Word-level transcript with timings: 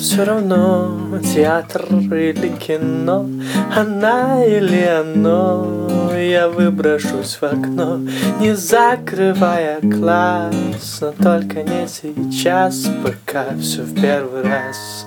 Все 0.00 0.24
равно, 0.24 1.20
театр 1.22 1.84
или 1.90 2.48
кино, 2.56 3.28
она 3.76 4.42
или 4.46 4.82
оно, 4.82 6.10
я 6.16 6.48
выброшусь 6.48 7.36
в 7.38 7.42
окно, 7.42 8.00
не 8.40 8.56
закрывая 8.56 9.78
класс, 9.82 11.02
но 11.02 11.12
только 11.12 11.62
не 11.62 11.86
сейчас, 11.86 12.88
пока 13.02 13.44
все 13.60 13.82
в 13.82 13.94
первый 14.00 14.42
раз. 14.42 15.06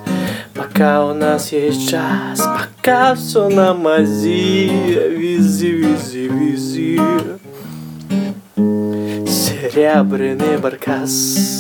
Пока 0.54 1.04
у 1.08 1.16
нас 1.16 1.52
есть 1.52 1.90
час, 1.90 2.42
пока 2.42 3.16
все 3.16 3.50
на 3.50 3.74
мази, 3.74 4.70
визи, 5.10 5.72
визи, 5.72 6.28
визи. 6.28 7.02
Серебряный 9.26 10.60
баркас. 10.60 11.60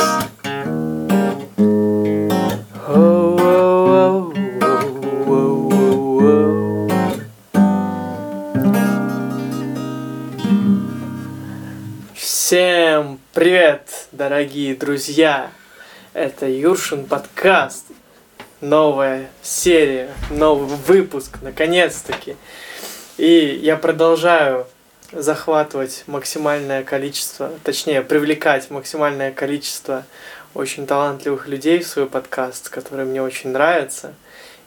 Привет, 13.43 14.07
дорогие 14.13 14.73
друзья! 14.73 15.51
Это 16.13 16.47
Юршин 16.47 17.05
подкаст. 17.05 17.87
Новая 18.61 19.29
серия, 19.41 20.11
новый 20.29 20.77
выпуск, 20.87 21.39
наконец-таки. 21.41 22.37
И 23.17 23.59
я 23.61 23.75
продолжаю 23.75 24.65
захватывать 25.11 26.05
максимальное 26.07 26.85
количество, 26.85 27.51
точнее, 27.65 28.01
привлекать 28.01 28.69
максимальное 28.69 29.33
количество 29.33 30.05
очень 30.53 30.87
талантливых 30.87 31.49
людей 31.49 31.79
в 31.79 31.87
свой 31.87 32.05
подкаст, 32.05 32.69
который 32.69 33.03
мне 33.03 33.21
очень 33.21 33.49
нравится. 33.49 34.13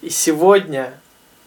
И 0.02 0.10
сегодня 0.10 0.92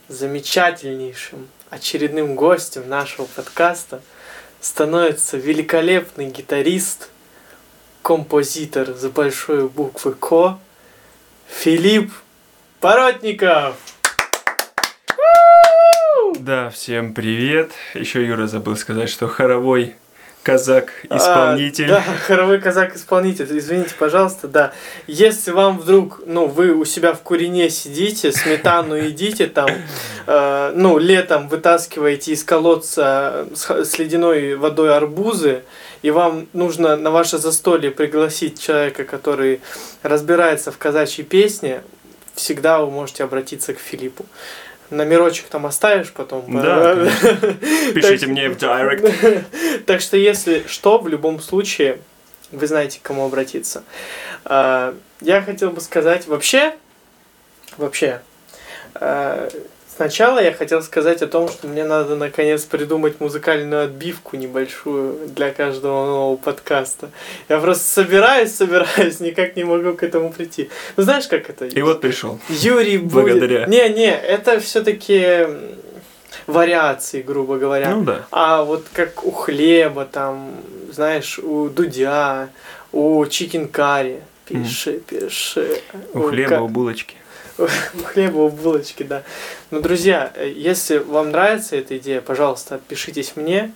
замечательнейшим 0.08 1.48
очередным 1.70 2.34
гостем 2.34 2.89
нашего 2.89 3.28
подкаста 3.28 4.02
становится 4.61 5.38
великолепный 5.38 6.32
гитарист, 6.32 7.09
композитор 8.02 8.95
с 8.95 9.05
большой 9.08 9.67
буквы 9.67 10.14
Ко, 10.14 10.59
Филипп 11.47 12.11
Поротников. 12.80 13.75
Да, 16.39 16.70
всем 16.70 17.14
привет. 17.14 17.72
Еще 17.94 18.25
Юра 18.25 18.47
забыл 18.47 18.75
сказать, 18.77 19.09
что 19.09 19.27
хоровой 19.27 19.95
казак-исполнитель. 20.44 21.92
А, 21.92 21.95
да, 21.95 22.03
хоровой 22.25 22.59
казак-исполнитель. 22.59 23.45
Извините, 23.58 23.94
пожалуйста, 23.97 24.47
да. 24.47 24.73
Если 25.05 25.52
вам 25.52 25.77
вдруг, 25.77 26.22
ну, 26.25 26.47
вы 26.47 26.72
у 26.72 26.86
себя 26.86 27.14
в 27.14 27.22
курине 27.22 27.70
сидите, 27.70 28.31
сметану 28.31 28.95
едите 28.95 29.47
там, 29.47 29.70
э, 30.27 30.72
ну, 30.75 30.97
летом 30.97 31.50
вытаскиваете 31.50 32.31
из 32.31 32.44
колодца 32.44 33.47
с, 33.53 33.86
с 33.86 33.97
ледяной 34.00 34.55
водой 34.55 34.95
арбузы, 34.95 35.64
и 36.02 36.11
вам 36.11 36.47
нужно 36.53 36.95
на 36.95 37.11
ваше 37.11 37.38
застолье 37.38 37.92
пригласить 37.92 38.59
человека, 38.59 39.03
который 39.03 39.61
разбирается 40.03 40.72
в 40.72 40.78
казачьей 40.78 41.25
песне, 41.25 41.81
всегда 42.36 42.80
вы 42.80 42.92
можете 42.92 43.23
обратиться 43.23 43.73
к 43.73 43.80
Филиппу 43.80 44.25
номерочек 44.89 45.45
там 45.45 45.65
оставишь 45.65 46.11
потом. 46.11 46.45
Да. 46.61 46.95
Пишите 47.93 48.27
мне 48.27 48.49
в 48.49 48.58
директ. 48.58 49.45
Так 49.86 50.02
что, 50.02 50.17
если 50.17 50.65
что, 50.67 50.99
в 50.99 51.08
любом 51.08 51.39
случае, 51.39 51.99
вы 52.52 52.67
знаете, 52.67 52.99
к 52.99 53.02
кому 53.02 53.26
обратиться. 53.26 53.83
А, 54.45 54.95
я 55.21 55.42
хотел 55.42 55.71
бы 55.71 55.82
сказать, 55.82 56.27
вообще, 56.27 56.76
вообще, 57.77 58.21
а, 58.95 59.49
Сначала 59.99 60.42
я 60.42 60.54
хотел 60.54 60.82
сказать 60.82 61.21
о 61.21 61.27
том, 61.27 61.49
что 61.49 61.67
мне 61.67 61.83
надо 61.83 62.15
наконец 62.15 62.64
придумать 62.64 63.20
музыкальную 63.20 63.83
отбивку 63.83 64.37
небольшую 64.37 65.27
для 65.27 65.52
каждого 65.52 66.05
нового 66.05 66.37
подкаста. 66.37 67.10
Я 67.49 67.60
просто 67.60 67.83
собираюсь, 67.83 68.55
собираюсь, 68.55 69.20
никак 69.20 69.58
не 69.58 69.65
могу 69.65 69.92
к 69.98 70.04
этому 70.04 70.32
прийти. 70.32 70.70
Ну 70.95 71.04
знаешь, 71.04 71.27
как 71.27 71.49
это? 71.49 71.65
И 71.65 71.82
вот 71.82 71.99
пришел. 71.99 72.39
Юрий 72.48 72.98
будет... 72.98 73.11
Благодаря. 73.11 73.65
Не, 73.65 73.89
не, 73.89 74.09
это 74.09 74.61
все-таки 74.61 75.48
вариации, 76.48 77.21
грубо 77.21 77.58
говоря. 77.58 77.89
Ну 77.89 78.04
да. 78.04 78.26
А 78.32 78.64
вот 78.64 78.86
как 78.93 79.26
у 79.26 79.32
хлеба, 79.32 80.05
там, 80.05 80.52
знаешь, 80.93 81.39
у 81.39 81.67
Дудя, 81.67 82.48
у 82.93 83.26
Чикен 83.26 83.67
Карри. 83.67 84.21
Пиши, 84.45 84.92
mm. 84.92 84.99
пиши. 84.99 85.82
У, 86.14 86.20
у 86.20 86.21
хлеба, 86.30 86.61
у 86.61 86.70
булочки. 86.70 87.17
хлеба 88.05 88.37
у 88.37 88.49
булочки, 88.49 89.03
да. 89.03 89.23
Ну, 89.71 89.81
друзья, 89.81 90.33
если 90.37 90.97
вам 90.97 91.31
нравится 91.31 91.75
эта 91.75 91.97
идея, 91.97 92.21
пожалуйста, 92.21 92.75
отпишитесь 92.75 93.36
мне 93.36 93.73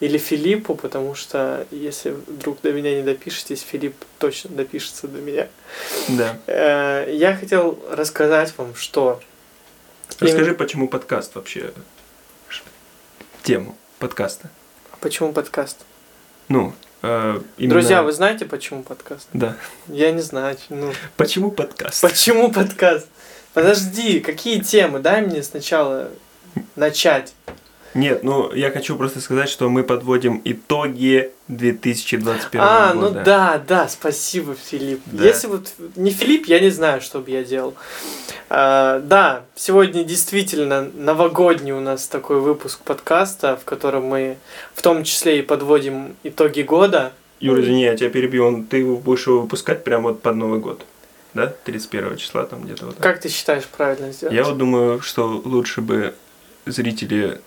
или 0.00 0.18
Филиппу, 0.18 0.74
потому 0.74 1.14
что 1.14 1.66
если 1.70 2.10
вдруг 2.10 2.60
до 2.62 2.72
меня 2.72 2.94
не 2.96 3.02
допишетесь, 3.02 3.62
Филипп 3.62 3.94
точно 4.18 4.50
допишется 4.50 5.08
до 5.08 5.18
меня. 5.20 5.48
Да. 6.08 6.38
Э, 6.46 7.10
я 7.12 7.34
хотел 7.36 7.78
рассказать 7.90 8.52
вам, 8.56 8.74
что... 8.74 9.20
Расскажи, 10.20 10.54
почему 10.54 10.88
подкаст 10.88 11.34
вообще? 11.34 11.72
Тему 13.42 13.76
подкаста. 13.98 14.50
Почему 15.00 15.32
подкаст? 15.32 15.78
Ну, 16.48 16.74
э, 17.02 17.40
именно... 17.58 17.74
Друзья, 17.74 18.02
вы 18.02 18.12
знаете, 18.12 18.44
почему 18.44 18.82
подкаст? 18.82 19.28
Да. 19.32 19.56
Я 19.88 20.12
не 20.12 20.20
знаю. 20.20 20.56
Ну... 20.68 20.92
Почему 21.16 21.50
подкаст? 21.50 22.00
Почему 22.02 22.50
подкаст? 22.50 23.08
Подожди, 23.54 24.20
какие 24.20 24.60
темы? 24.60 24.98
Дай 24.98 25.22
мне 25.22 25.42
сначала 25.42 26.10
начать. 26.74 27.34
Нет, 27.94 28.22
ну 28.22 28.52
я 28.52 28.70
хочу 28.70 28.96
просто 28.96 29.20
сказать, 29.20 29.48
что 29.48 29.68
мы 29.68 29.82
подводим 29.82 30.40
итоги 30.44 31.30
2021 31.48 32.60
а, 32.60 32.92
года. 32.94 33.06
А, 33.06 33.12
ну 33.18 33.24
да, 33.24 33.62
да, 33.66 33.88
спасибо, 33.88 34.54
Филипп. 34.54 35.00
Да. 35.06 35.24
Если 35.24 35.46
вот 35.46 35.72
не 35.96 36.10
Филипп, 36.10 36.46
я 36.46 36.60
не 36.60 36.70
знаю, 36.70 37.00
что 37.00 37.20
бы 37.20 37.30
я 37.30 37.42
делал. 37.42 37.74
А, 38.48 39.00
да, 39.00 39.44
сегодня 39.54 40.04
действительно 40.04 40.90
новогодний 40.94 41.72
у 41.72 41.80
нас 41.80 42.06
такой 42.06 42.40
выпуск 42.40 42.80
подкаста, 42.80 43.56
в 43.56 43.64
котором 43.64 44.04
мы 44.04 44.36
в 44.74 44.82
том 44.82 45.04
числе 45.04 45.38
и 45.38 45.42
подводим 45.42 46.16
итоги 46.22 46.62
года. 46.62 47.12
Юра, 47.40 47.60
извини, 47.62 47.82
я 47.82 47.96
тебя 47.96 48.10
перебью, 48.10 48.64
ты 48.68 48.84
будешь 48.84 49.26
его 49.26 49.42
выпускать 49.42 49.84
прямо 49.84 50.10
вот 50.10 50.22
под 50.22 50.36
Новый 50.36 50.60
год 50.60 50.84
да, 51.36 51.54
31 51.64 52.16
числа 52.16 52.44
там 52.44 52.64
где-то 52.64 52.86
вот. 52.86 52.96
Как 52.96 53.20
ты 53.20 53.28
считаешь 53.28 53.64
правильно 53.66 54.10
сделать? 54.10 54.34
Я 54.34 54.44
вот 54.44 54.56
думаю, 54.56 55.00
что 55.02 55.40
лучше 55.44 55.82
бы 55.82 56.14
зрители, 56.64 57.40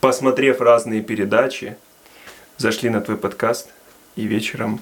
посмотрев 0.00 0.60
разные 0.60 1.02
передачи, 1.02 1.76
зашли 2.56 2.90
на 2.90 3.00
твой 3.00 3.16
подкаст 3.16 3.68
и 4.16 4.26
вечером 4.26 4.80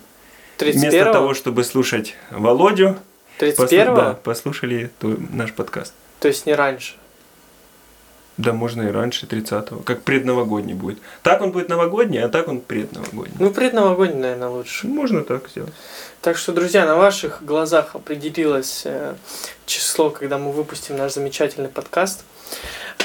31 0.59 0.91
вместо 0.91 1.13
того, 1.13 1.35
чтобы 1.35 1.65
слушать 1.65 2.15
Володю, 2.31 2.99
31 3.39 3.87
послу... 3.87 3.97
да, 3.97 4.15
послушали 4.15 4.91
твой, 4.99 5.17
наш 5.31 5.53
подкаст. 5.53 5.93
То 6.21 6.29
есть 6.29 6.47
не 6.47 6.55
раньше? 6.55 6.95
Да, 8.37 8.53
можно 8.53 8.83
и 8.83 8.91
раньше, 8.91 9.27
30-го. 9.27 9.83
Как 9.83 10.03
предновогодний 10.03 10.75
будет. 10.75 10.99
Так 11.23 11.41
он 11.41 11.53
будет 11.53 11.69
новогодний, 11.69 12.21
а 12.21 12.29
так 12.29 12.49
он 12.49 12.61
предновогодний. 12.61 13.37
Ну, 13.39 13.51
предновогодний, 13.51 14.21
наверное, 14.21 14.49
лучше. 14.49 14.89
Можно 14.89 15.23
так 15.23 15.49
сделать. 15.49 15.73
Так 16.21 16.37
что, 16.37 16.53
друзья, 16.53 16.85
на 16.85 16.97
ваших 16.97 17.45
глазах 17.45 17.95
определилось 17.95 18.83
э, 18.87 19.15
число, 19.67 20.11
когда 20.11 20.39
мы 20.39 20.51
выпустим 20.51 20.97
наш 20.97 21.13
замечательный 21.13 21.69
подкаст. 21.69 22.25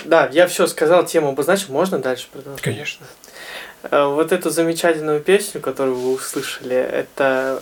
Да, 0.06 0.30
я 0.32 0.48
все 0.48 0.68
сказал, 0.68 1.06
тему 1.06 1.30
обозначил. 1.30 1.74
Можно 1.74 2.00
дальше 2.00 2.28
продолжить? 2.32 2.62
Конечно. 2.64 3.06
Э, 3.84 4.06
вот 4.06 4.32
эту 4.32 4.50
замечательную 4.50 5.22
песню, 5.22 5.62
которую 5.62 5.98
вы 5.98 6.14
услышали, 6.14 6.76
это 6.76 7.62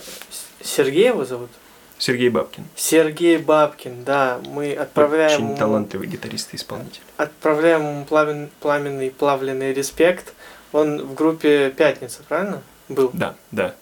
Сергей 0.62 1.08
его 1.08 1.24
зовут? 1.24 1.50
Сергей 1.98 2.28
Бабкин. 2.28 2.64
Сергей 2.76 3.38
Бабкин, 3.38 4.04
да. 4.04 4.38
Мы 4.44 4.72
отправляем 4.72 5.32
Очень 5.32 5.44
ему, 5.46 5.56
талантливый 5.56 6.06
гитарист 6.06 6.54
и 6.54 6.56
исполнитель. 6.56 7.00
Отправляем 7.16 7.82
ему 7.82 8.04
пламен, 8.04 8.50
пламенный, 8.60 9.10
плавленный 9.10 9.72
респект. 9.72 10.32
Он 10.72 11.02
в 11.02 11.14
группе 11.14 11.70
«Пятница», 11.70 12.20
правильно? 12.28 12.62
Был? 12.88 13.10
Да, 13.12 13.34
да. 13.50 13.74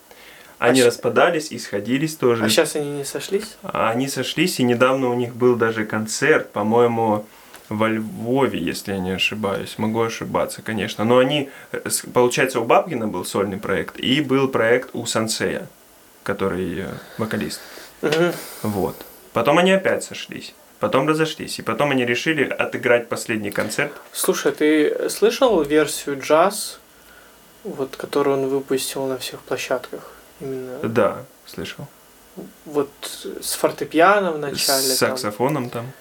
Они 0.58 0.80
а 0.80 0.86
распадались 0.86 1.52
и 1.52 1.58
сходились 1.58 2.16
тоже. 2.16 2.44
А 2.44 2.48
сейчас 2.48 2.76
они 2.76 2.90
не 2.90 3.04
сошлись? 3.04 3.56
Они 3.62 4.08
сошлись, 4.08 4.58
и 4.60 4.62
недавно 4.62 5.10
у 5.10 5.14
них 5.14 5.36
был 5.36 5.56
даже 5.56 5.84
концерт, 5.84 6.50
по-моему, 6.52 7.26
во 7.68 7.88
Львове, 7.88 8.58
если 8.58 8.92
я 8.92 8.98
не 8.98 9.12
ошибаюсь. 9.12 9.78
Могу 9.78 10.02
ошибаться, 10.02 10.62
конечно. 10.62 11.04
Но 11.04 11.18
они, 11.18 11.50
э, 11.72 11.80
получается, 12.12 12.60
у 12.60 12.64
Бабкина 12.64 13.08
был 13.08 13.24
сольный 13.24 13.58
проект, 13.58 13.98
и 13.98 14.20
был 14.20 14.48
проект 14.48 14.90
у 14.92 15.06
Сансея, 15.06 15.66
который 16.22 16.80
э, 16.80 16.88
вокалист. 17.18 17.60
Угу. 18.02 18.32
Вот. 18.62 18.96
Потом 19.32 19.58
они 19.58 19.72
опять 19.72 20.04
сошлись. 20.04 20.54
Потом 20.78 21.08
разошлись. 21.08 21.58
И 21.58 21.62
потом 21.62 21.90
они 21.90 22.04
решили 22.04 22.44
отыграть 22.44 23.08
последний 23.08 23.50
концерт. 23.50 23.92
Слушай, 24.12 24.52
ты 24.52 25.08
слышал 25.08 25.62
версию 25.62 26.20
джаз, 26.20 26.80
вот, 27.64 27.96
которую 27.96 28.38
он 28.38 28.48
выпустил 28.48 29.06
на 29.06 29.16
всех 29.18 29.40
площадках? 29.40 30.12
Именно. 30.40 30.78
Да, 30.82 31.24
слышал. 31.46 31.86
вот 32.66 32.90
с 33.40 33.54
фортепиано 33.54 34.32
в 34.32 34.38
начале. 34.38 34.82
С 34.82 34.98
там. 34.98 35.10
саксофоном 35.10 35.70
там. 35.70 35.92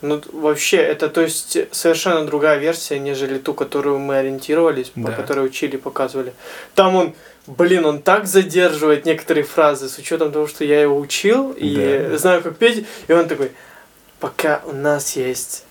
Ну, 0.00 0.22
вообще, 0.32 0.76
это, 0.76 1.08
то 1.08 1.20
есть, 1.22 1.58
совершенно 1.72 2.24
другая 2.24 2.58
версия, 2.58 2.98
нежели 3.00 3.38
ту, 3.38 3.52
которую 3.52 3.98
мы 3.98 4.18
ориентировались, 4.18 4.90
по 4.90 5.00
Да. 5.10 5.12
которой 5.12 5.44
учили, 5.46 5.76
показывали. 5.76 6.32
Там 6.76 6.94
он, 6.94 7.14
блин, 7.48 7.84
он 7.84 8.00
так 8.00 8.26
задерживает 8.28 9.04
некоторые 9.06 9.42
фразы, 9.44 9.88
с 9.88 9.98
учетом 9.98 10.30
того, 10.30 10.46
что 10.46 10.64
я 10.64 10.80
его 10.80 10.96
учил, 10.98 11.50
и 11.50 12.06
Да. 12.10 12.18
знаю, 12.18 12.42
как 12.42 12.56
петь, 12.58 12.86
и 13.08 13.12
он 13.12 13.26
такой, 13.26 13.50
пока 14.20 14.62
у 14.66 14.72
нас 14.72 15.16
есть... 15.16 15.64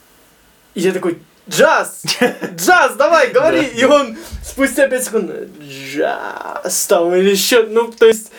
И 0.76 0.82
я 0.82 0.92
такой, 0.92 1.20
джаз! 1.50 2.02
Джаз, 2.56 2.96
давай, 2.98 3.32
говори! 3.32 3.62
И 3.64 3.86
он 3.86 4.18
спустя 4.44 4.90
5 4.90 5.04
секунд, 5.06 5.32
джаз, 5.62 6.86
там, 6.88 7.16
или 7.16 7.30
еще, 7.30 7.64
ну, 7.64 7.92
то 7.94 8.06
есть, 8.06 8.30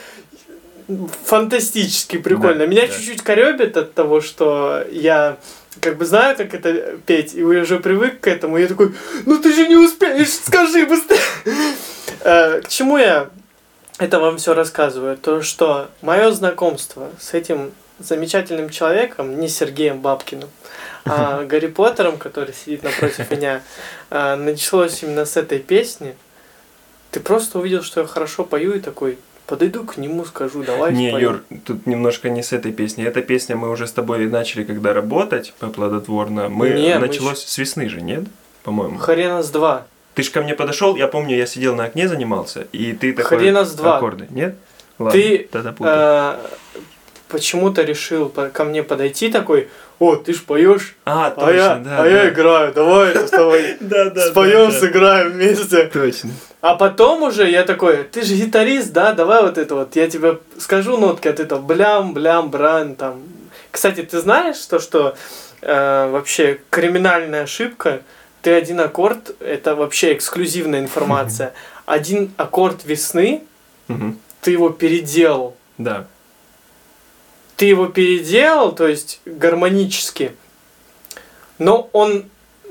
фантастически 1.24 2.18
прикольно. 2.18 2.60
Да, 2.60 2.66
Меня 2.66 2.86
да. 2.86 2.88
чуть-чуть 2.94 3.22
коребит 3.22 3.76
от 3.76 3.94
того, 3.94 4.20
что 4.20 4.84
я 4.90 5.36
как 5.80 5.96
бы 5.96 6.04
знаю, 6.06 6.36
как 6.36 6.54
это 6.54 6.98
петь, 7.06 7.34
и 7.34 7.42
уже 7.42 7.78
привык 7.78 8.20
к 8.20 8.26
этому, 8.26 8.58
и 8.58 8.62
я 8.62 8.68
такой, 8.68 8.94
ну 9.26 9.38
ты 9.38 9.52
же 9.52 9.68
не 9.68 9.76
успеешь, 9.76 10.32
скажи 10.32 10.86
быстрее. 10.86 11.20
Э, 12.20 12.60
К 12.60 12.68
чему 12.68 12.98
я 12.98 13.30
это 13.98 14.18
вам 14.20 14.38
все 14.38 14.54
рассказываю? 14.54 15.16
То, 15.16 15.42
что 15.42 15.90
мое 16.02 16.30
знакомство 16.30 17.10
с 17.20 17.34
этим 17.34 17.72
замечательным 17.98 18.70
человеком, 18.70 19.40
не 19.40 19.48
Сергеем 19.48 20.00
Бабкиным, 20.00 20.48
а 21.04 21.44
Гарри 21.44 21.66
Поттером, 21.68 22.18
который 22.18 22.54
сидит 22.54 22.82
напротив 22.82 23.30
меня, 23.30 23.62
э, 24.10 24.34
началось 24.36 25.02
именно 25.02 25.24
с 25.24 25.36
этой 25.36 25.58
песни. 25.58 26.16
Ты 27.10 27.20
просто 27.20 27.58
увидел, 27.58 27.82
что 27.82 28.02
я 28.02 28.06
хорошо 28.06 28.44
пою, 28.44 28.74
и 28.74 28.80
такой, 28.80 29.18
подойду 29.48 29.84
к 29.84 29.96
нему, 29.96 30.24
скажу, 30.24 30.62
давай 30.62 30.92
Не, 30.92 31.08
споем». 31.08 31.22
Юр, 31.24 31.44
тут 31.64 31.86
немножко 31.86 32.28
не 32.30 32.42
с 32.42 32.52
этой 32.52 32.72
песней. 32.72 33.04
Эта 33.04 33.22
песня 33.22 33.56
мы 33.56 33.70
уже 33.70 33.86
с 33.86 33.92
тобой 33.92 34.26
начали, 34.26 34.62
когда 34.64 34.92
работать 34.92 35.52
по 35.58 35.68
плодотворно. 35.68 36.48
Мы 36.48 36.70
Не, 36.70 36.94
мы 36.94 37.06
началось 37.06 37.44
с 37.44 37.58
весны 37.58 37.88
же, 37.88 38.00
нет? 38.00 38.24
По-моему. 38.62 38.98
Хренас 38.98 39.50
2. 39.50 39.86
Ты 40.14 40.22
ж 40.22 40.30
ко 40.30 40.42
мне 40.42 40.54
подошел, 40.54 40.96
я 40.96 41.06
помню, 41.06 41.36
я 41.36 41.46
сидел 41.46 41.74
на 41.76 41.84
окне 41.84 42.08
занимался, 42.08 42.66
и 42.72 42.92
ты 42.92 43.12
такой. 43.12 43.38
Хренас 43.38 43.72
два. 43.74 43.96
Аккорды, 43.98 44.26
нет? 44.30 44.56
Ладно, 44.98 45.12
Ты, 45.12 45.48
тогда 45.52 45.74
э, 45.78 46.80
почему-то 47.28 47.82
решил 47.82 48.28
ко 48.28 48.64
мне 48.64 48.82
подойти 48.82 49.30
такой, 49.30 49.68
о, 50.00 50.16
ты 50.16 50.34
ж 50.34 50.42
поешь, 50.42 50.96
А, 51.04 51.28
а, 51.28 51.30
точно, 51.30 51.54
я, 51.54 51.74
да. 51.76 52.02
а 52.02 52.06
я 52.08 52.28
играю, 52.30 52.74
давай 52.74 53.14
с 53.14 53.30
тобой 53.30 53.76
Да, 53.80 54.10
да. 54.10 54.26
споем, 54.26 54.66
да, 54.66 54.72
да. 54.72 54.80
сыграем 54.80 55.32
вместе. 55.32 55.84
Точно. 55.84 56.30
А 56.60 56.74
потом 56.74 57.22
уже 57.22 57.48
я 57.48 57.62
такой, 57.64 58.02
ты 58.04 58.22
же 58.22 58.34
гитарист, 58.34 58.92
да, 58.92 59.12
давай 59.12 59.42
вот 59.42 59.58
это 59.58 59.74
вот, 59.76 59.94
я 59.94 60.08
тебе 60.10 60.38
скажу 60.58 60.96
нотки, 60.96 61.28
а 61.28 61.32
ты 61.32 61.44
там 61.44 61.64
блям, 61.66 62.14
блям, 62.14 62.50
бран, 62.50 62.96
там. 62.96 63.22
Кстати, 63.70 64.02
ты 64.02 64.18
знаешь 64.20 64.58
то, 64.66 64.80
что 64.80 65.14
э, 65.62 66.10
вообще 66.10 66.60
криминальная 66.70 67.44
ошибка, 67.44 68.02
ты 68.42 68.52
один 68.52 68.80
аккорд, 68.80 69.36
это 69.40 69.76
вообще 69.76 70.14
эксклюзивная 70.14 70.80
информация, 70.80 71.52
один 71.86 72.32
аккорд 72.36 72.84
весны, 72.84 73.44
ты 74.40 74.50
его 74.50 74.70
переделал, 74.70 75.56
Да. 75.78 76.06
ты 77.56 77.66
его 77.66 77.86
переделал, 77.86 78.72
то 78.72 78.86
есть 78.88 79.20
гармонически, 79.24 80.32
но 81.58 81.88
он, 81.92 82.24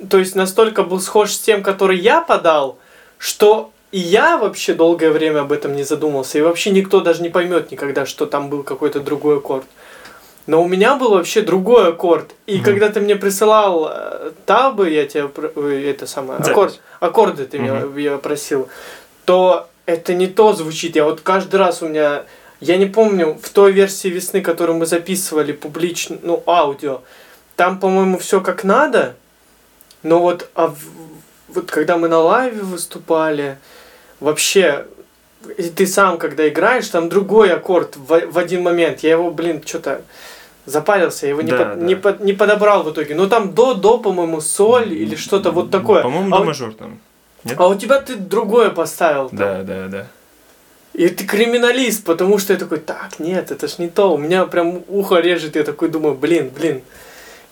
то 0.10 0.18
есть 0.20 0.36
настолько 0.36 0.84
был 0.84 1.00
схож 1.00 1.32
с 1.32 1.40
тем, 1.40 1.64
который 1.64 1.98
я 1.98 2.22
подал, 2.22 2.78
что 3.18 3.72
и 3.92 4.00
я 4.00 4.38
вообще 4.38 4.74
долгое 4.74 5.12
время 5.12 5.42
об 5.42 5.52
этом 5.52 5.76
не 5.76 5.84
задумался, 5.84 6.38
и 6.38 6.42
вообще 6.42 6.72
никто 6.72 7.00
даже 7.02 7.22
не 7.22 7.30
поймет 7.30 7.72
никогда, 7.72 8.06
что 8.06 8.26
там 8.26 8.50
был 8.50 8.64
какой-то 8.64 9.00
другой 9.00 9.38
аккорд. 9.38 9.66
Но 10.46 10.64
у 10.64 10.68
меня 10.68 10.96
был 10.96 11.12
вообще 11.12 11.42
другой 11.42 11.90
аккорд. 11.90 12.32
И 12.46 12.56
Мгм. 12.56 12.64
когда 12.64 12.90
ты 12.90 13.02
мне 13.02 13.16
присылал 13.16 13.90
э, 13.92 14.32
табы, 14.46 14.90
я 14.90 15.28
про- 15.28 15.52
ой, 15.56 15.84
это 15.84 16.08
самое 16.08 16.40
Запись. 16.40 16.52
аккорд, 16.52 16.80
аккорды 17.02 17.46
ты 17.46 17.60
меня 17.60 17.74
Мгм. 17.76 17.98
я 17.98 18.18
просил, 18.18 18.70
то 19.26 19.68
это 19.86 20.14
не 20.14 20.28
то 20.28 20.54
звучит. 20.54 20.96
Я 20.96 21.04
вот 21.04 21.20
каждый 21.22 21.58
раз 21.58 21.82
у 21.82 21.88
меня 21.90 22.24
я 22.60 22.78
не 22.78 22.86
помню, 22.88 23.38
в 23.42 23.50
той 23.50 23.72
версии 23.72 24.08
весны, 24.08 24.42
которую 24.42 24.78
мы 24.80 24.86
записывали 24.86 25.52
публично, 25.52 26.18
ну, 26.24 26.42
аудио, 26.48 27.02
там, 27.56 27.80
по-моему, 27.80 28.18
все 28.18 28.42
как 28.42 28.64
надо, 28.64 29.16
но 30.02 30.20
вот, 30.20 30.50
а 30.56 30.68
в- 30.68 30.76
вот 31.50 31.70
когда 31.70 31.98
мы 31.98 32.08
на 32.08 32.20
лайве 32.20 32.62
выступали, 32.64 33.58
вообще, 34.20 34.86
и 35.58 35.64
ты 35.64 35.86
сам, 35.88 36.18
когда 36.18 36.48
играешь, 36.48 36.88
там 36.90 37.10
другой 37.10 37.52
аккорд 37.52 37.96
в, 37.96 38.32
в 38.32 38.38
один 38.38 38.64
момент. 38.64 39.02
Я 39.02 39.12
его, 39.12 39.32
блин, 39.32 39.62
что-то 39.66 40.02
запарился, 40.66 41.26
я 41.28 41.32
его 41.32 41.42
не, 41.42 41.52
Да, 41.52 41.58
под- 41.58 41.80
да. 41.80 41.86
не, 41.86 41.96
под- 41.96 42.20
не 42.22 42.34
подобрал 42.34 42.84
в 42.84 42.92
итоге. 42.92 43.16
Ну, 43.16 43.28
там 43.28 43.54
до, 43.54 43.74
до, 43.74 43.98
по-моему, 44.00 44.42
соль 44.42 44.94
или 44.94 45.16
что-то 45.16 45.52
вот 45.52 45.72
такое. 45.72 46.04
По-моему, 46.04 46.36
а, 46.36 46.40
до 46.40 46.46
мажор 46.46 46.74
там. 46.74 47.00
Нет? 47.44 47.56
а 47.60 47.68
у 47.68 47.76
тебя 47.76 48.00
ты 48.02 48.16
другое 48.16 48.70
поставил. 48.72 49.30
там. 49.30 49.38
Да, 49.38 49.64
да, 49.64 49.88
да. 49.88 50.08
И 50.94 51.08
ты 51.10 51.26
криминалист, 51.26 52.04
потому 52.04 52.40
что 52.40 52.54
я 52.54 52.60
такой, 52.60 52.80
так, 52.80 53.20
нет, 53.20 53.52
это 53.52 53.68
ж 53.68 53.78
не 53.78 53.88
то. 53.88 54.12
У 54.14 54.18
меня 54.18 54.46
прям 54.46 54.84
ухо 54.88 55.18
режет, 55.20 55.56
я 55.56 55.64
такой 55.64 55.90
думаю, 55.90 56.16
блин, 56.16 56.50
блин. 56.50 56.82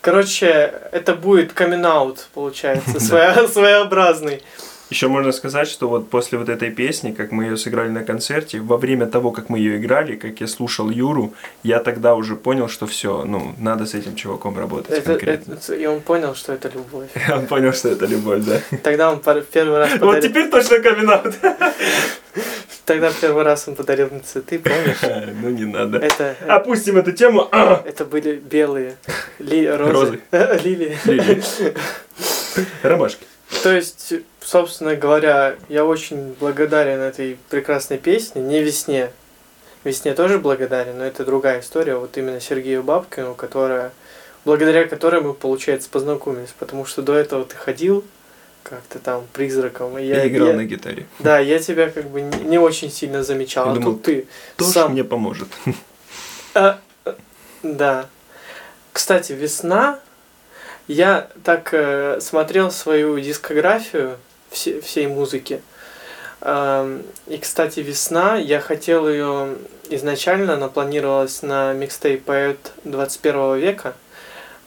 Короче, 0.00 0.72
это 0.92 1.14
будет 1.14 1.52
камин 1.52 1.86
получается, 2.34 2.98
своя- 3.00 3.46
своеобразный. 3.48 4.42
Еще 4.88 5.08
можно 5.08 5.32
сказать, 5.32 5.66
что 5.68 5.88
вот 5.88 6.10
после 6.10 6.38
вот 6.38 6.48
этой 6.48 6.70
песни, 6.70 7.10
как 7.10 7.32
мы 7.32 7.44
ее 7.44 7.56
сыграли 7.56 7.88
на 7.88 8.04
концерте, 8.04 8.60
во 8.60 8.76
время 8.76 9.06
того, 9.06 9.32
как 9.32 9.48
мы 9.48 9.58
ее 9.58 9.78
играли, 9.78 10.14
как 10.14 10.40
я 10.40 10.46
слушал 10.46 10.90
Юру, 10.90 11.34
я 11.64 11.80
тогда 11.80 12.14
уже 12.14 12.36
понял, 12.36 12.68
что 12.68 12.86
все, 12.86 13.24
ну, 13.24 13.54
надо 13.58 13.86
с 13.86 13.94
этим 13.94 14.14
чуваком 14.14 14.56
работать 14.56 14.90
Это- 14.98 15.02
конкретно. 15.12 15.54
это- 15.54 15.74
и 15.74 15.86
он 15.86 16.00
понял, 16.00 16.36
что 16.36 16.52
это 16.52 16.68
любовь. 16.68 17.08
Он 17.32 17.46
понял, 17.46 17.72
что 17.72 17.88
это 17.88 18.06
любовь, 18.06 18.44
да. 18.44 18.60
Тогда 18.82 19.10
он 19.10 19.20
первый 19.52 19.78
раз 19.78 19.90
Вот 19.92 20.00
подарил, 20.00 20.28
теперь 20.28 20.50
точно 20.50 20.78
камин 20.78 21.10
тогда 22.84 23.10
первый 23.20 23.42
раз 23.42 23.66
он 23.68 23.74
подарил 23.74 24.08
мне 24.10 24.20
цветы, 24.20 24.58
помнишь? 24.58 24.98
Ну 25.42 25.50
не 25.50 25.64
надо. 25.64 25.98
Это, 25.98 26.36
Опустим 26.48 26.96
эту 26.96 27.12
тему. 27.12 27.48
Это 27.84 28.04
были 28.04 28.36
белые 28.36 28.96
ли, 29.40 29.68
розы, 29.68 30.20
лилии. 30.62 30.96
Лилии. 31.04 31.42
Ромашки. 32.82 33.26
То 33.62 33.72
есть, 33.72 34.12
собственно 34.40 34.96
говоря, 34.96 35.56
я 35.68 35.84
очень 35.84 36.34
благодарен 36.40 37.00
этой 37.00 37.38
прекрасной 37.48 37.98
песне, 37.98 38.42
не 38.42 38.62
весне. 38.62 39.10
Весне 39.84 40.14
тоже 40.14 40.38
благодарен, 40.38 40.98
но 40.98 41.04
это 41.04 41.24
другая 41.24 41.60
история. 41.60 41.94
Вот 41.96 42.16
именно 42.16 42.40
Сергею 42.40 42.82
Бабкину, 42.82 43.34
которая, 43.34 43.92
благодаря 44.44 44.84
которой 44.86 45.20
мы, 45.20 45.32
получается, 45.32 45.88
познакомились. 45.88 46.52
Потому 46.58 46.84
что 46.86 47.02
до 47.02 47.14
этого 47.14 47.44
ты 47.44 47.54
ходил 47.54 48.04
как-то 48.64 48.98
там 48.98 49.24
призраком. 49.32 49.96
И 49.96 50.04
я, 50.04 50.22
Я 50.24 50.28
играл 50.28 50.48
я- 50.48 50.54
на 50.54 50.64
гитаре. 50.64 51.06
Да, 51.20 51.38
я 51.38 51.60
тебя 51.60 51.88
как 51.88 52.10
бы 52.10 52.20
не, 52.20 52.36
не 52.44 52.58
очень 52.58 52.90
сильно 52.90 53.22
замечал. 53.22 53.66
Я 53.66 53.72
а 53.72 53.74
думал, 53.76 53.92
тут 53.92 54.02
ты 54.02 54.26
Тоже 54.56 54.70
сам 54.72 54.92
мне 54.92 55.04
поможет. 55.04 55.48
а, 56.54 56.80
э, 57.04 57.14
да. 57.62 58.08
Кстати, 58.92 59.32
весна. 59.32 60.00
Я 60.88 61.28
так 61.44 61.70
э, 61.72 62.20
смотрел 62.20 62.70
свою 62.70 63.18
дискографию 63.18 64.16
все, 64.50 64.80
всей 64.80 65.06
музыки. 65.08 65.60
Ам, 66.40 67.02
и, 67.26 67.38
кстати, 67.38 67.80
весна. 67.80 68.36
Я 68.36 68.60
хотел 68.60 69.08
ее 69.08 69.56
изначально, 69.90 70.54
она 70.54 70.68
планировалась 70.68 71.42
на 71.42 71.72
микстейп 71.72 72.24
поэт 72.24 72.72
21 72.84 73.56
века. 73.56 73.94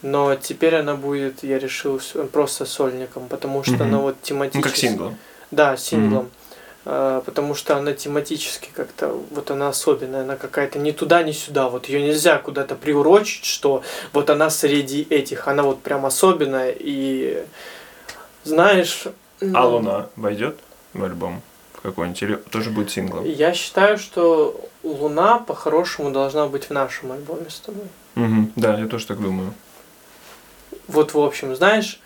Но 0.01 0.35
теперь 0.35 0.75
она 0.75 0.95
будет, 0.95 1.43
я 1.43 1.59
решил, 1.59 2.01
просто 2.31 2.65
сольником, 2.65 3.27
потому 3.27 3.63
что 3.63 3.73
Мгм. 3.73 3.83
она 3.83 3.97
вот 3.99 4.15
Ну, 4.21 4.25
тематически... 4.27 4.63
как 4.67 4.75
сингл. 4.77 5.13
Да, 5.51 5.75
синглом. 5.77 6.29
А, 6.33 6.38
потому 6.83 7.55
что 7.55 7.77
она 7.77 7.93
тематически 7.93 8.69
как-то, 8.73 9.09
вот 9.31 9.51
она 9.51 9.69
особенная, 9.69 10.21
она 10.21 10.35
какая-то 10.35 10.79
ни 10.79 10.91
туда, 10.91 11.23
ни 11.23 11.31
сюда. 11.31 11.69
Вот 11.69 11.87
ее 11.87 12.01
нельзя 12.01 12.37
куда-то 12.37 12.75
приурочить, 12.75 13.45
что 13.45 13.83
вот 14.13 14.29
она 14.29 14.49
среди 14.49 15.05
этих. 15.09 15.47
Она 15.47 15.63
вот 15.63 15.81
прям 15.81 16.05
особенная. 16.05 16.73
И 16.77 17.43
знаешь... 18.43 19.03
А 19.41 19.45
ну, 19.45 19.69
Луна 19.69 20.09
войдет 20.15 20.59
в 20.93 21.03
альбом 21.03 21.41
какой-нибудь? 21.81 22.21
Или 22.23 22.35
тоже 22.35 22.71
будет 22.71 22.91
синглом? 22.91 23.25
Я 23.25 23.53
считаю, 23.53 23.97
что 23.97 24.59
Луна 24.83 25.39
по-хорошему 25.39 26.11
должна 26.11 26.47
быть 26.47 26.65
в 26.65 26.71
нашем 26.71 27.11
альбоме 27.11 27.49
с 27.49 27.59
тобой. 27.59 27.85
Мгм. 28.15 28.51
Да, 28.55 28.77
я 28.77 28.87
тоже 28.87 29.05
так 29.05 29.21
думаю. 29.21 29.53
Вот, 30.87 31.13
в 31.13 31.19
общем, 31.19 31.55
знаешь, 31.55 32.01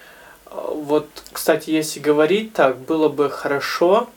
а, 0.45 0.71
вот, 0.73 1.07
кстати, 1.31 1.69
если 1.69 1.99
говорить 1.99 2.53
так, 2.53 2.77
было 2.77 3.07
бы 3.09 3.29
хорошо, 3.29 4.09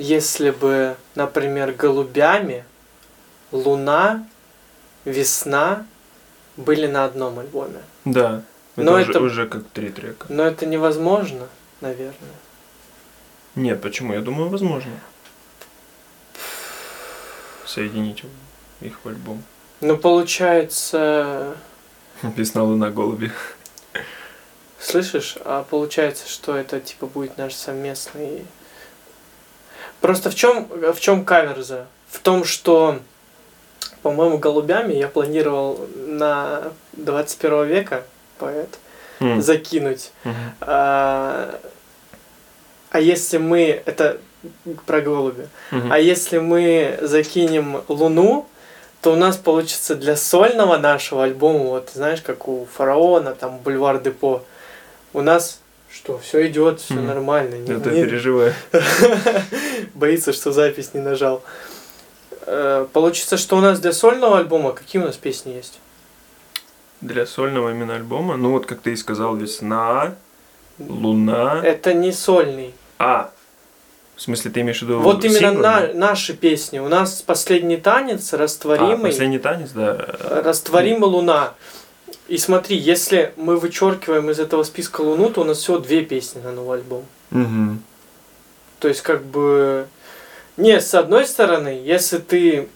если 0.00 0.50
бы, 0.50 0.96
например, 1.14 1.72
голубями 1.72 2.64
Луна, 3.52 4.26
Весна 5.04 5.86
были 6.56 6.86
на 6.86 7.04
одном 7.04 7.38
альбоме. 7.38 7.80
Да. 8.04 8.42
Это, 8.76 8.84
Но 8.84 8.92
уже, 8.94 9.10
это- 9.10 9.20
уже 9.20 9.46
как 9.46 9.68
три 9.68 9.90
трека. 9.90 10.26
Но 10.30 10.44
это 10.44 10.64
невозможно, 10.64 11.48
наверное. 11.82 12.14
Нет, 13.54 13.82
почему? 13.82 14.14
Я 14.14 14.20
думаю, 14.20 14.48
возможно. 14.48 14.92
Соединить. 17.66 18.24
их 18.80 18.98
в 19.04 19.08
альбом. 19.08 19.42
Ну, 19.82 19.96
получается... 19.98 21.54
Весна, 22.22 22.62
луна, 22.62 22.90
голуби. 22.90 23.30
Слышишь? 24.78 25.36
А 25.44 25.62
получается, 25.62 26.26
что 26.26 26.56
это 26.56 26.80
типа 26.80 27.06
будет 27.06 27.36
наш 27.36 27.54
совместный... 27.54 28.46
Просто 30.00 30.30
в 30.30 30.34
чем, 30.34 30.66
в 30.70 30.98
чем 31.00 31.24
каверза? 31.24 31.86
В 32.10 32.18
том, 32.20 32.44
что, 32.44 32.98
по-моему, 34.02 34.38
голубями 34.38 34.94
я 34.94 35.08
планировал 35.08 35.86
на 35.94 36.72
21 36.94 37.64
века 37.66 38.02
поэт 38.38 38.78
М, 39.20 39.42
закинуть. 39.42 40.12
мгм. 40.24 40.34
А, 40.62 41.60
а 42.90 43.00
если 43.00 43.36
мы... 43.38 43.82
Это 43.84 44.18
про 44.86 45.02
голуби. 45.02 45.48
Мгм. 45.70 45.92
А 45.92 45.98
если 45.98 46.38
мы 46.38 46.98
закинем 47.02 47.82
Луну, 47.88 48.46
то 49.02 49.12
у 49.12 49.16
нас 49.16 49.36
получится 49.36 49.94
для 49.94 50.16
сольного 50.16 50.78
нашего 50.78 51.24
альбома, 51.24 51.64
вот 51.64 51.90
знаешь, 51.94 52.22
как 52.22 52.48
у 52.48 52.66
Фараона, 52.74 53.34
там 53.34 53.58
Бульвар 53.58 54.00
Депо, 54.00 54.42
у 55.12 55.20
нас 55.22 55.59
что, 55.92 56.18
все 56.18 56.46
идет, 56.48 56.80
все 56.80 56.94
Мгм. 56.94 57.06
нормально. 57.06 57.54
не- 57.56 57.72
Это 57.72 57.90
не- 57.90 58.04
переживаю. 58.04 58.54
Боится, 59.94 60.32
что 60.32 60.52
запись 60.52 60.94
не 60.94 61.00
нажал. 61.00 61.42
Э, 62.46 62.86
Получится, 62.92 63.36
что 63.36 63.56
у 63.56 63.60
нас 63.60 63.80
для 63.80 63.92
сольного 63.92 64.38
альбома 64.38 64.72
какие 64.72 65.00
у 65.02 65.04
нас 65.04 65.16
песни 65.16 65.52
есть? 65.52 65.78
Для 67.00 67.26
сольного 67.26 67.70
именно 67.70 67.94
альбома, 67.96 68.36
ну 68.36 68.50
вот 68.52 68.66
как 68.66 68.80
ты 68.80 68.92
и 68.92 68.96
сказал, 68.96 69.34
весна, 69.36 70.14
луна. 70.78 71.60
Это 71.64 71.94
не 71.94 72.12
сольный. 72.12 72.74
А, 72.98 73.30
в 74.16 74.20
смысле 74.22 74.50
ты 74.50 74.60
имеешь 74.60 74.80
в 74.80 74.82
виду 74.82 75.00
Вот 75.00 75.24
именно 75.24 75.38
синглами? 75.38 75.92
на- 75.92 75.94
наши 75.94 76.34
песни. 76.34 76.78
У 76.78 76.88
нас 76.88 77.22
последний 77.22 77.78
танец, 77.78 78.32
А, 78.34 78.38
растворимый. 78.38 79.10
последний 79.10 79.38
танец, 79.38 79.70
да. 79.70 79.94
Растворима 80.44 81.06
Луна. 81.06 81.54
И 82.30 82.38
смотри, 82.38 82.76
если 82.76 83.34
мы 83.36 83.56
вычеркиваем 83.56 84.30
из 84.30 84.38
этого 84.38 84.62
списка 84.62 85.00
Луну, 85.00 85.30
то 85.30 85.40
у 85.40 85.44
нас 85.44 85.58
всего 85.58 85.80
две 85.80 86.04
песни 86.04 86.40
на 86.40 86.52
новый 86.52 86.78
альбом. 86.78 87.04
Мгм. 87.30 87.82
То 88.78 88.86
есть, 88.86 89.02
как 89.02 89.24
бы... 89.24 89.88
Не, 90.56 90.80
с 90.80 90.94
одной 90.94 91.26
стороны, 91.26 91.82
если 91.84 92.18
ты 92.18 92.68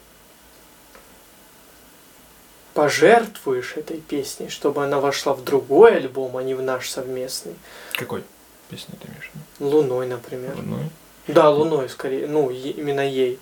пожертвуешь 2.73 3.75
этой 3.77 3.99
песней, 3.99 4.49
чтобы 4.49 4.83
она 4.83 4.99
вошла 4.99 5.35
в 5.35 5.45
другой 5.45 5.99
альбом, 5.99 6.37
а 6.37 6.43
не 6.43 6.55
в 6.55 6.63
наш 6.63 6.91
совместный. 6.91 7.55
Какой 7.93 8.25
песню 8.69 8.97
ты 9.01 9.07
имеешь 9.07 9.31
Луной, 9.61 10.09
например. 10.09 10.57
Луной? 10.57 10.91
Да, 11.29 11.49
Луной 11.51 11.89
скорее. 11.89 12.27
Ну, 12.27 12.51
е- 12.51 12.73
именно 12.73 13.09
ей. 13.09 13.39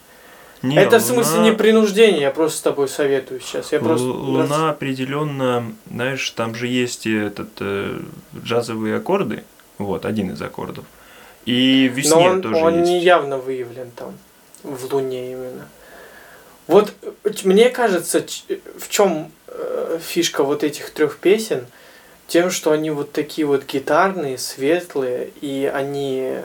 Не, 0.62 0.76
Это 0.76 0.98
в 0.98 1.02
смысле 1.02 1.40
не 1.40 1.52
принуждение, 1.52 2.22
я 2.22 2.30
просто 2.30 2.58
с 2.58 2.60
тобой 2.62 2.88
советую 2.88 3.40
сейчас. 3.40 3.72
Я 3.72 3.80
просто... 3.80 4.06
Луна 4.06 4.70
определенно, 4.70 5.74
знаешь, 5.90 6.30
там 6.30 6.54
же 6.54 6.68
есть 6.68 7.06
этот 7.06 7.50
э, 7.58 7.98
джазовые 8.44 8.96
аккорды, 8.96 9.42
вот 9.78 10.04
один 10.06 10.30
из 10.30 10.40
аккордов. 10.40 10.84
И 11.46 11.90
в 11.92 11.96
весне 11.96 12.14
Но 12.14 12.22
он, 12.22 12.42
тоже 12.42 12.56
он 12.56 12.78
есть. 12.78 12.90
не 12.90 13.00
явно 13.00 13.38
выявлен 13.38 13.90
там, 13.96 14.16
в 14.62 14.92
Луне 14.94 15.32
именно. 15.32 15.66
Вот 16.68 16.94
э, 17.02 17.30
мне 17.42 17.68
кажется, 17.68 18.24
э, 18.48 18.58
в 18.78 18.88
чем 18.88 19.32
фишка 20.00 20.44
вот 20.44 20.62
этих 20.62 20.90
трех 20.90 21.18
песен, 21.18 21.66
тем, 22.28 22.50
что 22.50 22.70
они 22.70 22.90
вот 22.90 23.12
такие 23.12 23.46
вот 23.46 23.66
гитарные, 23.66 24.38
светлые, 24.38 25.30
и 25.40 25.70
они... 25.72 26.36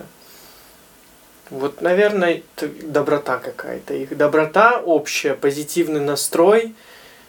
Вот, 1.49 1.81
наверное, 1.81 2.41
доброта 2.83 3.37
какая-то. 3.37 3.93
Их 3.93 4.15
доброта 4.17 4.81
общая, 4.83 5.33
позитивный 5.33 6.01
настрой 6.01 6.75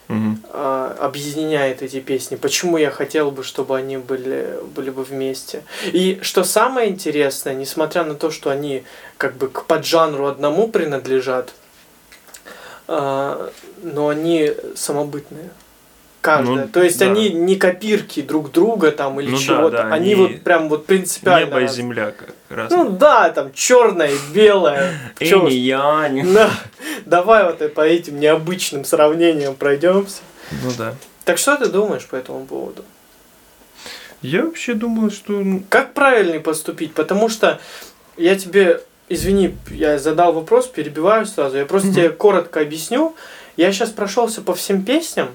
Мгм. 0.08 0.42
а, 0.52 0.96
объединяет 1.00 1.82
эти 1.82 2.00
песни. 2.00 2.36
Почему 2.36 2.78
я 2.78 2.90
хотел 2.90 3.30
бы, 3.30 3.44
чтобы 3.44 3.76
они 3.76 3.98
были, 3.98 4.58
были 4.74 4.90
бы 4.90 5.04
вместе. 5.04 5.62
И 5.84 6.18
что 6.22 6.44
самое 6.44 6.88
интересное, 6.88 7.54
несмотря 7.54 8.04
на 8.04 8.14
то, 8.14 8.30
что 8.30 8.50
они 8.50 8.84
как 9.18 9.36
бы 9.36 9.48
к 9.48 9.64
поджанру 9.66 10.26
одному 10.26 10.68
принадлежат, 10.68 11.52
а, 12.86 13.50
но 13.82 14.08
они 14.08 14.52
самобытные. 14.74 15.50
Каждая. 16.36 16.56
Ну, 16.56 16.68
то 16.68 16.82
есть 16.82 16.98
да. 16.98 17.06
они 17.06 17.30
не 17.30 17.56
копирки 17.56 18.20
друг 18.20 18.52
друга 18.52 18.92
там 18.92 19.18
или 19.20 19.30
Ну 19.30 19.36
да, 19.36 19.42
чего-то. 19.42 19.76
да, 19.76 19.82
они, 19.84 20.12
они 20.12 20.14
вот 20.14 20.40
прям 20.42 20.68
вот 20.68 20.86
принципиально. 20.86 21.46
Небо 21.46 21.58
и 21.58 21.62
раз- 21.62 21.74
земля 21.74 22.12
как 22.12 22.34
раз. 22.50 22.70
Ну 22.70 22.90
да, 22.90 23.30
там 23.30 23.52
черное, 23.54 24.12
белое. 24.34 24.92
Чё 25.18 25.44
уж. 25.44 25.52
Янь. 25.52 26.26
Да. 26.34 26.50
Давай 27.06 27.44
вот 27.44 27.62
и 27.62 27.68
по 27.68 27.80
этим 27.80 28.20
необычным 28.20 28.84
сравнениям 28.84 29.54
пройдемся. 29.54 30.20
Ну 30.62 30.70
да. 30.76 30.94
Так 31.24 31.38
что 31.38 31.56
ты 31.56 31.66
думаешь 31.66 32.06
по 32.06 32.16
этому 32.16 32.44
поводу? 32.44 32.84
Я 34.20 34.44
вообще 34.44 34.74
думаю, 34.74 35.10
что 35.10 35.32
ну, 35.32 35.62
Как 35.68 35.94
правильно 35.94 36.40
поступить? 36.40 36.92
Потому 36.92 37.28
что 37.28 37.60
я 38.16 38.36
тебе, 38.36 38.82
извини, 39.08 39.54
я 39.70 39.98
задал 39.98 40.32
вопрос, 40.32 40.66
перебиваю 40.66 41.24
сразу. 41.26 41.56
Я 41.56 41.66
просто 41.66 41.92
тебе 41.92 42.10
коротко 42.10 42.60
объясню. 42.60 43.14
Я 43.56 43.72
сейчас 43.72 43.90
прошелся 43.90 44.42
по 44.42 44.54
всем 44.54 44.82
песням. 44.84 45.28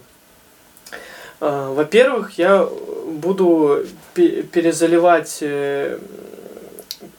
А, 1.45 1.73
Во-первых, 1.73 2.37
я 2.37 2.65
буду 3.07 3.85
пе- 4.13 4.43
перезаливать 4.43 5.39
э, 5.41 5.99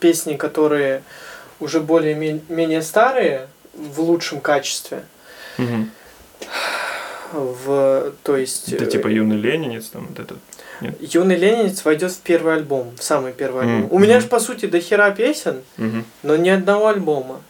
песни, 0.00 0.34
которые 0.36 1.02
уже 1.60 1.80
более-менее 1.80 2.80
старые, 2.80 3.48
в 3.74 4.00
лучшем 4.00 4.40
качестве. 4.40 5.02
мгм. 5.58 5.90
В, 7.32 8.12
то 8.22 8.36
есть... 8.36 8.72
это 8.72 8.84
э, 8.84 8.86
типа 8.86 9.08
юный 9.08 9.36
ленинец, 9.36 9.86
там 9.88 10.06
вот 10.06 10.18
этот. 10.20 10.38
Юный 11.00 11.36
ленинец 11.36 11.84
войдет 11.84 12.12
в 12.12 12.20
первый 12.20 12.54
альбом, 12.54 12.92
в 12.96 13.02
самый 13.02 13.32
первый 13.32 13.62
альбом. 13.64 13.88
У 13.90 13.98
меня 13.98 14.20
же, 14.20 14.26
по 14.28 14.40
сути, 14.40 14.66
до 14.66 14.80
хера 14.80 15.10
песен, 15.10 15.62
Мгм. 15.76 16.04
но 16.22 16.36
ни 16.36 16.48
одного 16.48 16.88
альбома. 16.88 17.42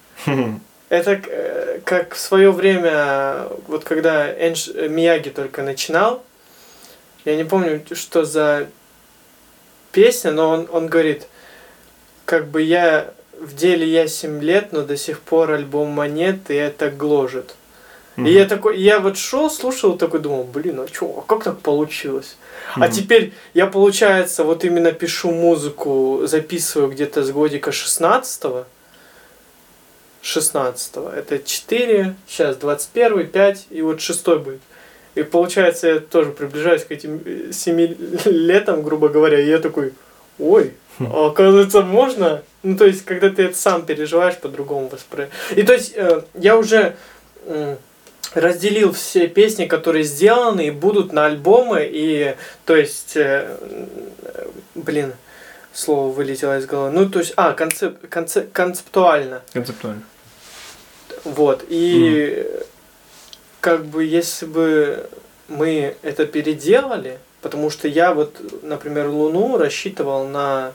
Это 0.89 1.17
к- 1.17 1.29
э, 1.29 1.81
как 1.85 2.15
в 2.15 2.19
свое 2.19 2.51
время, 2.51 3.47
вот 3.69 3.85
когда 3.85 4.27
Эндж 4.33 4.71
Мияги 4.89 5.29
только 5.29 5.63
начинал, 5.63 6.23
я 7.25 7.37
не 7.37 7.45
помню, 7.45 7.83
что 7.93 8.25
за 8.25 8.69
песня, 9.93 10.33
но 10.33 10.51
он, 10.51 10.69
он 10.71 10.87
говорит, 10.89 11.27
как 12.25 12.49
бы 12.49 12.63
я 12.63 13.13
в 13.41 13.55
деле 13.55 13.87
я 13.87 14.07
7 14.09 14.41
лет, 14.43 14.73
но 14.73 14.83
до 14.83 14.97
сих 14.97 15.21
пор 15.21 15.53
альбома 15.53 16.09
нет, 16.09 16.51
и 16.51 16.55
это 16.55 16.91
гложет. 16.91 17.55
И 18.17 18.33
я 18.33 18.45
такой, 18.47 18.79
я 18.81 19.01
вот 19.01 19.19
шел, 19.19 19.51
слушал, 19.51 19.99
такой 19.99 20.21
думал, 20.21 20.45
блин, 20.45 20.79
а 20.79 20.87
чё, 20.87 21.07
а 21.19 21.23
как 21.23 21.43
так 21.43 21.59
получилось? 21.59 22.37
А 22.77 22.87
Мгм. 22.87 22.93
теперь 22.93 23.33
я, 23.55 23.67
получается, 23.67 24.45
вот 24.45 24.65
именно 24.65 24.93
пишу 24.93 25.33
музыку, 25.33 26.21
записываю 26.25 26.91
где-то 26.93 27.25
с 27.25 27.33
годика 27.33 27.73
16 27.73 28.67
16 30.23 30.93
Это 31.17 31.39
4, 31.41 32.15
сейчас 32.29 32.57
21, 32.57 33.27
5, 33.27 33.67
и 33.71 33.83
вот 33.83 34.01
6 34.01 34.39
будет. 34.39 34.61
И 35.15 35.23
получается, 35.23 35.89
я 35.89 35.99
тоже 36.01 36.31
приближаюсь 36.31 36.85
к 36.85 36.91
этим 36.91 37.53
7 37.53 37.97
летам, 38.25 38.83
грубо 38.83 39.09
говоря, 39.09 39.41
и 39.41 39.49
я 39.49 39.59
такой, 39.59 39.93
ой, 40.39 40.73
а 40.99 41.29
оказывается, 41.29 41.83
можно? 41.83 42.43
Ну, 42.63 42.77
то 42.77 42.87
есть, 42.87 43.05
когда 43.05 43.31
ты 43.31 43.45
это 43.45 43.57
сам 43.57 43.85
переживаешь, 43.85 44.37
по-другому 44.37 44.89
воспринимаешь. 44.89 45.33
И 45.55 45.63
то 45.63 45.73
есть, 45.73 45.93
э, 45.97 46.23
я 46.35 46.57
уже 46.57 46.97
м, 47.47 47.77
разделил 48.35 48.93
все 48.93 49.29
песни, 49.29 49.67
которые 49.67 50.05
сделаны 50.05 50.69
и 50.69 50.71
будут 50.71 51.13
на 51.13 51.27
альбомы, 51.27 51.89
и, 51.91 52.35
то 52.65 52.77
есть, 52.77 53.17
э, 53.17 53.57
э, 54.23 54.47
блин, 54.75 55.13
слово 55.73 56.13
вылетело 56.13 56.59
из 56.59 56.67
головы. 56.67 56.91
Ну, 56.91 57.09
то 57.09 57.19
есть, 57.19 57.35
а, 57.37 57.53
концеп, 57.53 58.09
концеп, 58.09 58.53
концептуально. 58.53 59.43
Концептуально. 59.53 60.03
Вот, 61.25 61.65
и 61.69 62.47
как 63.65 63.87
бы 63.87 64.05
если 64.05 64.45
бы 64.45 65.09
мы 65.49 65.97
это 66.03 66.27
переделали, 66.27 67.19
потому 67.41 67.71
что 67.71 67.89
я 67.89 68.13
вот, 68.13 68.39
например, 68.63 69.07
Луну 69.07 69.57
рассчитывал 69.57 70.29
на 70.29 70.73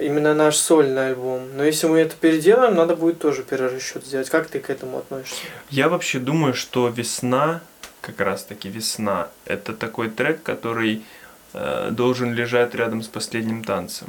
именно 0.00 0.32
наш 0.32 0.56
сольный 0.56 1.08
альбом. 1.08 1.42
Но 1.54 1.62
если 1.62 1.88
мы 1.88 1.98
это 1.98 2.16
переделаем, 2.16 2.76
надо 2.76 2.96
будет 2.96 3.18
тоже 3.18 3.42
перерасчет 3.42 4.06
сделать. 4.06 4.30
Как 4.30 4.46
ты 4.46 4.58
к 4.58 4.70
этому 4.70 5.00
относишься? 5.00 5.42
Я 5.68 5.90
вообще 5.90 6.18
думаю, 6.18 6.54
что 6.54 6.88
весна, 6.88 7.60
как 8.00 8.18
раз 8.20 8.44
таки 8.44 8.70
весна, 8.70 9.28
это 9.44 9.74
такой 9.74 10.08
трек, 10.08 10.42
который 10.42 11.04
э, 11.52 11.88
должен 11.90 12.32
лежать 12.32 12.74
рядом 12.74 13.02
с 13.02 13.08
последним 13.08 13.64
танцем. 13.64 14.08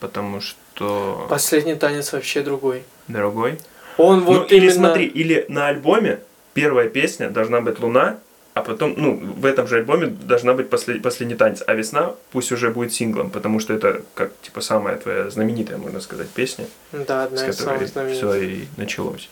Потому 0.00 0.40
что... 0.40 1.26
Последний 1.30 1.76
танец 1.76 2.12
вообще 2.12 2.42
другой. 2.42 2.82
Дорогой. 3.06 3.60
Он 3.98 4.18
Ну, 4.18 4.24
вот 4.24 4.50
или 4.50 4.62
именно... 4.62 4.74
смотри, 4.74 5.06
или 5.06 5.46
на 5.48 5.68
альбоме 5.68 6.18
первая 6.54 6.88
песня 6.88 7.30
должна 7.30 7.60
быть 7.60 7.78
Луна, 7.80 8.18
а 8.54 8.62
потом, 8.62 8.94
ну, 8.96 9.16
в 9.16 9.46
этом 9.46 9.66
же 9.68 9.76
альбоме 9.76 10.06
должна 10.06 10.54
быть 10.54 10.68
послед- 10.68 11.00
последний 11.02 11.36
танец, 11.36 11.62
а 11.66 11.74
весна 11.74 12.14
пусть 12.32 12.50
уже 12.52 12.70
будет 12.70 12.92
синглом, 12.92 13.30
потому 13.30 13.60
что 13.60 13.72
это 13.72 14.02
как 14.14 14.32
типа 14.42 14.60
самая 14.60 14.96
твоя 14.96 15.30
знаменитая, 15.30 15.78
можно 15.78 16.00
сказать, 16.00 16.28
песня, 16.28 16.66
Да, 16.92 17.24
одна 17.24 17.46
из 17.48 17.56
самых 17.56 17.86
знаменитых. 17.88 18.30
все 18.30 18.34
и 18.42 18.64
началось. 18.76 19.28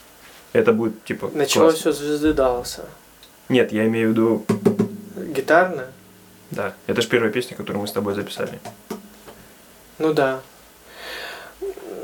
Это 0.53 0.71
будет 0.73 1.03
типа 1.03 1.29
Началось 1.33 1.73
классно. 1.81 1.91
все 1.91 2.03
звезды 2.05 2.33
Далласа. 2.33 2.85
Нет, 3.49 3.71
я 3.71 3.85
имею 3.85 4.09
в 4.09 4.11
виду... 4.11 4.45
Гитарная? 5.35 5.87
Да, 6.51 6.73
это 6.87 7.01
же 7.01 7.07
первая 7.07 7.31
песня, 7.31 7.55
которую 7.57 7.81
мы 7.81 7.87
с 7.87 7.91
тобой 7.91 8.15
записали. 8.15 8.59
Ну 9.99 10.13
да. 10.13 10.39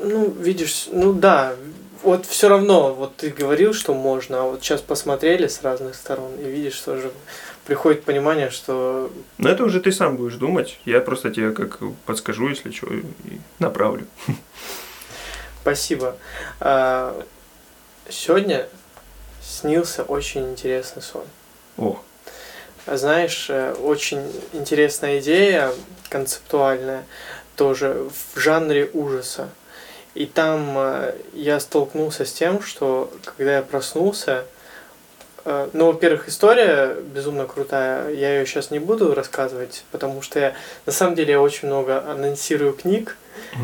Ну, 0.04 0.30
видишь, 0.32 0.88
ну 0.92 1.14
да, 1.14 1.56
вот 2.06 2.26
все 2.26 2.48
равно, 2.50 2.94
вот 2.94 3.18
ты 3.18 3.30
говорил, 3.30 3.74
что 3.74 3.94
можно, 3.94 4.42
а 4.42 4.44
вот 4.44 4.64
сейчас 4.64 4.82
посмотрели 4.82 5.48
с 5.48 5.64
разных 5.64 5.96
сторон 5.96 6.32
и 6.40 6.44
видишь, 6.44 6.76
что 6.76 6.98
же 6.98 7.12
приходит 7.66 8.04
понимание, 8.04 8.50
что... 8.50 9.12
Ну 9.38 9.50
это 9.50 9.64
уже 9.64 9.82
ты 9.82 9.92
сам 9.92 10.16
будешь 10.16 10.36
думать, 10.36 10.80
я 10.86 11.02
просто 11.02 11.32
тебе 11.32 11.52
как 11.52 11.80
подскажу, 12.06 12.48
если 12.50 12.72
что, 12.72 12.88
и 12.94 13.04
направлю. 13.60 14.06
Спасибо. 15.62 16.16
А, 16.60 17.20
сегодня 18.08 18.68
снился 19.42 20.04
очень 20.04 20.52
интересный 20.52 21.02
сон. 21.02 21.24
О. 21.78 22.00
Знаешь, 22.86 23.48
э, 23.50 23.74
очень 23.74 24.32
интересная 24.54 25.20
идея, 25.20 25.72
концептуальная, 26.10 27.04
тоже 27.56 28.10
в 28.34 28.40
жанре 28.40 28.90
ужаса. 28.94 29.50
И 30.16 30.26
там 30.26 30.76
э, 30.78 31.14
я 31.34 31.60
столкнулся 31.60 32.24
с 32.24 32.32
тем, 32.32 32.62
что 32.62 33.12
когда 33.26 33.58
я 33.58 33.62
проснулся, 33.62 34.46
э, 35.44 35.70
ну, 35.74 35.88
во-первых, 35.88 36.30
история 36.30 36.96
безумно 37.14 37.46
крутая. 37.46 38.10
Я 38.12 38.40
ее 38.40 38.46
сейчас 38.46 38.72
не 38.72 38.80
буду 38.80 39.14
рассказывать, 39.14 39.84
потому 39.92 40.22
что 40.22 40.40
я 40.40 40.54
на 40.86 40.94
самом 40.94 41.16
деле 41.16 41.34
я 41.34 41.42
очень 41.42 41.68
много 41.68 42.02
анонсирую 42.10 42.72
книг, 42.72 43.18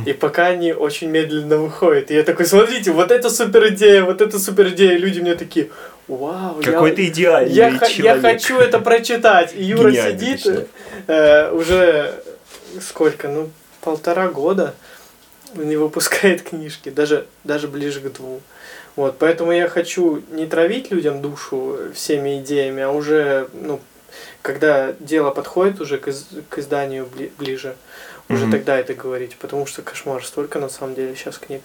и 0.06 0.12
пока 0.12 0.48
они 0.48 0.74
очень 0.74 1.10
медленно 1.10 1.58
выходят. 1.58 2.12
И 2.12 2.14
я 2.14 2.24
такой, 2.24 2.46
смотрите, 2.46 2.92
вот 2.92 3.12
это 3.12 3.30
супер 3.30 3.70
идея, 3.70 4.04
вот 4.04 4.22
это 4.22 4.38
супер 4.38 4.70
идея. 4.70 4.96
И 4.96 4.98
люди 4.98 5.22
мне 5.22 5.36
такие, 5.36 5.70
вау, 6.10 6.62
какой 6.62 6.90
я, 6.90 6.96
ты 6.96 7.08
идеальный 7.08 7.54
я, 7.54 7.70
человек. 7.72 7.98
я 7.98 8.20
хочу 8.22 8.58
это 8.58 8.80
прочитать. 8.80 9.54
И 9.56 9.64
Юра 9.64 9.92
сидит 9.94 10.46
э, 11.08 11.52
уже 11.52 12.14
сколько, 12.82 13.30
ну, 13.30 13.50
полтора 13.82 14.28
года 14.28 14.76
не 15.56 15.76
выпускает 15.78 16.44
книжки, 16.44 16.90
даже, 16.90 17.28
даже 17.44 17.68
ближе 17.68 18.02
к 18.02 18.12
двум. 18.14 18.42
Вот, 18.96 19.18
поэтому 19.18 19.52
я 19.52 19.70
хочу 19.70 20.22
не 20.32 20.46
травить 20.46 20.92
людям 20.92 21.22
душу 21.22 21.78
всеми 21.94 22.40
идеями, 22.40 22.84
а 22.84 22.92
уже, 22.92 23.48
ну, 23.54 23.80
когда 24.42 24.94
дело 25.00 25.32
подходит 25.32 25.80
уже 25.80 25.98
к, 25.98 26.10
из, 26.10 26.28
к 26.50 26.60
изданию 26.60 27.06
бли, 27.06 27.32
ближе, 27.38 27.76
уже 28.28 28.46
mm-hmm. 28.46 28.52
тогда 28.52 28.78
это 28.78 28.94
говорить, 28.94 29.38
потому 29.38 29.66
что 29.66 29.82
кошмар, 29.82 30.24
столько 30.26 30.60
на 30.60 30.70
самом 30.70 30.96
деле 30.96 31.16
сейчас 31.16 31.38
книг. 31.38 31.62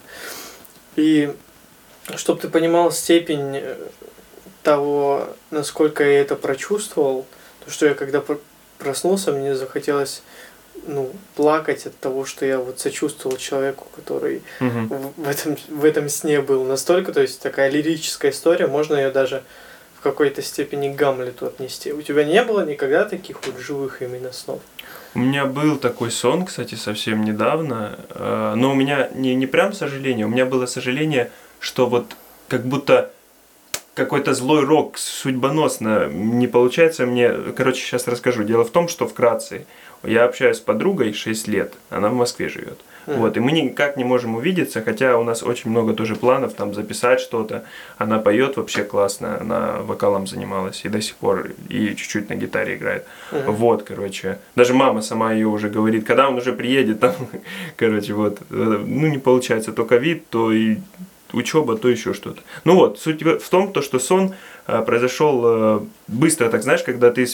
И 0.95 1.33
чтобы 2.15 2.39
ты 2.39 2.47
понимал 2.47 2.91
степень 2.91 3.57
э, 3.57 3.75
того, 4.63 5.27
насколько 5.51 6.03
я 6.03 6.21
это 6.21 6.35
прочувствовал, 6.35 7.25
то, 7.65 7.71
что 7.71 7.85
я 7.85 7.93
когда 7.93 8.23
проснулся, 8.77 9.31
мне 9.31 9.55
захотелось 9.55 10.23
ну, 10.85 11.11
плакать 11.35 11.85
от 11.85 11.97
того, 11.99 12.25
что 12.25 12.45
я 12.45 12.59
вот 12.59 12.79
сочувствовал 12.79 13.37
человеку, 13.37 13.87
который 13.95 14.41
угу. 14.59 15.13
в, 15.17 15.27
этом, 15.27 15.57
в 15.69 15.85
этом 15.85 16.09
сне 16.09 16.41
был 16.41 16.63
настолько, 16.63 17.11
то 17.11 17.21
есть 17.21 17.41
такая 17.41 17.69
лирическая 17.69 18.31
история, 18.31 18.67
можно 18.67 18.95
ее 18.95 19.11
даже 19.11 19.43
в 19.97 20.01
какой-то 20.01 20.41
степени 20.41 20.93
к 20.93 20.95
Гамлету 20.95 21.47
отнести. 21.47 21.91
У 21.91 22.01
тебя 22.01 22.23
не 22.23 22.43
было 22.43 22.65
никогда 22.65 23.05
таких 23.05 23.37
вот 23.45 23.59
живых 23.59 24.01
именно 24.01 24.31
снов? 24.31 24.61
У 25.15 25.19
меня 25.19 25.45
был 25.45 25.77
такой 25.77 26.11
сон, 26.11 26.45
кстати, 26.45 26.75
совсем 26.75 27.23
недавно, 27.23 27.97
э, 28.09 28.53
но 28.55 28.71
у 28.71 28.75
меня 28.75 29.09
не, 29.15 29.33
не 29.33 29.47
прям 29.47 29.73
сожаление, 29.73 30.25
у 30.27 30.29
меня 30.29 30.45
было 30.45 30.67
сожаление, 30.67 31.31
что 31.59 31.87
вот 31.87 32.15
как 32.47 32.65
будто 32.65 33.11
какой-то 33.97 34.35
злой 34.35 34.63
рок 34.63 34.99
судьбоносно 34.99 36.07
не 36.07 36.47
получается 36.47 37.07
мне. 37.07 37.31
Короче, 37.57 37.81
сейчас 37.81 38.07
расскажу. 38.07 38.43
Дело 38.43 38.63
в 38.63 38.69
том, 38.69 38.87
что 38.87 39.07
вкратце 39.07 39.65
я 40.03 40.25
общаюсь 40.25 40.57
с 40.57 40.61
подругой 40.61 41.13
6 41.13 41.47
лет, 41.47 41.73
она 41.89 42.09
в 42.09 42.13
Москве 42.13 42.49
живет. 42.49 42.79
Вот, 43.07 43.37
и 43.37 43.39
мы 43.39 43.53
никак 43.53 43.95
не 43.95 44.03
можем 44.03 44.35
увидеться, 44.35 44.81
хотя 44.81 45.17
у 45.17 45.23
нас 45.23 45.41
очень 45.41 45.71
много 45.71 45.93
тоже 45.93 46.15
планов 46.15 46.53
там 46.53 46.73
записать 46.73 47.21
что-то. 47.21 47.63
Она 47.97 48.19
поет 48.19 48.57
вообще 48.57 48.83
классно, 48.83 49.39
она 49.39 49.77
вокалом 49.79 50.27
занималась 50.27 50.81
и 50.83 50.89
до 50.89 51.01
сих 51.01 51.15
пор, 51.15 51.51
и 51.69 51.95
чуть-чуть 51.95 52.29
на 52.29 52.35
гитаре 52.35 52.75
играет. 52.75 53.05
Mm. 53.31 53.51
Вот, 53.51 53.83
короче. 53.83 54.39
Даже 54.55 54.73
мама 54.73 55.01
сама 55.01 55.31
ее 55.31 55.47
уже 55.47 55.69
говорит, 55.69 56.05
когда 56.05 56.27
он 56.27 56.35
уже 56.35 56.51
приедет, 56.51 56.99
там, 56.99 57.13
короче, 57.77 58.13
вот. 58.13 58.39
Ну, 58.49 59.07
не 59.07 59.19
получается, 59.19 59.71
то 59.71 59.85
ковид, 59.85 60.29
то 60.29 60.51
и 60.51 60.77
учеба, 61.31 61.77
то 61.77 61.89
еще 61.89 62.13
что-то. 62.13 62.41
Ну 62.63 62.75
вот, 62.75 62.99
суть 62.99 63.21
в 63.21 63.49
том, 63.49 63.71
то, 63.71 63.81
что 63.81 63.99
сон 63.99 64.33
произошел 64.67 65.41
э, 65.45 65.79
быстро, 66.07 66.49
так 66.49 66.61
знаешь, 66.61 66.83
когда 66.83 67.09
ты, 67.09 67.25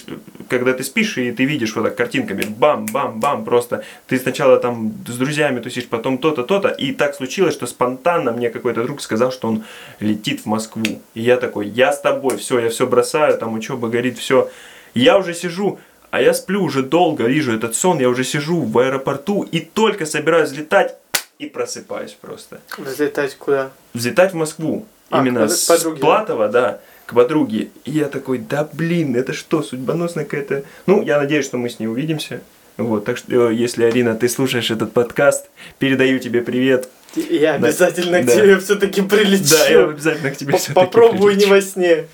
когда 0.48 0.74
ты 0.74 0.84
спишь 0.84 1.18
и 1.18 1.32
ты 1.32 1.46
видишь 1.46 1.76
вот 1.76 1.86
так 1.86 1.96
картинками, 1.96 2.44
бам-бам-бам, 2.44 3.44
просто 3.44 3.84
ты 4.08 4.20
сначала 4.20 4.58
там 4.58 4.94
с 5.08 5.18
друзьями 5.18 5.60
тусишь, 5.60 5.88
потом 5.88 6.20
то-то, 6.20 6.44
то-то, 6.44 6.68
и 6.68 6.94
так 6.94 7.16
случилось, 7.16 7.56
что 7.56 7.66
спонтанно 7.66 8.32
мне 8.32 8.52
какой-то 8.52 8.84
друг 8.84 9.02
сказал, 9.02 9.32
что 9.32 9.48
он 9.48 9.64
летит 10.00 10.42
в 10.42 10.46
Москву. 10.46 11.02
И 11.16 11.22
я 11.22 11.38
такой, 11.38 11.68
я 11.68 11.92
с 11.92 12.02
тобой, 12.02 12.38
все, 12.38 12.60
я 12.60 12.70
все 12.70 12.86
бросаю, 12.86 13.36
там 13.38 13.56
учеба 13.56 13.90
горит, 13.90 14.20
все. 14.20 14.50
Я 14.94 15.18
уже 15.18 15.34
сижу, 15.34 15.80
а 16.12 16.22
я 16.22 16.36
сплю 16.36 16.62
уже 16.62 16.84
долго, 16.84 17.24
вижу 17.24 17.52
этот 17.52 17.76
сон, 17.76 18.00
я 18.00 18.10
уже 18.10 18.24
сижу 18.24 18.62
в 18.62 18.78
аэропорту 18.78 19.42
и 19.42 19.60
только 19.60 20.06
собираюсь 20.06 20.52
летать, 20.52 20.98
и 21.40 21.48
просыпаюсь 21.48 22.16
просто. 22.20 22.62
Взлетать 22.78 23.36
куда? 23.36 23.72
Взлетать 23.96 24.34
в 24.34 24.36
Москву. 24.36 24.86
А, 25.10 25.22
Именно 25.22 25.48
с 25.48 25.66
Платова, 26.00 26.48
да? 26.48 26.80
Да, 27.08 27.14
к 27.14 27.14
подруге. 27.14 27.70
И 27.86 27.92
я 27.92 28.06
такой, 28.06 28.38
да 28.38 28.68
блин, 28.72 29.16
это 29.16 29.34
что, 29.34 29.62
судьбоносная 29.62 30.26
какая-то... 30.26 30.64
Ну, 30.86 31.02
я 31.02 31.20
надеюсь, 31.20 31.46
что 31.46 31.58
мы 31.58 31.70
с 31.70 31.80
ней 31.80 31.88
увидимся. 31.88 32.42
Вот, 32.78 33.06
так 33.06 33.18
что, 33.18 33.52
если, 33.52 33.84
Арина, 33.84 34.16
ты 34.16 34.28
слушаешь 34.28 34.72
этот 34.72 34.94
подкаст, 34.94 35.50
передаю 35.78 36.20
тебе 36.20 36.42
привет. 36.42 36.90
Я 37.16 37.54
обязательно 37.54 38.24
да, 38.24 38.32
к 38.32 38.36
тебе 38.36 38.58
все-таки 38.60 39.02
прилечу. 39.04 39.52
Да, 39.52 39.68
я 39.68 39.84
обязательно 39.84 40.32
к 40.32 40.38
тебе 40.38 40.58
все-таки 40.58 40.74
Попробую 40.74 41.36
не 41.36 41.46
во 41.46 41.62
сне. 41.62 42.06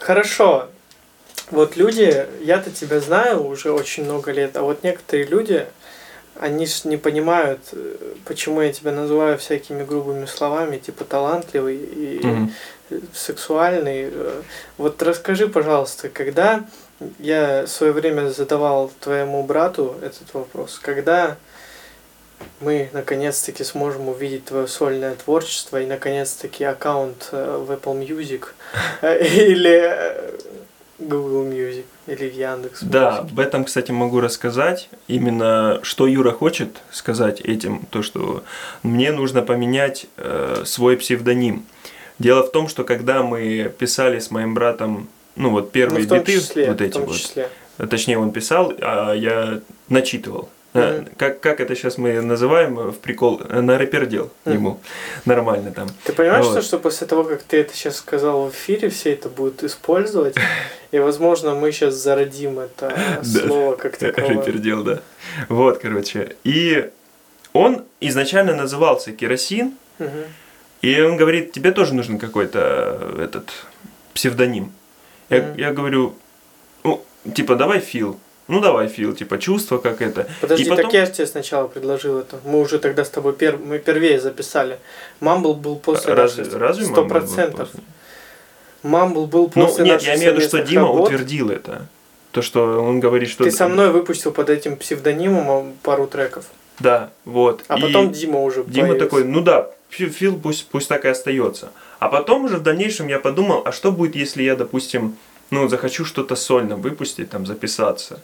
Хорошо. 0.00 0.68
Вот 1.50 1.76
люди, 1.76 2.26
я-то 2.42 2.70
тебя 2.70 3.00
знаю 3.00 3.44
уже 3.44 3.70
очень 3.72 4.04
много 4.04 4.32
лет, 4.32 4.56
а 4.56 4.62
вот 4.62 4.82
некоторые 4.82 5.26
люди, 5.26 5.66
они 6.40 6.66
ж 6.66 6.84
не 6.84 6.96
понимают, 6.96 7.60
э, 7.72 7.96
почему 8.24 8.62
я 8.62 8.72
тебя 8.72 8.92
называю 8.92 9.36
всякими 9.38 9.84
грубыми 9.84 10.26
словами, 10.26 10.78
типа 10.78 11.04
талантливый 11.04 11.76
и 11.76 12.20
mm 12.22 12.50
сексуальный. 13.14 14.10
Э. 14.12 14.42
Вот 14.76 15.00
расскажи, 15.00 15.46
пожалуйста, 15.46 16.08
когда 16.08 16.64
я 17.20 17.62
в 17.66 17.68
свое 17.68 17.92
время 17.92 18.30
задавал 18.30 18.90
твоему 18.98 19.44
брату 19.44 19.94
этот 20.02 20.34
вопрос, 20.34 20.80
когда 20.82 21.36
мы 22.60 22.90
наконец-таки 22.92 23.64
сможем 23.64 24.08
увидеть 24.08 24.46
твое 24.46 24.66
сольное 24.66 25.14
творчество 25.14 25.80
и 25.80 25.86
наконец-таки 25.86 26.64
аккаунт 26.64 27.28
э, 27.32 27.64
в 27.64 27.70
Apple 27.70 28.06
Music 28.06 28.46
или 29.02 30.34
Google 31.00 31.44
Music 31.46 31.84
или 32.06 32.28
в 32.28 32.34
Яндекс. 32.34 32.82
Да, 32.82 33.18
об 33.18 33.38
этом, 33.38 33.64
кстати, 33.64 33.90
могу 33.90 34.20
рассказать. 34.20 34.88
Именно 35.08 35.80
что 35.82 36.06
Юра 36.06 36.32
хочет 36.32 36.82
сказать 36.90 37.40
этим, 37.40 37.86
то 37.90 38.02
что 38.02 38.44
мне 38.82 39.12
нужно 39.12 39.42
поменять 39.42 40.06
э, 40.16 40.62
свой 40.64 40.96
псевдоним. 40.96 41.64
Дело 42.18 42.42
в 42.42 42.52
том, 42.52 42.68
что 42.68 42.84
когда 42.84 43.22
мы 43.22 43.72
писали 43.78 44.18
с 44.18 44.30
моим 44.30 44.54
братом, 44.54 45.08
ну 45.36 45.50
вот 45.50 45.72
первые 45.72 46.06
ну, 46.06 46.16
биты, 46.16 46.34
числе, 46.34 46.70
вот 46.70 46.80
эти 46.82 46.98
вот, 46.98 47.88
точнее 47.88 48.18
он 48.18 48.30
писал, 48.30 48.72
а 48.80 49.14
я 49.14 49.60
начитывал. 49.88 50.50
Mm-hmm. 50.72 51.14
Как, 51.16 51.40
как 51.40 51.60
это 51.60 51.74
сейчас 51.74 51.98
мы 51.98 52.20
называем 52.20 52.76
в 52.76 52.98
прикол? 52.98 53.40
На 53.48 53.76
рэпердел 53.76 54.30
ему. 54.44 54.80
Нормально 55.24 55.72
там. 55.72 55.88
Ты 56.04 56.12
понимаешь, 56.12 56.44
вот. 56.44 56.52
что, 56.52 56.62
что 56.62 56.78
после 56.78 57.06
того, 57.08 57.24
как 57.24 57.42
ты 57.42 57.58
это 57.58 57.74
сейчас 57.74 57.96
сказал 57.96 58.46
в 58.46 58.50
эфире, 58.50 58.88
все 58.88 59.12
это 59.12 59.28
будут 59.28 59.64
использовать, 59.64 60.36
и, 60.92 60.98
возможно, 60.98 61.54
мы 61.54 61.72
сейчас 61.72 61.94
зародим 61.94 62.60
это 62.60 62.96
слово 63.24 63.74
как 63.74 63.96
таковое. 63.96 64.36
Рэпердел, 64.36 64.84
да. 64.84 65.00
Вот, 65.48 65.78
короче. 65.78 66.36
И 66.44 66.88
он 67.52 67.84
изначально 68.00 68.54
назывался 68.54 69.12
Керосин, 69.12 69.74
и 70.82 71.00
он 71.00 71.16
говорит, 71.16 71.52
тебе 71.52 71.72
тоже 71.72 71.94
нужен 71.94 72.18
какой-то 72.18 73.16
этот 73.18 73.50
псевдоним. 74.14 74.72
Я, 75.28 75.54
я 75.56 75.72
говорю, 75.72 76.14
ну, 76.82 77.04
типа, 77.34 77.54
давай 77.54 77.80
Фил. 77.80 78.18
Ну 78.50 78.60
давай, 78.60 78.88
Фил, 78.88 79.14
типа 79.14 79.38
чувство 79.38 79.78
как 79.78 80.02
это. 80.02 80.28
Подожди, 80.40 80.64
и 80.64 80.68
потом... 80.68 80.86
так 80.86 80.94
я 80.94 81.06
же 81.06 81.12
тебе 81.12 81.26
сначала 81.28 81.68
предложил 81.68 82.18
это. 82.18 82.40
Мы 82.44 82.60
уже 82.60 82.80
тогда 82.80 83.04
с 83.04 83.08
тобой 83.08 83.32
пер... 83.32 83.56
мы 83.56 83.78
первее 83.78 84.18
записали. 84.18 84.78
Мамбл 85.20 85.54
был 85.54 85.76
после 85.76 86.14
разве, 86.14 86.42
нашей... 86.42 86.58
разве 86.58 86.84
Сто 86.86 87.06
процентов. 87.06 87.68
Мамбл 88.82 89.26
был 89.26 89.50
после 89.50 89.84
Ну 89.84 89.90
нет, 89.90 90.02
я 90.02 90.16
имею 90.16 90.32
в 90.32 90.36
виду, 90.36 90.48
что 90.48 90.62
Дима 90.64 90.88
работ. 90.88 91.06
утвердил 91.06 91.50
это. 91.50 91.86
То, 92.32 92.42
что 92.42 92.82
он 92.82 92.98
говорит, 92.98 93.28
что... 93.28 93.44
Ты 93.44 93.52
со 93.52 93.68
мной 93.68 93.92
выпустил 93.92 94.32
под 94.32 94.50
этим 94.50 94.76
псевдонимом 94.76 95.74
пару 95.84 96.08
треков. 96.08 96.46
Да, 96.80 97.10
вот. 97.24 97.62
А 97.68 97.78
и 97.78 97.82
потом 97.82 98.10
Дима 98.10 98.40
уже 98.40 98.64
Дима 98.64 98.88
появился. 98.88 99.04
такой, 99.04 99.24
ну 99.24 99.42
да, 99.42 99.70
Фил 99.90 100.40
пусть, 100.40 100.66
пусть 100.68 100.88
так 100.88 101.04
и 101.04 101.08
остается. 101.08 101.70
А 102.00 102.08
потом 102.08 102.46
уже 102.46 102.56
в 102.56 102.64
дальнейшем 102.64 103.06
я 103.06 103.20
подумал, 103.20 103.62
а 103.64 103.70
что 103.70 103.92
будет, 103.92 104.16
если 104.16 104.42
я, 104.42 104.56
допустим, 104.56 105.16
ну, 105.50 105.68
захочу 105.68 106.04
что-то 106.04 106.34
сольно 106.34 106.76
выпустить, 106.76 107.30
там, 107.30 107.46
записаться. 107.46 108.20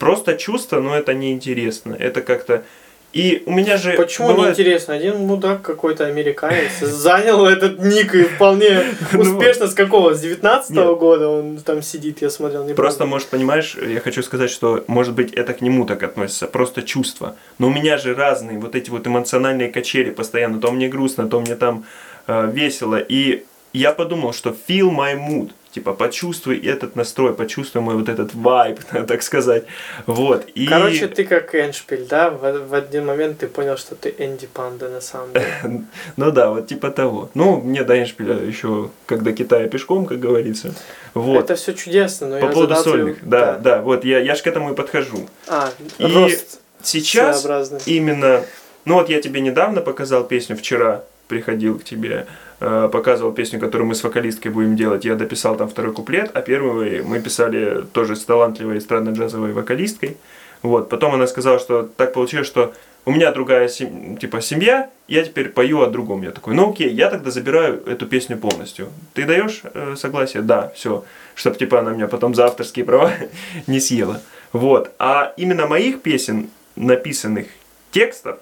Просто 0.00 0.36
чувство, 0.36 0.80
но 0.80 0.96
это 0.96 1.14
неинтересно. 1.14 1.94
Это 1.94 2.22
как-то 2.22 2.64
и 3.12 3.42
у 3.44 3.52
меня 3.52 3.76
же 3.76 3.94
Почему 3.94 4.28
бывает... 4.28 4.56
неинтересно? 4.56 4.94
Один 4.94 5.18
мудак 5.26 5.62
какой-то 5.62 6.06
американец 6.06 6.78
занял 6.80 7.44
этот 7.44 7.80
ник 7.80 8.14
и 8.14 8.22
вполне 8.22 8.82
ну 9.12 9.20
успешно 9.20 9.66
с 9.66 9.74
какого? 9.74 10.14
С 10.14 10.20
19 10.20 10.70
-го 10.70 10.96
года 10.96 11.28
он 11.28 11.58
там 11.58 11.82
сидит, 11.82 12.22
я 12.22 12.30
смотрел. 12.30 12.64
Не 12.64 12.74
просто, 12.74 13.06
может, 13.06 13.28
понимаешь, 13.28 13.76
я 13.76 14.00
хочу 14.00 14.22
сказать, 14.22 14.50
что, 14.50 14.84
может 14.86 15.14
быть, 15.14 15.34
это 15.34 15.52
к 15.54 15.60
нему 15.60 15.86
так 15.86 16.02
относится, 16.02 16.46
просто 16.46 16.82
чувство. 16.82 17.34
Но 17.58 17.66
у 17.66 17.70
меня 17.70 17.98
же 17.98 18.14
разные 18.14 18.58
вот 18.58 18.74
эти 18.74 18.90
вот 18.90 19.06
эмоциональные 19.06 19.72
качели 19.72 20.10
постоянно. 20.10 20.60
То 20.60 20.70
мне 20.70 20.88
грустно, 20.88 21.28
то 21.28 21.40
мне 21.40 21.56
там 21.56 21.84
э, 22.28 22.50
весело. 22.52 22.96
И 22.96 23.42
я 23.72 23.92
подумал, 23.92 24.32
что 24.32 24.50
feel 24.68 24.90
my 24.90 25.16
mood 25.16 25.50
типа 25.72 25.92
почувствуй 25.92 26.58
этот 26.58 26.96
настрой, 26.96 27.34
почувствуй 27.34 27.82
мой 27.82 27.94
вот 27.94 28.08
этот 28.08 28.34
вайб, 28.34 28.80
так 29.08 29.22
сказать, 29.22 29.64
вот. 30.06 30.46
И... 30.54 30.66
Короче, 30.66 31.08
ты 31.08 31.24
как 31.24 31.54
Эншпиль, 31.54 32.06
да? 32.08 32.30
В, 32.30 32.68
в 32.68 32.74
один 32.74 33.06
момент 33.06 33.38
ты 33.38 33.46
понял, 33.46 33.76
что 33.76 33.94
ты 33.94 34.14
Энди 34.18 34.46
Панда 34.46 34.88
на 34.88 35.00
самом 35.00 35.32
деле. 35.32 35.46
ну 36.16 36.30
да, 36.30 36.50
вот 36.50 36.66
типа 36.66 36.90
того. 36.90 37.30
Ну, 37.34 37.60
мне 37.60 37.84
до 37.84 38.00
Эншпиля 38.00 38.34
еще, 38.34 38.90
когда 39.06 39.32
Китая 39.32 39.68
пешком, 39.68 40.06
как 40.06 40.18
говорится. 40.18 40.74
Вот. 41.14 41.44
Это 41.44 41.56
все 41.56 41.72
чудесно, 41.72 42.28
но 42.28 42.40
По 42.40 42.44
я 42.44 42.50
поводу 42.52 42.76
сольных, 42.76 43.18
да, 43.22 43.54
да, 43.54 43.58
да, 43.58 43.82
вот 43.82 44.04
я, 44.04 44.20
я 44.20 44.34
же 44.34 44.42
к 44.42 44.46
этому 44.46 44.72
и 44.72 44.76
подхожу. 44.76 45.28
А, 45.48 45.70
и 45.98 46.04
рост 46.04 46.60
сейчас 46.82 47.44
именно, 47.86 48.44
ну 48.84 48.94
вот 48.94 49.08
я 49.08 49.20
тебе 49.20 49.40
недавно 49.40 49.80
показал 49.80 50.24
песню 50.24 50.56
вчера, 50.56 51.04
приходил 51.30 51.78
к 51.78 51.84
тебе, 51.84 52.26
э, 52.58 52.88
показывал 52.92 53.32
песню, 53.32 53.60
которую 53.60 53.88
мы 53.88 53.94
с 53.94 54.02
вокалисткой 54.02 54.50
будем 54.50 54.76
делать. 54.76 55.04
Я 55.04 55.14
дописал 55.14 55.56
там 55.56 55.68
второй 55.68 55.92
куплет, 55.92 56.30
а 56.34 56.42
первый 56.42 57.02
мы 57.02 57.20
писали 57.20 57.84
тоже 57.92 58.16
с 58.16 58.24
талантливой 58.24 58.78
эстрадно-джазовой 58.78 59.52
вокалисткой. 59.52 60.16
Вот. 60.62 60.88
Потом 60.90 61.14
она 61.14 61.26
сказала, 61.26 61.58
что 61.58 61.88
так 61.96 62.12
получилось, 62.12 62.48
что 62.48 62.74
у 63.06 63.12
меня 63.12 63.30
другая 63.32 63.68
сем... 63.68 64.16
типа 64.16 64.40
семья, 64.42 64.90
я 65.08 65.24
теперь 65.24 65.48
пою 65.48 65.80
о 65.80 65.86
другом. 65.86 66.22
Я 66.22 66.32
такой, 66.32 66.54
ну 66.54 66.70
окей, 66.70 66.90
я 66.90 67.08
тогда 67.08 67.30
забираю 67.30 67.82
эту 67.86 68.06
песню 68.06 68.36
полностью. 68.36 68.88
Ты 69.14 69.24
даешь 69.24 69.62
э, 69.62 69.94
согласие? 69.96 70.42
Да, 70.42 70.72
все. 70.74 71.04
Чтобы 71.34 71.56
типа 71.56 71.78
она 71.78 71.92
меня 71.92 72.08
потом 72.08 72.34
за 72.34 72.46
авторские 72.46 72.84
права 72.84 73.12
не 73.66 73.80
съела. 73.80 74.20
Вот. 74.52 74.90
А 74.98 75.32
именно 75.36 75.66
моих 75.66 76.02
песен, 76.02 76.50
написанных 76.76 77.46
текстов, 77.92 78.38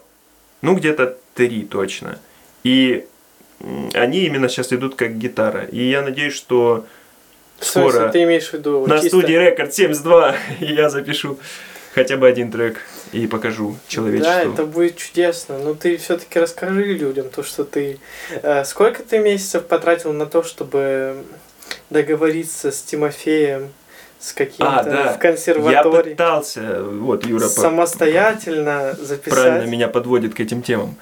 ну 0.62 0.74
где-то 0.74 1.16
три 1.34 1.62
точно. 1.64 2.18
И 2.64 3.06
они 3.94 4.20
именно 4.20 4.48
сейчас 4.48 4.72
идут 4.72 4.94
как 4.94 5.18
гитара. 5.18 5.64
И 5.64 5.88
я 5.88 6.02
надеюсь, 6.02 6.34
что 6.34 6.86
скоро 7.60 7.90
смысле, 7.90 8.08
ты 8.10 8.22
имеешь 8.22 8.48
в 8.48 8.52
виду 8.54 8.86
на 8.86 9.00
чисто... 9.00 9.18
студии 9.18 9.36
Record 9.36 9.72
72 9.72 10.34
я 10.60 10.90
запишу 10.90 11.38
хотя 11.94 12.16
бы 12.16 12.28
один 12.28 12.52
трек 12.52 12.78
и 13.12 13.26
покажу 13.26 13.76
человечеству. 13.88 14.32
Да, 14.32 14.42
это 14.42 14.64
будет 14.64 14.96
чудесно. 14.96 15.58
Но 15.58 15.74
ты 15.74 15.96
все-таки 15.96 16.38
расскажи 16.38 16.84
людям 16.84 17.28
то, 17.28 17.42
что 17.42 17.64
ты... 17.64 17.98
Э, 18.42 18.64
сколько 18.64 19.02
ты 19.02 19.18
месяцев 19.18 19.66
потратил 19.66 20.12
на 20.12 20.26
то, 20.26 20.42
чтобы 20.42 21.24
договориться 21.90 22.70
с 22.70 22.82
Тимофеем, 22.82 23.70
с 24.20 24.32
каким-то 24.32 24.80
а, 24.80 24.82
да. 24.84 25.12
в 25.14 25.18
консерватории? 25.18 26.10
Я 26.10 26.16
пытался, 26.16 26.82
вот 26.82 27.24
Юра... 27.26 27.48
Самостоятельно 27.48 28.96
записать. 29.00 29.38
Правильно 29.38 29.68
меня 29.68 29.88
подводит 29.88 30.34
к 30.34 30.40
этим 30.40 30.62
темам. 30.62 30.96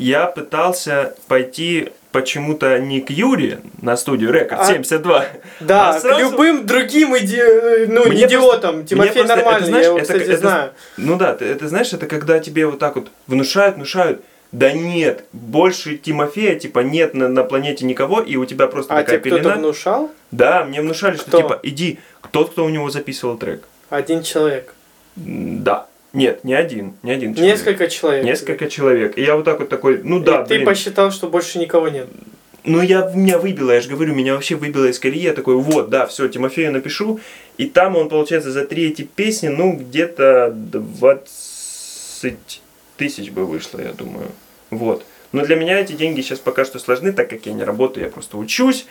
А, 0.00 0.02
я 0.02 0.26
пытался 0.26 1.14
пойти 1.28 1.92
почему-то 2.12 2.78
не 2.78 3.00
к 3.00 3.10
Юре 3.10 3.60
на 3.80 3.96
студию 3.96 4.32
Рекорд 4.32 4.62
а, 4.62 4.64
72. 4.64 5.26
Да, 5.60 5.90
а 5.90 6.00
сразу... 6.00 6.16
к 6.16 6.32
любым 6.32 6.66
другим 6.66 7.16
иди... 7.16 7.40
ну, 7.86 8.06
мне 8.06 8.26
идиотам. 8.26 8.76
Просто, 8.76 8.88
Тимофей 8.88 9.24
просто, 9.24 9.36
нормальный, 9.36 9.60
это, 9.60 9.66
знаешь, 9.66 9.84
я 9.84 9.88
его, 9.88 9.98
это, 9.98 10.06
кстати, 10.06 10.28
это, 10.28 10.38
знаю. 10.38 10.70
Ну 10.96 11.16
да, 11.16 11.32
это, 11.32 11.44
это 11.44 11.68
знаешь, 11.68 11.92
это 11.92 12.06
когда 12.06 12.38
тебе 12.40 12.66
вот 12.66 12.78
так 12.78 12.96
вот 12.96 13.10
внушают, 13.26 13.76
внушают. 13.76 14.22
Да 14.52 14.72
нет, 14.72 15.26
больше 15.32 15.96
Тимофея, 15.96 16.58
типа, 16.58 16.80
нет 16.80 17.14
на, 17.14 17.28
на 17.28 17.44
планете 17.44 17.84
никого, 17.84 18.20
и 18.20 18.34
у 18.34 18.44
тебя 18.46 18.66
просто 18.66 18.92
а 18.94 18.96
такая 18.96 19.20
тебе 19.20 19.30
пелена. 19.30 19.40
кто-то 19.42 19.58
внушал? 19.60 20.10
Да, 20.32 20.64
мне 20.64 20.80
внушали, 20.80 21.16
кто? 21.16 21.28
что 21.28 21.36
типа, 21.42 21.60
иди, 21.62 22.00
тот, 22.32 22.50
кто 22.50 22.64
у 22.64 22.68
него 22.68 22.90
записывал 22.90 23.36
трек. 23.38 23.62
Один 23.90 24.24
человек? 24.24 24.74
Да. 25.14 25.86
Нет, 26.12 26.44
не 26.44 26.54
один, 26.54 26.94
не 27.02 27.12
один 27.12 27.34
человек. 27.34 27.56
Несколько 27.56 27.88
человек. 27.88 28.24
Несколько 28.24 28.68
человек. 28.68 29.16
И 29.16 29.22
я 29.22 29.36
вот 29.36 29.44
так 29.44 29.60
вот 29.60 29.68
такой, 29.68 30.00
ну 30.02 30.20
да, 30.20 30.42
И 30.42 30.48
блин. 30.48 30.60
ты 30.60 30.66
посчитал, 30.66 31.12
что 31.12 31.28
больше 31.28 31.58
никого 31.58 31.88
нет. 31.88 32.08
Ну, 32.64 32.82
я, 32.82 33.10
меня 33.14 33.38
выбило, 33.38 33.70
я 33.70 33.80
же 33.80 33.88
говорю, 33.88 34.14
меня 34.14 34.34
вообще 34.34 34.54
выбило 34.54 34.86
из 34.86 34.98
колеи. 34.98 35.22
Я 35.22 35.32
такой, 35.32 35.54
вот, 35.54 35.88
да, 35.88 36.06
все, 36.06 36.28
Тимофею 36.28 36.72
напишу. 36.72 37.20
И 37.56 37.66
там 37.66 37.96
он, 37.96 38.08
получается, 38.08 38.50
за 38.50 38.66
три 38.66 38.88
эти 38.88 39.02
песни, 39.02 39.48
ну, 39.48 39.74
где-то 39.74 40.52
20 40.52 42.60
тысяч 42.96 43.30
бы 43.30 43.46
вышло, 43.46 43.80
я 43.80 43.92
думаю. 43.92 44.26
Вот. 44.70 45.04
Но 45.32 45.44
для 45.44 45.56
меня 45.56 45.78
эти 45.78 45.92
деньги 45.92 46.20
сейчас 46.20 46.38
пока 46.38 46.64
что 46.64 46.78
сложны, 46.78 47.12
так 47.12 47.30
как 47.30 47.46
я 47.46 47.52
не 47.52 47.64
работаю, 47.64 48.04
я 48.04 48.10
просто 48.10 48.36
учусь. 48.36 48.86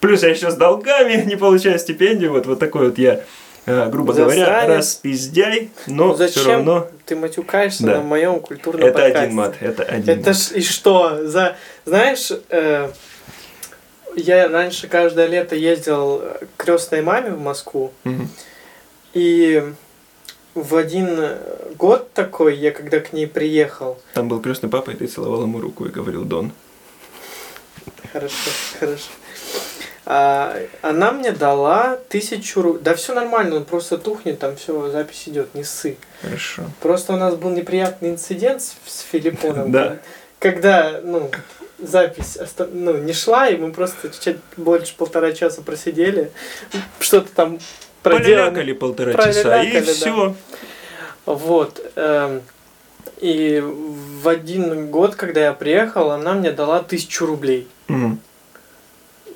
Плюс 0.00 0.22
я 0.22 0.28
еще 0.28 0.50
с 0.50 0.54
долгами 0.54 1.24
не 1.26 1.36
получаю 1.36 1.78
стипендию. 1.78 2.32
Вот, 2.32 2.46
вот 2.46 2.58
такой 2.58 2.88
вот 2.88 2.98
я 2.98 3.22
грубо 3.66 4.12
Засранец. 4.12 4.46
говоря, 4.46 4.78
распиздяй, 4.78 5.70
но 5.86 6.08
ну, 6.08 6.14
Зачем 6.14 6.42
все 6.42 6.52
равно... 6.52 6.88
ты 7.04 7.16
матюкаешься 7.16 7.84
да. 7.84 7.96
на 7.96 8.02
моем 8.02 8.40
культурном 8.40 8.88
Это 8.88 8.92
подкасте? 8.92 9.18
один 9.18 9.34
мат, 9.34 9.54
это 9.60 9.82
один 9.82 10.20
Это 10.20 10.32
ж 10.32 10.52
и 10.52 10.62
что? 10.62 11.26
За... 11.26 11.56
Знаешь, 11.84 12.30
э, 12.48 12.90
я 14.14 14.48
раньше 14.48 14.86
каждое 14.86 15.26
лето 15.26 15.56
ездил 15.56 16.22
к 16.56 16.64
крестной 16.64 17.02
маме 17.02 17.30
в 17.30 17.40
Москву, 17.40 17.92
угу. 18.04 18.28
и 19.14 19.64
в 20.54 20.76
один 20.76 21.36
год 21.76 22.12
такой, 22.12 22.56
я 22.56 22.70
когда 22.70 23.00
к 23.00 23.12
ней 23.12 23.26
приехал... 23.26 23.98
Там 24.14 24.28
был 24.28 24.40
крестный 24.40 24.70
папа, 24.70 24.90
и 24.90 24.94
ты 24.94 25.06
целовал 25.06 25.42
ему 25.42 25.60
руку 25.60 25.84
и 25.84 25.90
говорил 25.90 26.24
«Дон». 26.24 26.52
Хорошо, 28.12 28.50
хорошо. 28.80 29.10
А, 30.08 30.56
она 30.82 31.10
мне 31.10 31.32
дала 31.32 31.98
тысячу 32.08 32.62
рублей. 32.62 32.82
Да 32.84 32.94
все 32.94 33.12
нормально, 33.12 33.56
он 33.56 33.64
просто 33.64 33.98
тухнет, 33.98 34.38
там 34.38 34.54
все, 34.54 34.88
запись 34.88 35.24
идет, 35.26 35.52
не 35.54 35.64
ссы. 35.64 35.96
Хорошо. 36.22 36.62
Просто 36.80 37.12
у 37.14 37.16
нас 37.16 37.34
был 37.34 37.50
неприятный 37.50 38.10
инцидент 38.10 38.62
с, 38.62 38.76
с 38.86 39.00
Филиппоном. 39.10 39.72
Да. 39.76 39.96
Когда, 40.38 41.00
ну, 41.02 41.30
запись 41.78 42.38
ну, 42.72 42.96
не 42.98 43.12
шла, 43.12 43.48
и 43.48 43.56
мы 43.56 43.72
просто 43.72 44.10
чуть 44.10 44.36
больше 44.56 44.94
полтора 44.96 45.32
часа 45.32 45.62
просидели, 45.62 46.30
что-то 47.00 47.28
там 47.34 47.58
проделали. 48.02 48.50
Пролякали 48.50 48.72
полтора 48.74 49.12
часа, 49.12 49.62
и 49.62 49.80
все. 49.80 50.36
Вот. 51.24 51.80
Эм, 51.96 52.42
и 53.18 53.60
в 53.60 54.28
один 54.28 54.90
год, 54.90 55.16
когда 55.16 55.40
я 55.46 55.52
приехал, 55.52 56.12
она 56.12 56.34
мне 56.34 56.52
дала 56.52 56.82
тысячу 56.82 57.26
рублей. 57.26 57.66
Угу. 57.88 58.18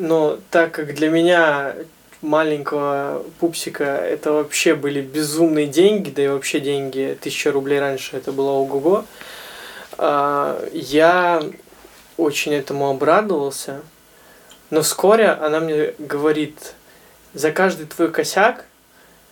Но 0.01 0.39
так 0.51 0.73
как 0.73 0.95
для 0.95 1.11
меня 1.11 1.75
маленького 2.23 3.23
пупсика 3.39 3.85
это 3.85 4.33
вообще 4.33 4.75
были 4.75 5.03
безумные 5.03 5.67
деньги, 5.67 6.09
да 6.09 6.25
и 6.25 6.29
вообще 6.29 6.59
деньги, 6.59 7.19
тысяча 7.21 7.53
рублей 7.53 7.81
раньше 7.81 8.17
это 8.17 8.33
было 8.33 8.51
ого-го, 8.51 9.05
а, 9.99 10.67
я 10.73 11.43
очень 12.17 12.55
этому 12.55 12.89
обрадовался. 12.89 13.83
Но 14.71 14.81
вскоре 14.81 15.29
она 15.29 15.61
мне 15.61 15.93
говорит, 15.99 16.75
за 17.35 17.53
каждый 17.53 17.85
твой 17.85 18.11
косяк 18.11 18.65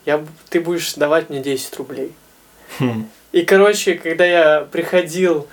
я, 0.05 0.23
ты 0.51 0.61
будешь 0.61 0.95
давать 0.95 1.31
мне 1.31 1.41
10 1.41 1.77
рублей. 1.79 2.13
Хм. 2.79 3.09
И, 3.33 3.43
короче, 3.43 3.95
когда 3.95 4.27
я 4.27 4.69
приходил 4.71 5.49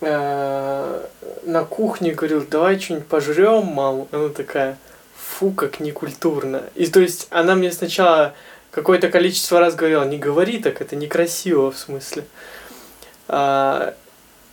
на 0.00 1.64
кухне 1.68 2.12
говорил, 2.12 2.44
давай 2.48 2.78
что-нибудь 2.78 3.06
пожрем, 3.06 3.66
мам. 3.66 4.08
Она 4.12 4.28
такая, 4.30 4.78
фу, 5.14 5.50
как 5.50 5.80
некультурно. 5.80 6.62
И 6.74 6.86
то 6.86 7.00
есть 7.00 7.28
она 7.30 7.54
мне 7.54 7.70
сначала 7.72 8.34
какое-то 8.70 9.08
количество 9.10 9.60
раз 9.60 9.74
говорила, 9.74 10.04
не 10.04 10.18
говори 10.18 10.58
так, 10.58 10.80
это 10.80 10.96
некрасиво 10.96 11.70
в 11.70 11.78
смысле. 11.78 12.24
А, 13.28 13.94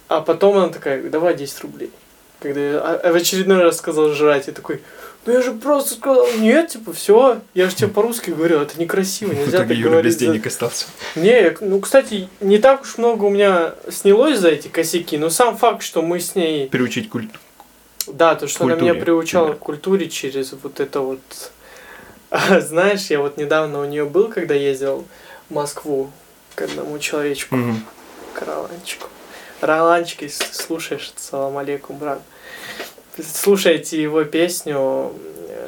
а 0.07 0.21
потом 0.21 0.57
она 0.57 0.69
такая, 0.69 1.01
давай 1.09 1.35
10 1.35 1.61
рублей. 1.61 1.91
Когда 2.39 2.59
я 2.59 2.79
а, 2.79 3.11
в 3.11 3.15
очередной 3.15 3.63
раз 3.63 3.77
сказал 3.77 4.09
жрать, 4.11 4.47
я 4.47 4.53
такой, 4.53 4.81
ну 5.27 5.33
я 5.33 5.41
же 5.41 5.51
просто 5.51 5.95
сказал, 5.95 6.25
нет, 6.37 6.69
типа, 6.69 6.93
все, 6.93 7.41
я 7.53 7.69
же 7.69 7.75
тебе 7.75 7.89
по-русски 7.89 8.29
говорил, 8.29 8.61
это 8.61 8.79
некрасиво, 8.79 9.33
нельзя 9.33 9.57
так 9.59 9.71
Юра 9.71 9.89
говорить. 9.89 10.13
без 10.13 10.15
денег 10.15 10.47
остался. 10.47 10.85
Не, 11.15 11.55
ну, 11.59 11.81
кстати, 11.81 12.29
не 12.39 12.59
так 12.59 12.83
уж 12.83 12.97
много 12.97 13.25
у 13.25 13.29
меня 13.29 13.75
снялось 13.89 14.39
за 14.39 14.47
эти 14.47 14.69
косяки, 14.69 15.17
но 15.17 15.29
сам 15.29 15.57
факт, 15.57 15.83
что 15.83 16.01
мы 16.01 16.21
с 16.21 16.33
ней... 16.35 16.69
Приучить 16.69 17.09
культ. 17.09 17.29
Да, 18.07 18.35
то, 18.35 18.47
что 18.47 18.63
она 18.63 18.75
меня 18.75 18.93
приучала 18.93 19.49
да. 19.49 19.55
к 19.55 19.59
культуре 19.59 20.09
через 20.09 20.53
вот 20.53 20.79
это 20.79 21.01
вот... 21.01 21.19
Знаешь, 22.61 23.07
я 23.07 23.19
вот 23.19 23.35
недавно 23.35 23.81
у 23.81 23.85
нее 23.85 24.05
был, 24.05 24.29
когда 24.29 24.55
ездил 24.55 25.05
в 25.49 25.53
Москву 25.53 26.09
к 26.55 26.61
одному 26.61 26.99
человечку, 26.99 27.57
угу. 27.57 27.73
к 28.33 28.41
Роланчику. 28.43 29.09
Роланчик, 29.59 30.21
если 30.21 30.45
слушаешь, 30.53 31.11
салам 31.17 31.57
алейкум, 31.57 31.97
брат 31.97 32.21
слушаете 33.23 34.01
его 34.01 34.23
песню 34.23 35.13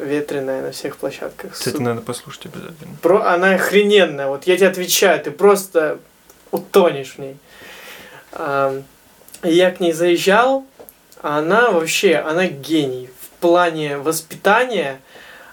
ветреная 0.02 0.62
на 0.62 0.72
всех 0.72 0.98
площадках. 0.98 1.54
Кстати, 1.54 1.76
Супер. 1.76 1.86
надо 1.86 2.02
послушать 2.02 2.46
обязательно. 2.46 2.96
Про, 3.02 3.24
она 3.24 3.56
охрененная, 3.56 4.28
вот 4.28 4.46
я 4.46 4.58
тебе 4.58 4.68
отвечаю, 4.68 5.22
ты 5.22 5.32
просто 5.32 6.00
утонешь 6.52 7.16
в 7.16 7.20
ней. 7.20 7.38
А, 8.32 8.82
я 9.44 9.72
к 9.72 9.80
ней 9.80 9.94
заезжал, 9.94 10.66
а 11.22 11.40
она 11.40 11.72
вообще, 11.72 12.16
она 12.16 12.48
гений. 12.48 13.10
В 13.22 13.42
плане 13.42 13.98
воспитания, 13.98 15.00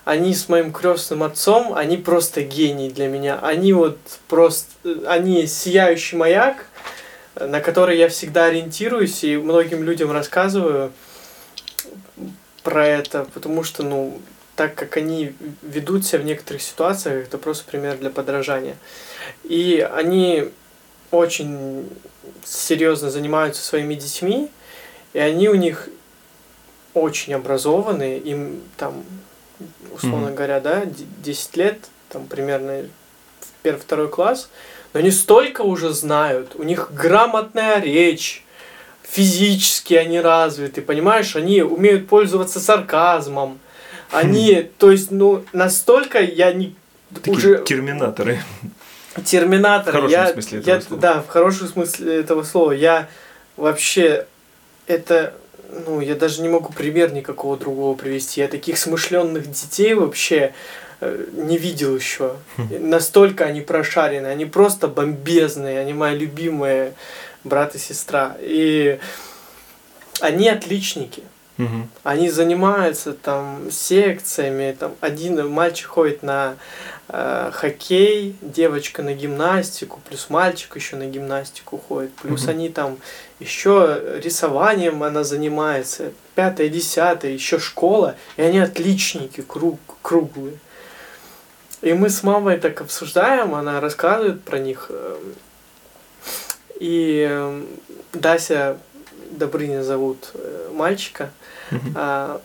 они 0.04 0.34
с 0.34 0.48
моим 0.48 0.72
крестным 0.72 1.22
отцом, 1.22 1.74
они 1.74 1.96
просто 1.96 2.42
гений 2.42 2.90
для 2.90 3.08
меня. 3.08 3.38
Они 3.42 3.72
вот 3.72 3.98
просто, 4.28 4.70
они 5.06 5.46
сияющий 5.46 6.16
маяк, 6.16 6.66
на 7.34 7.60
который 7.60 7.98
я 7.98 8.08
всегда 8.08 8.46
ориентируюсь 8.46 9.22
и 9.24 9.36
многим 9.36 9.82
людям 9.82 10.10
рассказываю 10.10 10.92
про 12.66 12.84
это, 12.84 13.24
потому 13.32 13.62
что, 13.62 13.84
ну, 13.84 14.20
так 14.56 14.74
как 14.74 14.96
они 14.96 15.32
ведут 15.62 16.04
себя 16.04 16.18
в 16.18 16.24
некоторых 16.24 16.60
ситуациях, 16.62 17.28
это 17.28 17.38
просто 17.38 17.64
пример 17.70 17.96
для 17.96 18.10
подражания. 18.10 18.76
И 19.44 19.88
они 19.94 20.48
очень 21.12 21.88
серьезно 22.44 23.08
занимаются 23.12 23.62
своими 23.62 23.94
детьми, 23.94 24.50
и 25.12 25.20
они 25.20 25.48
у 25.48 25.54
них 25.54 25.88
очень 26.92 27.34
образованные, 27.34 28.18
им 28.18 28.60
там, 28.76 29.04
условно 29.94 30.26
Мгм. 30.26 30.34
говоря, 30.34 30.58
да, 30.58 30.84
д- 30.86 31.04
10 31.22 31.56
лет, 31.56 31.78
там 32.08 32.26
примерно 32.26 32.82
в 33.40 33.62
первый, 33.62 33.78
второй 33.78 34.08
класс, 34.08 34.48
но 34.92 34.98
они 34.98 35.12
столько 35.12 35.60
уже 35.60 35.92
знают, 35.92 36.56
у 36.56 36.64
них 36.64 36.90
грамотная 36.92 37.80
речь, 37.80 38.44
физически 39.08 39.94
они 39.94 40.20
развиты, 40.20 40.82
понимаешь, 40.82 41.36
они 41.36 41.62
умеют 41.62 42.08
пользоваться 42.08 42.60
сарказмом, 42.60 43.58
они, 44.10 44.68
то 44.78 44.90
есть, 44.90 45.10
ну, 45.10 45.44
настолько 45.52 46.20
я 46.20 46.52
не 46.52 46.74
Такие 47.14 47.36
уже 47.36 47.64
терминаторы. 47.64 48.40
терминатор. 49.24 49.92
В 49.92 49.96
хорошем 49.96 50.10
я, 50.20 50.32
смысле 50.32 50.58
этого 50.58 50.74
я- 50.74 50.80
слова. 50.80 51.02
Да, 51.02 51.22
в 51.22 51.28
хорошем 51.28 51.68
смысле 51.68 52.14
этого 52.16 52.42
слова. 52.42 52.72
Я 52.72 53.08
вообще 53.56 54.26
это, 54.86 55.34
ну, 55.86 56.00
я 56.00 56.14
даже 56.14 56.42
не 56.42 56.48
могу 56.48 56.72
пример 56.72 57.12
никакого 57.12 57.56
другого 57.56 57.96
привести. 57.96 58.40
Я 58.40 58.48
таких 58.48 58.78
смышленных 58.78 59.50
детей 59.50 59.94
вообще 59.94 60.52
э, 61.00 61.24
не 61.32 61.58
видел 61.58 61.96
еще. 61.96 62.36
Хм. 62.56 62.68
Настолько 62.90 63.44
они 63.44 63.60
прошарены, 63.60 64.26
они 64.28 64.44
просто 64.46 64.86
бомбезные, 64.88 65.80
они 65.80 65.92
мои 65.94 66.16
любимые 66.16 66.92
брат 67.46 67.74
и 67.74 67.78
сестра. 67.78 68.36
И 68.40 68.98
они 70.20 70.48
отличники. 70.48 71.22
Мгм. 71.58 71.88
Они 72.02 72.28
занимаются 72.28 73.14
там 73.14 73.70
секциями, 73.70 74.76
там 74.78 74.94
один 75.00 75.48
мальчик 75.50 75.86
ходит 75.86 76.22
на 76.22 76.56
э, 77.08 77.50
хоккей, 77.54 78.36
девочка 78.42 79.02
на 79.02 79.14
гимнастику, 79.14 80.02
плюс 80.06 80.28
мальчик 80.28 80.76
еще 80.76 80.96
на 80.96 81.06
гимнастику 81.06 81.78
ходит, 81.78 82.12
плюс 82.16 82.42
Мгм. 82.42 82.50
они 82.50 82.68
там 82.68 82.98
еще 83.40 84.20
рисованием 84.22 85.02
она 85.02 85.24
занимается, 85.24 86.12
пятое, 86.34 86.68
десятое, 86.68 87.30
еще 87.30 87.58
школа, 87.58 88.16
и 88.36 88.42
они 88.42 88.58
отличники, 88.58 89.40
круг, 89.40 89.80
круглые. 90.02 90.58
И 91.80 91.94
мы 91.94 92.10
с 92.10 92.22
мамой 92.22 92.58
так 92.58 92.80
обсуждаем, 92.82 93.54
она 93.54 93.80
рассказывает 93.80 94.42
про 94.42 94.58
них. 94.58 94.90
И 96.78 97.26
эм, 97.28 97.66
Дася 98.12 98.78
Добрыня 99.30 99.82
зовут 99.82 100.30
э, 100.34 100.70
мальчика. 100.72 101.30
А, 101.94 102.40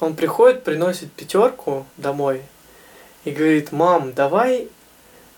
он 0.00 0.16
приходит, 0.16 0.64
приносит 0.64 1.12
пятерку 1.12 1.86
домой 1.96 2.42
и 3.24 3.30
говорит, 3.30 3.70
мам, 3.70 4.12
давай, 4.12 4.68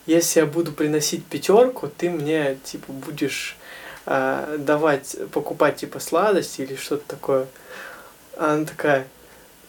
если 0.07 0.41
я 0.41 0.47
буду 0.47 0.73
приносить 0.73 1.25
пятерку, 1.27 1.89
ты 1.89 2.11
мне 2.11 2.57
типа 2.65 2.93
будешь 2.93 3.57
а, 4.07 4.57
давать, 4.59 5.17
покупать 5.33 5.77
типа 5.77 5.99
сладости 5.99 6.63
или 6.63 6.77
что-то 6.77 7.05
такое. 7.07 7.47
А 8.37 8.55
она 8.55 8.65
такая, 8.65 9.07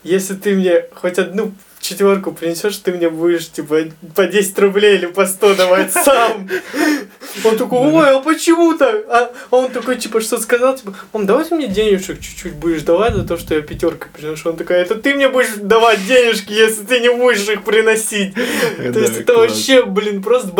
если 0.03 0.35
ты 0.35 0.55
мне 0.55 0.85
хоть 0.93 1.17
одну 1.17 1.53
четверку 1.79 2.31
принесешь, 2.31 2.77
ты 2.77 2.91
мне 2.91 3.09
будешь 3.09 3.49
типа 3.49 3.85
по 4.15 4.25
10 4.25 4.59
рублей 4.59 4.97
или 4.97 5.07
по 5.07 5.25
100 5.25 5.55
давать 5.55 5.91
сам. 5.91 6.49
Он 7.43 7.57
такой, 7.57 7.79
ой, 7.79 8.17
а 8.17 8.19
почему 8.19 8.77
так? 8.77 9.05
А 9.09 9.31
он 9.51 9.71
такой, 9.71 9.97
типа, 9.97 10.21
что 10.21 10.37
сказал, 10.39 10.75
типа, 10.75 10.93
мам, 11.13 11.25
давай 11.25 11.45
ты 11.45 11.55
мне 11.55 11.67
денежек 11.67 12.19
чуть-чуть 12.19 12.53
будешь 12.53 12.83
давать 12.83 13.15
за 13.15 13.27
то, 13.27 13.37
что 13.37 13.55
я 13.55 13.61
пятерка 13.61 14.07
приношу. 14.13 14.49
Он 14.49 14.57
такой, 14.57 14.77
это 14.77 14.95
ты 14.95 15.13
мне 15.15 15.29
будешь 15.29 15.55
давать 15.55 16.05
денежки, 16.05 16.51
если 16.51 16.83
ты 16.83 16.99
не 16.99 17.09
будешь 17.09 17.47
их 17.47 17.63
приносить. 17.63 18.33
То 18.77 18.99
есть 18.99 19.19
это 19.19 19.35
вообще, 19.35 19.85
блин, 19.85 20.21
просто 20.23 20.51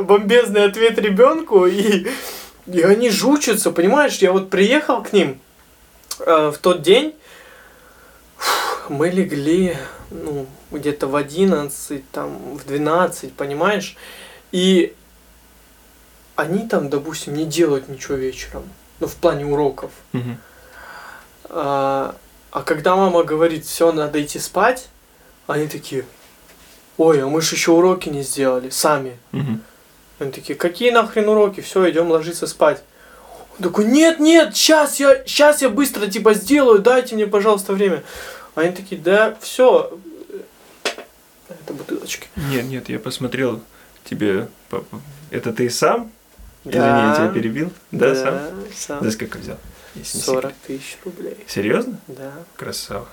бомбезный 0.00 0.64
ответ 0.64 0.98
ребенку, 0.98 1.66
и, 1.66 2.06
и 2.66 2.82
они 2.82 3.10
жучатся, 3.10 3.70
понимаешь? 3.70 4.18
Я 4.18 4.32
вот 4.32 4.50
приехал 4.50 5.02
к 5.02 5.12
ним 5.12 5.38
э, 6.20 6.50
в 6.54 6.58
тот 6.58 6.82
день, 6.82 7.14
мы 8.88 9.08
легли, 9.08 9.76
ну, 10.10 10.46
где-то 10.70 11.06
в 11.06 11.16
11, 11.16 12.10
там, 12.10 12.56
в 12.56 12.66
12, 12.66 13.32
понимаешь? 13.32 13.96
И 14.52 14.94
они 16.36 16.66
там, 16.66 16.88
допустим, 16.88 17.34
не 17.34 17.44
делают 17.44 17.88
ничего 17.88 18.16
вечером, 18.16 18.64
ну, 18.98 19.06
в 19.06 19.14
плане 19.16 19.46
уроков. 19.46 19.90
А, 21.44 22.14
а 22.50 22.62
когда 22.62 22.96
мама 22.96 23.24
говорит, 23.24 23.64
все, 23.64 23.92
надо 23.92 24.22
идти 24.22 24.38
спать, 24.38 24.88
они 25.46 25.66
такие, 25.66 26.04
ой, 26.96 27.22
а 27.22 27.26
мы 27.26 27.40
же 27.42 27.54
еще 27.54 27.72
уроки 27.72 28.08
не 28.08 28.22
сделали, 28.22 28.70
сами. 28.70 29.18
Они 30.18 30.32
такие, 30.32 30.56
какие 30.56 30.90
нахрен 30.90 31.28
уроки, 31.28 31.60
все, 31.60 31.88
идем 31.90 32.10
ложиться 32.10 32.46
спать. 32.46 32.82
Он 33.58 33.64
такой, 33.64 33.86
нет, 33.86 34.20
нет, 34.20 34.54
сейчас 34.56 35.00
я, 35.00 35.22
сейчас 35.24 35.62
я 35.62 35.70
быстро 35.70 36.06
типа 36.06 36.34
сделаю, 36.34 36.80
дайте 36.80 37.14
мне, 37.14 37.26
пожалуйста, 37.26 37.72
время. 37.72 38.02
Они 38.54 38.72
такие, 38.72 39.00
да, 39.00 39.36
все. 39.40 39.98
Это 41.48 41.72
бутылочки. 41.72 42.28
Нет, 42.36 42.64
нет, 42.66 42.88
я 42.88 42.98
посмотрел 42.98 43.60
тебе. 44.10 44.48
Это 45.30 45.52
ты 45.52 45.70
сам? 45.70 46.10
Извини, 46.64 46.78
Да. 46.80 47.08
я 47.10 47.14
тебя 47.16 47.28
перебил? 47.28 47.72
Да, 47.92 48.14
сам? 48.14 48.38
сам. 48.76 49.02
За 49.04 49.10
сколько 49.12 49.38
взял? 49.38 49.56
Если 49.94 50.18
не 50.18 50.22
40 50.24 50.52
секрет. 50.52 50.54
тысяч 50.66 50.98
рублей. 51.04 51.36
Серьезно? 51.46 51.98
Да. 52.08 52.32
Красава. 52.56 53.08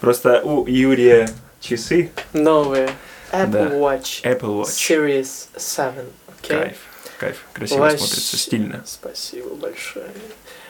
Просто 0.00 0.42
у 0.42 0.66
Юрия 0.66 1.28
часы 1.60 2.10
Новые. 2.32 2.90
Apple 3.32 3.46
Да. 3.50 3.64
Watch. 3.70 4.22
Apple 4.22 4.62
Watch. 4.62 4.66
Series 4.66 5.48
7. 5.56 5.92
окей? 6.38 6.56
Кайф. 6.58 6.76
Кайф. 7.18 7.44
Красиво 7.52 7.78
Вообще- 7.80 7.98
смотрится, 7.98 8.36
стильно. 8.36 8.82
Спасибо 8.86 9.54
большое. 9.56 10.06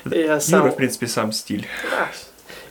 Да. 0.04 0.16
Я 0.16 0.22
Юра, 0.24 0.40
сам... 0.40 0.70
в 0.70 0.76
принципе, 0.76 1.06
сам 1.08 1.32
стиль. 1.32 1.66
А, 1.92 2.08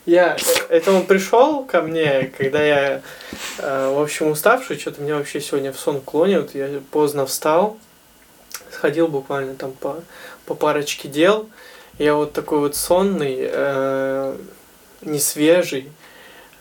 Я, 0.08 0.38
это 0.70 0.94
он 0.94 1.06
пришел 1.06 1.66
ко 1.66 1.82
мне, 1.82 2.32
когда 2.38 2.64
я, 2.64 3.02
э, 3.60 3.92
в 3.94 4.02
общем, 4.02 4.28
уставший, 4.28 4.80
что-то 4.80 5.02
меня 5.02 5.18
вообще 5.18 5.42
сегодня 5.42 5.74
в 5.74 5.78
сон 5.80 6.00
клонит, 6.00 6.56
я 6.56 6.70
поздно 6.92 7.26
встал, 7.26 7.78
сходил 8.72 9.10
буквально 9.10 9.56
там 9.56 9.74
по, 9.74 10.02
по 10.46 10.54
парочке 10.56 11.10
дел, 11.10 11.50
я 12.00 12.16
вот 12.16 12.32
такой 12.32 12.60
вот 12.60 12.78
сонный, 12.78 13.36
э, 13.40 14.38
не 15.02 15.20
свежий, 15.20 15.92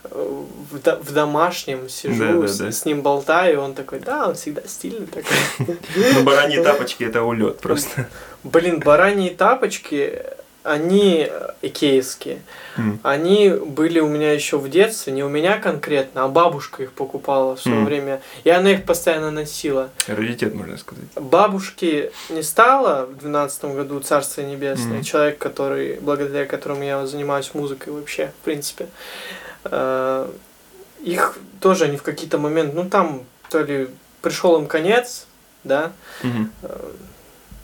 э, 0.02 0.42
в, 0.72 0.80
до- 0.80 0.96
в 0.96 1.12
домашнем 1.12 1.88
сижу, 1.88 2.18
Да-да-да. 2.40 2.48
с, 2.72 2.80
с 2.80 2.84
ним 2.84 3.02
болтаю, 3.02 3.60
он 3.60 3.74
такой, 3.74 4.00
да, 4.00 4.26
он 4.28 4.34
всегда 4.34 4.62
стильный 4.66 5.06
такой. 5.06 5.76
Ну, 6.14 6.24
бараньи 6.24 6.60
тапочки 6.64 7.04
это 7.04 7.22
улет 7.22 7.60
просто. 7.60 8.08
Блин, 8.42 8.80
бараньи 8.80 9.30
тапочки, 9.30 10.20
они 10.66 11.26
э, 11.30 11.50
икеевские. 11.62 12.42
М. 12.76 12.98
Они 13.02 13.50
были 13.50 14.00
у 14.00 14.08
меня 14.08 14.32
еще 14.32 14.58
в 14.58 14.68
детстве, 14.68 15.12
не 15.12 15.22
у 15.24 15.28
меня 15.28 15.58
конкретно, 15.58 16.24
а 16.24 16.28
бабушка 16.28 16.82
их 16.82 16.92
покупала 16.92 17.56
в 17.56 17.60
свое 17.62 17.76
Мгм. 17.78 17.86
время. 17.86 18.20
И 18.44 18.50
она 18.50 18.72
их 18.72 18.84
постоянно 18.84 19.30
носила. 19.30 19.90
Раритет, 20.08 20.54
можно 20.54 20.76
сказать. 20.76 21.04
Бабушки 21.14 22.10
не 22.28 22.42
стало 22.42 23.06
в 23.06 23.16
двенадцатом 23.18 23.74
году, 23.74 24.00
Царство 24.00 24.42
Небесное, 24.42 24.96
Мгм. 24.96 25.02
человек, 25.04 25.38
который, 25.38 25.98
благодаря 26.00 26.46
которому 26.46 26.82
я 26.82 27.06
занимаюсь 27.06 27.50
музыкой 27.54 27.92
вообще, 27.92 28.32
в 28.40 28.44
принципе. 28.44 28.88
Э, 29.64 30.28
Их 31.02 31.38
тоже 31.60 31.84
они 31.84 31.96
в 31.98 32.02
какие-то 32.02 32.38
моменты, 32.38 32.74
ну 32.74 32.88
там, 32.88 33.22
то 33.50 33.60
ли 33.60 33.88
пришел 34.22 34.58
им 34.58 34.66
конец, 34.66 35.26
да, 35.62 35.92
Мгм. 36.22 36.50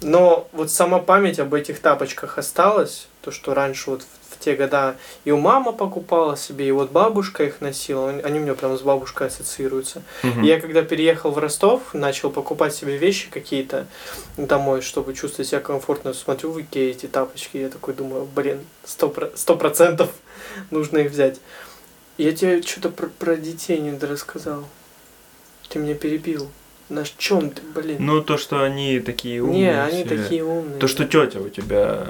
Но 0.02 0.48
вот 0.52 0.70
сама 0.70 0.98
память 0.98 1.38
об 1.38 1.54
этих 1.54 1.80
тапочках 1.80 2.38
осталась, 2.38 3.08
то, 3.22 3.30
что 3.30 3.54
раньше 3.54 3.90
вот 3.90 4.02
в, 4.02 4.34
в 4.34 4.38
те 4.38 4.54
года 4.56 4.96
и 5.24 5.30
у 5.30 5.38
мама 5.38 5.72
покупала 5.72 6.36
себе, 6.36 6.66
и 6.66 6.72
вот 6.72 6.90
бабушка 6.90 7.44
их 7.44 7.60
носила, 7.60 8.10
они 8.10 8.38
у 8.38 8.42
меня 8.42 8.54
прям 8.54 8.76
с 8.76 8.82
бабушкой 8.82 9.28
ассоциируются. 9.28 10.02
И 10.42 10.46
Я 10.46 10.60
когда 10.60 10.82
переехал 10.82 11.30
в 11.30 11.38
Ростов, 11.38 11.94
начал 11.94 12.30
покупать 12.30 12.74
себе 12.74 12.96
вещи 12.96 13.30
какие-то 13.30 13.86
домой, 14.36 14.80
чтобы 14.80 15.14
чувствовать 15.14 15.48
себя 15.48 15.60
комфортно, 15.60 16.12
смотрю 16.14 16.50
в 16.52 16.60
Икее 16.60 16.90
эти 16.90 17.06
тапочки, 17.06 17.58
я 17.58 17.68
такой 17.68 17.94
думаю, 17.94 18.24
блин, 18.24 18.60
сто 18.84 19.08
про- 19.08 19.30
сто 19.36 19.56
процентов 19.56 20.10
нужно 20.70 20.98
их 20.98 21.12
взять. 21.12 21.40
Я 22.18 22.32
тебе 22.32 22.60
что-то 22.62 22.90
про, 22.90 23.06
про 23.06 23.36
детей 23.36 23.78
не 23.78 23.96
рассказал. 23.98 24.64
Ты 25.68 25.78
меня 25.78 25.94
перебил. 25.94 26.50
На 26.92 27.04
чем 27.16 27.48
ты, 27.48 27.62
блин? 27.74 27.96
Ну, 28.00 28.20
то, 28.20 28.36
что 28.36 28.62
они 28.62 29.00
такие 29.00 29.42
умные. 29.42 29.60
не, 29.62 29.82
они 29.82 30.04
все. 30.04 30.16
такие 30.16 30.44
умные. 30.44 30.78
То, 30.78 30.86
что 30.88 31.06
тетя 31.06 31.40
у 31.40 31.48
тебя 31.48 32.06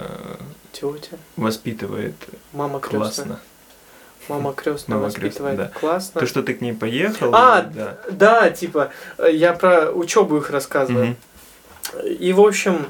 Тетя. 0.73 1.17
воспитывает 1.37 2.17
Мама 2.53 2.81
крестная. 2.81 2.99
классно. 3.01 3.41
Мама 4.27 4.53
крестная 4.53 4.97
Мама 4.97 5.07
воспитывает 5.07 5.35
крестная, 5.37 5.57
да. 5.57 5.79
классно. 5.79 6.21
То, 6.21 6.27
что 6.27 6.43
ты 6.43 6.55
к 6.55 6.61
ней 6.61 6.73
поехал. 6.73 7.33
А, 7.33 7.63
да. 7.63 7.99
Да, 8.11 8.51
типа, 8.51 8.91
э, 9.19 9.31
я 9.33 9.53
про 9.53 9.93
учебу 9.93 10.39
их 10.39 10.51
рассказываю. 10.51 11.17
Мгм. 11.95 12.05
И, 12.19 12.33
в 12.33 12.41
общем, 12.41 12.87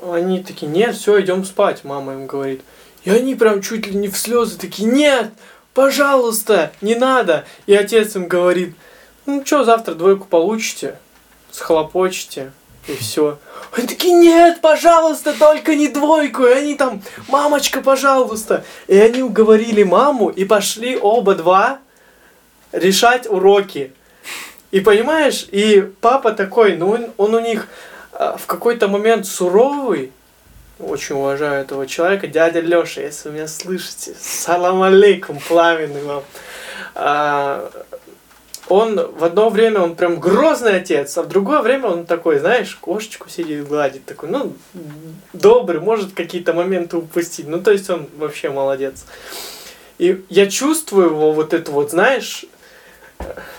они 0.00 0.44
такие, 0.44 0.70
нет, 0.70 0.94
все, 0.94 1.20
идем 1.20 1.44
спать, 1.44 1.82
мама 1.82 2.12
им 2.12 2.26
говорит. 2.28 2.62
И 3.02 3.10
они 3.10 3.34
прям 3.34 3.62
чуть 3.62 3.88
ли 3.88 3.96
не 3.96 4.06
в 4.06 4.16
слезы 4.16 4.56
такие, 4.58 4.88
нет, 4.88 5.32
пожалуйста, 5.74 6.70
не 6.80 6.94
надо. 6.94 7.46
И 7.66 7.74
отец 7.74 8.14
им 8.14 8.28
говорит, 8.28 8.76
ну 9.28 9.44
что, 9.44 9.62
завтра 9.62 9.94
двойку 9.94 10.24
получите, 10.24 10.98
схлопочете, 11.50 12.50
и 12.86 12.96
все. 12.96 13.38
Они 13.72 13.86
такие, 13.86 14.14
нет, 14.14 14.62
пожалуйста, 14.62 15.34
только 15.38 15.74
не 15.74 15.88
двойку. 15.88 16.46
И 16.46 16.52
они 16.52 16.74
там, 16.74 17.02
мамочка, 17.28 17.82
пожалуйста. 17.82 18.64
И 18.86 18.96
они 18.96 19.22
уговорили 19.22 19.82
маму 19.82 20.30
и 20.30 20.46
пошли 20.46 20.96
оба 20.96 21.34
два 21.34 21.78
решать 22.72 23.26
уроки. 23.26 23.92
И 24.70 24.80
понимаешь, 24.80 25.46
и 25.50 25.82
папа 26.00 26.32
такой, 26.32 26.78
ну 26.78 26.90
он, 26.90 27.10
он 27.18 27.34
у 27.34 27.40
них 27.40 27.68
а, 28.12 28.38
в 28.38 28.46
какой-то 28.46 28.88
момент 28.88 29.26
суровый, 29.26 30.10
очень 30.78 31.16
уважаю 31.16 31.60
этого 31.62 31.86
человека, 31.86 32.26
дядя 32.26 32.60
Леша, 32.60 33.02
если 33.02 33.28
вы 33.28 33.34
меня 33.34 33.48
слышите, 33.48 34.14
салам 34.18 34.82
алейкум, 34.82 35.38
пламенный 35.46 36.02
вам. 36.02 36.22
А, 36.94 37.70
он 38.68 38.96
в 39.18 39.24
одно 39.24 39.48
время, 39.50 39.80
он 39.80 39.94
прям 39.96 40.20
грозный 40.20 40.76
отец, 40.76 41.16
а 41.18 41.22
в 41.22 41.28
другое 41.28 41.62
время 41.62 41.86
он 41.88 42.06
такой, 42.06 42.38
знаешь, 42.38 42.74
кошечку 42.76 43.28
сидит, 43.28 43.66
гладит, 43.66 44.04
такой, 44.04 44.28
ну, 44.28 44.52
добрый, 45.32 45.80
может 45.80 46.12
какие-то 46.14 46.52
моменты 46.52 46.96
упустить. 46.98 47.48
Ну, 47.48 47.60
то 47.60 47.70
есть 47.70 47.88
он 47.90 48.06
вообще 48.18 48.50
молодец. 48.50 49.04
И 49.98 50.22
я 50.28 50.46
чувствую 50.48 51.06
его 51.06 51.32
вот 51.32 51.54
эту 51.54 51.72
вот, 51.72 51.90
знаешь, 51.90 52.44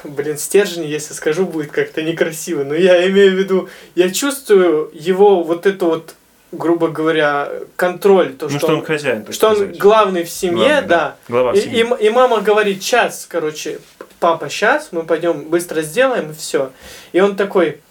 блин, 0.03 0.37
стержень, 0.37 0.85
если 0.85 1.13
скажу, 1.13 1.45
будет 1.45 1.71
как-то 1.71 2.01
некрасиво. 2.01 2.63
Но 2.63 2.75
я 2.75 3.05
имею 3.09 3.31
в 3.31 3.35
виду, 3.35 3.69
я 3.95 4.09
чувствую 4.09 4.89
его 4.93 5.43
вот 5.43 5.65
эту 5.65 5.87
вот, 5.87 6.15
грубо 6.51 6.87
говоря, 6.87 7.49
контроль. 7.75 8.33
То, 8.35 8.45
Ну, 8.45 8.51
что, 8.51 8.59
что 8.59 8.67
он 8.77 8.85
хозяин, 8.85 9.25
что 9.31 9.49
он 9.49 9.55
сказать. 9.57 9.77
главный 9.77 10.23
в 10.23 10.29
семье, 10.29 10.67
Главный, 10.67 10.87
да. 10.87 11.15
Глава 11.27 11.53
И, 11.53 11.61
семьи. 11.61 11.85
и 11.99 12.05
и 12.05 12.09
мама 12.09 12.39
говорит, 12.41 12.81
сейчас, 12.81 13.25
короче, 13.27 13.79
папа, 14.19 14.49
сейчас 14.49 14.89
мы 14.91 15.03
пойдем 15.03 15.49
быстро 15.49 15.81
сделаем 15.81 16.31
и 16.31 16.33
все. 16.33 16.71
И 17.11 17.19
он 17.21 17.35
такой, 17.35 17.81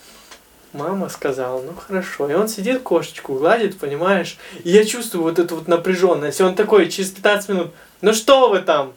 мама 0.72 1.08
сказала, 1.08 1.60
ну 1.62 1.72
хорошо. 1.74 2.28
И 2.30 2.34
он 2.34 2.48
сидит, 2.48 2.82
кошечку 2.82 3.34
гладит, 3.34 3.78
понимаешь? 3.78 4.36
И 4.64 4.70
я 4.70 4.84
чувствую 4.84 5.24
вот 5.24 5.38
эту 5.38 5.56
вот 5.56 5.68
напряженность. 5.68 6.40
И 6.40 6.42
он 6.42 6.54
такой, 6.54 6.88
через 6.88 7.10
15 7.10 7.48
минут, 7.48 7.70
ну 8.00 8.12
что 8.12 8.48
вы 8.48 8.60
там? 8.60 8.92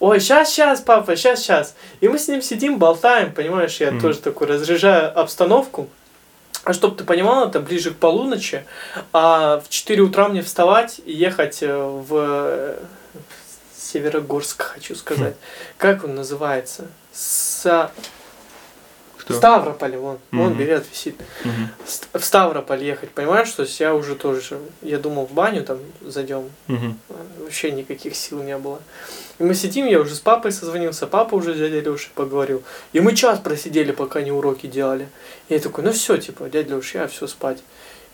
Ой, 0.00 0.18
сейчас, 0.18 0.50
сейчас, 0.50 0.80
папа, 0.80 1.14
сейчас, 1.14 1.40
сейчас. 1.40 1.76
И 2.00 2.08
мы 2.08 2.18
с 2.18 2.26
ним 2.26 2.42
сидим, 2.42 2.78
болтаем, 2.78 3.32
понимаешь, 3.32 3.76
я 3.76 3.92
Мгм. 3.92 4.00
тоже 4.00 4.18
такой 4.18 4.48
разряжаю 4.48 5.16
обстановку. 5.18 5.88
А 6.64 6.72
чтоб 6.72 6.96
ты 6.96 7.04
понимал, 7.04 7.48
это 7.48 7.58
ближе 7.60 7.90
к 7.92 7.96
полуночи, 7.96 8.64
а 9.12 9.60
в 9.60 9.68
4 9.68 10.00
утра 10.02 10.28
мне 10.28 10.42
вставать 10.42 11.00
и 11.04 11.12
ехать 11.12 11.58
э, 11.62 11.76
в 11.76 12.06
э, 12.12 12.76
Северогорск, 13.90 14.62
хочу 14.62 14.94
сказать. 14.94 15.34
Как 15.78 16.04
он 16.04 16.14
называется? 16.14 16.86
Са... 17.12 17.90
Кто? 19.18 19.34
Ставрополь, 19.34 19.96
вон, 19.96 20.18
вон 20.32 20.48
Мгм. 20.50 20.58
билет 20.58 20.84
висит. 20.90 21.14
Ст- 21.86 22.08
В 22.12 22.24
Ставрополь 22.24 22.82
ехать, 22.82 23.10
понимаешь, 23.10 23.50
то 23.52 23.62
есть 23.62 23.78
я 23.78 23.94
уже 23.94 24.16
тоже, 24.16 24.58
я 24.82 24.98
думал, 24.98 25.26
в 25.26 25.32
баню 25.32 25.62
там 25.62 25.78
зайдем, 26.00 26.50
Мгм. 26.66 26.98
вообще 27.38 27.70
никаких 27.70 28.16
сил 28.16 28.42
не 28.42 28.58
было. 28.58 28.80
И 29.38 29.44
мы 29.44 29.54
сидим, 29.54 29.86
я 29.86 30.00
уже 30.00 30.16
с 30.16 30.20
папой 30.20 30.50
созвонился, 30.50 31.06
папа 31.06 31.36
уже 31.36 31.54
с 31.54 31.58
дядей 31.58 31.80
Лешей 31.82 32.10
поговорил. 32.16 32.64
И 32.92 32.98
мы 33.00 33.14
час 33.14 33.38
просидели, 33.38 33.92
пока 33.92 34.18
они 34.20 34.32
уроки 34.32 34.66
делали. 34.66 35.08
И 35.48 35.54
я 35.54 35.60
такой, 35.60 35.84
ну 35.84 35.92
все, 35.92 36.16
типа, 36.16 36.48
дядя 36.48 36.74
Леша, 36.76 37.02
я 37.02 37.06
все 37.08 37.28
спать. 37.28 37.58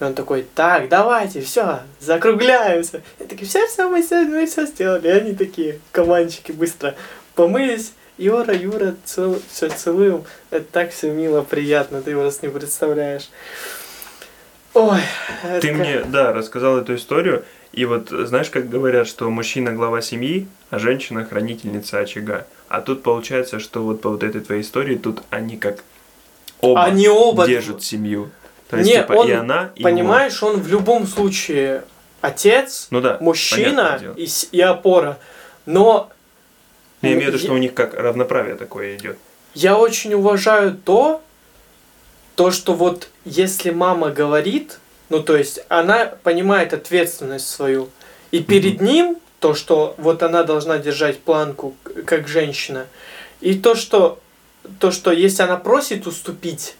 И 0.00 0.04
он 0.04 0.14
такой, 0.14 0.46
так, 0.54 0.88
давайте, 0.88 1.40
все, 1.40 1.80
закругляемся. 2.00 3.02
Я 3.18 3.26
такой, 3.26 3.46
все, 3.46 3.66
все, 3.66 3.88
мы 3.88 4.02
все, 4.02 4.22
мы 4.22 4.46
все 4.46 4.66
сделали. 4.66 5.08
И 5.08 5.10
они 5.10 5.34
такие, 5.34 5.80
команчики, 5.92 6.52
быстро 6.52 6.94
помылись. 7.34 7.92
Юра, 8.16 8.54
Юра, 8.54 8.96
цел, 9.04 9.40
все 9.48 9.68
целуем. 9.68 10.24
Это 10.50 10.64
так 10.64 10.90
все 10.90 11.10
мило, 11.10 11.42
приятно, 11.42 12.02
ты 12.02 12.14
просто 12.14 12.46
не 12.46 12.52
представляешь. 12.52 13.30
Ой, 14.74 15.00
Ты 15.60 15.72
мне, 15.72 16.02
да, 16.04 16.32
рассказал 16.32 16.78
эту 16.78 16.96
историю. 16.96 17.44
И 17.72 17.84
вот 17.84 18.08
знаешь, 18.10 18.50
как 18.50 18.68
говорят, 18.68 19.06
что 19.06 19.30
мужчина 19.30 19.72
глава 19.72 20.00
семьи, 20.02 20.48
а 20.70 20.78
женщина 20.78 21.24
хранительница 21.24 22.00
очага. 22.00 22.46
А 22.68 22.80
тут 22.80 23.02
получается, 23.02 23.60
что 23.60 23.82
вот 23.82 24.00
по 24.00 24.10
вот 24.10 24.22
этой 24.22 24.40
твоей 24.40 24.62
истории 24.62 24.96
тут 24.96 25.22
они 25.30 25.56
как 25.56 25.82
оба 26.60 26.84
Они 26.84 27.08
оба 27.08 27.46
держат 27.46 27.82
семью. 27.82 28.30
То 28.68 28.76
есть, 28.76 28.88
Не, 28.90 28.96
типа, 28.98 29.12
он, 29.12 29.28
и 29.28 29.32
она, 29.32 29.70
и 29.76 29.82
Понимаешь, 29.82 30.42
он 30.42 30.60
в 30.60 30.68
любом 30.68 31.06
случае 31.06 31.84
отец. 32.20 32.88
Ну 32.90 33.00
да. 33.00 33.16
мужчина 33.20 34.00
и, 34.16 34.28
и 34.52 34.60
опора. 34.60 35.18
Но 35.66 36.10
Я 37.02 37.10
имею 37.12 37.24
в 37.24 37.26
виду, 37.28 37.38
что 37.38 37.48
я- 37.48 37.54
у 37.54 37.58
них 37.58 37.74
как 37.74 37.94
равноправие 37.94 38.56
такое 38.56 38.96
идет. 38.96 39.18
я 39.54 39.78
очень 39.78 40.14
уважаю 40.14 40.74
то, 40.74 41.22
то, 42.34 42.50
что 42.50 42.74
вот 42.74 43.08
если 43.24 43.70
мама 43.70 44.10
говорит, 44.10 44.78
ну 45.08 45.22
то 45.22 45.36
есть 45.36 45.60
она 45.68 46.06
понимает 46.06 46.72
ответственность 46.74 47.48
свою, 47.48 47.88
и 48.30 48.42
перед 48.42 48.80
ним 48.80 49.16
то, 49.40 49.54
что 49.54 49.94
вот 49.98 50.22
она 50.22 50.42
должна 50.42 50.78
держать 50.78 51.20
планку 51.20 51.74
как 52.04 52.28
женщина, 52.28 52.86
и 53.40 53.54
то, 53.58 53.74
что 53.74 54.18
то, 54.80 54.90
что 54.90 55.12
если 55.12 55.42
она 55.44 55.56
просит 55.56 56.06
уступить, 56.06 56.74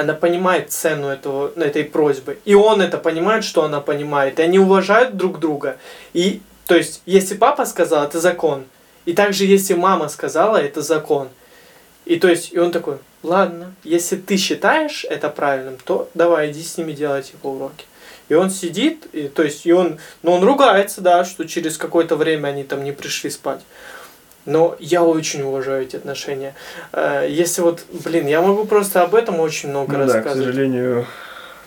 она 0.00 0.14
понимает 0.14 0.70
цену 0.70 1.08
этого, 1.08 1.52
этой 1.56 1.84
просьбы. 1.84 2.38
И 2.44 2.54
он 2.54 2.80
это 2.80 2.98
понимает, 2.98 3.44
что 3.44 3.64
она 3.64 3.80
понимает. 3.80 4.38
И 4.38 4.42
они 4.42 4.58
уважают 4.58 5.16
друг 5.16 5.40
друга. 5.40 5.76
И, 6.12 6.40
то 6.66 6.76
есть, 6.76 7.02
если 7.04 7.34
папа 7.34 7.64
сказал, 7.64 8.04
это 8.04 8.20
закон. 8.20 8.64
И 9.06 9.12
также, 9.12 9.44
если 9.44 9.74
мама 9.74 10.08
сказала, 10.08 10.56
это 10.56 10.82
закон. 10.82 11.28
И 12.04 12.16
то 12.16 12.28
есть, 12.28 12.52
и 12.52 12.58
он 12.58 12.70
такой, 12.70 12.98
ладно, 13.22 13.74
если 13.82 14.16
ты 14.16 14.36
считаешь 14.36 15.04
это 15.04 15.28
правильным, 15.28 15.76
то 15.84 16.08
давай, 16.14 16.50
иди 16.50 16.62
с 16.62 16.78
ними 16.78 16.92
делать 16.92 17.32
его 17.32 17.54
уроки. 17.54 17.84
И 18.28 18.34
он 18.34 18.50
сидит, 18.50 19.06
и, 19.12 19.28
то 19.28 19.42
есть, 19.42 19.66
и 19.66 19.72
он, 19.72 19.98
ну, 20.22 20.32
он 20.32 20.44
ругается, 20.44 21.00
да, 21.00 21.24
что 21.24 21.44
через 21.48 21.76
какое-то 21.76 22.14
время 22.16 22.48
они 22.48 22.62
там 22.62 22.84
не 22.84 22.92
пришли 22.92 23.30
спать. 23.30 23.60
Но 24.48 24.76
я 24.80 25.02
очень 25.04 25.42
уважаю 25.42 25.82
эти 25.82 25.96
отношения. 25.96 26.54
Э, 26.92 27.26
Если 27.28 27.60
вот, 27.60 27.84
блин, 28.04 28.26
я 28.26 28.40
могу 28.40 28.64
просто 28.64 29.02
об 29.02 29.14
этом 29.14 29.40
очень 29.40 29.68
много 29.68 29.92
Ну 29.98 30.06
да, 30.06 30.12
к 30.12 30.14
рассказывать. 30.14 30.46
сожалению, 30.46 31.06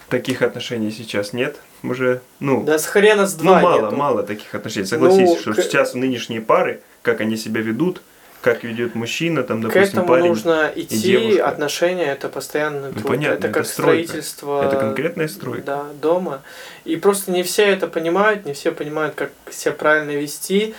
таких 0.09 0.41
отношений 0.41 0.89
сейчас 0.91 1.31
нет. 1.31 1.57
Уже, 1.83 2.21
ну, 2.39 2.63
Да 2.63 2.79
с 2.79 2.85
хрена 2.87 3.27
с 3.27 3.35
ну 3.37 3.43
два 3.43 3.61
мало, 3.61 3.81
нету. 3.85 3.95
мало 3.95 4.23
таких 4.23 4.53
отношений. 4.55 4.87
Согласись, 4.87 5.29
Ну, 5.29 5.37
что 5.39 5.53
к- 5.53 5.63
сейчас 5.63 5.93
нынешние 5.93 6.41
пары, 6.41 6.81
как 7.03 7.21
они 7.21 7.37
себя 7.37 7.61
ведут, 7.61 8.01
как 8.41 8.63
ведет 8.63 8.95
мужчина, 8.95 9.43
там, 9.43 9.59
К 9.61 9.65
допустим, 9.67 9.99
этому 9.99 10.07
парень. 10.07 10.27
нужно 10.29 10.71
идти, 10.75 10.97
девушка. 10.97 11.47
отношения 11.49 12.05
это 12.05 12.29
постоянный 12.29 12.91
Ну, 12.95 13.01
понятно, 13.01 13.35
это 13.35 13.47
это 13.47 13.59
как 13.59 13.67
стройка. 13.67 14.07
строительство. 14.07 14.65
Это 14.65 14.75
конкретная 14.77 15.27
стройка. 15.27 15.63
Да, 15.65 15.85
дома. 16.01 16.41
И 16.85 16.95
просто 16.95 17.31
не 17.31 17.43
все 17.43 17.65
это 17.67 17.85
понимают, 17.87 18.45
не 18.45 18.53
все 18.53 18.71
понимают, 18.71 19.13
как 19.13 19.29
себя 19.51 19.73
правильно 19.73 20.11
вести. 20.11 20.73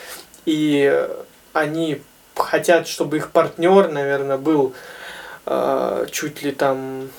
И 0.46 1.06
они 1.52 2.02
хотят, 2.36 2.88
чтобы 2.88 3.18
их 3.18 3.30
партнер, 3.30 3.88
наверное, 3.88 4.38
был 4.38 4.74
э, 5.46 6.06
чуть 6.10 6.42
ли 6.42 6.52
там, 6.52 7.10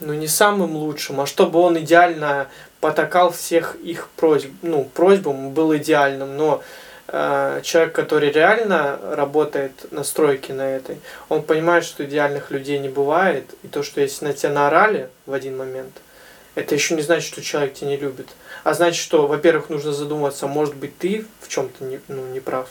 ну 0.00 0.14
не 0.14 0.28
самым 0.28 0.76
лучшим, 0.76 1.20
а 1.20 1.26
чтобы 1.26 1.58
он 1.60 1.78
идеально 1.78 2.48
потакал 2.80 3.30
всех 3.30 3.76
их 3.76 4.08
просьб, 4.16 4.50
ну, 4.62 4.84
просьбам, 4.84 5.50
был 5.50 5.76
идеальным. 5.76 6.36
Но 6.36 6.62
э, 7.08 7.60
человек, 7.62 7.94
который 7.94 8.30
реально 8.30 8.98
работает 9.12 9.72
на 9.92 10.02
стройке 10.02 10.52
на 10.52 10.68
этой, 10.68 10.98
он 11.28 11.42
понимает, 11.42 11.84
что 11.84 12.04
идеальных 12.04 12.50
людей 12.50 12.78
не 12.78 12.88
бывает. 12.88 13.44
И 13.62 13.68
то, 13.68 13.82
что 13.82 14.00
если 14.00 14.24
на 14.24 14.32
тебя 14.32 14.52
наорали 14.52 15.08
в 15.26 15.32
один 15.32 15.56
момент, 15.56 15.92
это 16.54 16.74
еще 16.74 16.94
не 16.94 17.02
значит, 17.02 17.32
что 17.32 17.42
человек 17.42 17.74
тебя 17.74 17.88
не 17.88 17.96
любит. 17.96 18.28
А 18.64 18.74
значит, 18.74 19.00
что, 19.02 19.26
во-первых, 19.26 19.68
нужно 19.68 19.92
задуматься, 19.92 20.46
может 20.46 20.74
быть, 20.74 20.98
ты 20.98 21.26
в 21.40 21.48
чем-то 21.48 21.84
не, 21.84 22.00
ну, 22.08 22.26
не 22.26 22.40
прав. 22.40 22.68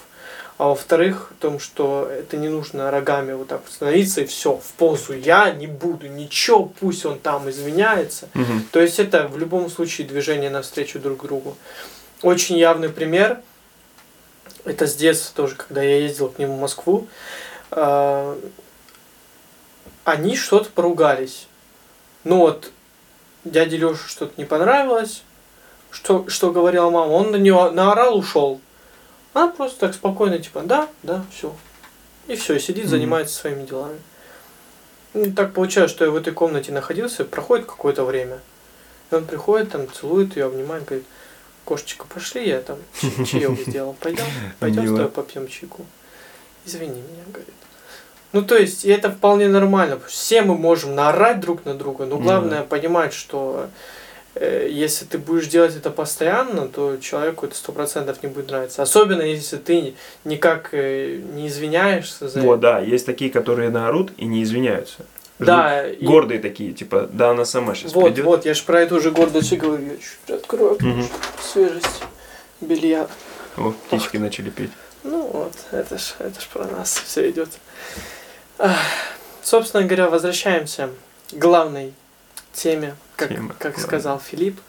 А 0.60 0.66
во-вторых, 0.66 1.32
в 1.32 1.42
том, 1.42 1.58
что 1.58 2.06
это 2.12 2.36
не 2.36 2.50
нужно 2.50 2.92
рогами 2.92 3.32
вот 3.32 3.48
так 3.48 3.62
становиться 3.70 4.20
и 4.20 4.26
все, 4.26 4.58
в 4.58 4.74
позу 4.74 5.14
я 5.14 5.52
не 5.52 5.68
буду, 5.68 6.08
ничего, 6.10 6.66
пусть 6.66 7.06
он 7.06 7.18
там 7.18 7.50
извиняется. 7.50 8.28
Мгм. 8.34 8.68
То 8.70 8.82
есть 8.82 9.00
это 9.00 9.30
в 9.30 9.38
любом 9.38 9.70
случае 9.70 10.06
движение 10.06 10.50
навстречу 10.50 11.00
друг 11.00 11.24
другу. 11.24 11.56
Очень 12.24 12.58
явный 12.58 12.90
пример. 12.90 13.40
это 14.66 14.86
с 14.86 14.96
детства 14.96 15.34
тоже, 15.34 15.56
когда 15.56 15.82
я 15.82 16.02
ездил 16.02 16.28
к 16.28 16.38
нему 16.38 16.58
в 16.58 16.60
Москву, 16.60 17.08
э, 17.72 18.40
они 20.04 20.36
что-то 20.36 20.70
поругались. 20.72 21.48
Ну 22.26 22.40
вот, 22.40 22.70
дяде 23.46 23.78
Лёше 23.78 24.10
что-то 24.10 24.34
не 24.36 24.44
понравилось, 24.44 25.24
что, 25.90 26.28
что 26.28 26.52
говорила 26.52 26.90
мама, 26.90 27.12
он 27.12 27.32
на 27.32 27.38
нее 27.38 27.72
наорал, 27.72 28.18
ушел. 28.18 28.60
Она 29.34 29.48
просто 29.50 29.80
так 29.80 29.94
спокойно, 29.94 30.40
типа, 30.40 30.62
да, 30.62 30.90
да, 31.04 31.24
все. 31.34 31.54
И 32.28 32.36
все, 32.36 32.60
сидит, 32.60 32.84
Мгм. 32.86 32.90
занимается 32.92 33.36
своими 33.36 33.66
делами. 33.66 34.00
Ну, 35.14 35.32
так 35.32 35.54
получается, 35.54 35.96
что 35.96 36.06
я 36.06 36.12
в 36.12 36.16
этой 36.16 36.34
комнате 36.34 36.72
находился, 36.72 37.26
проходит 37.26 37.66
какое-то 37.66 38.04
время. 38.04 38.40
И 39.12 39.16
он 39.16 39.26
приходит, 39.26 39.72
там, 39.72 39.92
целует 39.92 40.36
ее, 40.36 40.46
обнимает, 40.46 40.86
говорит, 40.86 41.06
кошечка, 41.66 42.06
пошли, 42.08 42.48
я 42.48 42.62
там 42.62 42.78
чаек 43.26 43.60
сделал. 43.68 43.96
Пойдем, 44.00 44.26
пойдем 44.60 44.84
с 44.84 44.90
тобой 44.90 45.10
попьем 45.10 45.48
чайку. 45.48 45.86
Извини 46.66 47.02
меня, 47.02 47.24
говорит. 47.28 47.54
Ну, 48.32 48.44
то 48.44 48.56
есть, 48.56 48.86
и 48.86 48.90
это 48.92 49.12
вполне 49.12 49.48
нормально. 49.48 50.00
Все 50.08 50.44
мы 50.44 50.56
можем 50.56 50.94
наорать 50.94 51.40
друг 51.40 51.66
на 51.66 51.74
друга, 51.74 52.06
но 52.06 52.18
главное 52.20 52.62
понимать, 52.62 53.12
что 53.14 53.70
если 54.36 55.06
ты 55.06 55.18
будешь 55.18 55.48
делать 55.48 55.76
это 55.76 55.90
постоянно, 55.90 56.68
то 56.68 56.98
человеку 56.98 57.46
это 57.46 57.56
сто 57.56 57.72
процентов 57.72 58.22
не 58.24 58.30
будет 58.30 58.50
нравиться. 58.50 58.82
Особенно 58.82 59.22
если 59.22 59.58
ты 59.58 59.96
никак 60.24 60.70
э, 60.74 61.20
не 61.34 61.48
извиняешься 61.48 62.30
за 62.30 62.40
Вот, 62.42 62.54
это. 62.60 62.62
да, 62.62 62.80
есть 62.80 63.06
такие, 63.06 63.32
которые 63.32 63.70
наорут 63.70 64.12
и 64.18 64.26
не 64.26 64.44
извиняются. 64.44 65.06
Да, 65.40 65.88
и- 65.88 66.04
Гордые 66.06 66.40
такие, 66.42 66.74
типа, 66.74 67.10
да, 67.12 67.30
она 67.32 67.46
сама 67.46 67.74
сейчас 67.74 67.94
вот, 67.94 68.06
придет. 68.06 68.26
вот, 68.26 68.46
я 68.46 68.54
же 68.54 68.64
про 68.64 68.82
эту 68.82 69.00
же 69.00 69.12
гордость 69.12 69.52
и 69.54 69.56
говорю. 69.58 69.84
Я 69.86 69.98
чуть 69.98 70.36
открою 70.42 70.74
окно, 70.74 71.02
чтоб 71.04 71.42
свежесть 71.42 72.04
белья. 72.62 73.08
О, 73.58 73.72
птички 73.88 74.18
начали 74.18 74.50
петь. 74.50 74.72
Ну 75.04 75.28
вот, 75.28 75.54
это 75.72 75.98
ж, 75.98 76.14
это 76.20 76.40
ж 76.42 76.48
про 76.52 76.66
нас 76.66 77.02
все 77.06 77.30
идет. 77.30 77.50
Собственно 79.42 79.84
говоря, 79.84 80.10
возвращаемся 80.10 80.90
к 81.32 81.36
главной 81.36 81.94
теме, 82.54 82.96
как, 83.16 83.30
Тема, 83.30 83.50
как 83.58 83.74
главная. 83.74 83.88
сказал 83.88 84.20
Филипп 84.20 84.60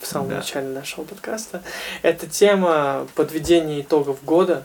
в 0.00 0.06
самом 0.06 0.28
Да. 0.30 0.36
начале 0.36 0.68
нашего 0.68 1.04
подкаста. 1.04 1.62
Это 2.02 2.26
тема 2.26 3.06
подведения 3.14 3.80
итогов 3.80 4.22
года. 4.24 4.64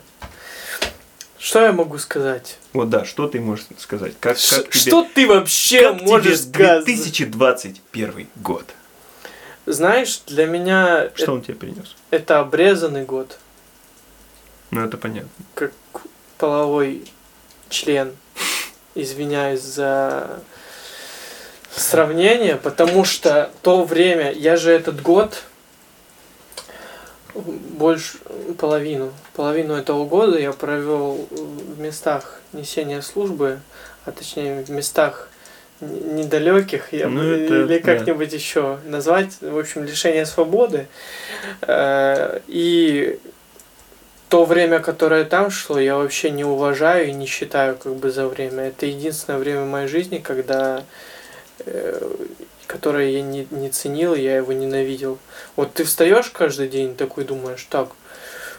Что 1.38 1.62
я 1.62 1.72
могу 1.72 1.96
сказать? 1.96 2.58
Вот 2.74 2.90
да, 2.90 3.06
что 3.06 3.26
ты 3.26 3.40
можешь 3.40 3.64
сказать? 3.78 4.12
Как, 4.20 4.38
Ш- 4.38 4.56
как 4.56 4.70
тебе, 4.70 4.78
что 4.80 5.08
ты 5.14 5.26
вообще 5.26 5.90
как 5.92 6.02
можешь 6.02 6.40
тебе 6.40 6.52
сказать? 6.52 6.84
2021 6.84 8.28
год? 8.36 8.66
Знаешь, 9.64 10.20
для 10.26 10.46
меня 10.46 11.10
Что 11.14 11.32
э- 11.32 11.34
он 11.36 11.42
тебе 11.42 11.54
принес? 11.54 11.96
это 12.10 12.40
обрезанный 12.40 13.04
год, 13.04 13.38
Ну, 14.70 14.84
это 14.84 14.98
понятно. 14.98 15.30
как 15.54 15.72
половой 16.38 17.10
член. 17.70 18.14
Извиняюсь 18.94 19.62
за 19.62 20.40
сравнение, 21.74 22.56
потому 22.56 23.04
что 23.04 23.50
то 23.62 23.84
время, 23.84 24.32
я 24.32 24.56
же 24.56 24.70
этот 24.72 25.00
год 25.02 25.42
больше 27.34 28.18
половину, 28.58 29.12
половину 29.34 29.74
этого 29.74 30.04
года 30.04 30.38
я 30.38 30.52
провел 30.52 31.26
в 31.30 31.80
местах 31.80 32.40
несения 32.52 33.00
службы, 33.02 33.60
а 34.04 34.12
точнее 34.12 34.64
в 34.64 34.70
местах 34.70 35.28
недалеких, 35.80 36.92
я 36.92 37.08
Ну, 37.08 37.22
это 37.22 37.54
или 37.54 37.78
да. 37.78 37.84
как-нибудь 37.84 38.32
еще 38.32 38.78
назвать, 38.84 39.40
в 39.40 39.58
общем, 39.58 39.84
лишение 39.84 40.26
свободы. 40.26 40.88
Э, 41.62 42.40
И 42.48 43.18
то 44.28 44.44
время, 44.44 44.78
которое 44.78 45.24
там 45.24 45.50
шло, 45.50 45.78
я 45.80 45.96
вообще 45.96 46.30
не 46.30 46.44
уважаю 46.44 47.08
и 47.08 47.12
не 47.12 47.26
считаю 47.26 47.76
как 47.76 47.96
бы 47.96 48.10
за 48.10 48.28
время. 48.28 48.68
Это 48.68 48.86
единственное 48.86 49.40
время 49.40 49.62
в 49.62 49.68
моей 49.68 49.88
жизни, 49.88 50.18
когда 50.18 50.84
которое 52.66 53.10
я 53.10 53.22
не, 53.22 53.46
не 53.50 53.68
ценил, 53.68 54.14
я 54.14 54.36
его 54.36 54.52
ненавидел. 54.52 55.18
Вот 55.56 55.74
ты 55.74 55.84
встаешь 55.84 56.30
каждый 56.30 56.68
день 56.68 56.94
такой 56.94 57.24
думаешь, 57.24 57.66
так, 57.68 57.90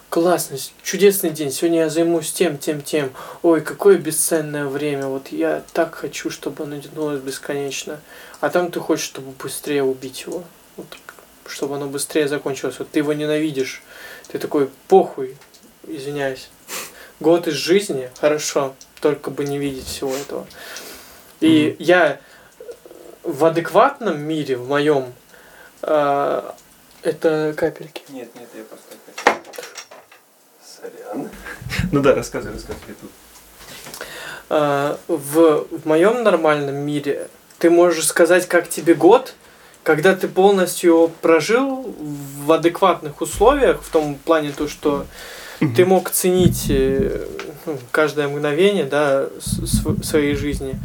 классно, 0.10 0.58
чудесный 0.84 1.30
день, 1.30 1.52
сегодня 1.52 1.80
я 1.80 1.90
займусь 1.90 2.34
тем, 2.34 2.58
тем, 2.58 2.82
тем. 2.82 3.14
Ой, 3.42 3.62
какое 3.62 3.98
бесценное 3.98 4.66
время, 4.66 5.08
вот 5.08 5.30
я 5.30 5.64
так 5.72 5.96
хочу, 5.96 6.30
чтобы 6.30 6.66
оно 6.66 6.80
тянулось 6.82 7.22
бесконечно. 7.22 8.02
А 8.42 8.50
там 8.50 8.72
ты 8.72 8.82
хочешь, 8.82 9.06
чтобы 9.06 9.32
быстрее 9.32 9.84
убить 9.84 10.24
его, 10.28 10.44
вот, 10.76 10.88
чтобы 11.46 11.76
оно 11.76 11.88
быстрее 11.88 12.28
закончилось. 12.28 12.76
Вот 12.80 12.92
ты 12.92 13.00
его 13.00 13.14
ненавидишь, 13.14 13.82
ты 14.28 14.40
такой, 14.40 14.70
похуй, 14.90 15.38
извиняюсь. 15.88 16.50
Год 17.22 17.48
из 17.48 17.54
жизни, 17.54 18.10
хорошо, 18.20 18.76
только 19.00 19.32
бы 19.32 19.46
не 19.46 19.58
видеть 19.58 19.86
всего 19.86 20.14
этого. 20.14 20.46
И 21.40 21.76
Мгм. 21.78 21.86
я 21.86 22.20
в 23.24 23.46
адекватном 23.46 24.22
мире, 24.22 24.58
в 24.58 24.68
моем, 24.68 25.14
а, 25.82 26.56
это 27.04 27.54
капельки. 27.56 28.04
Нет, 28.10 28.30
нет, 28.36 28.50
я 28.56 28.64
просто 28.64 28.96
Сорян. 30.64 31.30
Ну 31.92 32.02
да, 32.02 32.16
рассказывай, 32.16 32.54
рассказывай 32.54 32.84
я 32.88 32.94
тут. 32.96 33.12
А, 34.50 34.98
в, 35.08 35.68
в 35.70 35.86
моем 35.86 36.24
нормальном 36.24 36.76
мире 36.76 37.28
ты 37.60 37.70
можешь 37.70 38.08
сказать, 38.08 38.48
как 38.48 38.68
тебе 38.70 38.96
год, 38.96 39.36
когда 39.84 40.16
ты 40.16 40.28
полностью 40.28 41.12
прожил 41.22 41.96
в 42.00 42.52
адекватных 42.52 43.22
условиях, 43.22 43.82
в 43.82 43.90
том 43.90 44.16
плане 44.16 44.52
то, 44.52 44.68
что 44.68 45.06
ты 45.76 45.86
мог 45.86 46.10
ценить 46.10 46.66
э, 46.70 47.28
ну, 47.66 47.78
каждое 47.92 48.28
мгновение 48.28 48.86
да, 48.86 49.28
своей 50.04 50.36
жизни, 50.36 50.80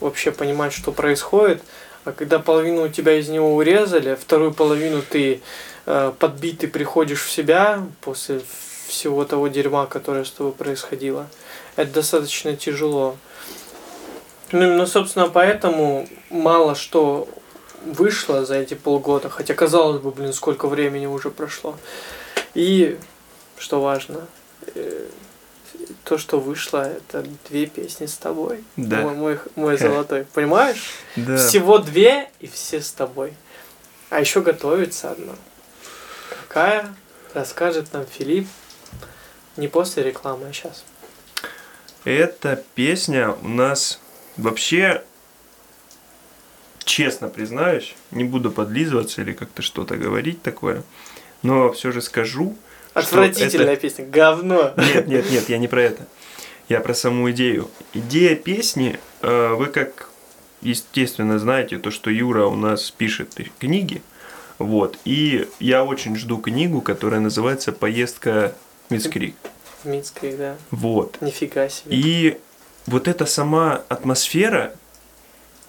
вообще 0.00 0.32
понимать, 0.32 0.72
что 0.72 0.92
происходит. 0.92 1.62
А 2.04 2.12
когда 2.12 2.38
половину 2.38 2.84
у 2.84 2.88
тебя 2.88 3.18
из 3.18 3.28
него 3.28 3.56
урезали, 3.56 4.14
вторую 4.14 4.54
половину 4.54 5.02
ты 5.02 5.40
э, 5.86 6.12
подбитый 6.18 6.68
приходишь 6.68 7.24
в 7.24 7.30
себя 7.30 7.84
после 8.00 8.40
всего 8.86 9.24
того 9.24 9.48
дерьма, 9.48 9.86
которое 9.86 10.24
с 10.24 10.30
тобой 10.30 10.52
происходило, 10.52 11.26
это 11.74 11.92
достаточно 11.92 12.56
тяжело. 12.56 13.16
Ну, 14.52 14.62
именно, 14.62 14.86
собственно, 14.86 15.28
поэтому 15.28 16.08
мало 16.30 16.76
что 16.76 17.28
вышло 17.84 18.44
за 18.44 18.56
эти 18.56 18.74
полгода, 18.74 19.28
хотя 19.28 19.54
казалось 19.54 20.00
бы, 20.00 20.10
блин, 20.10 20.32
сколько 20.32 20.68
времени 20.68 21.06
уже 21.06 21.30
прошло. 21.30 21.76
И 22.54 22.98
что 23.58 23.80
важно, 23.80 24.26
э, 24.74 25.06
то, 26.04 26.18
что 26.18 26.40
вышло, 26.40 26.86
это 26.86 27.24
две 27.48 27.66
песни 27.66 28.06
с 28.06 28.14
тобой. 28.14 28.64
Да. 28.76 29.02
Мой, 29.02 29.14
мой, 29.14 29.38
мой 29.54 29.78
золотой. 29.78 30.24
Понимаешь? 30.34 30.82
Да. 31.16 31.36
Всего 31.36 31.78
две 31.78 32.30
и 32.40 32.46
все 32.46 32.80
с 32.80 32.92
тобой. 32.92 33.34
А 34.10 34.20
еще 34.20 34.40
готовится 34.40 35.10
одна. 35.10 35.34
Какая? 36.42 36.94
Расскажет 37.34 37.92
нам 37.92 38.06
Филипп. 38.06 38.48
Не 39.56 39.68
после 39.68 40.02
рекламы, 40.02 40.48
а 40.48 40.52
сейчас. 40.52 40.84
Эта 42.04 42.62
песня 42.74 43.30
у 43.30 43.48
нас 43.48 44.00
вообще, 44.36 45.02
честно 46.84 47.28
признаюсь, 47.28 47.96
не 48.10 48.24
буду 48.24 48.50
подлизываться 48.52 49.22
или 49.22 49.32
как-то 49.32 49.62
что-то 49.62 49.96
говорить 49.96 50.42
такое, 50.42 50.84
но 51.42 51.72
все 51.72 51.90
же 51.90 52.00
скажу. 52.00 52.56
Отвратительная 52.96 53.74
это- 53.74 53.82
песня. 53.82 54.06
Говно. 54.06 54.72
Нет, 54.76 55.06
нет, 55.06 55.30
нет, 55.30 55.48
я 55.48 55.58
не 55.58 55.68
про 55.68 55.82
это. 55.82 56.06
Я 56.68 56.80
про 56.80 56.94
саму 56.94 57.30
идею. 57.30 57.70
Идея 57.92 58.34
песни, 58.34 58.98
э, 59.22 59.54
вы 59.54 59.66
как 59.66 60.10
естественно 60.62 61.38
знаете, 61.38 61.78
то, 61.78 61.90
что 61.90 62.10
Юра 62.10 62.46
у 62.46 62.56
нас 62.56 62.90
пишет 62.90 63.38
книги. 63.58 64.02
Вот. 64.58 64.98
И 65.04 65.48
я 65.60 65.84
очень 65.84 66.16
жду 66.16 66.38
книгу, 66.38 66.80
которая 66.80 67.20
называется 67.20 67.72
«Поездка 67.72 68.54
в 68.88 68.92
Мицкрик». 68.92 69.34
В 69.84 69.88
Минске, 69.88 70.34
да. 70.36 70.56
Вот. 70.70 71.18
Нифига 71.20 71.68
себе. 71.68 71.94
И 71.94 72.40
вот 72.86 73.06
эта 73.06 73.26
сама 73.26 73.82
атмосфера, 73.88 74.74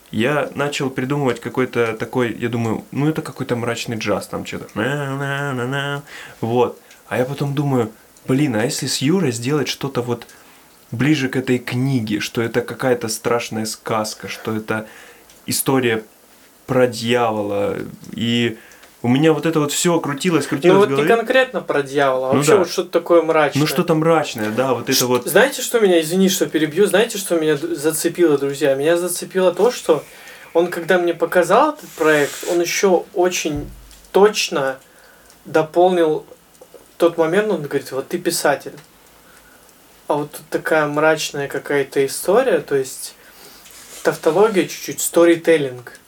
я 0.09 0.49
начал 0.55 0.89
придумывать 0.89 1.41
какой-то 1.41 1.97
такой, 1.97 2.33
я 2.33 2.47
думаю, 2.47 2.85
ну 2.91 3.09
это 3.09 3.21
какой-то 3.21 3.55
мрачный 3.57 3.97
джаз, 3.97 4.27
там 4.27 4.45
что-то. 4.45 6.01
Вот. 6.39 6.79
А 7.09 7.17
я 7.17 7.25
потом 7.25 7.53
думаю, 7.53 7.91
блин, 8.27 8.55
а 8.55 8.63
если 8.63 8.87
с 8.87 8.97
Юрой 8.97 9.31
сделать 9.31 9.67
что-то 9.67 10.01
вот 10.01 10.27
ближе 10.91 11.29
к 11.29 11.35
этой 11.35 11.57
книге, 11.59 12.19
что 12.19 12.41
это 12.41 12.61
какая-то 12.61 13.07
страшная 13.07 13.65
сказка, 13.65 14.27
что 14.27 14.55
это 14.55 14.87
история 15.45 16.03
про 16.65 16.87
дьявола, 16.87 17.77
и 18.11 18.57
у 19.01 19.07
меня 19.07 19.31
вот 19.31 19.45
это 19.45 19.59
вот 19.61 19.71
все 19.71 19.97
крутилось, 19.99 20.47
крутилось 20.47 20.73
Ну 20.73 20.79
в 20.85 20.89
вот 20.89 20.89
не 20.89 20.95
голове. 21.03 21.15
конкретно 21.15 21.61
про 21.61 21.81
дьявола, 21.81 22.29
а 22.29 22.33
Ну 22.33 22.37
вообще 22.39 22.51
да. 22.53 22.57
вот 22.59 22.69
что-то 22.69 22.89
такое 22.89 23.21
мрачное. 23.21 23.61
Ну 23.61 23.67
что-то 23.67 23.95
мрачное, 23.95 24.49
да, 24.51 24.73
вот 24.73 24.89
это 24.89 24.97
Ш- 24.97 25.05
вот. 25.05 25.25
Знаете, 25.27 25.61
что 25.61 25.79
меня, 25.79 26.01
извини, 26.01 26.27
что 26.29 26.45
перебью, 26.47 26.87
знаете, 26.87 27.17
что 27.17 27.39
меня 27.39 27.55
зацепило, 27.55 28.37
друзья? 28.37 28.75
Меня 28.75 28.97
зацепило 28.97 29.53
то, 29.53 29.71
что 29.71 30.03
он, 30.53 30.67
когда 30.67 30.97
мне 30.97 31.13
показал 31.13 31.69
этот 31.73 31.89
проект, 31.91 32.33
он 32.51 32.59
еще 32.59 33.05
очень 33.13 33.69
точно 34.11 34.77
дополнил 35.45 36.25
тот 36.97 37.17
момент 37.17 37.51
он 37.51 37.61
говорит, 37.63 37.91
вот 37.91 38.07
ты 38.07 38.17
писатель. 38.17 38.73
А 40.07 40.15
вот 40.15 40.31
тут 40.31 40.49
такая 40.49 40.87
мрачная 40.87 41.47
какая-то 41.47 42.05
история, 42.05 42.59
то 42.59 42.75
есть 42.75 43.15
тавтология 44.03 44.63
чуть-чуть, 44.63 45.01
сторителлинг. 45.01 45.99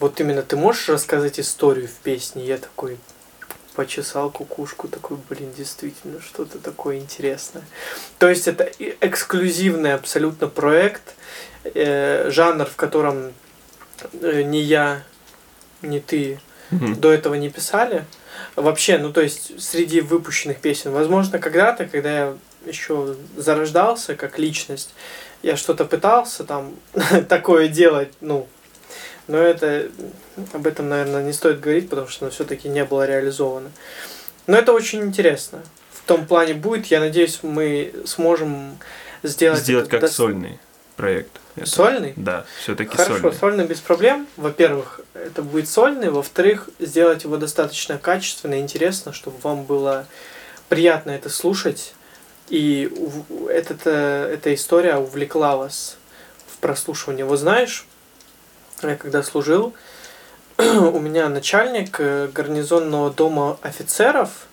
Вот 0.00 0.18
именно 0.20 0.42
ты 0.42 0.56
можешь 0.56 0.88
рассказать 0.88 1.38
историю 1.38 1.88
в 1.88 1.92
песне? 2.02 2.44
Я 2.44 2.58
такой 2.58 2.98
почесал 3.74 4.30
кукушку, 4.30 4.88
такой, 4.88 5.18
блин, 5.28 5.52
действительно, 5.56 6.20
что-то 6.20 6.58
такое 6.58 6.96
интересное. 6.98 7.64
То 8.18 8.28
есть 8.28 8.48
это 8.48 8.70
эксклюзивный 9.00 9.94
абсолютно 9.94 10.48
проект, 10.48 11.14
э, 11.64 12.30
жанр, 12.30 12.66
в 12.66 12.76
котором 12.76 13.32
э, 14.22 14.42
ни 14.42 14.58
я, 14.58 15.02
ни 15.82 15.98
ты 15.98 16.40
Мгм. 16.70 16.98
до 16.98 17.12
этого 17.12 17.34
не 17.34 17.50
писали. 17.50 18.04
Вообще, 18.56 18.98
ну 18.98 19.12
то 19.12 19.20
есть 19.20 19.60
среди 19.60 20.00
выпущенных 20.00 20.58
песен, 20.58 20.92
возможно, 20.92 21.38
когда-то, 21.38 21.86
когда 21.86 22.10
я 22.10 22.36
еще 22.66 23.16
зарождался 23.36 24.14
как 24.16 24.38
личность, 24.38 24.94
я 25.42 25.56
что-то 25.56 25.84
пытался 25.84 26.44
там 26.44 26.74
такое 27.28 27.68
делать, 27.68 28.12
ну, 28.20 28.48
но 29.26 29.38
это 29.38 29.88
об 30.52 30.66
этом, 30.66 30.88
наверное, 30.88 31.22
не 31.22 31.32
стоит 31.32 31.60
говорить, 31.60 31.88
потому 31.88 32.08
что 32.08 32.24
оно 32.24 32.32
все-таки 32.32 32.68
не 32.68 32.84
было 32.84 33.06
реализовано. 33.06 33.70
Но 34.46 34.56
это 34.56 34.72
очень 34.72 35.02
интересно. 35.02 35.62
В 35.92 36.06
том 36.06 36.26
плане 36.26 36.54
будет, 36.54 36.86
я 36.86 37.00
надеюсь, 37.00 37.40
мы 37.42 37.94
сможем 38.04 38.78
сделать... 39.22 39.60
Сделать 39.60 39.88
как 39.88 40.04
дос- 40.04 40.08
сольный 40.08 40.58
проект. 40.96 41.40
Это- 41.56 41.66
Сольный? 41.70 42.12
Да, 42.16 42.44
все-таки 42.60 42.96
Хорошо, 42.96 43.18
сольный. 43.20 43.38
сольный 43.38 43.66
без 43.66 43.80
проблем. 43.80 44.26
Во-первых, 44.36 45.00
это 45.14 45.42
будет 45.42 45.68
сольный. 45.68 46.10
Во-вторых, 46.10 46.68
сделать 46.80 47.24
его 47.24 47.36
достаточно 47.36 47.96
качественно 47.98 48.54
и 48.54 48.60
интересно, 48.60 49.12
чтобы 49.12 49.38
вам 49.42 49.64
было 49.64 50.06
приятно 50.68 51.12
это 51.12 51.28
слушать. 51.30 51.94
И 52.48 52.92
этот, 53.48 53.82
э, 53.86 54.30
эта 54.34 54.52
история 54.52 54.96
увлекла 54.96 55.56
вас 55.56 55.96
в 56.46 56.58
прослушивание. 56.58 57.24
Вот 57.24 57.38
знаешь, 57.38 57.86
я 58.82 58.96
когда 58.96 59.22
служил, 59.22 59.74
у 60.58 60.98
меня 60.98 61.28
начальник 61.28 61.96
э, 62.00 62.28
гарнизонного 62.32 63.10
дома 63.10 63.58
офицеров, 63.62 64.46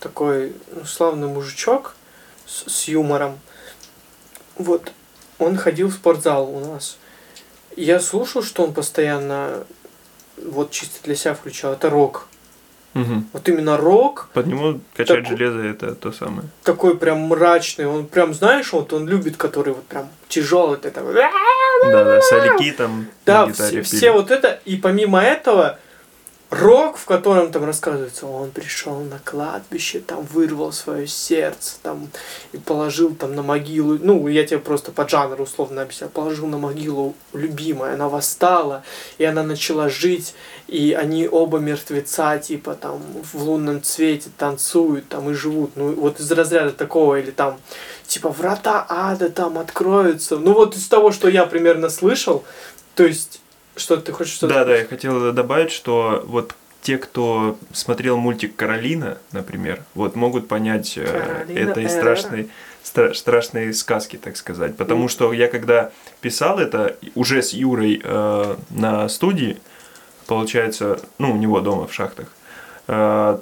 такой 0.00 0.54
ну, 0.74 0.84
славный 0.84 1.28
мужичок 1.28 1.94
с, 2.46 2.70
с 2.70 2.88
юмором, 2.88 3.38
вот, 4.56 4.92
он 5.38 5.56
ходил 5.56 5.88
в 5.88 5.92
спортзал 5.94 6.48
у 6.50 6.60
нас. 6.60 6.98
Я 7.76 8.00
слушал, 8.00 8.42
что 8.42 8.64
он 8.64 8.72
постоянно 8.74 9.64
вот 10.36 10.70
чисто 10.70 10.98
для 11.04 11.14
себя 11.14 11.34
включал. 11.34 11.72
Это 11.72 11.90
рок. 11.90 12.26
Мгм. 12.94 13.28
Вот 13.32 13.48
именно 13.48 13.76
рок, 13.76 14.28
Под 14.32 14.46
него 14.46 14.80
качать 14.96 15.24
Так- 15.24 15.26
железо 15.38 15.60
это 15.60 15.94
то 15.94 16.10
самое. 16.10 16.48
такой 16.64 16.96
прям 16.96 17.20
мрачный. 17.20 17.86
Он 17.86 18.06
прям, 18.06 18.34
знаешь, 18.34 18.72
вот 18.72 18.92
он 18.92 19.06
любит, 19.06 19.36
который 19.36 19.74
вот 19.74 19.84
прям 19.86 20.08
тяжелый. 20.28 20.78
Это. 20.82 21.02
Да, 21.02 22.04
да, 22.04 22.20
соляки 22.22 22.72
там 22.72 23.06
Да, 23.24 23.46
все, 23.52 23.82
все 23.82 24.10
вот 24.10 24.30
это. 24.30 24.58
И 24.64 24.76
помимо 24.76 25.22
этого, 25.22 25.78
рок, 26.50 26.96
в 26.96 27.04
котором 27.04 27.52
там 27.52 27.64
рассказывается, 27.64 28.26
он 28.26 28.50
пришел 28.50 29.00
на 29.00 29.18
кладбище, 29.18 30.00
там 30.00 30.22
вырвал 30.32 30.72
свое 30.72 31.06
сердце, 31.06 31.76
там 31.82 32.08
и 32.52 32.56
положил 32.56 33.14
там 33.14 33.34
на 33.34 33.42
могилу, 33.42 33.98
ну, 34.00 34.26
я 34.28 34.46
тебе 34.46 34.58
просто 34.58 34.90
по 34.90 35.06
жанру 35.06 35.44
условно 35.44 35.82
объясняю, 35.82 36.10
положил 36.10 36.46
на 36.46 36.58
могилу 36.58 37.14
любимая, 37.34 37.94
она 37.94 38.08
восстала, 38.08 38.82
и 39.18 39.24
она 39.24 39.42
начала 39.42 39.90
жить, 39.90 40.34
и 40.68 40.96
они 40.98 41.28
оба 41.28 41.58
мертвеца, 41.58 42.38
типа 42.38 42.74
там 42.74 43.02
в 43.32 43.42
лунном 43.42 43.82
цвете 43.82 44.30
танцуют 44.36 45.08
там 45.08 45.30
и 45.30 45.34
живут, 45.34 45.72
ну, 45.76 45.92
вот 45.92 46.18
из 46.18 46.32
разряда 46.32 46.72
такого, 46.72 47.20
или 47.20 47.30
там, 47.30 47.58
типа, 48.06 48.30
врата 48.30 48.86
ада 48.88 49.28
там 49.28 49.58
откроются, 49.58 50.38
ну, 50.38 50.54
вот 50.54 50.76
из 50.76 50.88
того, 50.88 51.12
что 51.12 51.28
я 51.28 51.44
примерно 51.44 51.90
слышал, 51.90 52.42
то 52.94 53.04
есть, 53.04 53.42
что 53.78 53.96
ты 53.96 54.12
хочешь 54.12 54.34
что-то 54.34 54.54
Да, 54.54 54.64
да, 54.64 54.76
я 54.76 54.84
хотел 54.86 55.32
добавить, 55.32 55.70
что 55.72 56.24
вот 56.26 56.54
те, 56.82 56.96
кто 56.98 57.58
смотрел 57.72 58.16
мультик 58.16 58.54
Каролина, 58.56 59.18
например, 59.32 59.82
вот 59.94 60.14
могут 60.16 60.48
понять 60.48 60.94
э, 60.96 61.04
Каролина 61.06 61.58
это 61.58 61.80
из 61.80 61.92
Эрера. 61.92 62.16
страшной, 62.16 62.50
стра- 62.84 63.14
страшной 63.14 63.74
сказки, 63.74 64.16
так 64.16 64.36
сказать. 64.36 64.76
Потому 64.76 65.00
Мгм. 65.02 65.08
что 65.08 65.32
я 65.32 65.48
когда 65.48 65.90
писал 66.20 66.58
это 66.58 66.96
уже 67.14 67.42
с 67.42 67.52
Юрой 67.52 68.00
э, 68.02 68.56
на 68.70 69.08
студии, 69.08 69.58
получается, 70.26 71.00
ну, 71.18 71.32
у 71.32 71.36
него 71.36 71.60
дома 71.60 71.86
в 71.86 71.92
шахтах, 71.94 72.28
э, 72.86 73.38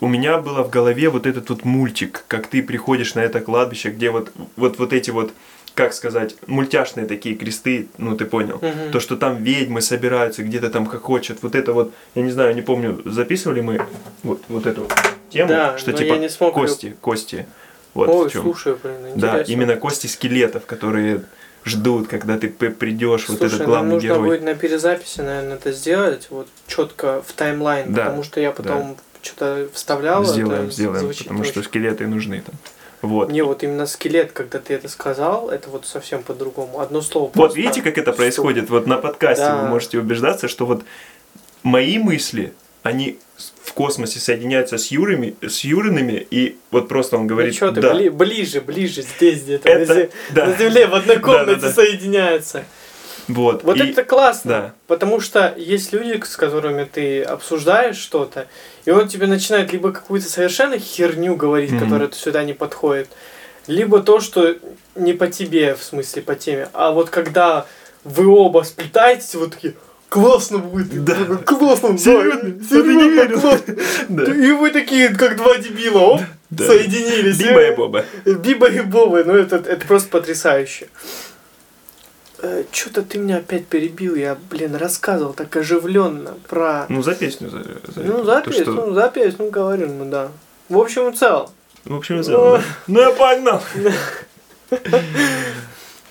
у 0.00 0.08
меня 0.08 0.38
было 0.38 0.64
в 0.64 0.70
голове 0.70 1.08
вот 1.10 1.26
этот 1.26 1.48
вот 1.50 1.64
мультик, 1.64 2.24
как 2.26 2.48
ты 2.48 2.62
приходишь 2.62 3.14
на 3.14 3.20
это 3.20 3.40
кладбище, 3.40 3.90
где 3.90 4.10
вот, 4.10 4.32
вот, 4.56 4.78
вот 4.78 4.92
эти 4.92 5.10
вот, 5.10 5.32
как 5.74 5.94
сказать, 5.94 6.36
мультяшные 6.46 7.06
такие 7.06 7.34
кресты, 7.34 7.88
ну, 7.98 8.16
ты 8.16 8.24
понял, 8.26 8.58
Мгм. 8.60 8.92
то, 8.92 9.00
что 9.00 9.16
там 9.16 9.42
ведьмы 9.42 9.80
собираются, 9.80 10.42
где-то 10.42 10.68
там 10.70 10.86
хохочут, 10.86 11.38
вот 11.42 11.54
это 11.54 11.72
вот, 11.72 11.92
я 12.14 12.22
не 12.22 12.30
знаю, 12.30 12.54
не 12.54 12.62
помню, 12.62 13.00
записывали 13.06 13.60
мы 13.62 13.80
вот, 14.22 14.42
вот 14.48 14.66
эту 14.66 14.86
тему, 15.30 15.48
Да, 15.48 15.78
что 15.78 15.92
типа 15.92 16.14
не 16.14 16.28
смог 16.28 16.54
кости, 16.54 16.94
кости, 17.00 17.46
вот 17.94 18.08
Ой, 18.08 18.28
в 18.28 18.32
чем. 18.32 18.42
слушай, 18.42 18.74
блин, 18.82 18.96
Да, 19.16 19.28
интересно. 19.28 19.52
именно 19.52 19.76
кости 19.76 20.06
скелетов, 20.08 20.66
которые 20.66 21.22
ждут, 21.64 22.08
когда 22.08 22.36
ты 22.38 22.48
придешь, 22.48 23.28
вот 23.28 23.40
этот 23.40 23.60
нам 23.60 23.66
главный 23.68 23.94
нужно 23.94 24.06
герой. 24.08 24.28
будет 24.28 24.42
на 24.42 24.54
перезаписи, 24.54 25.20
наверное, 25.20 25.54
это 25.56 25.72
сделать, 25.72 26.26
вот 26.30 26.48
четко 26.66 27.22
в 27.26 27.32
таймлайн, 27.32 27.92
Да, 27.94 28.06
потому 28.06 28.24
что 28.24 28.40
я 28.40 28.50
потом 28.50 28.96
что-то 29.22 29.68
вставлял. 29.72 30.24
сделаем, 30.24 30.64
это 30.64 30.72
сделаем, 30.72 31.08
потому 31.16 31.44
что 31.44 31.60
очень- 31.60 31.68
скелеты 31.70 32.06
нужны 32.08 32.42
там. 32.44 32.56
Вот. 33.02 33.30
Не, 33.30 33.42
вот 33.42 33.62
именно 33.64 33.86
скелет, 33.86 34.30
когда 34.32 34.58
ты 34.60 34.74
это 34.74 34.88
сказал, 34.88 35.50
это 35.50 35.68
вот 35.70 35.86
совсем 35.86 36.22
по-другому. 36.22 36.78
Одно 36.80 37.02
слово. 37.02 37.30
Вот 37.34 37.56
видите, 37.56 37.82
как 37.82 37.98
это 37.98 38.12
происходит? 38.12 38.70
Вот 38.70 38.86
на 38.86 38.96
подкасте 38.96 39.44
Да. 39.44 39.62
вы 39.62 39.68
можете 39.68 39.98
убеждаться, 39.98 40.46
что 40.48 40.66
вот 40.66 40.84
мои 41.64 41.98
мысли, 41.98 42.52
они 42.84 43.18
в 43.64 43.72
космосе 43.74 44.20
соединяются 44.20 44.78
с 44.78 44.88
Юрами, 44.92 45.34
с 45.40 45.60
Юриными, 45.64 46.26
и 46.30 46.56
вот 46.70 46.88
просто 46.88 47.16
он 47.16 47.22
Ну 47.22 47.28
говорит, 47.28 47.54
что 47.56 47.72
ты, 47.72 47.80
да, 47.80 47.94
бли- 47.94 48.10
ближе, 48.10 48.60
ближе, 48.60 49.02
здесь 49.02 49.42
где-то. 49.42 49.68
Это- 49.68 49.94
на, 49.94 49.98
зе- 50.00 50.10
да. 50.30 50.46
на 50.46 50.56
земле 50.56 50.86
в 50.86 50.94
одной 50.94 51.16
Да, 51.16 51.22
да, 51.22 51.38
комнате 51.38 51.60
да. 51.60 51.72
соединяются. 51.72 52.64
Вот. 53.28 53.62
Вот 53.64 53.76
и- 53.76 53.90
это 53.90 54.04
классно, 54.04 54.50
да. 54.50 54.72
потому 54.86 55.20
что 55.20 55.54
есть 55.56 55.92
люди, 55.92 56.22
с 56.24 56.36
которыми 56.36 56.84
ты 56.84 57.22
обсуждаешь 57.22 57.96
что-то, 57.96 58.46
и 58.84 58.90
он 58.90 59.08
тебе 59.08 59.26
начинает 59.26 59.72
либо 59.72 59.92
какую-то 59.92 60.28
совершенно 60.28 60.78
херню 60.78 61.36
говорить, 61.36 61.70
Мгм. 61.72 61.84
которая 61.84 62.10
сюда 62.12 62.44
не 62.44 62.52
подходит, 62.54 63.08
либо 63.66 64.00
то, 64.02 64.20
что 64.20 64.56
не 64.96 65.12
по 65.12 65.26
тебе, 65.28 65.74
в 65.74 65.82
смысле 65.82 66.22
по 66.22 66.34
теме, 66.34 66.68
а 66.72 66.90
вот 66.90 67.10
когда 67.10 67.66
вы 68.04 68.26
оба 68.26 68.62
сплетаетесь, 68.64 69.34
вот 69.36 69.52
такие, 69.54 69.74
классно 70.08 70.58
будет, 70.58 71.04
Да. 71.04 71.14
классно, 71.46 71.90
да, 71.92 71.98
Серьезно? 71.98 72.40
А 72.42 72.44
не 72.50 72.64
серьезно, 72.68 73.40
классно. 73.40 73.76
Да. 74.08 74.24
И 74.34 74.50
вы 74.52 74.70
такие, 74.72 75.08
как 75.14 75.36
два 75.36 75.56
дебила, 75.58 75.98
оп, 76.00 76.20
Да. 76.50 76.66
соединились. 76.66 77.38
Биба 77.38 77.62
и 77.62 77.74
Боба. 77.76 78.04
Биба 78.26 78.66
и 78.68 78.80
Боба, 78.80 79.22
ну 79.24 79.34
это, 79.34 79.56
это 79.56 79.86
просто 79.86 80.08
потрясающе. 80.10 80.88
Что-то 82.72 83.02
ты 83.02 83.18
меня 83.18 83.36
опять 83.36 83.66
перебил, 83.66 84.16
я, 84.16 84.36
блин, 84.50 84.74
рассказывал 84.74 85.32
так 85.32 85.54
оживленно 85.56 86.34
про... 86.48 86.86
Ну, 86.88 87.02
за 87.02 87.14
песню. 87.14 87.48
За, 87.50 87.62
за 87.62 88.00
Ну, 88.00 88.18
то, 88.18 88.24
запись, 88.24 88.54
что- 88.56 88.72
ну, 88.72 88.92
запись, 88.94 89.34
ну, 89.38 89.50
говорю, 89.50 89.88
ну, 89.88 90.04
да. 90.10 90.28
В 90.68 90.76
общем 90.78 91.08
и 91.10 91.16
целом. 91.16 91.48
В 91.84 91.94
общем, 91.94 92.20
и 92.20 92.22
целом, 92.24 92.58
да. 92.60 92.64
Ну, 92.88 93.00
я 93.00 93.10
погнал. 93.12 93.62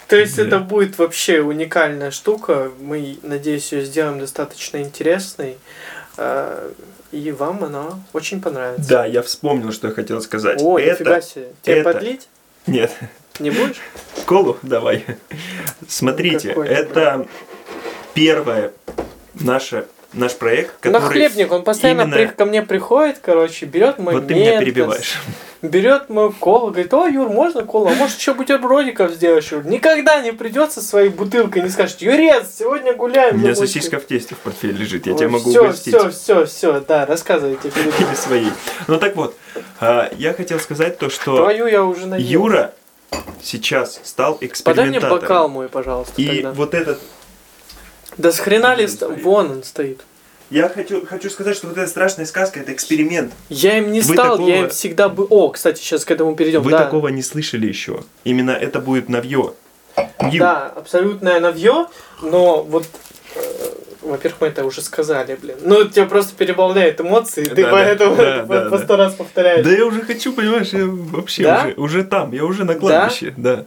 То 0.07 0.17
есть 0.17 0.38
это 0.39 0.59
будет 0.59 0.97
вообще 0.97 1.41
уникальная 1.41 2.11
штука. 2.11 2.69
Мы, 2.79 3.17
надеюсь, 3.23 3.71
ее 3.71 3.86
сделаем 3.86 4.19
достаточно 4.19 4.77
интересной. 4.82 5.57
э, 6.17 6.71
И 7.13 7.32
вам 7.32 7.63
она 7.63 7.99
очень 8.13 8.41
понравится. 8.41 8.89
Да, 8.89 9.05
я 9.05 9.21
вспомнил, 9.21 9.71
что 9.71 9.88
я 9.88 9.93
хотел 9.93 10.21
сказать. 10.21 10.61
О, 10.61 10.77
это... 10.77 10.91
нифига 11.03 11.21
себе. 11.21 11.47
Тебе 11.61 11.75
это- 11.77 11.93
подлить? 11.93 12.27
Нет, 12.67 12.91
Не 13.39 13.49
будешь? 13.49 13.82
колу 14.25 14.57
давай. 14.61 15.05
Смотрите, 15.88 16.49
Какой 16.49 16.67
это 16.67 17.27
первое 18.13 18.71
наше, 19.34 19.88
наш 20.13 20.36
проект, 20.36 20.84
На 20.86 20.93
который... 20.99 21.11
хлебник, 21.13 21.51
он 21.51 21.63
постоянно 21.63 22.01
именно- 22.01 22.15
при- 22.15 22.25
ко 22.27 22.45
мне 22.45 22.61
приходит, 22.61 23.17
короче, 23.21 23.65
берет 23.65 23.97
мой 23.99 24.13
Вот 24.15 24.27
ты 24.27 24.34
меня 24.36 24.45
ментос, 24.51 24.59
перебиваешь. 24.65 25.21
берет 25.61 26.09
мою 26.09 26.32
колу, 26.32 26.67
говорит, 26.71 26.93
о, 26.93 27.07
Юр, 27.07 27.29
можно 27.29 27.63
колу? 27.63 27.88
А 27.88 27.93
может 27.95 28.17
еще 28.19 28.34
бутербродиков 28.34 29.11
сделаешь? 29.11 29.51
Юр?» 29.51 29.65
Никогда 29.65 30.21
не 30.21 30.32
придется 30.34 30.82
своей 30.82 31.09
бутылкой, 31.09 31.63
не 31.63 31.69
скажет, 31.69 32.01
Юрец, 32.01 32.47
сегодня 32.59 32.93
гуляем. 32.93 33.36
У 33.36 33.39
меня 33.39 33.55
сосиска 33.55 33.99
в 33.99 34.05
тесте 34.05 34.36
в 34.36 34.39
портфеле 34.39 34.73
лежит, 34.73 35.05
я 35.07 35.13
Ой, 35.13 35.17
тебя 35.19 35.29
могу 35.29 35.49
всё, 35.49 35.63
угостить. 35.65 35.95
Все, 35.95 36.09
все, 36.11 36.45
все, 36.45 36.79
да, 36.82 37.05
рассказывайте. 37.05 37.69
перед- 37.71 37.99
Или 37.99 38.15
своей. 38.15 38.51
Ну 38.88 38.97
так 38.97 39.15
вот, 39.15 39.36
а, 39.79 40.09
я 40.17 40.34
хотел 40.34 40.59
сказать 40.59 40.97
то, 40.99 41.09
что 41.09 41.38
Твою 41.38 41.67
я 41.67 41.84
уже 41.84 42.05
наел. 42.07 42.25
Юра 42.27 42.73
сейчас 43.41 43.99
стал 44.03 44.34
Подай 44.36 44.47
мне 44.47 44.49
экспериментатором. 44.49 45.20
бокал 45.20 45.49
мой, 45.49 45.70
пожалуйста, 45.70 46.14
И 46.22 46.28
тогда. 46.28 46.51
вот 46.51 46.74
этот... 46.74 46.99
Да 48.18 48.32
с 48.32 48.39
хрена 48.39 48.76
ли... 48.76 48.88
Вон 49.22 49.51
он 49.51 49.64
стоит. 49.64 50.01
Я 50.49 50.68
хочу, 50.68 51.05
хочу 51.05 51.30
сказать, 51.30 51.55
что 51.55 51.68
вот 51.68 51.78
эта 51.78 51.89
страшная 51.89 52.26
сказка 52.26 52.59
это 52.59 52.74
эксперимент. 52.74 53.32
Я 53.47 53.78
им 53.78 53.91
не 53.91 54.01
Вы 54.01 54.14
стал, 54.14 54.36
такого- 54.36 54.49
я 54.49 54.59
им 54.64 54.70
всегда 54.70 55.07
бы... 55.07 55.26
О, 55.30 55.49
кстати, 55.49 55.80
сейчас 55.80 56.03
к 56.03 56.12
этому 56.12 56.36
перейдем. 56.36 56.62
Вы 56.62 56.72
да. 56.72 56.84
такого 56.84 57.07
не 57.07 57.22
слышали 57.22 57.68
еще. 57.68 58.03
Именно 58.26 58.51
это 58.51 58.80
будет 58.80 59.07
навье. 59.07 59.53
Да, 60.38 60.68
абсолютное 60.76 61.39
навье, 61.39 61.88
но 62.22 62.64
вот, 62.64 62.86
во-первых, 64.01 64.41
мы 64.41 64.47
это 64.47 64.65
уже 64.65 64.81
сказали, 64.81 65.37
блин. 65.41 65.57
Ну, 65.61 65.87
тебя 65.87 66.05
просто 66.05 66.35
перебавляют 66.35 66.99
эмоции, 66.99 67.45
ты 67.45 67.55
Да, 67.55 67.63
да, 67.63 67.71
поэтому 67.71 68.15
да, 68.15 68.45
по, 68.47 68.69
да. 68.69 68.77
сто 68.79 68.95
раз 68.97 69.13
повторяешь. 69.13 69.65
Да 69.65 69.71
я 69.71 69.85
уже 69.85 70.01
хочу, 70.01 70.33
понимаешь, 70.33 70.69
я 70.69 70.85
вообще 70.85 71.43
Да? 71.43 71.63
уже, 71.65 71.73
уже 71.77 72.03
там, 72.03 72.31
я 72.31 72.45
уже 72.45 72.65
на 72.65 72.75
кладбище, 72.75 73.33
да. 73.37 73.65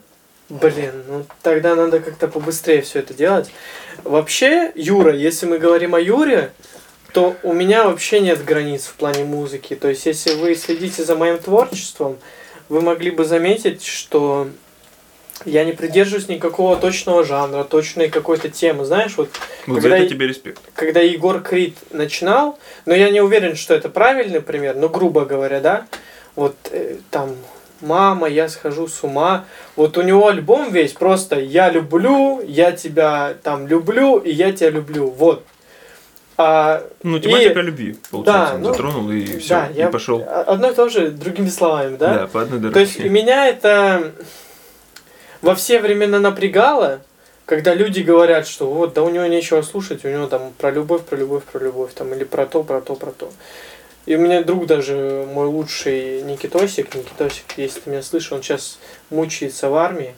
Блин, 0.51 0.93
ну 1.09 1.25
тогда 1.43 1.75
надо 1.75 2.01
как-то 2.01 2.29
побыстрее 2.29 2.83
все 2.83 2.99
это 2.99 3.15
делать. 3.15 3.51
Вообще, 4.03 4.73
Юра, 4.75 5.15
если 5.15 5.47
мы 5.47 5.59
говорим 5.59 5.95
о 5.95 6.01
Юре, 6.01 6.51
то 7.13 7.37
у 7.43 7.53
меня 7.53 7.85
вообще 7.85 8.21
нет 8.21 8.45
границ 8.45 8.85
в 8.87 8.95
плане 8.95 9.25
музыки. 9.25 9.75
То 9.75 9.89
есть, 9.89 10.05
если 10.05 10.35
вы 10.35 10.55
следите 10.57 11.05
за 11.05 11.15
моим 11.17 11.39
творчеством, 11.39 12.19
вы 12.69 12.81
могли 12.81 13.11
бы 13.11 13.25
заметить, 13.25 13.85
что 13.85 14.49
я 15.45 15.65
не 15.65 15.73
придерживаюсь 15.73 16.29
никакого 16.29 16.77
точного 16.77 17.25
жанра, 17.25 17.65
точной 17.65 18.09
какой-то 18.09 18.49
темы. 18.49 18.85
Знаешь, 18.85 19.15
вот 19.17 19.29
Вот 19.67 19.77
за 19.77 19.81
Когда 19.83 19.97
это 19.97 20.05
я- 20.05 20.11
тебе 20.11 20.27
респект. 20.29 20.61
когда 20.75 21.01
Егор 21.01 21.41
Крид 21.41 21.77
начинал, 21.91 22.59
но 22.87 22.95
я 22.95 23.11
не 23.11 23.21
уверен, 23.21 23.57
что 23.57 23.75
это 23.75 23.89
правильный 23.89 24.41
пример, 24.41 24.77
но 24.77 24.89
грубо 24.89 25.25
говоря, 25.25 25.61
да, 25.61 25.87
вот 26.37 26.57
э, 26.71 26.97
там 27.11 27.35
мама, 27.81 28.29
я 28.29 28.49
схожу 28.49 28.89
с 28.89 29.03
ума. 29.03 29.45
Вот 29.77 29.99
у 29.99 30.03
него 30.03 30.29
альбом 30.29 30.73
весь 30.73 30.93
просто 30.93 31.39
я 31.41 31.69
люблю, 31.71 32.41
я 32.47 32.73
тебя 32.73 33.35
там 33.43 33.67
люблю, 33.67 34.19
и 34.19 34.31
я 34.33 34.53
тебя 34.53 34.71
люблю. 34.71 35.11
Вот. 35.11 35.45
А, 36.37 36.83
Ну, 37.05 37.19
тематика 37.21 37.61
И- 37.61 37.63
любви, 37.63 37.97
получается, 38.11 38.49
Да, 38.51 38.55
он 38.57 38.63
ну, 38.63 38.69
затронул 38.71 39.11
и 39.11 39.39
все, 39.39 39.49
да, 39.55 39.69
и 39.73 39.79
я 39.79 39.89
пошел. 39.89 40.25
одно 40.47 40.71
и 40.71 40.75
то 40.75 40.89
же 40.89 41.09
другими 41.11 41.49
словами, 41.49 41.97
да? 41.97 42.15
Да, 42.15 42.27
по 42.27 42.43
одной 42.43 42.59
То 42.59 42.63
дороге. 42.71 42.81
есть 42.81 42.97
и 42.99 43.09
меня 43.09 43.47
это 43.49 44.13
во 45.45 45.55
все 45.55 45.79
времена 45.81 46.19
напрягало, 46.19 47.01
когда 47.45 47.75
люди 47.75 48.01
говорят, 48.01 48.47
что 48.47 48.71
вот, 48.71 48.95
да 48.95 49.03
у 49.03 49.11
него 49.11 49.27
нечего 49.27 49.61
слушать, 49.61 50.05
у 50.05 50.09
него 50.09 50.27
там 50.27 50.53
про 50.57 50.71
любовь, 50.71 51.03
про 51.03 51.17
любовь, 51.17 51.45
про 51.45 51.59
любовь, 51.59 51.93
там, 51.95 52.15
или 52.15 52.25
про 52.25 52.47
то, 52.47 52.63
про 52.63 52.81
то, 52.81 52.95
про 52.95 53.11
то. 53.13 53.31
И 54.07 54.17
у 54.17 54.19
меня 54.19 54.43
друг 54.43 54.67
даже, 54.67 55.27
мой 55.33 55.47
лучший 55.47 56.23
Никитосик, 56.23 56.95
Никитосик, 56.95 57.45
если 57.59 57.81
ты 57.81 57.91
меня 57.91 58.03
слышишь, 58.03 58.33
он 58.33 58.43
сейчас 58.43 58.79
мучается 59.11 59.69
в 59.69 59.75
армии. 59.75 60.15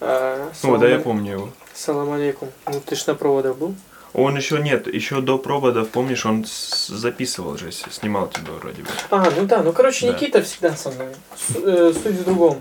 А, 0.00 0.48
О, 0.50 0.54
салам 0.54 0.80
да, 0.80 0.88
я 0.88 0.98
помню 0.98 1.32
его. 1.32 1.50
Салам 1.74 2.12
алейкум. 2.12 2.48
Ну, 2.66 2.80
ты 2.84 2.96
ж 2.96 3.06
на 3.06 3.14
проводах 3.14 3.56
был? 3.56 3.74
Он 4.12 4.36
еще 4.36 4.58
нет, 4.58 4.92
еще 4.92 5.20
до 5.20 5.38
проводов, 5.38 5.88
помнишь, 5.90 6.26
он 6.26 6.44
записывал 6.88 7.56
же, 7.56 7.70
снимал 7.72 8.28
тебя 8.28 8.52
вроде 8.52 8.82
бы. 8.82 8.88
А, 9.10 9.30
ну 9.36 9.44
да, 9.44 9.62
ну 9.62 9.72
короче, 9.72 10.06
Да. 10.06 10.14
Никита 10.14 10.42
всегда 10.42 10.74
со 10.74 10.90
мной. 10.90 11.08
Э, 11.54 11.92
суть 11.92 12.16
в 12.16 12.24
другом. 12.24 12.60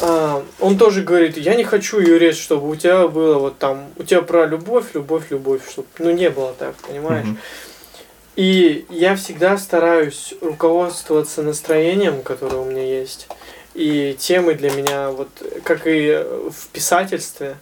А, 0.00 0.44
он 0.60 0.78
тоже 0.78 1.02
говорит, 1.02 1.36
я 1.36 1.54
не 1.54 1.64
хочу, 1.64 1.98
Юрец, 1.98 2.36
чтобы 2.36 2.68
у 2.68 2.76
тебя 2.76 3.08
было 3.08 3.38
вот 3.38 3.58
там, 3.58 3.86
у 3.96 4.02
тебя 4.02 4.22
про 4.22 4.46
любовь, 4.46 4.94
любовь, 4.94 5.30
любовь, 5.30 5.62
чтобы, 5.68 5.88
ну 5.98 6.10
не 6.10 6.30
было 6.30 6.54
так, 6.58 6.74
понимаешь? 6.76 7.26
Мгм. 7.26 7.38
И 8.36 8.86
я 8.88 9.16
всегда 9.16 9.58
стараюсь 9.58 10.34
руководствоваться 10.40 11.42
настроением, 11.42 12.22
которое 12.22 12.58
у 12.58 12.64
меня 12.64 12.84
есть. 12.84 13.26
И 13.74 14.16
темы 14.18 14.54
для 14.54 14.70
меня, 14.70 15.10
вот 15.10 15.28
как 15.64 15.86
и 15.86 16.24
в 16.50 16.68
писательстве, 16.72 17.56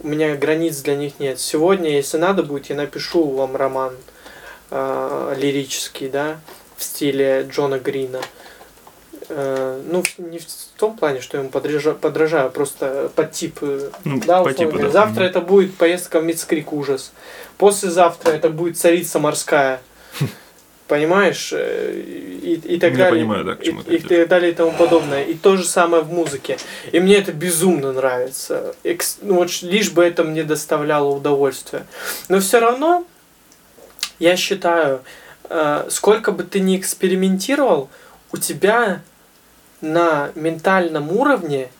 у 0.00 0.08
меня 0.08 0.34
границ 0.34 0.78
для 0.78 0.96
них 0.96 1.18
нет. 1.18 1.38
Сегодня, 1.38 1.90
если 1.90 2.16
надо 2.16 2.42
будет, 2.42 2.70
я 2.70 2.76
напишу 2.76 3.24
вам 3.24 3.56
роман 3.56 3.94
э, 4.70 5.34
лирический, 5.38 6.08
да, 6.08 6.40
в 6.76 6.82
стиле 6.82 7.46
Джона 7.50 7.78
Грина. 7.78 8.20
Ну, 9.28 10.02
не 10.18 10.38
в 10.38 10.44
том 10.76 10.96
плане, 10.96 11.20
что 11.20 11.36
я 11.36 11.42
ему 11.42 11.50
подража- 11.50 11.94
подражаю, 11.94 12.50
просто 12.50 13.10
под 13.14 13.32
тип. 13.32 13.58
э, 13.62 13.90
Ну, 14.04 14.20
да, 14.26 14.42
по 14.42 14.48
условно 14.50 14.72
типу, 14.72 14.78
да. 14.84 14.90
Завтра 14.90 15.20
Мгм. 15.22 15.30
это 15.30 15.40
будет 15.40 15.76
поездка 15.76 16.20
в 16.20 16.24
Мицкрик 16.24 16.72
ужас. 16.72 17.12
Послезавтра 17.58 18.30
это 18.32 18.48
будет 18.50 18.78
царица 18.78 19.18
морская. 19.18 19.80
Понимаешь? 20.88 21.50
Э, 21.52 21.92
И, 22.42 22.54
и 22.54 22.78
так 22.78 22.92
Я 22.92 22.98
далее. 22.98 23.20
понимаю, 23.20 23.44
да, 23.44 23.54
к 23.56 23.62
чему 23.64 23.80
и, 23.80 23.98
ты 23.98 24.14
и 24.14 24.18
так 24.18 24.28
далее 24.28 24.52
и 24.52 24.54
тому 24.54 24.70
подобное. 24.70 25.24
И 25.24 25.34
то 25.34 25.56
же 25.56 25.64
самое 25.64 26.04
в 26.04 26.12
музыке. 26.12 26.58
И 26.92 27.00
мне 27.00 27.16
это 27.16 27.32
безумно 27.32 27.92
нравится. 27.92 28.76
Экс- 28.84 29.18
ну, 29.22 29.34
вот 29.34 29.50
лишь 29.62 29.90
бы 29.90 30.04
это 30.04 30.22
мне 30.22 30.44
доставляло 30.44 31.08
удовольствие. 31.08 31.86
Но 32.28 32.38
все 32.38 32.60
равно, 32.60 33.04
я 34.20 34.36
считаю, 34.36 35.00
э, 35.48 35.86
сколько 35.90 36.30
бы 36.30 36.44
ты 36.44 36.60
ни 36.60 36.76
экспериментировал, 36.76 37.88
у 38.32 38.36
тебя 38.36 39.00
на 39.80 40.30
ментальном 40.34 41.10
уровне 41.12 41.70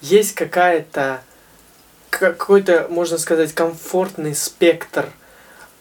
есть 0.00 0.34
какая-то 0.34 1.22
какой-то, 2.10 2.86
можно 2.90 3.18
сказать, 3.18 3.52
комфортный 3.52 4.34
спектр 4.34 5.10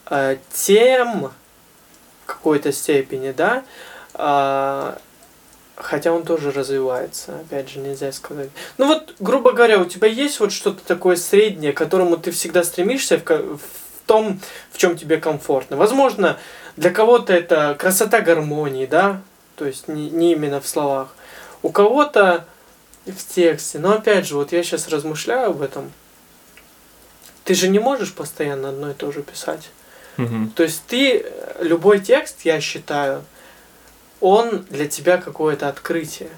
э, 0.10 0.38
тем 0.54 1.32
какой-то 2.26 2.72
степени, 2.72 3.32
да, 3.32 3.64
А, 4.14 4.98
хотя 5.76 6.12
он 6.12 6.24
тоже 6.24 6.52
развивается, 6.52 7.40
опять 7.40 7.70
же, 7.70 7.80
нельзя 7.80 8.12
сказать. 8.12 8.50
Ну 8.78 8.88
вот, 8.88 9.14
грубо 9.20 9.52
говоря, 9.54 9.80
у 9.80 9.86
тебя 9.86 10.08
есть 10.08 10.40
вот 10.40 10.52
что-то 10.52 10.84
такое 10.84 11.16
среднее, 11.16 11.72
к 11.72 11.78
которому 11.78 12.18
ты 12.18 12.32
всегда 12.32 12.64
стремишься 12.64 13.20
в, 13.20 13.24
в 13.24 13.60
том, 14.08 14.40
в 14.72 14.78
чем 14.78 14.98
тебе 14.98 15.18
комфортно. 15.18 15.78
Возможно, 15.78 16.38
для 16.76 16.90
кого-то 16.90 17.32
это 17.32 17.76
красота 17.78 18.22
гармонии, 18.22 18.88
да, 18.88 19.22
то 19.56 19.66
есть 19.66 19.88
не, 19.88 20.10
не 20.10 20.34
именно 20.34 20.60
в 20.60 20.68
словах. 20.68 21.16
У 21.68 21.70
кого-то 21.70 22.46
в 23.06 23.36
тексте. 23.36 23.80
Но 23.80 23.92
опять 23.92 24.26
же, 24.26 24.36
вот 24.38 24.54
я 24.54 24.64
сейчас 24.64 24.88
размышляю 24.88 25.50
об 25.50 25.62
этом. 25.62 25.92
Ты 27.44 27.56
же 27.56 27.68
не 27.68 27.78
можешь 27.78 28.14
постоянно 28.14 28.70
одно 28.70 28.92
и 28.92 28.94
то 28.94 29.12
же 29.12 29.22
писать. 29.22 29.70
Мгм. 30.16 30.52
То 30.52 30.64
есть 30.64 30.84
ты, 30.88 31.26
э, 31.26 31.58
любой 31.60 32.00
текст, 32.00 32.46
я 32.46 32.62
считаю, 32.62 33.22
он 34.22 34.66
для 34.70 34.88
тебя 34.88 35.18
какое-то 35.18 35.68
открытие. 35.68 36.30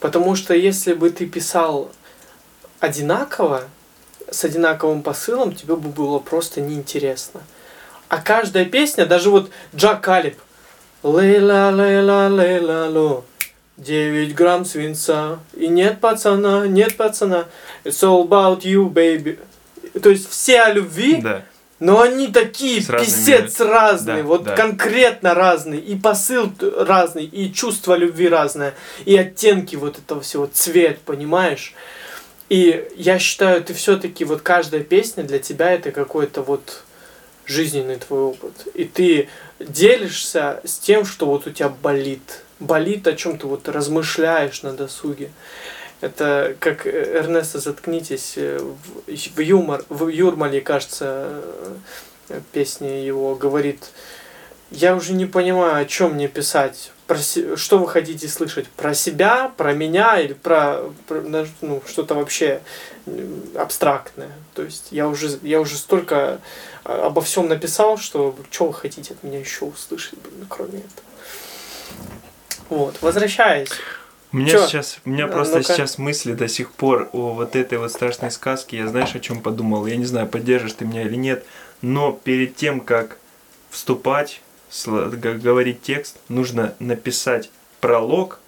Потому 0.00 0.36
что 0.36 0.52
если 0.52 0.92
бы 0.92 1.08
ты 1.08 1.24
писал 1.24 1.90
одинаково, 2.78 3.64
с 4.30 4.44
одинаковым 4.44 5.02
посылом, 5.02 5.54
тебе 5.54 5.76
бы 5.76 5.88
было 5.88 6.18
просто 6.18 6.60
неинтересно. 6.60 7.40
А 8.10 8.20
каждая 8.20 8.66
песня, 8.66 9.06
даже 9.06 9.30
вот 9.30 9.50
Джак 9.74 10.02
Калиб, 10.02 10.38
Лейла, 11.02 11.70
лейла, 11.74 12.28
лейла, 12.28 12.90
ло, 12.90 13.24
9 13.78 14.34
грамм 14.34 14.64
свинца, 14.64 15.38
и 15.56 15.68
нет 15.68 16.00
пацана, 16.00 16.66
нет 16.66 16.96
пацана, 16.96 17.46
it's 17.84 18.02
all 18.02 18.26
about 18.28 18.62
you, 18.62 18.90
baby. 18.92 19.38
То 20.02 20.10
есть 20.10 20.28
все 20.28 20.60
о 20.62 20.72
любви, 20.72 21.20
Да. 21.22 21.44
но 21.78 22.00
они 22.00 22.26
такие, 22.28 22.82
С 22.82 22.88
разными- 22.90 23.06
писец 23.06 23.60
разные, 23.60 24.22
Да, 24.22 24.28
вот 24.28 24.42
да. 24.44 24.54
конкретно 24.56 25.34
разные, 25.34 25.80
и 25.80 25.96
посыл 25.96 26.52
разный, 26.60 27.24
и 27.24 27.52
чувство 27.52 27.94
любви 27.94 28.28
разное, 28.28 28.74
и 29.04 29.16
оттенки 29.16 29.76
вот 29.76 29.96
этого 29.98 30.20
всего, 30.20 30.48
цвет, 30.52 30.98
понимаешь? 31.00 31.72
И 32.48 32.84
я 32.96 33.18
считаю, 33.18 33.62
ты 33.62 33.74
все-таки, 33.74 34.24
вот 34.24 34.40
каждая 34.42 34.82
песня 34.82 35.22
для 35.22 35.38
тебя 35.38 35.70
это 35.70 35.92
какой-то 35.92 36.42
вот 36.42 36.82
жизненный 37.46 37.96
твой 37.96 38.20
опыт. 38.22 38.54
И 38.74 38.84
ты 38.84 39.28
делишься 39.60 40.60
с 40.64 40.78
тем, 40.78 41.04
что 41.06 41.26
вот 41.26 41.46
у 41.46 41.50
тебя 41.50 41.68
болит. 41.68 42.42
Болит, 42.60 43.06
о 43.06 43.14
чем 43.14 43.38
ты 43.38 43.46
вот 43.46 43.68
размышляешь 43.68 44.62
на 44.62 44.72
досуге. 44.72 45.30
Это 46.00 46.56
как 46.60 46.86
э, 46.86 47.18
Эрнесто 47.18 47.58
«Заткнитесь» 47.58 48.34
э, 48.36 48.58
в, 49.06 49.40
юмор, 49.40 49.84
в 49.88 50.08
Юрмале, 50.08 50.60
кажется, 50.60 51.42
э, 52.28 52.40
песня 52.52 53.04
его 53.04 53.34
говорит, 53.34 53.90
я 54.70 54.94
уже 54.94 55.14
не 55.14 55.26
понимаю, 55.26 55.82
о 55.82 55.84
чем 55.86 56.14
мне 56.14 56.28
писать. 56.28 56.92
Про 57.06 57.16
се- 57.16 57.56
что 57.56 57.78
вы 57.78 57.88
хотите 57.88 58.28
слышать? 58.28 58.68
Про 58.68 58.92
себя, 58.94 59.50
про 59.56 59.72
меня 59.72 60.20
или 60.20 60.34
про, 60.34 60.82
про, 61.06 61.46
ну, 61.62 61.82
что-то 61.86 62.14
вообще 62.14 62.60
абстрактное? 63.56 64.32
То 64.54 64.62
есть 64.62 64.88
я 64.90 65.08
уже, 65.08 65.38
я 65.42 65.60
уже 65.60 65.76
столько 65.76 66.40
а, 66.84 67.06
обо 67.06 67.22
всем 67.22 67.48
написал, 67.48 67.96
что 67.96 68.36
что 68.50 68.66
вы 68.66 68.74
хотите 68.74 69.14
от 69.14 69.22
меня 69.22 69.38
еще 69.40 69.64
услышать, 69.64 70.18
кроме 70.50 70.80
этого. 70.80 71.08
Вот, 72.68 73.00
возвращаясь. 73.00 73.70
У 74.30 74.36
меня 74.36 74.50
Чё? 74.50 74.66
сейчас, 74.66 74.98
у 75.06 75.10
меня 75.10 75.26
Ну, 75.26 75.32
просто 75.32 75.58
ну-ка. 75.58 75.72
сейчас 75.72 75.96
мысли 75.96 76.34
до 76.34 76.48
сих 76.48 76.70
пор 76.72 77.08
о 77.12 77.32
вот 77.32 77.56
этой 77.56 77.78
вот 77.78 77.90
страшной 77.90 78.30
сказке. 78.30 78.76
Я 78.76 78.86
знаешь, 78.88 79.14
о 79.14 79.20
чем 79.20 79.40
подумал? 79.40 79.86
Я 79.86 79.96
не 79.96 80.04
знаю, 80.04 80.26
поддержишь 80.28 80.74
ты 80.74 80.84
меня 80.84 81.02
или 81.02 81.16
нет, 81.16 81.46
но 81.80 82.12
перед 82.12 82.54
тем, 82.54 82.80
как 82.80 83.16
вступать, 83.70 84.42
говорить 84.86 85.80
текст, 85.80 86.18
нужно 86.28 86.74
написать 86.78 87.50
пролог, 87.80 88.40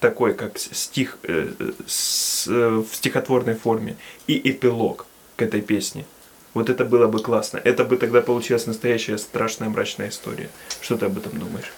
такой 0.00 0.32
как 0.32 0.58
стих 0.58 1.18
э, 1.24 1.48
с, 1.86 2.46
э, 2.46 2.68
в 2.90 2.94
стихотворной 2.94 3.54
форме, 3.54 3.96
и 4.28 4.50
эпилог 4.50 5.04
к 5.36 5.42
этой 5.42 5.60
песне. 5.60 6.06
Вот 6.54 6.70
это 6.70 6.84
было 6.84 7.06
бы 7.06 7.18
классно. 7.20 7.60
Это 7.62 7.84
бы 7.84 7.96
тогда 7.98 8.22
получилась 8.22 8.66
настоящая 8.66 9.18
страшная 9.18 9.68
мрачная 9.68 10.08
история. 10.08 10.48
Что 10.80 10.96
ты 10.96 11.06
об 11.06 11.18
этом 11.18 11.38
думаешь? 11.38 11.70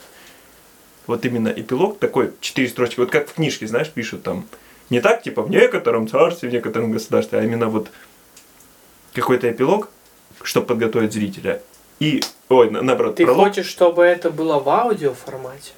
Вот 1.07 1.25
именно 1.25 1.49
эпилог 1.49 1.99
такой, 1.99 2.33
четыре 2.41 2.69
строчки, 2.69 3.01
вот 3.01 3.11
как 3.11 3.29
в 3.29 3.35
книжке, 3.35 3.67
знаешь, 3.67 3.91
пишут 3.91 4.23
там. 4.23 4.47
Не 4.91 5.01
так, 5.01 5.23
типа, 5.23 5.43
в 5.43 5.51
некотором 5.51 6.09
царстве, 6.09 6.49
в 6.49 6.53
некотором 6.53 6.93
государстве, 6.93 7.39
а 7.39 7.43
именно 7.45 7.69
вот 7.69 7.91
какой-то 9.15 9.51
эпилог, 9.51 9.89
чтобы 10.43 10.67
подготовить 10.67 11.13
зрителя. 11.13 11.63
И, 12.01 12.23
ой, 12.49 12.71
на- 12.71 12.83
наоборот, 12.83 13.17
Ты 13.17 13.25
пролог, 13.25 13.49
хочешь, 13.49 13.67
чтобы 13.67 14.03
это 14.05 14.31
было 14.31 14.59
в 14.59 14.69
аудио 14.69 15.15
формате? 15.15 15.73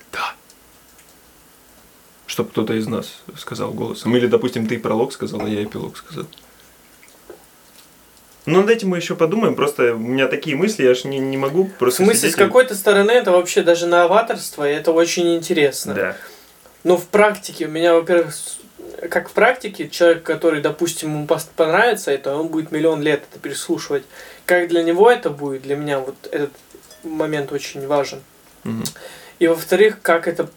чтобы 2.27 2.49
кто-то 2.49 2.73
из 2.73 2.87
нас 2.87 3.23
сказал 3.37 3.73
голосом. 3.73 4.17
Или, 4.17 4.27
допустим, 4.27 4.67
ты 4.67 4.79
пролог 4.79 5.13
сказал, 5.13 5.43
а 5.43 5.49
я 5.49 5.65
эпилог 5.65 5.99
сказал. 5.99 6.25
Ну, 8.45 8.61
над 8.61 8.71
этим 8.71 8.89
мы 8.89 8.97
еще 8.97 9.15
подумаем. 9.15 9.55
Просто 9.55 9.95
у 9.95 9.99
меня 9.99 10.27
такие 10.27 10.57
мысли, 10.57 10.85
я 10.85 10.95
же 10.95 11.07
не, 11.09 11.19
не 11.19 11.37
могу 11.37 11.65
В 11.65 11.73
просто 11.75 12.03
смысле, 12.05 12.29
с 12.29 12.33
сидеть 12.33 12.37
какой-то 12.37 12.75
стороны 12.75 13.13
это 13.13 13.31
вообще 13.31 13.63
даже 13.63 13.87
новаторство, 13.87 14.69
и 14.69 14.75
это 14.75 14.93
очень 14.93 15.37
интересно. 15.37 15.95
Да. 15.95 16.17
Но 16.85 16.97
в 16.97 17.07
практике, 17.07 17.67
у 17.67 17.71
меня, 17.71 17.95
во-первых, 17.95 18.35
как 19.09 19.29
в 19.29 19.33
практике, 19.33 19.89
человек, 19.89 20.23
который, 20.25 20.61
допустим, 20.61 21.13
ему 21.15 21.29
понравится 21.57 22.11
это, 22.11 22.35
он 22.35 22.49
будет 22.49 22.73
миллион 22.73 23.03
лет 23.03 23.23
это 23.31 23.41
переслушивать. 23.41 24.05
Как 24.47 24.69
для 24.69 24.83
него 24.83 25.11
это 25.11 25.31
будет, 25.31 25.63
для 25.63 25.77
меня 25.77 26.01
вот 26.01 26.17
этот 26.31 26.53
момент 27.05 27.53
очень 27.53 27.87
важен. 27.87 28.23
Мгм. 28.65 28.85
И 29.39 29.47
во-вторых, 29.47 30.01
как 30.03 30.27
это 30.29 30.49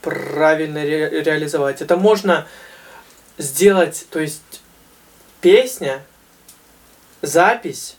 правильно 0.00 0.82
ре- 0.84 1.22
реализовать. 1.22 1.80
Это 1.80 1.96
можно 1.96 2.46
сделать, 3.38 4.06
то 4.10 4.20
есть 4.20 4.42
песня, 5.40 6.02
запись, 7.22 7.96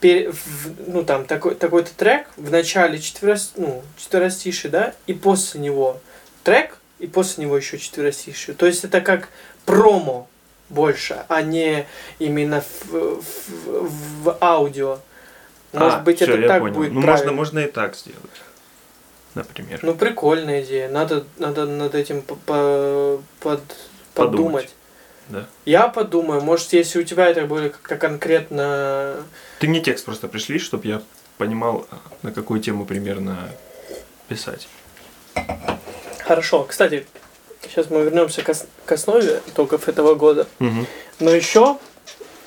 пе- 0.00 0.30
в- 0.30 0.90
ну 0.90 1.04
там 1.04 1.24
такой, 1.26 1.54
такой-то 1.54 1.94
трек 1.94 2.26
в 2.36 2.50
начале 2.50 2.98
четверос, 2.98 3.52
ну, 3.56 3.82
четверостишие, 3.96 4.70
да, 4.70 4.94
и 5.06 5.14
после 5.14 5.60
него 5.60 6.00
трек, 6.44 6.78
и 6.98 7.06
после 7.06 7.44
него 7.44 7.56
еще 7.56 7.78
четверостишие. 7.78 8.54
То 8.54 8.66
есть 8.66 8.84
это 8.84 9.00
как 9.00 9.28
промо 9.64 10.28
больше, 10.68 11.24
а 11.28 11.42
не 11.42 11.86
именно 12.18 12.62
в, 12.62 13.20
в, 13.22 13.90
в 14.24 14.38
аудио. 14.40 14.98
Может 15.72 15.98
А, 15.98 16.00
быть, 16.00 16.16
всё, 16.20 16.34
это 16.36 16.48
так 16.48 16.60
понял. 16.60 16.74
будет 16.74 16.92
Ну, 16.92 17.02
правильно. 17.02 17.32
можно, 17.32 17.60
можно 17.62 17.68
и 17.68 17.70
так 17.70 17.94
сделать. 17.94 18.18
Например. 19.34 19.78
Ну, 19.82 19.94
прикольная 19.94 20.62
идея. 20.62 20.88
Надо, 20.88 21.24
надо 21.36 21.66
над 21.66 21.94
этим 21.94 22.22
по- 22.22 22.34
по- 22.34 23.20
под, 23.40 23.60
Подумать. 24.14 24.14
подумать. 24.14 24.74
Да. 25.28 25.46
Я 25.66 25.88
подумаю, 25.88 26.40
может, 26.40 26.72
если 26.72 27.00
у 27.00 27.04
тебя 27.04 27.26
это 27.26 27.44
будет 27.46 27.72
как-то 27.76 27.96
конкретно... 27.96 29.16
Ты 29.58 29.68
мне 29.68 29.80
текст 29.80 30.04
просто 30.06 30.26
пришли, 30.28 30.58
чтобы 30.58 30.86
я 30.88 31.02
понимал, 31.36 31.86
на 32.22 32.32
какую 32.32 32.60
тему 32.60 32.86
примерно 32.86 33.50
писать. 34.28 34.68
Хорошо. 36.20 36.64
Кстати, 36.64 37.06
сейчас 37.62 37.90
мы 37.90 38.02
вернемся 38.02 38.42
к, 38.42 38.48
ос- 38.48 38.66
к 38.86 38.92
основе 38.92 39.42
итогов 39.46 39.88
этого 39.88 40.14
года. 40.14 40.46
Мгм. 40.58 40.86
Но 41.20 41.30
еще 41.30 41.78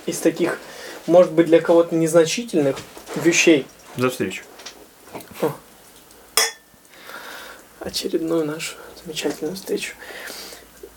из 0.07 0.17
таких, 0.19 0.59
может 1.07 1.31
быть, 1.31 1.45
для 1.47 1.61
кого-то 1.61 1.95
незначительных 1.95 2.77
вещей, 3.15 3.67
За 3.97 4.09
встречу. 4.09 4.43
очередную 7.79 8.45
нашу 8.45 8.75
замечательную 9.03 9.55
встречу. 9.55 9.93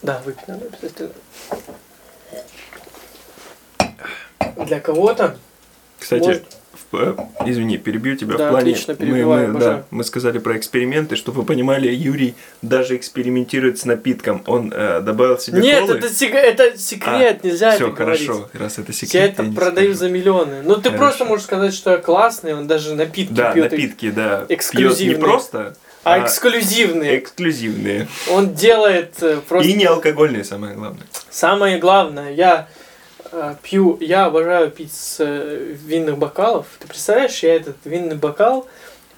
Да, 0.05 0.21
выпить 0.27 0.47
надо 0.47 0.67
обязательно. 0.67 1.11
Для 4.67 4.79
кого-то 4.81 5.37
Кстати, 5.99 6.23
Может- 6.25 6.45
в- 6.93 6.97
э, 6.97 7.17
извини, 7.47 7.79
перебью 7.79 8.15
тебя 8.15 8.37
Да, 8.37 8.49
в 8.49 8.51
плане. 8.51 8.73
отлично, 8.73 8.93
мы, 8.93 8.99
перебивай, 8.99 9.47
мы, 9.47 9.59
да, 9.61 9.85
мы 9.91 10.05
сказали 10.05 10.37
про 10.39 10.59
эксперименты, 10.59 11.17
чтобы 11.17 11.41
вы 11.41 11.47
понимали, 11.47 11.89
Юрий 11.89 12.35
даже 12.61 12.97
экспериментирует 12.97 13.79
с 13.79 13.87
напитком. 13.87 14.43
Он 14.47 14.71
э, 14.77 15.01
добавил 15.01 15.39
себе 15.39 15.63
Нет, 15.63 15.81
колы. 15.87 15.97
это, 15.97 16.11
сек- 16.11 16.35
это 16.35 16.77
секрет, 16.77 17.43
нельзя 17.43 17.71
Все 17.75 17.87
это 17.89 17.97
говорить. 17.97 18.27
хорошо, 18.27 18.51
раз 18.53 18.79
это 18.79 18.93
секрет. 18.93 19.15
Я 19.39 19.45
это 19.45 19.53
продаю 19.55 19.95
скажу. 19.95 19.99
за 20.01 20.09
миллионы. 20.11 20.63
Ну 20.63 20.75
ты 20.77 20.91
Хорошо. 20.91 20.99
просто 20.99 21.25
можешь 21.25 21.45
сказать, 21.47 21.73
что 21.73 21.93
я 21.93 21.97
классный, 21.99 22.53
он 22.53 22.67
даже 22.67 22.95
напитки 22.95 23.33
Да, 23.33 23.53
пьет. 23.53 23.71
напитки, 23.73 24.11
да. 24.11 24.41
пьет 24.41 24.51
эксклюзивные. 24.51 25.17
не 25.17 25.23
просто, 25.23 25.75
А 26.05 26.15
а 26.15 26.25
эксклюзивные. 26.25 27.19
эксклюзивные. 27.19 28.09
Он 28.31 28.55
делает 28.55 29.23
э, 29.23 29.41
просто... 29.49 29.69
И 29.69 29.73
не 29.73 29.87
алкогольные, 29.87 30.45
самое 30.45 30.75
главное. 30.75 31.07
Самое 31.31 31.79
главное, 31.79 32.33
я 32.33 32.69
э, 33.33 33.55
пью, 33.63 33.99
я 34.01 34.27
обожаю 34.27 34.71
пить 34.71 34.93
с 34.93 35.17
э, 35.21 35.75
винных 35.87 36.19
бокалов. 36.19 36.67
Ты 36.79 36.87
представляешь, 36.87 37.43
я 37.43 37.55
этот 37.55 37.77
винный 37.85 38.17
бокал 38.17 38.69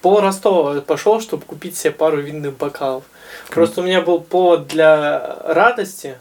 пол 0.06 0.20
Ростова 0.20 0.80
пошел, 0.82 1.20
чтобы 1.20 1.44
купить 1.44 1.76
себе 1.76 1.90
пару 1.90 2.20
винных 2.20 2.56
бокалов. 2.56 3.02
Просто 3.50 3.80
у 3.80 3.84
меня 3.84 4.00
был 4.00 4.20
повод 4.20 4.68
для 4.68 5.36
радости. 5.44 6.16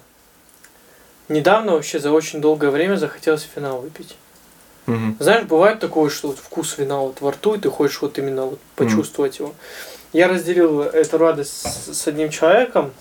Недавно 1.30 1.74
вообще 1.74 1.99
за 1.99 2.11
очень 2.11 2.41
долгое 2.41 2.72
время 2.72 2.95
захотелось 2.95 3.47
вина 3.55 3.76
выпить. 3.76 4.16
Мгм. 4.88 5.18
Знаешь, 5.20 5.45
бывает 5.45 5.80
такое, 5.80 6.09
что 6.09 6.30
вот 6.30 6.39
вкус 6.39 6.80
вина 6.80 6.97
вот 6.97 7.22
во 7.22 7.32
рту, 7.32 7.53
и 7.53 7.59
ты 7.59 7.70
хочешь 7.70 8.01
вот 8.01 8.18
именно 8.18 8.45
вот 8.45 8.59
почувствовать 8.76 9.38
его. 9.38 9.53
Я 10.16 10.30
разделил 10.30 10.82
эту 10.82 11.18
радость 11.18 11.93
с, 11.93 12.07
одним 12.07 12.30
человеком, 12.30 12.93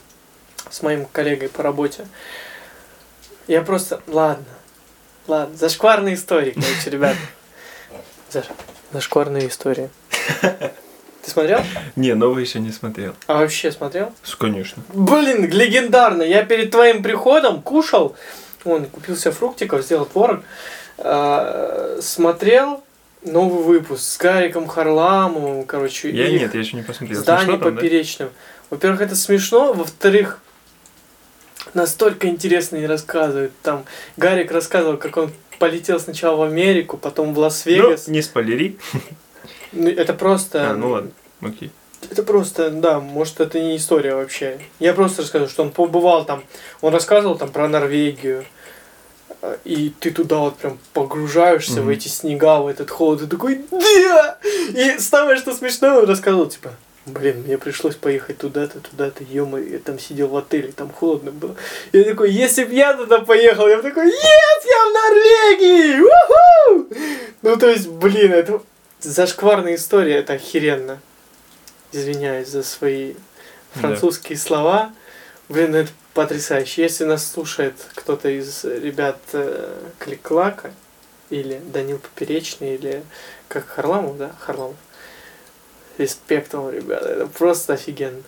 с 0.69 0.83
моим 0.83 1.05
коллегой 1.05 1.49
по 1.49 1.63
работе. 1.63 2.09
Я 3.47 3.63
просто... 3.63 4.01
Ладно. 4.09 4.45
Ладно. 5.29 5.57
Зашкварные 5.57 6.17
истории, 6.17 6.51
короче, 6.51 6.91
ребят. 6.91 7.15
Заш- 8.33 8.51
Зашкварные 8.93 9.47
истории. 9.47 9.91
Ты 10.41 11.31
смотрел? 11.31 11.61
Не, 11.95 12.15
новый 12.15 12.43
еще 12.43 12.59
не 12.59 12.73
смотрел. 12.73 13.15
А 13.29 13.35
вообще 13.35 13.71
смотрел? 13.71 14.13
Конечно. 14.37 14.83
Блин, 14.93 15.49
легендарно. 15.49 16.25
Я 16.25 16.43
перед 16.43 16.73
твоим 16.73 17.01
приходом 17.05 17.63
кушал. 17.63 18.17
Он 18.65 18.87
купил 18.87 19.17
себе 19.17 19.31
фруктиков, 19.31 19.83
сделал 19.83 20.07
творог. 20.07 20.41
а, 20.99 21.97
смотрел 22.03 22.83
новый 23.25 23.63
выпуск 23.65 24.03
с 24.03 24.19
Гариком 24.19 24.67
Харламовым, 24.67 25.65
короче. 25.65 26.11
Я 26.11 26.31
нет, 26.31 26.55
я 26.55 26.61
еще 26.61 26.77
не 26.77 26.83
посмотрел. 26.83 27.21
с 27.21 27.25
Даней 27.25 27.47
там, 27.47 27.61
да? 27.61 27.71
Поперечным. 27.71 28.31
Во-первых, 28.71 29.01
это 29.01 29.17
смешно. 29.17 29.73
Во-вторых, 29.73 30.41
настолько 31.75 32.29
интересно 32.29 32.77
не 32.77 32.87
рассказывают. 32.87 33.53
Там 33.63 33.85
Гарик 34.17 34.51
рассказывал, 34.53 34.97
как 34.97 35.17
он 35.17 35.31
полетел 35.59 36.01
сначала 36.01 36.37
в 36.37 36.43
Америку, 36.43 36.97
потом 36.97 37.35
в 37.35 37.39
Лас-Вегас. 37.39 38.07
Ну, 38.07 38.13
не 38.13 38.23
спойлери. 38.23 38.79
Ну, 39.73 39.89
это 39.89 40.15
просто... 40.15 40.71
А, 40.71 40.75
ну 40.75 40.91
ладно, 40.91 41.11
окей. 41.41 41.71
Это 42.11 42.23
просто, 42.23 42.71
да, 42.71 43.01
может, 43.01 43.41
это 43.41 43.61
не 43.61 43.77
история 43.77 44.15
вообще. 44.15 44.61
Я 44.79 44.93
просто 44.93 45.23
расскажу, 45.23 45.49
что 45.49 45.63
он 45.63 45.71
побывал 45.71 46.25
там, 46.25 46.45
он 46.81 46.93
рассказывал 46.93 47.37
там 47.37 47.51
про 47.51 47.67
Норвегию, 47.67 48.45
и 49.65 49.93
ты 50.01 50.11
туда 50.11 50.39
вот 50.39 50.57
прям 50.57 50.79
погружаешься 50.93 51.81
в 51.81 51.85
Мгм. 51.85 51.91
эти 51.91 52.09
снега, 52.09 52.61
в 52.61 52.67
этот 52.67 52.91
холод, 52.91 53.23
и 53.23 53.27
такой, 53.27 53.61
да! 53.71 54.39
И 54.69 54.99
самое, 54.99 55.37
что 55.37 55.55
смешное, 55.55 55.99
он 55.99 56.09
рассказывал, 56.09 56.47
типа, 56.47 56.71
блин, 57.07 57.43
мне 57.47 57.59
пришлось 57.59 57.97
поехать 57.97 58.39
туда-то, 58.39 58.81
туда-то, 58.81 59.25
ё 59.25 59.47
я 59.59 59.79
там 59.79 59.99
сидел 59.99 60.29
в 60.29 60.37
отеле, 60.37 60.73
там 60.73 60.91
холодно 60.91 61.31
было. 61.31 61.55
Я 61.93 62.05
такой, 62.05 62.31
если 62.31 62.65
б 62.65 62.73
я 62.75 62.95
туда 62.95 63.21
поехал, 63.21 63.69
я 63.69 63.77
бы 63.77 63.83
такой, 63.83 64.07
yes, 64.07 64.13
я 64.13 64.85
в 64.87 64.93
Норвегии! 64.95 66.01
Уху! 66.01 66.95
Ну, 67.43 67.57
то 67.57 67.69
есть, 67.69 67.89
блин, 67.89 68.33
это 68.33 68.63
зашкварная 69.01 69.75
история, 69.75 70.15
это 70.17 70.33
охеренно. 70.35 70.99
Извиняюсь 71.93 72.49
за 72.49 72.63
свои 72.63 73.15
Да. 73.75 73.81
французские 73.81 74.39
слова. 74.39 74.93
Блин, 75.49 75.75
это 75.75 75.91
потрясающе. 76.15 76.83
Если 76.83 77.05
нас 77.05 77.31
слушает 77.31 77.75
кто-то 77.95 78.29
из 78.29 78.65
ребят 78.65 79.19
э, 79.33 79.77
Кликлака, 79.99 80.73
или 81.31 81.61
Данил 81.73 81.99
Поперечный, 81.99 82.75
или 82.75 83.03
как 83.49 83.67
Харламов, 83.67 84.17
да, 84.17 84.33
Харламов. 84.41 84.77
Респект 85.99 86.53
вам, 86.55 86.71
ребята, 86.71 87.09
это 87.09 87.27
просто 87.27 87.75
офигенно. 87.75 88.23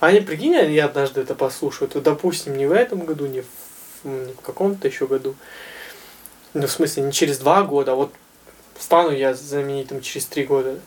Они, 0.00 0.20
прикинь, 0.20 0.56
они 0.56 0.78
однажды 0.78 1.20
это 1.20 1.34
послушают. 1.34 1.94
Вот, 1.94 2.04
допустим, 2.04 2.56
не 2.56 2.66
в 2.66 2.72
этом 2.72 3.04
году, 3.04 3.26
не 3.26 3.42
в, 3.42 3.46
не 4.04 4.32
в 4.32 4.40
каком-то 4.40 4.86
еще 4.86 5.06
году. 5.06 5.34
Ну, 6.54 6.66
в 6.66 6.70
смысле, 6.70 7.04
не 7.04 7.12
через 7.12 7.38
два 7.38 7.62
года, 7.62 7.92
а 7.92 7.94
вот 7.94 8.12
стану 8.78 9.10
я 9.10 9.34
знаменитым 9.34 10.00
через 10.00 10.26
три 10.26 10.44
года. 10.44 10.78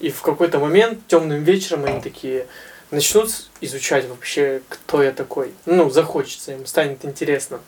И 0.00 0.10
в 0.10 0.22
какой-то 0.22 0.58
момент 0.58 1.06
темным 1.06 1.42
вечером 1.42 1.84
они 1.84 2.00
такие 2.00 2.46
начнут 2.90 3.30
изучать 3.60 4.08
вообще, 4.08 4.62
кто 4.68 5.02
я 5.02 5.12
такой. 5.12 5.52
Ну, 5.66 5.90
захочется 5.90 6.52
им, 6.52 6.66
станет 6.66 7.04
интересно. 7.04 7.60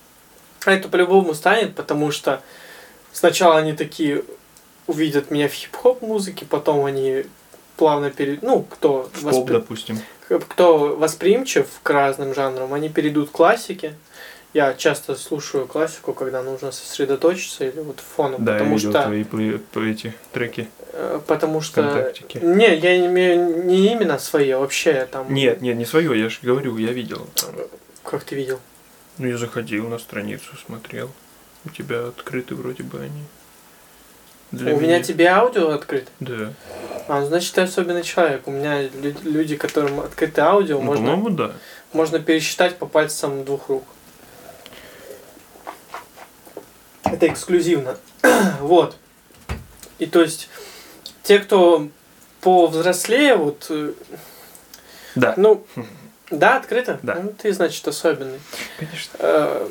А 0.64 0.72
это 0.72 0.88
по-любому 0.88 1.34
станет, 1.34 1.74
потому 1.74 2.10
что 2.10 2.42
сначала 3.12 3.56
они 3.58 3.72
такие 3.72 4.24
увидят 4.86 5.30
меня 5.30 5.48
в 5.48 5.52
хип-хоп 5.52 6.02
музыке, 6.02 6.44
потом 6.48 6.84
они 6.84 7.24
плавно 7.76 8.10
перейдут, 8.10 8.42
ну, 8.42 8.62
кто, 8.62 9.10
В 9.12 9.22
поп, 9.22 9.34
воспри- 9.34 9.52
допустим. 9.52 10.00
кто 10.48 10.96
восприимчив 10.96 11.66
к 11.82 11.90
разным 11.90 12.34
жанрам, 12.34 12.72
они 12.72 12.88
перейдут 12.88 13.28
к 13.30 13.32
классике, 13.32 13.94
Я 14.54 14.72
часто 14.72 15.16
слушаю 15.16 15.66
классику, 15.66 16.14
когда 16.14 16.42
нужно 16.42 16.72
сосредоточиться 16.72 17.66
или 17.66 17.80
вот 17.80 18.00
фоном, 18.00 18.42
Да, 18.42 18.54
потому 18.54 18.70
я 18.70 18.76
видел 18.76 18.90
что 18.90 19.02
твои 19.02 19.24
эти 19.92 20.14
треки 20.32 20.68
потому 21.26 21.60
что 21.60 21.82
ВКонтактике. 21.82 22.40
не, 22.40 22.74
я 22.76 22.98
не 22.98 23.06
имею 23.06 23.64
не 23.64 23.92
именно 23.92 24.18
свои, 24.18 24.50
а 24.50 24.58
вообще 24.58 25.06
там. 25.10 25.32
Нет, 25.32 25.60
нет, 25.62 25.76
не 25.76 25.84
свое, 25.84 26.18
я 26.20 26.28
же 26.28 26.38
говорю, 26.42 26.76
я 26.78 26.92
видел. 26.92 27.26
Как 28.02 28.24
ты 28.24 28.34
видел? 28.34 28.60
Ну, 29.18 29.26
я 29.26 29.36
заходил 29.38 29.88
на 29.88 29.98
страницу, 29.98 30.56
смотрел. 30.64 31.10
У 31.64 31.70
тебя 31.70 32.08
открыты 32.08 32.54
вроде 32.54 32.82
бы 32.82 33.00
они. 33.00 33.24
Для 34.52 34.74
У 34.74 34.80
меня 34.80 35.02
тебе 35.02 35.26
аудио 35.28 35.70
открыто. 35.70 36.08
Да. 36.20 36.52
А, 37.08 37.20
ну, 37.20 37.26
значит, 37.26 37.54
ты 37.54 37.62
особенный 37.62 38.02
человек. 38.04 38.46
У 38.46 38.52
меня 38.52 38.82
лю- 38.82 39.14
люди, 39.24 39.56
которым 39.56 39.98
открыто 40.00 40.46
аудио, 40.46 40.76
Ну, 40.78 40.82
можно, 40.84 41.04
по-моему, 41.06 41.30
да. 41.30 41.52
можно 41.92 42.20
пересчитать 42.20 42.76
по 42.76 42.86
пальцам 42.86 43.44
двух 43.44 43.68
рук. 43.68 43.84
Это 47.04 47.26
эксклюзивно. 47.28 47.96
вот. 48.60 48.96
И 49.98 50.06
то 50.06 50.20
есть, 50.20 50.48
те, 51.26 51.38
кто 51.40 51.88
повзрослее, 52.40 53.34
вот, 53.36 53.66
э, 53.70 53.92
Да. 55.16 55.34
ну, 55.36 55.66
да, 56.30 56.56
открыто? 56.56 56.98
Да. 57.02 57.16
Ну, 57.16 57.34
ты, 57.36 57.52
значит, 57.52 57.86
особенный. 57.88 58.40
Конечно. 58.78 59.16
Э, 59.18 59.68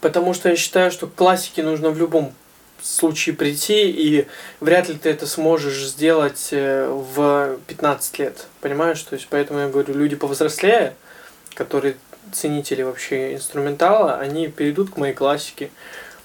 Потому 0.00 0.32
что 0.32 0.48
я 0.48 0.54
считаю, 0.56 0.92
что 0.92 1.08
к 1.08 1.14
классике 1.14 1.64
нужно 1.64 1.90
в 1.90 1.98
любом 1.98 2.32
случае 2.80 3.34
прийти, 3.34 3.90
и 3.90 4.28
вряд 4.60 4.88
ли 4.88 4.94
ты 4.94 5.10
это 5.10 5.26
сможешь 5.26 5.84
сделать 5.88 6.48
э, 6.52 6.86
в 6.88 7.58
15 7.66 8.18
лет. 8.20 8.46
Понимаешь? 8.60 9.02
То 9.02 9.14
есть, 9.16 9.26
поэтому 9.28 9.58
я 9.60 9.68
говорю, 9.68 9.94
люди 9.94 10.14
повзрослее, 10.14 10.94
которые 11.54 11.96
ценители 12.32 12.82
вообще 12.82 13.34
инструментала, 13.34 14.18
они 14.18 14.46
перейдут 14.48 14.90
к 14.90 14.96
моей 14.98 15.14
классике. 15.14 15.70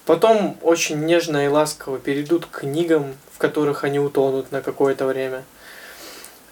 Потом 0.06 0.58
очень 0.62 1.04
нежно 1.04 1.44
и 1.44 1.48
ласково 1.48 1.98
перейдут 1.98 2.46
к 2.46 2.60
книгам, 2.60 3.14
в 3.32 3.38
которых 3.38 3.84
они 3.84 3.98
утонут 3.98 4.52
на 4.52 4.60
какое-то 4.60 5.06
время. 5.06 5.44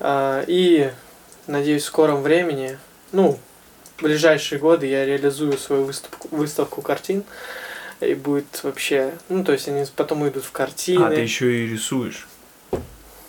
А, 0.00 0.42
И, 0.46 0.90
надеюсь, 1.46 1.82
в 1.82 1.86
скором 1.86 2.22
времени, 2.22 2.78
ну, 3.12 3.38
в 3.98 4.02
ближайшие 4.02 4.58
годы 4.58 4.86
я 4.86 5.04
реализую 5.04 5.58
свою 5.58 5.84
выставку, 5.84 6.28
выставку 6.30 6.82
картин. 6.82 7.24
И 8.00 8.14
будет 8.14 8.64
вообще... 8.64 9.12
Ну, 9.28 9.44
то 9.44 9.52
есть 9.52 9.68
они 9.68 9.84
потом 9.94 10.26
идут 10.26 10.44
в 10.44 10.50
картины. 10.50 11.04
А, 11.04 11.10
ты 11.10 11.20
еще 11.20 11.52
и 11.52 11.68
рисуешь. 11.68 12.26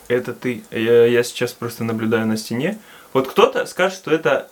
Это 0.08 0.34
ты. 0.34 0.64
Я, 0.72 1.06
я 1.06 1.24
сейчас 1.24 1.54
просто 1.54 1.84
наблюдаю 1.84 2.26
на 2.26 2.38
стене. 2.38 2.80
Вот 3.12 3.28
кто-то 3.30 3.66
скажет, 3.66 4.00
что 4.00 4.12
это 4.12 4.50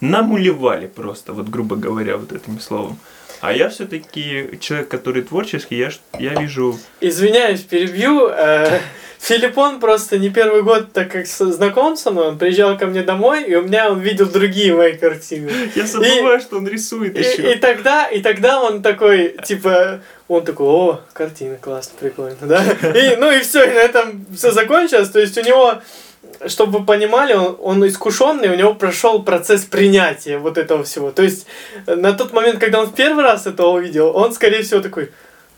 намулевали 0.00 0.86
просто, 0.86 1.32
вот 1.32 1.48
грубо 1.48 1.76
говоря, 1.76 2.16
вот 2.16 2.32
этим 2.32 2.58
словом. 2.58 2.98
А 3.40 3.52
я 3.52 3.68
все-таки 3.68 4.58
человек, 4.60 4.88
который 4.88 5.22
творческий, 5.22 5.76
я, 5.76 5.90
я 6.18 6.34
вижу... 6.40 6.78
Извиняюсь, 7.00 7.60
перебью. 7.60 8.28
Э, 8.28 8.80
Филиппон 9.24 9.80
просто 9.80 10.18
не 10.18 10.28
первый 10.28 10.62
год, 10.62 10.92
так 10.92 11.10
как 11.10 11.26
знаком 11.26 11.96
со 11.96 12.10
мной, 12.10 12.28
он 12.28 12.38
приезжал 12.38 12.76
ко 12.76 12.86
мне 12.86 13.02
домой, 13.02 13.44
и 13.44 13.54
у 13.54 13.62
меня 13.62 13.90
он 13.90 14.00
видел 14.00 14.26
другие 14.26 14.74
мои 14.74 14.92
картины. 14.92 15.50
Я 15.74 15.86
забываю, 15.86 16.40
что 16.40 16.58
он 16.58 16.68
рисует 16.68 17.16
И, 17.16 17.20
еще. 17.20 17.54
и 17.54 17.58
тогда, 17.58 18.06
и 18.06 18.20
тогда 18.20 18.60
он 18.60 18.82
такой, 18.82 19.34
типа, 19.42 20.00
он 20.28 20.44
такой, 20.44 20.66
о, 20.66 21.00
картина, 21.14 21.56
классно, 21.56 21.94
прикольно, 21.98 22.36
да? 22.42 22.62
И, 22.94 23.16
ну 23.16 23.30
и 23.30 23.40
все, 23.40 23.64
и 23.64 23.72
на 23.72 23.80
этом 23.80 24.26
все 24.36 24.50
закончилось. 24.50 25.08
То 25.08 25.20
есть 25.20 25.38
у 25.38 25.42
него, 25.42 25.80
чтобы 26.48 26.80
вы 26.80 26.84
понимали, 26.86 27.34
он, 27.34 27.56
он 27.60 27.86
искушенный, 27.86 28.48
у 28.48 28.54
него 28.54 28.74
прошел 28.74 29.22
процесс 29.22 29.64
принятия 29.64 30.38
вот 30.38 30.58
этого 30.58 30.84
всего. 30.84 31.10
То 31.10 31.22
есть 31.22 31.46
э, 31.86 31.94
на 31.94 32.12
тот 32.12 32.32
момент, 32.32 32.58
когда 32.58 32.80
он 32.80 32.86
в 32.86 32.94
первый 32.94 33.24
раз 33.24 33.46
это 33.46 33.66
увидел, 33.66 34.14
он, 34.14 34.32
скорее 34.32 34.62
всего, 34.62 34.80
такой, 34.80 35.10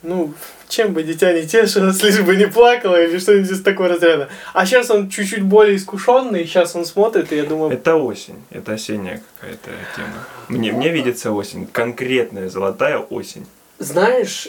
ну, 0.03 0.35
чем 0.69 0.93
бы 0.93 1.03
дитя 1.03 1.33
не 1.33 1.47
тешилось, 1.47 2.03
лишь 2.03 2.21
бы 2.21 2.37
не 2.37 2.47
плакало 2.47 3.01
или 3.03 3.19
что-нибудь 3.19 3.51
из 3.51 3.63
такого 3.63 3.89
разряда. 3.89 4.29
А 4.53 4.67
сейчас 4.67 4.91
он 4.91 5.09
чуть-чуть 5.09 5.43
более 5.43 5.77
искушенный, 5.77 6.45
сейчас 6.45 6.77
он 6.77 6.85
смотрит, 6.85 7.33
и 7.33 7.37
я 7.37 7.45
думаю, 7.45 7.73
Это 7.73 7.97
осень, 7.97 8.43
это 8.51 8.73
осенняя 8.75 9.23
какая-то 9.41 9.71
тема. 9.95 10.27
Мне, 10.49 10.73
мне 10.73 10.91
видится 10.91 11.33
осень, 11.33 11.67
конкретная 11.67 12.49
золотая 12.49 12.99
осень. 12.99 13.47
знаешь, 13.79 14.49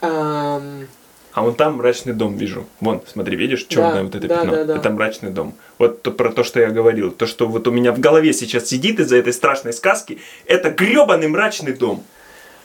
эм, 0.00 0.88
А 1.32 1.42
вон 1.42 1.54
там 1.54 1.76
мрачный 1.76 2.12
дом 2.12 2.36
вижу. 2.36 2.66
Вон, 2.80 3.00
смотри, 3.10 3.36
видишь, 3.36 3.64
черное 3.64 3.94
Да, 3.94 4.02
вот 4.02 4.14
это 4.14 4.28
да, 4.28 4.36
пятно. 4.36 4.50
да, 4.52 4.64
да. 4.64 4.76
Это 4.76 4.90
мрачный 4.90 5.30
дом. 5.30 5.54
Вот 5.78 6.02
то, 6.02 6.10
про 6.10 6.30
то, 6.30 6.44
что 6.44 6.60
я 6.60 6.68
говорил. 6.68 7.10
То, 7.10 7.26
что 7.26 7.46
вот 7.48 7.66
у 7.66 7.70
меня 7.70 7.92
в 7.92 8.00
голове 8.00 8.32
сейчас 8.34 8.66
сидит 8.66 9.00
из-за 9.00 9.16
этой 9.16 9.32
страшной 9.32 9.72
сказки, 9.72 10.20
это 10.46 10.70
гребаный 10.70 11.28
мрачный 11.28 11.72
дом. 11.72 12.04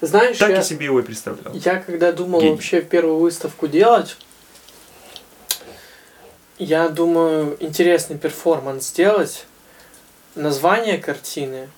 знаешь, 0.01 0.37
Так 0.37 0.49
я... 0.49 0.55
я 0.57 0.61
себе 0.63 0.85
его 0.85 0.99
и 0.99 1.03
представлял. 1.03 1.53
Я 1.53 1.77
когда 1.77 2.11
думал 2.11 2.41
Гений. 2.41 2.51
вообще 2.51 2.81
первую 2.81 3.19
выставку 3.19 3.67
делать, 3.67 4.17
я 6.59 6.89
думаю, 6.89 7.55
интересный 7.59 8.17
перформанс 8.17 8.87
сделать, 8.89 9.45
название 10.35 10.97
картины, 10.97 11.69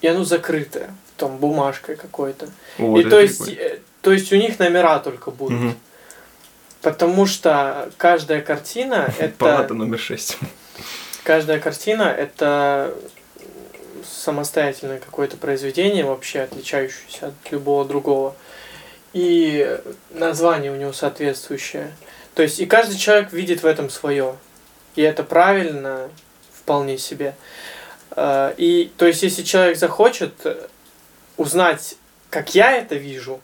и 0.00 0.06
оно 0.06 0.24
закрытое, 0.24 0.94
там 1.16 1.36
бумажкой 1.38 1.96
какой-то. 1.96 2.48
Вот, 2.78 3.00
и 3.00 3.04
то 3.10 3.20
есть, 3.20 3.44
прикольно. 3.44 3.68
э, 3.68 3.78
то 4.02 4.12
есть 4.12 4.32
у 4.32 4.36
них 4.36 4.58
номера 4.58 4.98
только 5.00 5.30
будут. 5.30 5.58
Мгм. 5.58 5.74
Потому 6.84 7.24
что 7.24 7.90
каждая 7.96 8.42
картина 8.42 9.12
это 9.18 9.34
Палата 9.38 9.72
номер 9.72 9.98
6. 9.98 10.36
каждая 11.24 11.58
картина 11.58 12.02
это 12.02 12.94
самостоятельное 14.04 14.98
какое-то 14.98 15.38
произведение, 15.38 16.04
вообще 16.04 16.42
отличающееся 16.42 17.28
от 17.28 17.52
любого 17.52 17.86
другого. 17.86 18.36
И 19.14 19.80
название 20.10 20.72
у 20.72 20.76
него 20.76 20.92
соответствующее. 20.92 21.90
То 22.34 22.42
есть 22.42 22.60
и 22.60 22.66
каждый 22.66 22.98
человек 22.98 23.32
видит 23.32 23.62
в 23.62 23.66
этом 23.66 23.88
свое. 23.88 24.36
И 24.94 25.00
это 25.00 25.22
правильно 25.22 26.10
вполне 26.52 26.98
себе. 26.98 27.34
Э, 28.10 28.52
И 28.58 28.92
то 28.98 29.06
есть 29.06 29.22
если 29.22 29.42
человек 29.42 29.78
захочет 29.78 30.34
узнать, 31.38 31.96
как 32.28 32.54
я 32.54 32.72
это 32.72 32.96
вижу, 32.96 33.40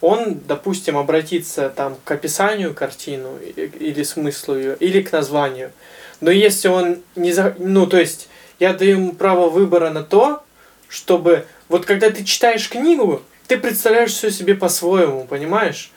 он, 0.00 0.40
допустим, 0.46 0.96
обратится 0.96 1.68
там 1.68 1.96
к 2.04 2.10
описанию 2.10 2.74
картину 2.74 3.38
или 3.56 4.02
смыслу 4.02 4.56
ее, 4.56 4.76
или 4.80 5.02
к 5.02 5.12
названию. 5.12 5.72
Но 6.20 6.30
если 6.30 6.68
он 6.68 6.98
не 7.16 7.32
за... 7.32 7.54
Ну, 7.58 7.86
то 7.86 7.98
есть, 7.98 8.28
я 8.58 8.72
даю 8.72 8.92
ему 8.92 9.12
право 9.12 9.48
выбора 9.48 9.90
на 9.90 10.02
то, 10.02 10.42
чтобы... 10.88 11.46
Вот 11.68 11.86
когда 11.86 12.10
ты 12.10 12.24
читаешь 12.24 12.68
книгу, 12.68 13.22
ты 13.46 13.58
представляешь 13.58 14.12
все 14.12 14.30
себе 14.30 14.54
по-своему, 14.54 15.26
понимаешь? 15.26 15.90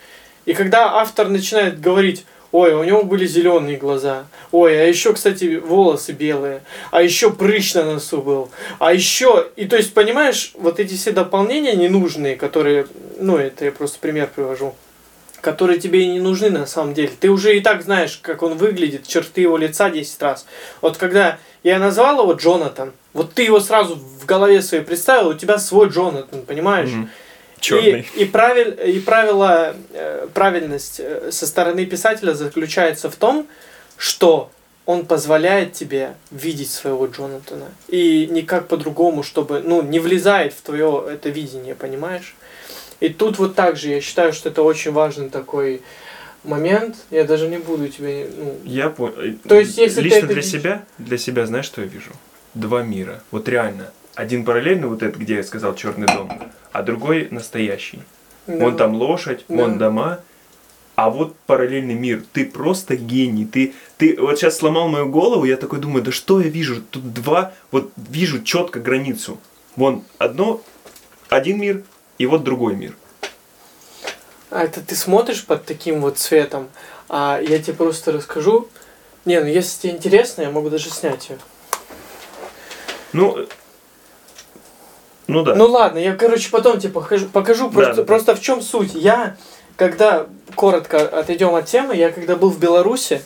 И 0.46 0.54
когда 0.54 0.96
автор 0.96 1.30
начинает 1.30 1.80
говорить, 1.80 2.26
ой, 2.54 2.74
у 2.74 2.84
него 2.84 3.04
были 3.04 3.26
зеленые 3.26 3.78
глаза, 3.78 4.28
ой, 4.52 4.80
а 4.80 4.86
еще, 4.86 5.14
кстати, 5.14 5.58
волосы 5.58 6.14
белые, 6.14 6.62
а 6.92 7.02
еще 7.02 7.32
прыщ 7.32 7.74
на 7.74 7.84
носу 7.84 8.22
был, 8.22 8.52
а 8.80 8.94
еще... 8.94 9.48
И 9.56 9.66
то 9.66 9.76
есть, 9.76 9.94
понимаешь, 9.94 10.54
вот 10.54 10.80
эти 10.80 10.94
все 10.94 11.12
дополнения 11.12 11.76
ненужные, 11.76 12.36
которые... 12.36 12.88
Ну, 13.20 13.38
это 13.38 13.66
я 13.66 13.72
просто 13.72 14.00
пример 14.00 14.30
привожу 14.34 14.74
которые 15.42 15.78
тебе 15.78 16.04
и 16.04 16.08
не 16.08 16.22
нужны 16.22 16.50
на 16.50 16.66
самом 16.66 16.94
деле. 16.94 17.12
Ты 17.20 17.30
уже 17.30 17.58
и 17.58 17.60
так 17.60 17.84
знаешь, 17.84 18.18
как 18.22 18.44
он 18.44 18.54
выглядит, 18.54 19.06
черты 19.06 19.42
его 19.42 19.58
лица 19.58 19.90
10 19.90 20.22
раз. 20.22 20.46
Вот 20.80 20.96
когда 20.96 21.38
я 21.64 21.80
назвал 21.80 22.22
его 22.22 22.32
Джонатан, 22.32 22.94
вот 23.12 23.34
ты 23.34 23.44
его 23.44 23.60
сразу 23.60 23.96
в 23.96 24.26
голове 24.26 24.62
своей 24.62 24.86
представил, 24.86 25.28
у 25.28 25.34
тебя 25.34 25.60
свой 25.60 25.90
Джонатан, 25.90 26.44
понимаешь? 26.44 26.92
Черный. 27.64 28.06
И, 28.16 28.24
и, 28.24 28.26
правиль, 28.26 28.78
и 28.86 29.00
правило, 29.00 29.74
э, 29.94 30.28
правильность 30.34 31.00
э, 31.00 31.32
со 31.32 31.48
стороны 31.48 31.86
писателя 31.86 32.34
заключается 32.34 33.10
в 33.10 33.16
том, 33.16 33.48
что 33.98 34.52
он 34.86 35.06
позволяет 35.06 35.72
тебе 35.72 36.16
видеть 36.30 36.70
своего 36.70 37.06
Джонатана. 37.06 37.70
И 37.88 38.28
никак 38.30 38.68
по-другому, 38.68 39.24
чтобы, 39.24 39.62
ну, 39.64 39.82
не 39.82 40.00
влезает 40.00 40.52
в 40.54 40.62
твое 40.62 41.06
это 41.10 41.30
видение, 41.30 41.74
понимаешь? 41.74 42.36
И 43.00 43.08
тут 43.08 43.40
вот 43.40 43.56
так 43.56 43.78
же 43.78 43.90
я 43.90 44.02
считаю, 44.02 44.34
что 44.34 44.50
это 44.50 44.62
очень 44.62 44.92
важный 44.92 45.30
такой 45.30 45.82
момент. 46.44 46.98
Я 47.12 47.24
даже 47.24 47.48
не 47.48 47.60
буду 47.60 47.88
тебе, 47.88 48.28
ну, 48.38 48.58
Я 48.66 48.90
понял. 48.90 49.38
То 49.48 49.56
есть, 49.56 49.78
если 49.78 50.02
ты 50.02 50.02
Лично 50.02 50.18
это 50.18 50.28
для 50.28 50.36
видишь- 50.36 50.52
себя, 50.52 50.86
для 50.98 51.18
себя, 51.18 51.46
знаешь, 51.46 51.66
что 51.66 51.80
я 51.82 51.88
вижу? 51.88 52.12
Два 52.54 52.84
мира. 52.84 53.24
Вот 53.32 53.48
реально. 53.48 53.92
Один 54.16 54.46
параллельный, 54.46 54.88
вот 54.88 55.02
этот, 55.02 55.18
где 55.20 55.36
я 55.36 55.44
сказал, 55.44 55.76
черный 55.76 56.08
дом, 56.08 56.30
а 56.72 56.84
другой 56.84 57.28
настоящий. 57.32 58.02
да. 58.46 58.56
Вон 58.58 58.78
там 58.78 58.94
лошадь, 58.96 59.46
вон 59.48 59.78
Да. 59.78 59.86
дома. 59.88 60.20
А 60.96 61.10
вот 61.10 61.36
параллельный 61.48 61.96
мир. 61.96 62.24
Ты 62.34 62.46
просто 62.46 62.96
гений. 62.96 63.46
Ты, 63.46 63.74
ты 63.98 64.16
вот 64.20 64.38
сейчас 64.38 64.58
сломал 64.58 64.88
мою 64.90 65.10
голову, 65.10 65.44
я 65.46 65.58
такой 65.58 65.80
думаю, 65.80 66.04
да 66.04 66.12
что 66.12 66.40
я 66.40 66.50
вижу? 66.50 66.84
Тут 66.84 67.14
два, 67.14 67.54
вот 67.72 67.92
вижу 67.98 68.44
четко 68.44 68.80
границу. 68.80 69.40
Вон 69.76 70.04
одно, 70.20 70.62
один 71.30 71.60
мир, 71.60 71.84
и 72.20 72.28
вот 72.28 72.44
другой 72.44 72.76
мир. 72.76 72.94
А 74.52 74.64
это 74.64 74.82
ты 74.82 74.94
смотришь 74.96 75.44
под 75.44 75.66
таким 75.66 76.02
вот 76.02 76.20
цветом, 76.20 76.70
а 77.10 77.40
я 77.42 77.58
тебе 77.58 77.74
просто 77.74 78.12
расскажу. 78.12 78.68
Не, 79.26 79.40
ну 79.40 79.48
если 79.48 79.82
тебе 79.88 79.94
интересно, 79.96 80.44
я 80.44 80.52
могу 80.52 80.70
даже 80.70 80.92
снять 80.92 81.30
ее. 81.30 81.40
Ну, 83.14 83.48
Ну 85.34 85.44
да. 85.44 85.56
Ну 85.56 85.66
ладно, 85.66 85.98
я, 85.98 86.16
короче, 86.16 86.50
потом 86.52 86.80
тебе 86.80 86.94
покажу, 86.94 87.28
покажу 87.28 87.68
Да, 87.70 87.74
просто, 87.74 87.96
да, 87.96 88.04
просто 88.04 88.36
в 88.36 88.42
чем 88.42 88.62
суть. 88.62 88.94
Я, 88.94 89.36
когда, 89.76 90.28
коротко 90.56 91.00
отойдем 91.00 91.56
от 91.56 91.66
темы, 91.66 91.96
я 91.96 92.12
когда 92.12 92.36
был 92.36 92.50
в 92.52 92.60
Беларуси, 92.60 93.24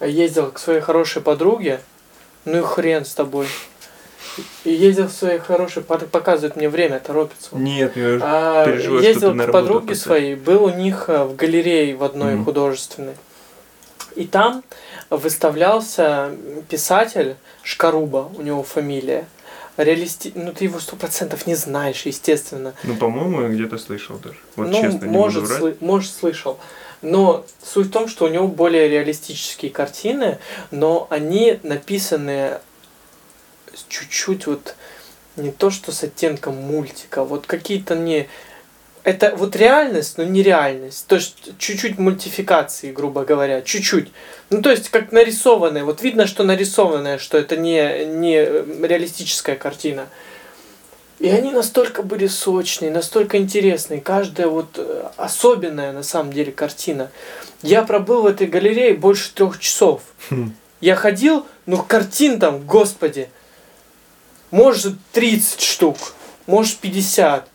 ездил 0.00 0.52
к 0.52 0.58
своей 0.60 0.80
хорошей 0.80 1.20
подруге, 1.20 1.80
ну 2.44 2.58
и 2.58 2.62
хрен 2.62 3.04
с 3.04 3.14
тобой. 3.14 3.48
И 4.62 4.70
ездил 4.70 5.08
к 5.08 5.12
своей 5.12 5.40
хорошей, 5.40 5.82
показывает 5.82 6.54
мне 6.54 6.68
время, 6.68 7.00
торопится. 7.00 7.56
Нет, 7.56 7.96
я 7.96 8.18
А, 8.22 8.64
переживаю, 8.66 9.00
что 9.00 9.08
ездил 9.08 9.34
на 9.34 9.46
к 9.46 9.50
подруге 9.50 9.86
опоздал. 9.86 10.04
своей, 10.04 10.34
был 10.36 10.64
у 10.64 10.70
них 10.70 11.06
э, 11.08 11.24
в 11.24 11.34
галерее 11.34 11.96
в 11.96 12.04
одной 12.04 12.34
Мгм. 12.34 12.44
художественной. 12.44 13.14
И 14.14 14.24
там 14.26 14.62
выставлялся 15.10 16.30
писатель 16.68 17.34
Шкаруба, 17.64 18.28
у 18.36 18.42
него 18.42 18.62
фамилия. 18.62 19.26
Реалисти... 19.78 20.32
Ну, 20.34 20.52
ты 20.52 20.64
его 20.64 20.80
сто 20.80 20.96
процентов 20.96 21.46
не 21.46 21.54
знаешь, 21.54 22.02
естественно. 22.02 22.74
Ну, 22.82 22.96
по-моему, 22.96 23.42
я 23.42 23.48
где-то 23.48 23.78
слышал 23.78 24.18
даже. 24.18 24.36
Вот 24.56 24.68
ну, 24.68 24.82
честно, 24.82 25.06
не 25.06 25.10
может, 25.10 25.42
буду 25.42 25.54
врать. 25.54 25.62
сли- 25.62 25.76
может, 25.80 26.12
слышал. 26.12 26.58
Но 27.00 27.46
суть 27.62 27.86
в 27.86 27.90
том, 27.92 28.08
что 28.08 28.24
у 28.24 28.28
него 28.28 28.48
более 28.48 28.88
реалистические 28.88 29.70
картины, 29.70 30.38
но 30.72 31.06
они 31.10 31.60
написаны 31.62 32.58
чуть-чуть 33.88 34.46
вот 34.46 34.74
не 35.36 35.52
то, 35.52 35.70
что 35.70 35.92
с 35.92 36.02
оттенком 36.02 36.56
мультика, 36.56 37.22
вот 37.24 37.46
какие-то 37.46 37.94
не... 37.94 38.28
Это 39.08 39.34
вот 39.36 39.56
реальность, 39.56 40.18
но 40.18 40.24
не 40.24 40.42
реальность. 40.42 41.06
То 41.06 41.14
есть 41.14 41.56
чуть-чуть 41.58 41.96
мультификации, 41.98 42.92
грубо 42.92 43.24
говоря, 43.24 43.62
чуть-чуть. 43.62 44.08
Ну, 44.50 44.60
то 44.60 44.70
есть 44.70 44.90
как 44.90 45.12
нарисованное. 45.12 45.82
Вот 45.82 46.02
видно, 46.02 46.26
что 46.26 46.44
нарисованное, 46.44 47.16
что 47.16 47.38
это 47.38 47.56
не, 47.56 48.04
не 48.04 48.44
реалистическая 48.86 49.56
картина. 49.56 50.08
И 51.20 51.28
они 51.30 51.52
настолько 51.52 52.02
были 52.02 52.26
сочные, 52.26 52.90
настолько 52.90 53.38
интересные. 53.38 54.02
Каждая 54.02 54.48
вот 54.48 54.74
э, 54.76 55.04
особенная 55.16 55.92
на 55.92 56.02
самом 56.02 56.30
деле 56.30 56.52
картина. 56.52 57.10
Я 57.62 57.84
пробыл 57.84 58.20
в 58.20 58.26
этой 58.26 58.46
галерее 58.46 58.92
больше 58.92 59.32
трех 59.32 59.58
часов. 59.58 60.02
Хм. 60.28 60.52
Я 60.82 60.96
ходил, 60.96 61.46
ну 61.64 61.82
картин 61.82 62.38
там, 62.38 62.66
господи, 62.66 63.30
может 64.50 64.96
30 65.12 65.62
штук, 65.62 65.96
может 66.46 66.76
50. 66.76 67.48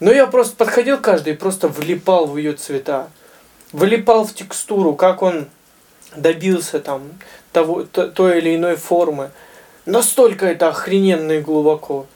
Но 0.00 0.12
я 0.12 0.26
просто 0.26 0.56
подходил 0.56 0.98
каждый 0.98 1.32
и 1.32 1.36
просто 1.36 1.68
влипал 1.68 2.26
в 2.26 2.36
ее 2.36 2.52
цвета. 2.52 3.08
Влипал 3.72 4.24
в 4.24 4.34
текстуру, 4.34 4.94
как 4.94 5.22
он 5.22 5.46
добился 6.16 6.80
там 6.80 7.02
того, 7.52 7.82
то- 7.84 8.08
той 8.08 8.38
или 8.38 8.56
иной 8.56 8.76
формы. 8.76 9.30
Настолько 9.86 10.46
это 10.46 10.68
охрененно 10.68 11.32
и 11.32 11.40
глубоко. 11.40 12.06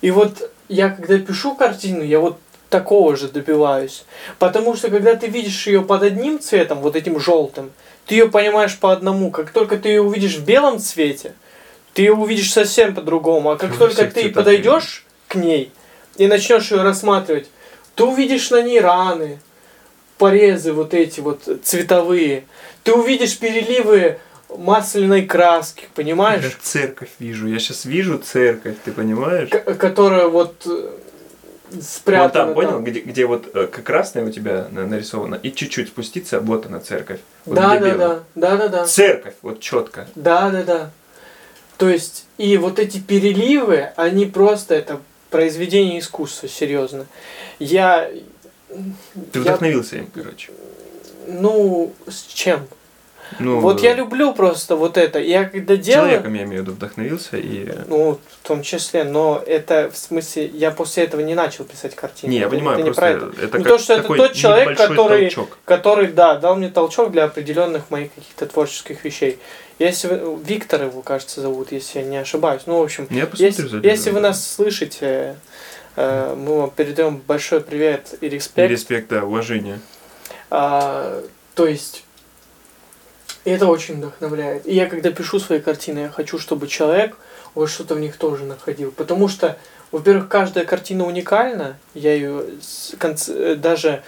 И 0.00 0.10
вот 0.10 0.50
я 0.68 0.90
когда 0.90 1.18
пишу 1.18 1.54
картину, 1.54 2.02
я 2.04 2.20
вот 2.20 2.38
такого 2.68 3.16
же 3.16 3.28
добиваюсь. 3.28 4.04
Потому 4.38 4.76
что 4.76 4.90
когда 4.90 5.14
ты 5.14 5.26
видишь 5.26 5.66
ее 5.66 5.82
под 5.82 6.02
одним 6.02 6.38
цветом, 6.38 6.80
вот 6.80 6.96
этим 6.96 7.18
желтым, 7.18 7.72
ты 8.06 8.14
ее 8.14 8.28
понимаешь 8.28 8.78
по 8.78 8.92
одному. 8.92 9.30
Как 9.30 9.50
только 9.50 9.78
ты 9.78 9.88
ее 9.88 10.02
увидишь 10.02 10.36
в 10.36 10.44
белом 10.44 10.78
цвете, 10.78 11.34
ты 11.94 12.02
ее 12.02 12.12
увидишь 12.12 12.52
совсем 12.52 12.94
по-другому. 12.94 13.50
А 13.50 13.56
как 13.56 13.70
Во 13.70 13.78
только 13.78 14.06
ты 14.06 14.30
подойдешь 14.30 15.04
к 15.26 15.34
ней 15.34 15.72
и 16.18 16.26
начнешь 16.26 16.70
ее 16.70 16.82
рассматривать, 16.82 17.48
ты 17.94 18.04
увидишь 18.04 18.50
на 18.50 18.60
ней 18.62 18.80
раны, 18.80 19.40
порезы 20.18 20.72
вот 20.72 20.92
эти 20.94 21.20
вот 21.20 21.48
цветовые. 21.64 22.44
Ты 22.84 22.92
увидишь 22.92 23.38
переливы 23.38 24.18
масляной 24.56 25.24
краски, 25.26 25.82
Я 25.82 25.88
понимаешь? 25.94 26.56
церковь 26.62 27.10
вижу. 27.18 27.46
Я 27.48 27.58
сейчас 27.58 27.84
вижу 27.84 28.18
церковь, 28.18 28.76
ты 28.84 28.92
понимаешь? 28.92 29.48
К- 29.48 29.74
которая 29.74 30.26
вот 30.28 30.62
э, 30.66 30.90
Вот 31.70 31.84
спрятана 31.84 32.30
там, 32.46 32.54
понял, 32.54 32.70
там. 32.70 32.84
где, 32.84 33.00
где 33.00 33.26
вот 33.26 33.48
э, 33.54 33.66
как 33.66 33.84
красное 33.84 34.24
у 34.24 34.30
тебя 34.30 34.68
на- 34.70 34.86
нарисовано, 34.86 35.34
и 35.36 35.52
чуть-чуть 35.52 35.88
спуститься, 35.88 36.40
вот 36.40 36.66
она 36.66 36.80
церковь. 36.80 37.20
Вот 37.44 37.54
Да, 37.56 37.78
да, 37.78 37.94
да, 37.94 38.20
да, 38.34 38.56
да, 38.56 38.68
да. 38.68 38.84
Церковь, 38.86 39.34
вот 39.42 39.60
четко. 39.60 40.08
Да, 40.14 40.50
да, 40.50 40.62
да. 40.62 40.90
То 41.76 41.88
есть, 41.88 42.24
и 42.38 42.56
вот 42.56 42.78
эти 42.80 42.98
переливы, 42.98 43.90
они 43.96 44.26
просто, 44.26 44.74
это 44.74 44.98
произведение 45.30 45.98
искусства, 46.00 46.48
серьезно. 46.48 47.06
Я... 47.58 48.10
Ты 48.68 49.38
я- 49.38 49.40
вдохновился 49.40 49.96
им, 49.96 50.08
короче. 50.14 50.50
Ну, 51.26 51.92
с 52.06 52.22
чем? 52.22 52.66
Ну, 53.38 53.60
вот 53.60 53.82
я 53.82 53.92
люблю 53.92 54.32
просто 54.32 54.74
вот 54.74 54.96
это. 54.96 55.18
Я 55.18 55.44
когда 55.44 55.76
делаю... 55.76 56.08
Человеком, 56.08 56.34
я 56.34 56.42
имею 56.44 56.60
в 56.60 56.62
виду, 56.62 56.72
вдохновился 56.72 57.36
и... 57.36 57.70
Ну, 57.86 58.18
в 58.42 58.46
том 58.46 58.62
числе, 58.62 59.04
но 59.04 59.42
это 59.46 59.90
в 59.90 59.98
смысле, 59.98 60.46
я 60.46 60.70
после 60.70 61.04
этого 61.04 61.20
не 61.20 61.34
начал 61.34 61.64
писать 61.64 61.94
картины. 61.94 62.30
Не, 62.30 62.38
я 62.38 62.46
Это 62.46 62.50
понимаю, 62.56 62.78
не 62.78 62.84
просто 62.84 63.00
про 63.02 63.10
это, 63.10 63.32
это. 63.42 63.58
Ну, 63.58 63.64
то, 63.64 63.78
что 63.78 63.92
это 63.94 64.08
тот 64.08 64.32
человек, 64.32 64.78
который- 64.78 65.30
толчок. 65.30 65.58
который, 65.66 66.06
да, 66.06 66.36
дал 66.36 66.56
мне 66.56 66.70
толчок 66.70 67.12
для 67.12 67.24
определенных 67.24 67.90
моих 67.90 68.14
каких-то 68.14 68.46
творческих 68.46 69.04
вещей. 69.04 69.38
Если 69.78 70.08
вы, 70.08 70.38
Виктор 70.42 70.82
его, 70.82 71.02
кажется, 71.02 71.40
зовут, 71.40 71.70
если 71.72 72.00
я 72.00 72.04
не 72.04 72.16
ошибаюсь. 72.16 72.62
Ну, 72.66 72.78
в 72.78 72.82
общем, 72.82 73.06
Я 73.10 73.28
если, 73.34 73.62
за 73.66 73.78
если 73.78 74.10
вы 74.10 74.20
нас 74.20 74.46
слышите, 74.46 75.36
э, 75.96 76.34
мы 76.36 76.58
вам 76.58 76.70
передаем 76.70 77.18
большой 77.18 77.60
привет 77.60 78.14
и 78.20 78.26
И 78.26 78.28
респект. 78.28 78.70
респект, 78.70 79.08
да, 79.08 79.24
уважение. 79.24 79.78
А, 80.50 81.22
то 81.54 81.66
есть, 81.66 82.04
это 83.44 83.66
очень 83.66 83.98
вдохновляет. 83.98 84.66
И 84.66 84.74
я 84.74 84.86
когда 84.86 85.10
пишу 85.12 85.38
свои 85.38 85.60
картины, 85.60 86.00
я 86.00 86.08
хочу, 86.08 86.38
чтобы 86.38 86.66
человек 86.66 87.16
вот 87.54 87.70
что-то 87.70 87.94
в 87.94 88.00
них 88.00 88.16
тоже 88.16 88.44
находил. 88.44 88.90
Потому 88.90 89.28
что, 89.28 89.58
во-первых, 89.92 90.28
каждая 90.28 90.64
картина 90.64 91.06
уникальна. 91.06 91.78
Я 91.94 92.14
ее 92.14 92.44
даже 93.56 94.02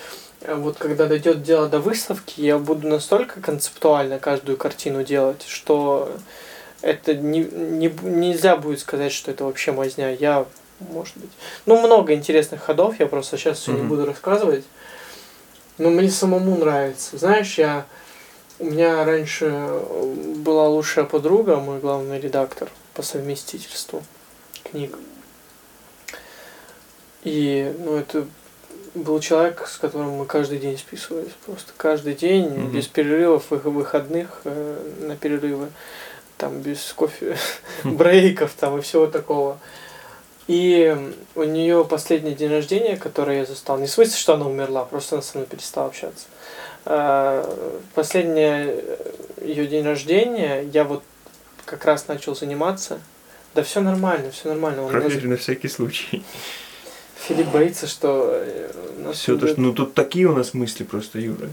вот 0.47 0.78
когда 0.78 1.07
дойдет 1.07 1.43
дело 1.43 1.68
до 1.68 1.80
выставки, 1.80 2.41
я 2.41 2.59
буду 2.59 2.88
настолько 2.88 3.41
концептуально 3.41 4.18
каждую 4.18 4.57
картину 4.57 5.05
делать, 5.05 5.45
что 5.47 6.11
это 6.80 7.14
не, 7.14 7.41
не, 7.45 7.88
нельзя 8.03 8.57
будет 8.57 8.80
сказать, 8.80 9.12
что 9.12 9.30
это 9.30 9.45
вообще 9.45 9.72
мазня. 9.72 10.14
Я, 10.14 10.47
может 10.78 11.16
быть. 11.18 11.30
Ну, 11.66 11.78
много 11.80 12.14
интересных 12.14 12.62
ходов, 12.62 12.99
я 12.99 13.07
просто 13.07 13.36
сейчас 13.36 13.59
все 13.59 13.72
не 13.72 13.80
Мгм. 13.80 13.88
буду 13.88 14.07
рассказывать. 14.07 14.64
Но 15.78 15.91
мне 15.91 16.11
самому 16.11 16.57
нравится. 16.57 17.18
Знаешь, 17.18 17.59
я... 17.59 17.86
У 18.59 18.64
меня 18.66 19.05
раньше 19.07 19.47
э, 19.51 20.14
была 20.36 20.68
лучшая 20.68 21.07
подруга, 21.07 21.57
мой 21.57 21.80
главный 21.80 22.20
редактор 22.20 22.68
по 22.93 23.01
совместительству 23.03 24.03
книг. 24.70 24.99
И, 27.24 27.74
ну, 27.78 27.97
это 27.97 28.26
был 28.95 29.20
человек, 29.20 29.66
с 29.68 29.78
которым 29.78 30.11
мы 30.12 30.26
каждый 30.26 30.59
день 30.59 30.76
списывались. 30.78 31.32
Просто 31.47 31.72
каждый 31.76 32.14
день, 32.14 32.49
Мгм. 32.49 32.72
без 32.72 32.86
перерывов, 32.88 33.45
вы- 33.51 33.59
выходных 33.59 34.41
э, 34.45 34.76
на 35.01 35.16
перерывы. 35.16 35.68
Там 36.36 36.61
без 36.61 36.93
кофе, 36.95 37.36
Хм. 37.84 37.97
брейков 37.97 38.53
там 38.59 38.78
и 38.78 38.80
всего 38.80 39.07
такого. 39.07 39.59
И 40.49 40.97
у 41.36 41.45
нее 41.45 41.84
последний 41.84 42.34
день 42.34 42.51
рождения, 42.51 42.97
который 42.97 43.38
я 43.38 43.45
застал, 43.47 43.78
не 43.78 43.86
в 43.86 43.91
смысле, 43.91 44.16
что 44.16 44.34
она 44.34 44.47
умерла, 44.47 44.84
просто 44.84 45.16
она 45.16 45.22
со 45.22 45.36
мной 45.38 45.47
перестала 45.47 45.86
общаться. 45.86 46.26
А, 46.86 47.45
Последний 47.95 48.74
ее 49.45 49.66
день 49.66 49.84
рождения, 49.84 50.62
я 50.72 50.84
вот 50.84 51.03
как 51.66 51.84
раз 51.84 52.09
начал 52.09 52.34
заниматься. 52.34 53.01
Да 53.55 53.62
все 53.62 53.80
нормально, 53.80 54.30
все 54.30 54.49
нормально. 54.49 54.82
Он 54.84 54.91
Проверь 54.91 55.26
на 55.28 55.36
всякий 55.36 55.68
случай. 55.68 56.24
Филипп 57.30 57.48
боится, 57.48 57.86
что 57.86 58.28
э, 58.32 58.72
Все, 59.12 59.34
то, 59.34 59.40
будет 59.42 59.52
что, 59.52 59.60
ну 59.60 59.72
тут 59.72 59.94
такие 59.94 60.26
у 60.26 60.34
нас 60.34 60.52
мысли 60.52 60.82
просто, 60.82 61.20
Юра. 61.20 61.48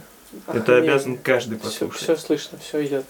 Это 0.47 0.59
охрененно. 0.59 0.77
обязан 0.93 1.17
каждый 1.17 1.59
Все, 1.59 1.65
послушать. 1.65 2.01
все 2.01 2.17
слышно, 2.17 2.57
все 2.57 2.83
идет. 2.83 3.05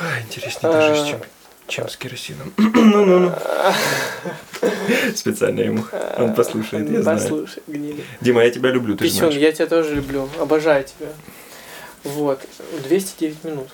А, 0.00 0.20
интереснее 0.22 0.72
А, 0.72 0.72
даже, 0.72 1.10
чем, 1.10 1.20
чем 1.68 1.88
с 1.88 1.96
керосином. 1.96 2.52
Ну-ну-ну. 2.56 3.32
Специально 5.14 5.60
ему. 5.60 5.84
Он 6.18 6.34
послушает, 6.34 6.90
я 6.90 7.02
знаю. 7.02 7.18
Послушай, 7.20 7.62
гнили. 7.68 8.04
Дима, 8.20 8.42
я 8.42 8.50
тебя 8.50 8.70
люблю, 8.70 8.96
ты 8.96 9.04
Писюн, 9.04 9.30
я 9.30 9.52
тебя 9.52 9.66
тоже 9.66 9.94
люблю, 9.94 10.28
обожаю 10.40 10.82
тебя. 10.84 11.08
Вот, 12.02 12.40
209 12.88 13.44
минут. 13.44 13.68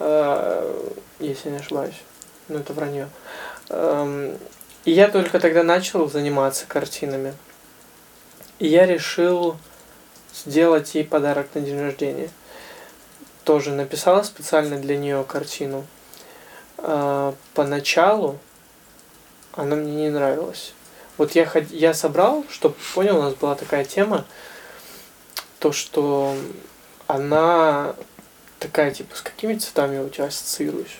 А, 0.00 0.92
Если 1.20 1.50
не 1.50 1.58
ошибаюсь. 1.58 1.94
Ну, 2.48 2.58
это 2.58 2.72
вранье. 2.72 3.08
И 4.90 4.92
я 4.92 5.08
только 5.08 5.38
тогда 5.38 5.62
начал 5.62 6.10
заниматься 6.10 6.66
картинами. 6.66 7.32
И 8.58 8.66
я 8.66 8.86
решил 8.86 9.56
сделать 10.34 10.96
ей 10.96 11.04
подарок 11.04 11.46
на 11.54 11.60
день 11.60 11.80
рождения. 11.80 12.28
Тоже 13.44 13.70
написала 13.70 14.24
специально 14.24 14.78
для 14.78 14.96
нее 14.96 15.22
картину. 15.22 15.86
А, 16.78 17.36
Поначалу 17.54 18.40
она 19.52 19.76
мне 19.76 19.92
не 19.92 20.10
нравилась. 20.10 20.72
Вот 21.18 21.36
я, 21.36 21.48
я 21.70 21.94
собрал, 21.94 22.44
чтобы 22.50 22.74
понял, 22.92 23.18
у 23.18 23.22
нас 23.22 23.34
была 23.34 23.54
такая 23.54 23.84
тема, 23.84 24.24
то, 25.60 25.70
что 25.70 26.34
она 27.06 27.94
такая, 28.58 28.90
типа, 28.90 29.14
с 29.14 29.22
какими 29.22 29.54
цветами 29.54 30.00
у 30.00 30.08
тебя 30.08 30.24
ассоциируюсь. 30.24 30.98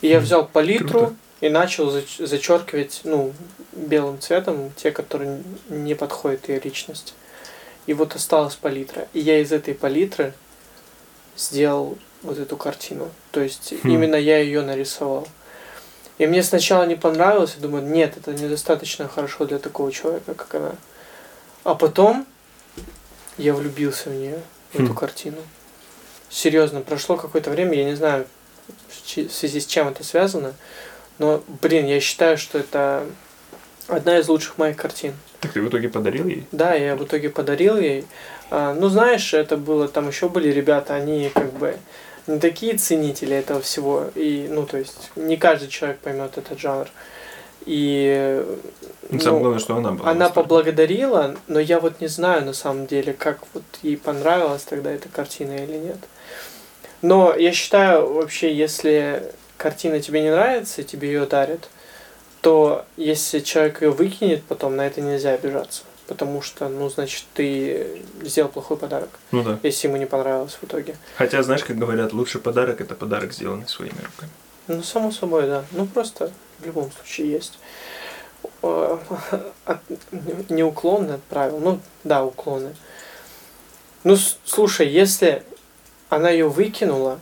И 0.00 0.08
я 0.08 0.18
взял 0.18 0.44
палитру, 0.44 0.88
Круто. 0.88 1.16
И 1.40 1.48
начал 1.48 1.90
зач- 1.90 2.24
зачеркивать, 2.24 3.00
ну, 3.04 3.32
белым 3.72 4.20
цветом 4.20 4.72
те, 4.76 4.90
которые 4.90 5.42
не 5.68 5.94
подходят 5.94 6.48
ее 6.48 6.60
личности. 6.60 7.12
И 7.86 7.92
вот 7.94 8.14
осталась 8.14 8.54
палитра. 8.56 9.06
И 9.12 9.20
я 9.20 9.38
из 9.40 9.52
этой 9.52 9.74
палитры 9.74 10.32
сделал 11.36 11.98
вот 12.22 12.38
эту 12.38 12.56
картину. 12.56 13.10
То 13.30 13.40
есть 13.40 13.72
Хм. 13.82 13.88
именно 13.88 14.16
я 14.16 14.38
ее 14.38 14.62
нарисовал. 14.62 15.28
И 16.18 16.26
мне 16.26 16.42
сначала 16.42 16.84
не 16.84 16.96
понравилось, 16.96 17.54
я 17.56 17.62
думаю, 17.62 17.84
нет, 17.84 18.16
это 18.16 18.32
недостаточно 18.32 19.06
хорошо 19.06 19.44
для 19.44 19.58
такого 19.58 19.92
человека, 19.92 20.34
как 20.34 20.54
она. 20.54 20.74
А 21.62 21.74
потом 21.74 22.26
я 23.36 23.52
влюбился 23.52 24.08
в 24.08 24.14
нее, 24.14 24.40
в 24.72 24.76
эту 24.80 24.92
Хм. 24.92 24.96
картину. 24.96 25.36
Серьезно, 26.30 26.80
прошло 26.80 27.16
какое-то 27.16 27.50
время, 27.50 27.74
я 27.74 27.84
не 27.84 27.94
знаю, 27.94 28.26
в 28.88 29.30
связи 29.30 29.60
с 29.60 29.66
чем 29.66 29.88
это 29.88 30.02
связано, 30.02 30.54
но, 31.18 31.42
блин, 31.62 31.86
я 31.86 32.00
считаю, 32.00 32.38
что 32.38 32.58
это 32.58 33.04
одна 33.88 34.18
из 34.18 34.28
лучших 34.28 34.58
моих 34.58 34.76
картин. 34.76 35.14
Так 35.40 35.52
ты 35.52 35.60
в 35.60 35.68
итоге 35.68 35.88
подарил 35.88 36.26
ей? 36.26 36.46
Да, 36.52 36.74
я 36.74 36.96
в 36.96 37.04
итоге 37.04 37.30
подарил 37.30 37.78
ей. 37.78 38.04
А, 38.50 38.74
ну, 38.74 38.88
знаешь, 38.88 39.34
это 39.34 39.56
было, 39.56 39.88
там 39.88 40.08
еще 40.08 40.28
были 40.28 40.48
ребята, 40.50 40.94
они 40.94 41.30
как 41.34 41.52
бы 41.54 41.76
не 42.26 42.38
такие 42.38 42.76
ценители 42.76 43.36
этого 43.36 43.60
всего. 43.60 44.06
И, 44.14 44.46
ну, 44.50 44.66
то 44.66 44.78
есть, 44.78 45.10
не 45.16 45.36
каждый 45.36 45.68
человек 45.68 45.98
поймет 45.98 46.36
этот 46.38 46.58
жанр. 46.58 46.88
И 47.64 48.44
Ну, 49.10 49.18
самое 49.18 49.36
ну, 49.36 49.40
главное, 49.40 49.58
что 49.58 49.76
она 49.76 49.92
была. 49.92 50.10
она 50.10 50.28
поблагодарила, 50.30 51.34
но 51.48 51.58
я 51.58 51.80
вот 51.80 52.00
не 52.00 52.06
знаю 52.06 52.44
на 52.44 52.52
самом 52.52 52.86
деле, 52.86 53.12
как 53.12 53.40
вот 53.54 53.64
ей 53.82 53.96
понравилась 53.96 54.62
тогда 54.62 54.92
эта 54.92 55.08
картина 55.08 55.52
или 55.56 55.76
нет. 55.76 55.98
Но 57.02 57.34
я 57.36 57.52
считаю, 57.52 58.12
вообще, 58.12 58.54
если 58.54 59.32
картина 59.56 60.00
тебе 60.00 60.22
не 60.22 60.30
нравится, 60.30 60.80
и 60.82 60.84
тебе 60.84 61.08
ее 61.08 61.26
дарят, 61.26 61.68
то 62.40 62.84
если 62.96 63.40
человек 63.40 63.82
ее 63.82 63.90
выкинет, 63.90 64.44
потом 64.44 64.76
на 64.76 64.86
это 64.86 65.00
нельзя 65.00 65.30
обижаться. 65.32 65.82
Потому 66.06 66.40
что, 66.40 66.68
ну, 66.68 66.88
значит, 66.88 67.24
ты 67.34 68.02
сделал 68.22 68.48
плохой 68.48 68.76
подарок, 68.76 69.08
Ну 69.32 69.42
да. 69.42 69.58
если 69.64 69.88
ему 69.88 69.96
не 69.96 70.06
понравилось 70.06 70.56
в 70.60 70.64
итоге. 70.64 70.94
Хотя, 71.16 71.42
знаешь, 71.42 71.64
как 71.64 71.76
говорят, 71.76 72.12
лучший 72.12 72.40
подарок 72.40 72.80
это 72.80 72.94
подарок, 72.94 73.32
сделанный 73.32 73.66
своими 73.66 73.96
руками. 73.98 74.30
Ну, 74.68 74.82
само 74.84 75.10
собой, 75.10 75.46
да. 75.48 75.64
Ну, 75.72 75.86
просто 75.86 76.30
в 76.60 76.66
любом 76.66 76.92
случае 76.92 77.32
есть 77.32 77.58
от- 78.62 79.80
не 80.50 80.62
уклоны 80.62 81.12
от 81.12 81.22
правил. 81.24 81.58
Ну, 81.58 81.80
да, 82.04 82.24
уклоны. 82.24 82.76
Ну, 84.04 84.16
слушай, 84.44 84.86
если 84.86 85.42
она 86.08 86.30
ее 86.30 86.48
выкинула, 86.48 87.18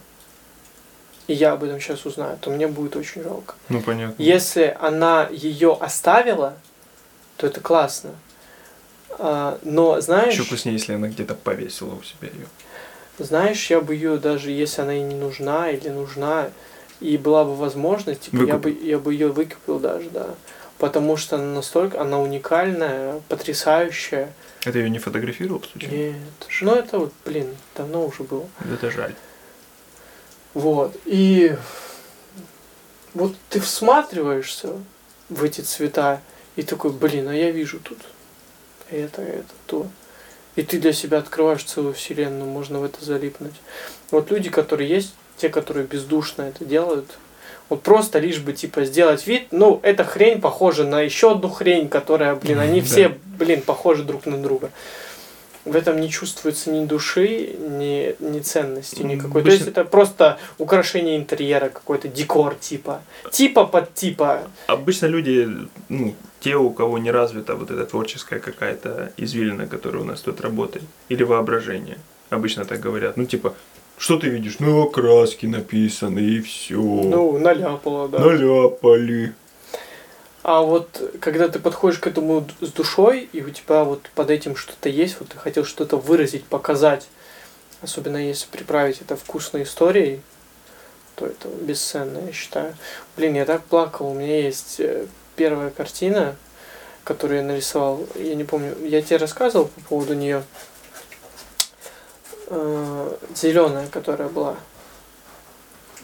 и 1.26 1.32
я 1.32 1.52
об 1.52 1.64
этом 1.64 1.80
сейчас 1.80 2.04
узнаю, 2.06 2.36
то 2.40 2.50
мне 2.50 2.66
будет 2.66 2.96
очень 2.96 3.22
жалко. 3.22 3.54
Ну 3.68 3.80
понятно. 3.80 4.22
Если 4.22 4.76
она 4.80 5.28
ее 5.30 5.76
оставила, 5.80 6.54
то 7.36 7.46
это 7.46 7.60
классно. 7.60 8.10
А, 9.18 9.58
но 9.62 10.00
знаешь, 10.00 10.34
Еще 10.34 10.44
класснее, 10.44 10.76
если 10.76 10.94
она 10.94 11.08
где-то 11.08 11.34
повесила 11.34 11.94
у 11.94 12.02
себя 12.02 12.28
ее. 12.28 12.46
знаешь, 13.18 13.70
я 13.70 13.80
бы 13.80 13.94
ее 13.94 14.18
даже 14.18 14.50
если 14.50 14.82
она 14.82 14.92
ей 14.92 15.04
не 15.04 15.14
нужна 15.14 15.70
или 15.70 15.88
нужна, 15.88 16.50
и 17.00 17.16
была 17.16 17.44
бы 17.44 17.54
возможность, 17.54 18.22
типа, 18.22 18.42
я 18.44 18.56
бы, 18.56 18.70
я 18.70 18.98
бы 18.98 19.12
ее 19.12 19.28
выкупил 19.28 19.78
даже, 19.78 20.10
да. 20.10 20.30
Потому 20.78 21.16
что 21.16 21.36
она 21.36 21.46
настолько, 21.54 22.00
она 22.00 22.18
уникальная, 22.20 23.20
потрясающая. 23.28 24.32
Это 24.64 24.78
ее 24.78 24.90
не 24.90 24.98
фотографировал, 24.98 25.62
случайно? 25.62 25.94
Нет. 25.94 26.14
Ну 26.62 26.74
это 26.74 26.98
вот, 26.98 27.12
блин, 27.24 27.48
давно 27.76 28.04
уже 28.06 28.22
было. 28.24 28.46
Это 28.72 28.90
жаль. 28.90 29.14
Вот. 30.54 30.96
И 31.04 31.56
вот 33.12 33.34
ты 33.50 33.60
всматриваешься 33.60 34.70
в 35.28 35.42
эти 35.44 35.60
цвета 35.60 36.20
и 36.56 36.62
такой, 36.62 36.92
блин, 36.92 37.28
а 37.28 37.34
я 37.34 37.50
вижу 37.50 37.80
тут 37.80 37.98
это, 38.90 39.22
это, 39.22 39.52
то. 39.66 39.86
И 40.56 40.62
ты 40.62 40.78
для 40.78 40.92
себя 40.92 41.18
открываешь 41.18 41.64
целую 41.64 41.94
вселенную, 41.94 42.48
можно 42.48 42.78
в 42.78 42.84
это 42.84 43.04
залипнуть. 43.04 43.54
Вот 44.10 44.30
люди, 44.30 44.50
которые 44.50 44.88
есть, 44.88 45.14
те, 45.36 45.48
которые 45.48 45.84
бездушно 45.86 46.42
это 46.42 46.64
делают, 46.64 47.18
вот 47.68 47.82
просто 47.82 48.18
лишь 48.18 48.38
бы 48.38 48.52
типа 48.52 48.84
сделать 48.84 49.26
вид, 49.26 49.48
ну, 49.50 49.80
эта 49.82 50.04
хрень 50.04 50.40
похожа 50.40 50.84
на 50.84 51.00
еще 51.00 51.32
одну 51.32 51.48
хрень, 51.48 51.88
которая, 51.88 52.34
блин, 52.36 52.60
они 52.60 52.80
все, 52.82 53.16
блин, 53.38 53.62
похожи 53.62 54.04
друг 54.04 54.26
на 54.26 54.40
друга. 54.40 54.70
В 55.64 55.74
этом 55.76 55.98
не 56.00 56.10
чувствуется 56.10 56.70
ни 56.70 56.84
души, 56.84 57.56
ни, 57.58 58.14
ни 58.20 58.40
ценности 58.40 59.02
никакой. 59.02 59.42
То 59.42 59.48
есть 59.50 59.62
обычно- 59.62 59.80
это 59.80 59.90
просто 59.90 60.38
украшение 60.58 61.16
интерьера, 61.16 61.68
какой-то 61.70 62.08
декор 62.08 62.54
типа. 62.54 63.00
Типа 63.32 63.64
под 63.64 63.94
типа. 63.94 64.42
Обычно 64.66 65.06
люди, 65.06 65.48
ну, 65.88 66.14
те, 66.40 66.56
у 66.56 66.70
кого 66.70 66.98
не 66.98 67.10
развита 67.10 67.54
вот 67.54 67.70
эта 67.70 67.86
творческая 67.86 68.40
какая-то 68.40 69.12
извилина, 69.16 69.66
которая 69.66 70.02
у 70.02 70.04
нас 70.06 70.20
тут 70.20 70.40
работает, 70.42 70.84
или 71.08 71.22
воображение, 71.22 71.96
обычно 72.28 72.64
так 72.66 72.80
говорят. 72.80 73.16
Ну, 73.16 73.24
типа, 73.24 73.54
что 73.96 74.18
ты 74.18 74.28
видишь? 74.28 74.56
Ну, 74.58 74.86
краски 74.90 75.46
написаны, 75.46 76.18
и 76.18 76.40
все. 76.42 76.74
Ну, 76.76 77.38
наляпало, 77.38 78.08
да. 78.08 78.18
Наляпали. 78.18 79.32
А 80.44 80.60
вот 80.60 81.14
когда 81.22 81.48
ты 81.48 81.58
подходишь 81.58 81.98
к 81.98 82.06
этому 82.06 82.46
с 82.60 82.70
душой, 82.70 83.30
и 83.32 83.42
у 83.42 83.48
тебя 83.48 83.82
вот 83.82 84.10
под 84.14 84.30
этим 84.30 84.56
что-то 84.56 84.90
есть, 84.90 85.16
вот 85.18 85.30
ты 85.30 85.38
хотел 85.38 85.64
что-то 85.64 85.96
выразить, 85.96 86.44
показать, 86.44 87.08
особенно 87.80 88.18
если 88.18 88.46
приправить 88.48 89.00
это 89.00 89.16
вкусной 89.16 89.62
историей, 89.62 90.20
то 91.16 91.24
это 91.24 91.48
бесценно, 91.48 92.18
я 92.26 92.32
считаю. 92.32 92.76
Блин, 93.16 93.34
я 93.36 93.46
так 93.46 93.64
плакал, 93.64 94.08
у 94.08 94.14
меня 94.14 94.42
есть 94.42 94.80
э, 94.80 95.06
первая 95.34 95.70
картина, 95.70 96.36
которую 97.04 97.38
я 97.38 97.46
нарисовал, 97.46 98.06
я 98.14 98.34
не 98.34 98.44
помню, 98.44 98.76
я 98.84 99.00
тебе 99.00 99.16
рассказывал 99.16 99.68
по 99.68 99.80
поводу 99.80 100.12
нее, 100.12 100.44
зеленая, 103.34 103.88
которая 103.88 104.28
была. 104.28 104.56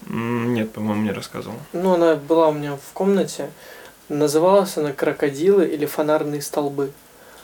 Нет, 0.06 0.72
по-моему, 0.72 1.02
не 1.02 1.12
рассказывал. 1.12 1.58
Ну, 1.74 1.92
она 1.92 2.16
была 2.16 2.48
у 2.48 2.52
меня 2.52 2.76
в 2.76 2.92
комнате. 2.94 3.50
Называлась 4.10 4.76
она 4.76 4.92
«Крокодилы» 4.92 5.68
или 5.68 5.86
«Фонарные 5.86 6.42
столбы». 6.42 6.90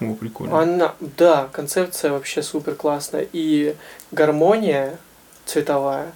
О, 0.01 0.15
прикольно. 0.15 0.61
Она, 0.61 0.95
да, 0.99 1.49
концепция 1.53 2.11
вообще 2.11 2.43
супер 2.43 2.75
классная. 2.75 3.27
И 3.33 3.77
гармония 4.11 4.99
цветовая 5.45 6.13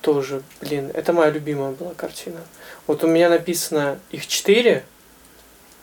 тоже, 0.00 0.42
блин, 0.62 0.90
это 0.94 1.12
моя 1.12 1.30
любимая 1.30 1.72
была 1.72 1.92
картина. 1.92 2.40
Вот 2.86 3.04
у 3.04 3.06
меня 3.06 3.28
написано 3.28 3.98
их 4.10 4.26
четыре 4.26 4.84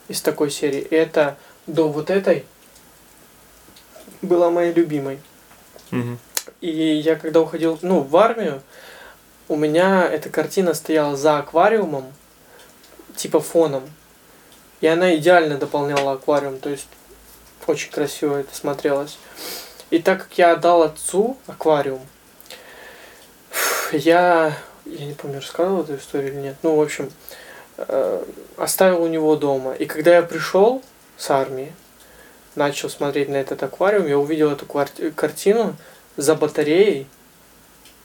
из 0.08 0.20
такой 0.24 0.50
серии. 0.50 0.82
И 0.82 0.96
это 0.96 1.38
до 1.68 1.90
вот 1.90 2.10
этой 2.10 2.46
была 4.24 4.50
моей 4.50 4.74
любимой. 4.74 5.20
Мгм. 5.91 6.18
И 6.60 6.72
я 6.72 7.16
когда 7.16 7.40
уходил, 7.40 7.78
ну, 7.84 8.02
в 8.02 8.18
армию, 8.18 8.64
у 9.48 9.56
меня 9.56 10.08
эта 10.08 10.30
картина 10.30 10.74
стояла 10.74 11.16
за 11.16 11.38
аквариумом, 11.38 12.12
типа 13.20 13.40
фоном. 13.40 13.84
И 14.82 14.88
она 14.88 15.16
идеально 15.16 15.58
дополняла 15.58 16.14
аквариум, 16.14 16.58
то 16.60 16.70
есть 16.70 16.88
очень 17.68 17.91
красиво 17.91 18.38
это 18.38 18.56
смотрелось. 18.56 19.18
И 19.90 20.00
так 20.00 20.24
как 20.24 20.38
я 20.38 20.54
отдал 20.54 20.84
отцу 20.84 21.38
аквариум, 21.46 22.02
я, 23.91 24.58
я 24.86 25.06
не 25.06 25.14
помню, 25.14 25.40
рассказывал 25.40 25.84
эту 25.84 25.98
историю 25.98 26.34
или 26.34 26.40
нет, 26.40 26.56
ну, 26.64 26.76
в 26.76 26.82
общем, 26.82 27.12
э, 27.78 28.24
оставил 28.56 29.04
у 29.04 29.08
него 29.08 29.36
дома. 29.36 29.74
И 29.74 29.86
когда 29.86 30.16
я 30.16 30.22
пришел 30.22 30.82
с 31.18 31.30
армии, 31.30 31.74
начал 32.56 32.90
смотреть 32.90 33.30
на 33.30 33.36
этот 33.36 33.62
аквариум, 33.62 34.08
я 34.08 34.18
увидел 34.18 34.52
эту 34.52 34.66
картину 34.66 35.76
за 36.16 36.36
батареей, 36.36 37.08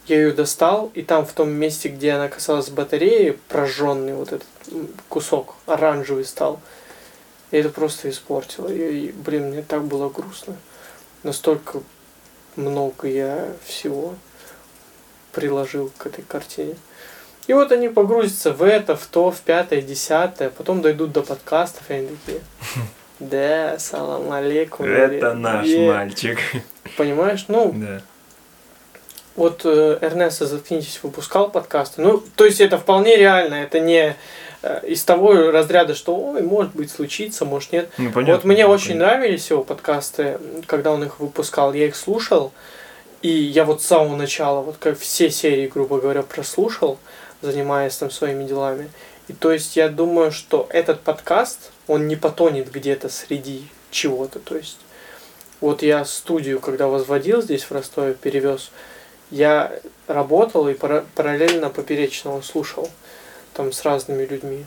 я 0.06 0.16
ее 0.16 0.32
достал, 0.32 0.90
и 0.94 1.02
там 1.02 1.24
в 1.24 1.32
том 1.32 1.50
месте, 1.50 1.88
где 1.88 2.12
она 2.12 2.28
касалась 2.28 2.68
батареи, 2.68 3.38
прожженный 3.48 4.14
вот 4.14 4.32
этот 4.32 4.48
кусок 5.08 5.54
оранжевый 5.66 6.24
стал. 6.24 6.60
И 7.50 7.56
это 7.56 7.68
просто 7.68 8.10
испортило. 8.10 8.68
И, 8.68 9.06
и, 9.06 9.12
блин, 9.12 9.50
мне 9.50 9.62
так 9.62 9.84
было 9.84 10.08
грустно. 10.08 10.56
Настолько 11.22 11.80
много 12.56 13.08
я 13.08 13.48
всего 13.64 14.14
приложил 15.32 15.90
к 15.96 16.06
этой 16.06 16.22
картине. 16.22 16.76
И 17.46 17.52
вот 17.52 17.72
они 17.72 17.88
погрузятся 17.88 18.52
в 18.52 18.62
это, 18.62 18.96
в 18.96 19.06
то, 19.06 19.30
в 19.30 19.40
пятое, 19.40 19.82
десятое, 19.82 20.48
потом 20.48 20.80
дойдут 20.80 21.12
до 21.12 21.22
подкастов, 21.22 21.90
и 21.90 21.94
они 21.94 22.08
такие, 22.24 22.40
да, 23.20 23.78
салам 23.78 24.32
алейкум. 24.32 24.86
Это 24.86 25.34
наш 25.34 25.66
Е». 25.66 25.92
мальчик. 25.92 26.38
Понимаешь? 26.96 27.44
Ну, 27.48 27.72
Да. 27.74 28.00
вот 29.36 29.62
э, 29.64 29.98
Эрнесто 30.00 30.46
«Заткнитесь» 30.46 31.00
выпускал 31.02 31.50
подкасты. 31.50 32.00
Ну, 32.00 32.22
то 32.34 32.46
есть 32.46 32.60
это 32.62 32.78
вполне 32.78 33.16
реально, 33.16 33.56
это 33.56 33.78
не 33.80 34.16
из 34.82 35.04
того 35.04 35.50
разряда, 35.50 35.94
что, 35.94 36.16
ой, 36.16 36.42
может 36.42 36.74
быть, 36.74 36.90
случится, 36.90 37.44
может, 37.44 37.72
нет. 37.72 37.90
Ну, 37.98 38.10
понятно. 38.12 38.34
вот 38.34 38.44
мне 38.44 38.66
очень 38.66 38.94
понятно. 38.94 39.06
нравились 39.06 39.50
его 39.50 39.64
подкасты, 39.64 40.38
когда 40.66 40.92
он 40.92 41.04
их 41.04 41.20
выпускал, 41.20 41.72
я 41.72 41.86
их 41.86 41.96
слушал, 41.96 42.52
и 43.22 43.28
я 43.28 43.64
вот 43.64 43.82
с 43.82 43.86
самого 43.86 44.16
начала, 44.16 44.60
вот 44.62 44.76
как 44.78 44.98
все 44.98 45.30
серии, 45.30 45.66
грубо 45.66 46.00
говоря, 46.00 46.22
прослушал, 46.22 46.98
занимаясь 47.42 47.96
там 47.96 48.10
своими 48.10 48.44
делами. 48.44 48.90
И 49.28 49.32
то 49.32 49.52
есть 49.52 49.76
я 49.76 49.88
думаю, 49.88 50.32
что 50.32 50.66
этот 50.70 51.00
подкаст, 51.00 51.72
он 51.86 52.06
не 52.06 52.16
потонет 52.16 52.70
где-то 52.70 53.08
среди 53.08 53.64
чего-то. 53.90 54.38
То 54.38 54.56
есть 54.56 54.78
вот 55.60 55.82
я 55.82 56.04
студию, 56.04 56.60
когда 56.60 56.88
возводил 56.88 57.40
здесь 57.40 57.64
в 57.64 57.72
Ростове, 57.72 58.14
перевез, 58.14 58.70
я 59.30 59.72
работал 60.06 60.68
и 60.68 60.74
параллельно 60.74 61.70
поперечного 61.70 62.42
слушал 62.42 62.90
там 63.54 63.72
с 63.72 63.82
разными 63.84 64.24
людьми. 64.24 64.64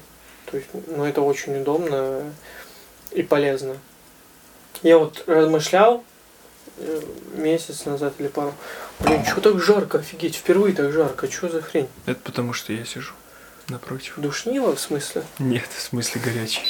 То 0.49 0.57
есть, 0.57 0.69
ну, 0.87 1.03
это 1.03 1.21
очень 1.21 1.61
удобно 1.61 2.33
и 3.11 3.21
полезно. 3.21 3.77
Я 4.81 4.97
вот 4.97 5.23
размышлял 5.27 6.03
э, 6.77 7.01
месяц 7.35 7.85
назад 7.85 8.13
или 8.19 8.27
пару. 8.27 8.53
Блин, 8.99 9.25
что 9.25 9.41
так 9.41 9.59
жарко, 9.59 9.99
офигеть, 9.99 10.35
впервые 10.35 10.73
так 10.73 10.91
жарко, 10.91 11.29
что 11.29 11.49
за 11.49 11.61
хрень? 11.61 11.89
Это 12.05 12.19
потому 12.23 12.53
что 12.53 12.73
я 12.73 12.85
сижу 12.85 13.13
напротив. 13.67 14.13
Душнило 14.17 14.75
в 14.75 14.79
смысле? 14.79 15.23
Нет, 15.39 15.67
в 15.75 15.81
смысле 15.81 16.21
горячий. 16.23 16.63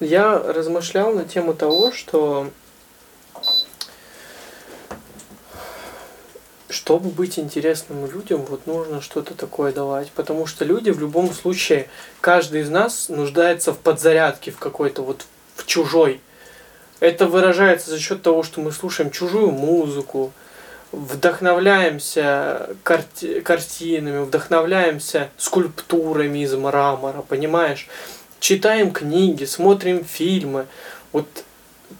Я 0.00 0.38
размышлял 0.38 1.14
на 1.14 1.24
тему 1.24 1.54
того, 1.54 1.92
что 1.92 2.50
чтобы 6.74 7.10
быть 7.10 7.38
интересным 7.38 8.10
людям, 8.10 8.44
вот 8.48 8.66
нужно 8.66 9.00
что-то 9.00 9.34
такое 9.34 9.72
давать. 9.72 10.10
Потому 10.10 10.46
что 10.46 10.64
люди 10.64 10.90
в 10.90 10.98
любом 10.98 11.32
случае, 11.32 11.88
каждый 12.20 12.62
из 12.62 12.68
нас 12.68 13.08
нуждается 13.08 13.72
в 13.72 13.78
подзарядке, 13.78 14.50
в 14.50 14.58
какой-то 14.58 15.02
вот 15.02 15.24
в 15.54 15.66
чужой. 15.66 16.20
Это 16.98 17.26
выражается 17.26 17.90
за 17.90 18.00
счет 18.00 18.22
того, 18.22 18.42
что 18.42 18.60
мы 18.60 18.72
слушаем 18.72 19.12
чужую 19.12 19.52
музыку, 19.52 20.32
вдохновляемся 20.90 22.70
карти- 22.82 23.40
картинами, 23.40 24.24
вдохновляемся 24.24 25.30
скульптурами 25.36 26.40
из 26.40 26.54
мрамора, 26.54 27.22
понимаешь? 27.22 27.88
Читаем 28.40 28.90
книги, 28.90 29.44
смотрим 29.44 30.04
фильмы, 30.04 30.66
вот 31.12 31.26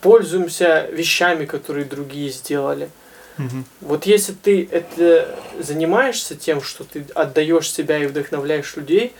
пользуемся 0.00 0.88
вещами, 0.90 1.44
которые 1.46 1.84
другие 1.84 2.30
сделали– 2.30 2.90
Угу. 3.38 3.64
Вот 3.80 4.06
если 4.06 4.32
ты 4.32 4.68
это 4.70 5.36
занимаешься 5.58 6.36
тем, 6.36 6.62
что 6.62 6.84
ты 6.84 7.04
отдаешь 7.14 7.70
себя 7.70 7.98
и 7.98 8.06
вдохновляешь 8.06 8.76
людей, 8.76 9.12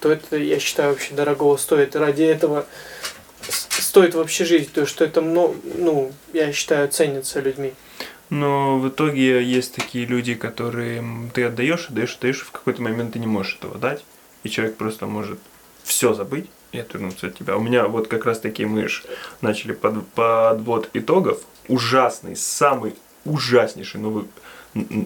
то 0.00 0.12
это, 0.12 0.36
я 0.36 0.58
считаю, 0.60 0.90
вообще 0.90 1.14
дорогого 1.14 1.56
стоит. 1.56 1.96
И 1.96 1.98
ради 1.98 2.22
этого 2.22 2.66
стоит 3.48 4.14
вообще 4.14 4.44
жить, 4.44 4.72
то 4.72 4.86
что 4.86 5.04
это, 5.04 5.20
ну, 5.20 5.56
ну, 5.76 6.12
я 6.32 6.52
считаю, 6.52 6.88
ценится 6.88 7.40
людьми. 7.40 7.74
Но 8.30 8.78
в 8.78 8.88
итоге 8.88 9.42
есть 9.42 9.74
такие 9.74 10.04
люди, 10.04 10.34
которые 10.34 11.02
ты 11.32 11.44
отдаешь, 11.44 11.86
отдаешь, 11.88 12.16
отдаешь, 12.16 12.40
в 12.42 12.50
какой-то 12.50 12.82
момент 12.82 13.14
ты 13.14 13.18
не 13.18 13.26
можешь 13.26 13.56
этого 13.56 13.78
дать, 13.78 14.04
и 14.42 14.50
человек 14.50 14.76
просто 14.76 15.06
может 15.06 15.38
все 15.82 16.12
забыть 16.12 16.46
и 16.72 16.78
отвернуться 16.78 17.28
от 17.28 17.38
тебя. 17.38 17.56
У 17.56 17.60
меня 17.60 17.88
вот 17.88 18.08
как 18.08 18.26
раз 18.26 18.40
таки 18.40 18.66
мы 18.66 18.86
начали 19.40 19.72
под, 19.72 20.06
подвод 20.08 20.90
итогов. 20.92 21.40
Ужасный, 21.68 22.36
самый 22.36 22.94
ужаснейший 23.28 24.00
Новый 24.00 24.24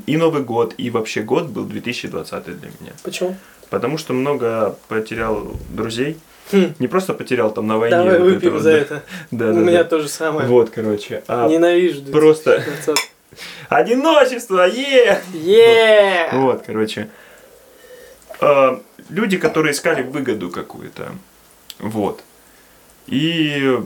и 0.06 0.16
Новый 0.16 0.42
год, 0.42 0.74
и 0.76 0.90
вообще 0.90 1.22
год 1.22 1.46
был 1.46 1.64
2020 1.64 2.44
для 2.44 2.68
меня. 2.80 2.92
Почему? 3.02 3.36
Потому 3.70 3.96
что 3.98 4.12
много 4.12 4.76
потерял 4.88 5.56
друзей. 5.70 6.18
Хм. 6.50 6.74
Не 6.78 6.88
просто 6.88 7.14
потерял 7.14 7.50
там 7.52 7.66
на 7.66 7.78
войне. 7.78 7.96
Давай 7.96 8.18
вот 8.18 8.32
выпьем 8.32 8.54
это, 8.56 8.62
за 8.62 8.70
да. 8.70 8.78
это. 8.78 9.02
Да, 9.30 9.50
У 9.50 9.54
да, 9.54 9.60
меня 9.60 9.82
да. 9.82 9.88
то 9.88 10.00
же 10.00 10.08
самое. 10.08 10.48
Вот, 10.48 10.70
короче. 10.70 11.22
А 11.28 11.48
Ненавижу. 11.48 12.02
Просто... 12.12 12.62
Одиночество, 13.68 14.68
е! 14.68 15.22
Е! 15.32 16.28
Вот, 16.32 16.64
короче. 16.66 17.08
А, 18.40 18.82
люди, 19.08 19.38
которые 19.38 19.72
искали 19.72 20.02
выгоду 20.02 20.50
какую-то. 20.50 21.12
Вот. 21.78 22.22
И 23.06 23.78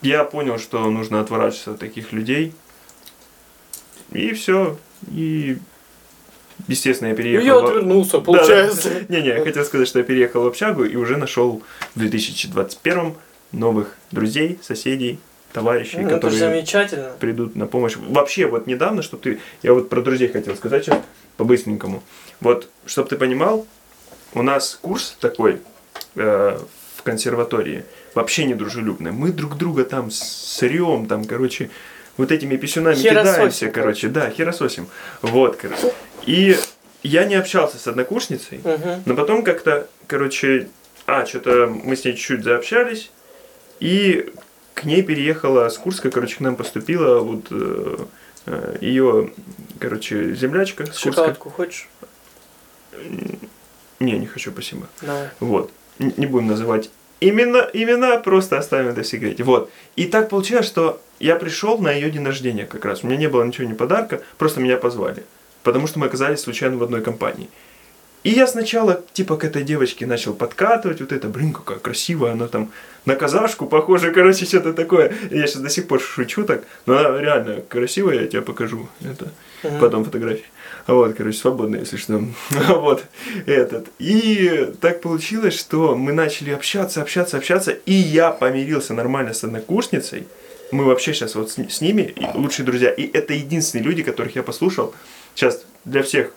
я 0.00 0.24
понял, 0.24 0.58
что 0.58 0.88
нужно 0.90 1.20
отворачиваться 1.20 1.72
от 1.72 1.78
таких 1.78 2.12
людей. 2.12 2.54
И 4.14 4.32
все. 4.32 4.78
И 5.10 5.58
естественно, 6.68 7.08
я 7.08 7.14
переехал. 7.14 7.46
Ну, 7.46 7.52
я 7.52 7.64
отвернулся, 7.64 8.18
получается. 8.20 8.90
Не-не, 9.08 9.28
я 9.28 9.44
хотел 9.44 9.64
сказать, 9.64 9.88
что 9.88 9.98
я 9.98 10.04
переехал 10.04 10.42
в 10.42 10.46
общагу 10.46 10.84
и 10.84 10.96
уже 10.96 11.16
нашел 11.16 11.62
в 11.94 11.98
2021 11.98 13.14
новых 13.52 13.96
друзей, 14.10 14.58
соседей, 14.62 15.18
товарищей, 15.52 15.98
ну, 15.98 16.08
которые 16.08 16.38
замечательно. 16.38 17.12
придут 17.18 17.56
на 17.56 17.66
помощь. 17.66 17.96
Вообще, 17.96 18.46
вот 18.46 18.66
недавно, 18.66 19.02
чтобы 19.02 19.22
ты... 19.22 19.40
Я 19.62 19.74
вот 19.74 19.88
про 19.88 20.00
друзей 20.00 20.28
хотел 20.28 20.56
сказать 20.56 20.84
сейчас 20.84 21.00
по-быстренькому. 21.36 22.02
Вот, 22.40 22.68
чтобы 22.86 23.08
ты 23.08 23.16
понимал, 23.16 23.66
у 24.34 24.42
нас 24.42 24.78
курс 24.80 25.16
такой 25.20 25.60
э, 26.14 26.58
в 26.96 27.02
консерватории 27.02 27.84
вообще 28.14 28.44
не 28.44 28.54
дружелюбный. 28.54 29.12
Мы 29.12 29.30
друг 29.30 29.56
друга 29.56 29.84
там 29.84 30.10
срем, 30.10 31.06
там, 31.06 31.24
короче, 31.24 31.70
вот 32.16 32.32
этими 32.32 32.56
писюнами 32.56 32.94
кидаемся, 32.94 33.70
короче, 33.70 34.08
да, 34.08 34.30
херососим. 34.30 34.88
Вот, 35.22 35.56
короче. 35.56 35.92
И 36.26 36.56
я 37.02 37.24
не 37.24 37.34
общался 37.34 37.78
с 37.78 37.86
однокурсницей, 37.86 38.60
угу. 38.62 39.02
но 39.06 39.14
потом 39.14 39.42
как-то, 39.42 39.88
короче, 40.06 40.68
а, 41.06 41.26
что-то 41.26 41.66
мы 41.66 41.96
с 41.96 42.04
ней 42.04 42.14
чуть-чуть 42.14 42.44
заобщались, 42.44 43.10
и 43.80 44.32
к 44.74 44.84
ней 44.84 45.02
переехала 45.02 45.68
с 45.68 45.78
Курска, 45.78 46.10
короче, 46.10 46.36
к 46.36 46.40
нам 46.40 46.56
поступила 46.56 47.20
вот 47.20 47.46
э, 47.50 47.98
э 48.46 48.76
ее, 48.80 49.32
короче, 49.78 50.34
землячка. 50.34 50.90
Шоколадку 50.92 51.50
хочешь? 51.50 51.88
Не, 53.98 54.12
не 54.18 54.26
хочу, 54.26 54.50
спасибо. 54.52 54.86
Давай. 55.00 55.28
Вот. 55.40 55.72
Не 55.98 56.26
будем 56.26 56.48
называть 56.48 56.90
именно, 57.22 57.68
имена, 57.72 58.18
просто 58.18 58.58
оставим 58.58 58.88
это 58.88 59.02
в 59.02 59.06
секрете. 59.06 59.44
Вот. 59.44 59.70
И 59.96 60.06
так 60.06 60.28
получилось, 60.28 60.66
что 60.66 61.00
я 61.20 61.36
пришел 61.36 61.78
на 61.78 61.92
ее 61.92 62.10
день 62.10 62.26
рождения 62.26 62.66
как 62.66 62.84
раз. 62.84 63.02
У 63.02 63.06
меня 63.06 63.16
не 63.16 63.28
было 63.28 63.44
ничего, 63.44 63.68
ни 63.68 63.74
подарка, 63.74 64.20
просто 64.38 64.60
меня 64.60 64.76
позвали. 64.76 65.24
Потому 65.62 65.86
что 65.86 66.00
мы 66.00 66.06
оказались 66.06 66.40
случайно 66.40 66.76
в 66.76 66.82
одной 66.82 67.00
компании. 67.00 67.48
И 68.24 68.30
я 68.30 68.46
сначала, 68.46 69.02
типа, 69.12 69.36
к 69.36 69.44
этой 69.44 69.64
девочке 69.64 70.06
начал 70.06 70.32
подкатывать, 70.32 71.00
вот 71.00 71.10
это, 71.12 71.28
блин, 71.28 71.52
какая 71.52 71.78
красивая, 71.78 72.32
она 72.32 72.46
там 72.46 72.70
на 73.04 73.16
казашку 73.16 73.66
похожа, 73.66 74.10
короче, 74.14 74.44
что-то 74.44 74.72
такое. 74.72 75.12
Я 75.30 75.46
сейчас 75.46 75.62
до 75.62 75.68
сих 75.68 75.88
пор 75.88 76.00
шучу 76.00 76.44
так, 76.44 76.64
но 76.86 76.98
она 76.98 77.20
реально 77.20 77.62
красивая, 77.68 78.20
я 78.20 78.26
тебе 78.26 78.42
покажу 78.42 78.88
это, 79.00 79.32
uh-huh. 79.62 79.80
потом 79.80 80.04
фотографии. 80.04 80.44
Вот, 80.86 81.14
короче, 81.14 81.38
свободно, 81.38 81.76
если 81.76 81.96
что. 81.96 82.22
вот, 82.50 83.04
этот. 83.46 83.88
И 83.98 84.72
так 84.80 85.00
получилось, 85.00 85.58
что 85.58 85.94
мы 85.94 86.12
начали 86.12 86.50
общаться, 86.50 87.02
общаться, 87.02 87.36
общаться, 87.36 87.72
и 87.72 87.92
я 87.92 88.30
помирился 88.30 88.94
нормально 88.94 89.32
с 89.32 89.44
однокурсницей. 89.44 90.26
Мы 90.70 90.84
вообще 90.84 91.12
сейчас 91.12 91.34
вот 91.34 91.50
с, 91.50 91.58
с 91.58 91.80
ними 91.80 92.14
лучшие 92.34 92.64
друзья. 92.64 92.90
И 92.90 93.08
это 93.12 93.34
единственные 93.34 93.84
люди, 93.84 94.02
которых 94.02 94.34
я 94.34 94.42
послушал. 94.42 94.94
Сейчас 95.34 95.64
для 95.84 96.02
всех 96.02 96.32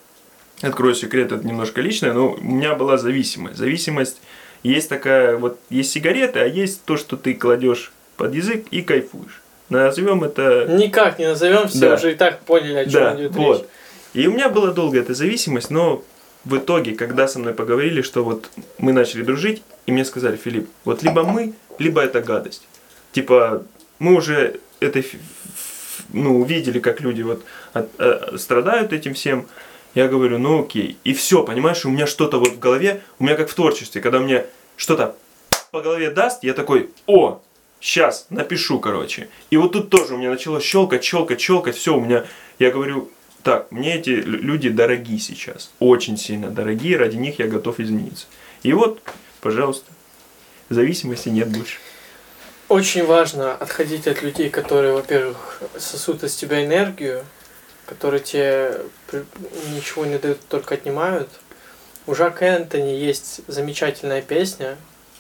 открою 0.62 0.96
секрет, 0.96 1.32
это 1.32 1.46
немножко 1.46 1.82
личное, 1.82 2.14
но 2.14 2.32
у 2.32 2.42
меня 2.42 2.76
была 2.76 2.98
зависимость. 2.98 3.58
Зависимость 3.58 4.22
есть 4.64 4.90
такая, 4.90 5.38
вот 5.38 5.60
есть 5.70 5.92
сигареты, 5.92 6.40
а 6.40 6.46
есть 6.46 6.84
то, 6.86 6.98
что 6.98 7.18
ты 7.18 7.34
кладешь 7.34 7.92
под 8.18 8.34
язык 8.34 8.66
и 8.72 8.82
кайфуешь. 8.82 9.42
Назовем 9.70 10.24
это... 10.24 10.68
Никак 10.70 11.18
не 11.18 11.28
назовем, 11.28 11.68
все 11.68 11.80
да. 11.80 11.96
уже 11.96 12.12
и 12.12 12.16
так 12.16 12.42
поняли, 12.42 12.76
о 12.76 12.84
чем 12.86 12.94
да, 12.94 13.16
идет 13.16 13.32
вот. 13.36 13.58
речь. 13.62 13.68
И 14.16 14.28
у 14.28 14.32
меня 14.32 14.48
была 14.48 14.72
долгая 14.72 15.02
эта 15.02 15.14
зависимость, 15.14 15.70
но 15.70 16.02
в 16.46 16.58
итоге, 16.58 16.96
когда 16.96 17.28
со 17.28 17.38
мной 17.38 17.54
поговорили, 17.54 18.02
что 18.02 18.24
вот 18.24 18.50
мы 18.78 18.94
начали 18.94 19.24
дружить, 19.24 19.62
и 19.86 19.92
мне 19.92 20.06
сказали, 20.06 20.38
Филипп, 20.38 20.70
вот 20.86 21.04
либо 21.04 21.24
мы, 21.24 21.54
либо 21.80 22.02
это 22.02 22.22
гадость. 22.22 22.66
Типа, 23.12 23.66
мы 24.00 24.16
уже 24.16 24.62
это, 24.80 25.04
ну, 26.14 26.40
увидели, 26.40 26.80
как 26.80 27.02
люди 27.02 27.24
вот 27.24 27.44
от, 27.74 28.00
от, 28.00 28.40
страдают 28.40 28.94
этим 28.94 29.16
всем. 29.16 29.48
Я 29.96 30.08
говорю, 30.08 30.38
ну 30.38 30.64
окей. 30.64 30.98
И 31.04 31.14
все, 31.14 31.44
понимаешь, 31.44 31.86
у 31.86 31.90
меня 31.90 32.08
что-то 32.08 32.40
вот 32.40 32.54
в 32.54 32.60
голове, 32.60 33.02
у 33.20 33.26
меня 33.26 33.36
как 33.36 33.50
в 33.50 33.54
творчестве, 33.54 34.02
когда 34.02 34.20
мне 34.20 34.46
что-то 34.78 35.18
по 35.72 35.82
голове 35.82 36.10
даст, 36.10 36.42
я 36.44 36.54
такой, 36.54 36.90
о, 37.06 37.42
сейчас 37.82 38.28
напишу, 38.30 38.80
короче. 38.80 39.28
И 39.50 39.58
вот 39.58 39.74
тут 39.74 39.90
тоже 39.90 40.14
у 40.14 40.18
меня 40.18 40.30
начало 40.30 40.62
щелкать, 40.62 41.04
щелкать, 41.04 41.42
щелкать, 41.42 41.76
все, 41.76 41.98
у 41.98 42.00
меня, 42.00 42.26
я 42.60 42.72
говорю, 42.72 43.10
так, 43.46 43.72
мне 43.72 43.96
эти 43.96 44.10
люди 44.10 44.70
дороги 44.70 45.20
сейчас, 45.20 45.70
очень 45.78 46.18
сильно 46.18 46.50
дорогие, 46.50 46.98
ради 46.98 47.16
них 47.16 47.38
я 47.38 47.48
готов 47.48 47.80
измениться. 47.80 48.26
И 48.64 48.74
вот, 48.74 49.00
пожалуйста, 49.40 49.86
зависимости 50.72 51.30
нет 51.30 51.50
больше. 51.50 51.78
Очень 52.70 53.06
важно 53.06 53.54
отходить 53.54 54.08
от 54.08 54.24
людей, 54.24 54.50
которые, 54.50 54.94
во-первых, 54.94 55.62
сосут 55.78 56.24
из 56.24 56.36
тебя 56.36 56.66
энергию, 56.66 57.24
которые 57.86 58.20
тебе 58.24 58.82
ничего 59.76 60.06
не 60.06 60.18
дают, 60.18 60.40
только 60.50 60.74
отнимают. 60.74 61.30
У 62.08 62.16
Жака 62.16 62.48
Энтони 62.48 62.96
есть 62.96 63.42
замечательная 63.46 64.24
песня 64.24 64.76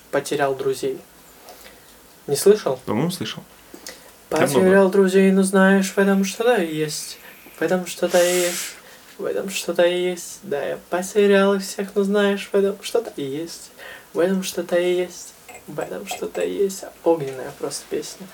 «Потерял 0.10 0.56
друзей». 0.56 0.97
Не 2.26 2.35
слышал? 2.35 2.80
По-моему, 2.88 3.11
слышал. 3.11 3.43
Потерял 4.30 4.89
друзей, 4.89 5.30
но 5.31 5.43
знаешь, 5.43 5.91
в 5.91 5.97
этом 5.99 6.26
что-то 6.26 6.60
есть. 6.60 7.19
В 7.57 7.61
этом 7.61 7.86
что-то 7.86 8.22
есть. 8.22 8.76
в 9.18 9.26
этом 9.26 9.49
что-то 9.49 9.86
есть. 9.86 10.40
Да, 10.44 10.61
я 10.64 10.77
потерял 10.90 11.53
их 11.53 11.61
всех, 11.64 11.90
но 11.95 12.03
знаешь, 12.03 12.49
в 12.52 12.56
этом 12.56 12.77
что-то 12.82 13.11
есть. 13.15 13.72
В 14.14 14.19
этом 14.19 14.44
что-то 14.44 14.77
есть. 14.77 15.34
В 15.68 15.80
этом 15.80 16.06
что-то 16.06 16.44
есть. 16.44 16.84
Огненная 17.03 17.52
просто 17.57 17.84
песня. 17.90 18.27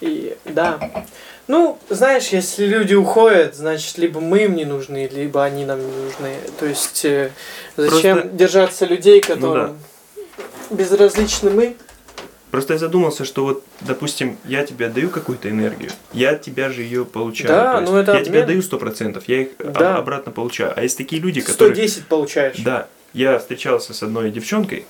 И 0.00 0.36
да. 0.44 1.06
Ну, 1.48 1.78
знаешь, 1.88 2.28
если 2.28 2.66
люди 2.66 2.94
уходят, 2.94 3.54
значит, 3.54 3.98
либо 3.98 4.20
мы 4.20 4.44
им 4.44 4.56
не 4.56 4.64
нужны, 4.64 5.08
либо 5.10 5.44
они 5.44 5.64
нам 5.64 5.80
не 5.80 6.04
нужны. 6.04 6.36
То 6.58 6.66
есть, 6.66 7.04
э, 7.04 7.30
зачем 7.76 8.18
Просто- 8.18 8.36
держаться 8.36 8.84
людей, 8.84 9.20
которым 9.20 9.78
безразличны 10.70 11.50
мы? 11.50 11.76
Просто 12.56 12.72
я 12.72 12.78
задумался, 12.78 13.26
что 13.26 13.44
вот, 13.44 13.62
допустим, 13.82 14.38
я 14.46 14.64
тебе 14.64 14.86
отдаю 14.86 15.10
какую-то 15.10 15.50
энергию, 15.50 15.90
я 16.14 16.30
от 16.30 16.40
тебя 16.40 16.70
же 16.70 16.80
ее 16.80 17.04
получаю. 17.04 17.50
Да, 17.50 17.80
ну 17.82 17.94
это 17.96 18.14
я 18.14 18.22
тебе 18.24 18.38
обмен. 18.38 18.46
даю 18.46 18.62
сто 18.62 18.78
процентов, 18.78 19.24
я 19.26 19.42
их 19.42 19.48
об- 19.58 19.76
Да. 19.78 19.96
обратно 19.98 20.32
получаю. 20.32 20.72
А 20.74 20.82
есть 20.82 20.96
такие 20.96 21.20
люди, 21.20 21.42
которые... 21.42 21.74
110 21.74 22.06
получаешь. 22.06 22.56
Да, 22.60 22.86
я 23.12 23.38
встречался 23.38 23.92
с 23.92 24.02
одной 24.02 24.30
девчонкой, 24.30 24.86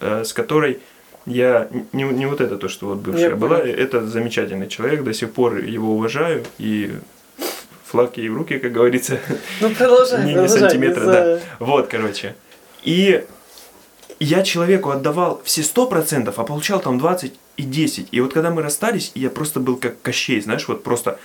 э, 0.00 0.24
с 0.24 0.32
которой 0.32 0.78
я 1.26 1.68
не, 1.92 2.04
не 2.04 2.24
вот 2.24 2.40
это 2.40 2.56
то, 2.56 2.68
что 2.70 2.86
вот 2.86 3.00
бывшая 3.00 3.28
Я 3.28 3.36
была, 3.36 3.58
понял. 3.58 3.74
это 3.74 4.06
замечательный 4.06 4.68
человек, 4.68 5.04
до 5.04 5.12
сих 5.12 5.30
пор 5.30 5.58
его 5.58 5.92
уважаю 5.96 6.44
и 6.56 6.90
флаг 7.84 8.16
ей 8.16 8.30
в 8.30 8.34
руки, 8.38 8.58
как 8.58 8.72
говорится. 8.72 9.18
Ну, 9.60 9.68
продолжай, 9.68 10.24
Не- 10.24 10.36
не 10.36 10.48
сантиметра, 10.48 11.04
за- 11.04 11.40
Вот, 11.58 11.88
короче. 11.88 12.34
И 12.82 13.24
я 14.20 14.42
человеку 14.42 14.90
отдавал 14.90 15.40
все 15.44 15.62
сто 15.62 15.86
процентов, 15.86 16.38
а 16.38 16.44
получал 16.44 16.80
там 16.80 16.98
20 16.98 17.32
и 17.56 17.62
10. 17.62 18.08
И 18.12 18.20
вот 18.20 18.34
когда 18.34 18.50
мы 18.50 18.62
расстались, 18.62 19.12
я 19.14 19.30
просто 19.30 19.60
был 19.60 19.76
как 19.76 20.00
Кощей, 20.02 20.40
знаешь, 20.42 20.68
вот 20.68 20.84
просто 20.84 21.18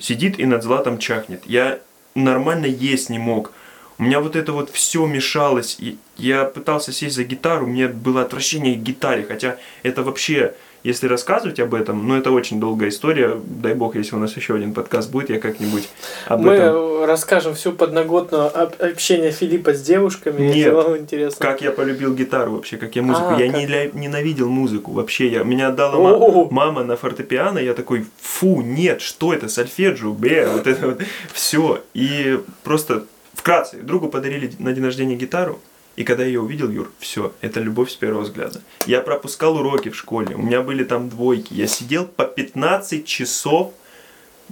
сидит 0.00 0.40
и 0.40 0.44
над 0.44 0.64
златом 0.64 0.98
чахнет. 0.98 1.42
Я 1.46 1.78
нормально 2.16 2.66
есть 2.66 3.10
не 3.10 3.18
мог. 3.18 3.52
У 3.98 4.02
меня 4.02 4.20
вот 4.20 4.34
это 4.34 4.52
вот 4.52 4.70
все 4.70 5.06
мешалось. 5.06 5.78
Я 6.16 6.44
пытался 6.44 6.92
сесть 6.92 7.14
за 7.14 7.22
гитару, 7.22 7.66
мне 7.66 7.86
было 7.86 8.22
отвращение 8.22 8.74
к 8.74 8.82
гитаре, 8.82 9.22
хотя 9.22 9.58
это 9.84 10.02
вообще, 10.02 10.54
если 10.84 11.06
рассказывать 11.06 11.60
об 11.60 11.74
этом, 11.74 12.06
ну 12.06 12.16
это 12.16 12.30
очень 12.30 12.60
долгая 12.60 12.88
история. 12.88 13.40
Дай 13.44 13.74
бог, 13.74 13.94
если 13.96 14.16
у 14.16 14.18
нас 14.18 14.36
еще 14.36 14.54
один 14.54 14.74
подкаст 14.74 15.10
будет, 15.10 15.30
я 15.30 15.38
как-нибудь 15.38 15.88
об 16.26 16.40
Мы 16.42 16.52
этом 16.52 17.04
расскажем 17.04 17.54
всю 17.54 17.72
подноготную 17.72 18.46
об- 18.46 18.74
общение 18.80 19.30
Филиппа 19.32 19.74
с 19.74 19.82
девушками, 19.82 20.52
Нет. 20.52 20.72
вам 20.72 20.96
интересно. 20.98 21.44
Как 21.44 21.62
я 21.62 21.70
полюбил 21.70 22.14
гитару 22.14 22.52
вообще, 22.52 22.76
как 22.76 22.94
я 22.96 23.02
музыку. 23.02 23.28
А, 23.30 23.40
я 23.40 23.50
как? 23.50 23.60
не 23.60 24.02
ненавидел 24.06 24.48
музыку 24.48 24.92
вообще. 24.92 25.28
Я, 25.28 25.42
меня 25.42 25.68
отдала 25.68 25.98
ма- 25.98 26.16
О. 26.16 26.48
мама 26.50 26.84
на 26.84 26.96
фортепиано, 26.96 27.58
я 27.58 27.74
такой, 27.74 28.06
фу, 28.20 28.60
нет, 28.62 29.00
что 29.00 29.32
это, 29.32 29.48
сольфеджио, 29.48 30.12
бе, 30.12 30.48
вот 30.48 30.66
это 30.66 30.86
вот, 30.86 31.02
все. 31.32 31.82
И 31.94 32.40
просто 32.62 33.04
вкратце, 33.34 33.76
другу 33.78 34.08
подарили 34.08 34.52
на 34.58 34.72
день 34.72 34.84
рождения 34.84 35.16
гитару, 35.16 35.60
и 35.96 36.04
когда 36.04 36.22
я 36.22 36.28
ее 36.28 36.40
увидел, 36.40 36.70
Юр, 36.70 36.90
все, 36.98 37.32
это 37.40 37.60
любовь 37.60 37.90
с 37.90 37.96
первого 37.96 38.22
взгляда. 38.22 38.62
Я 38.86 39.00
пропускал 39.00 39.56
уроки 39.56 39.90
в 39.90 39.96
школе, 39.96 40.34
у 40.36 40.42
меня 40.42 40.62
были 40.62 40.84
там 40.84 41.08
двойки, 41.08 41.52
я 41.54 41.66
сидел 41.66 42.06
по 42.06 42.24
15 42.24 43.04
часов 43.04 43.72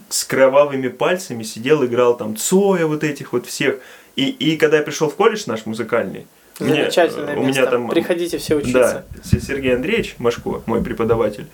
с 0.08 0.24
кровавыми 0.24 0.88
пальцами, 0.88 1.42
сидел, 1.42 1.84
играл 1.84 2.16
там 2.16 2.36
Цоя, 2.36 2.86
вот 2.86 3.04
этих 3.04 3.32
вот 3.32 3.46
всех. 3.46 3.78
И, 4.16 4.28
и 4.28 4.56
когда 4.56 4.78
я 4.78 4.82
пришел 4.82 5.08
в 5.08 5.14
колледж 5.16 5.44
наш 5.46 5.66
музыкальный, 5.66 6.26
мне- 6.58 6.74
Замечательное 6.74 7.36
у 7.36 7.44
место. 7.44 7.60
меня 7.62 7.70
там 7.70 7.88
Приходите 7.88 8.36
все 8.38 8.56
учиться. 8.56 9.04
да, 9.14 9.22
Сергей 9.40 9.74
Андреевич 9.74 10.16
Машко, 10.18 10.62
мой 10.66 10.82
преподаватель. 10.82 11.46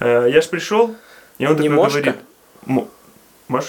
Э, 0.00 0.28
Я 0.32 0.40
ж 0.40 0.48
пришел, 0.48 0.96
и 1.38 1.46
он 1.46 1.52
Не 1.52 1.68
такой 1.68 1.68
Мошко? 1.70 2.00
говорит... 2.00 2.16
Мо- 2.66 2.88
Маш... 3.46 3.66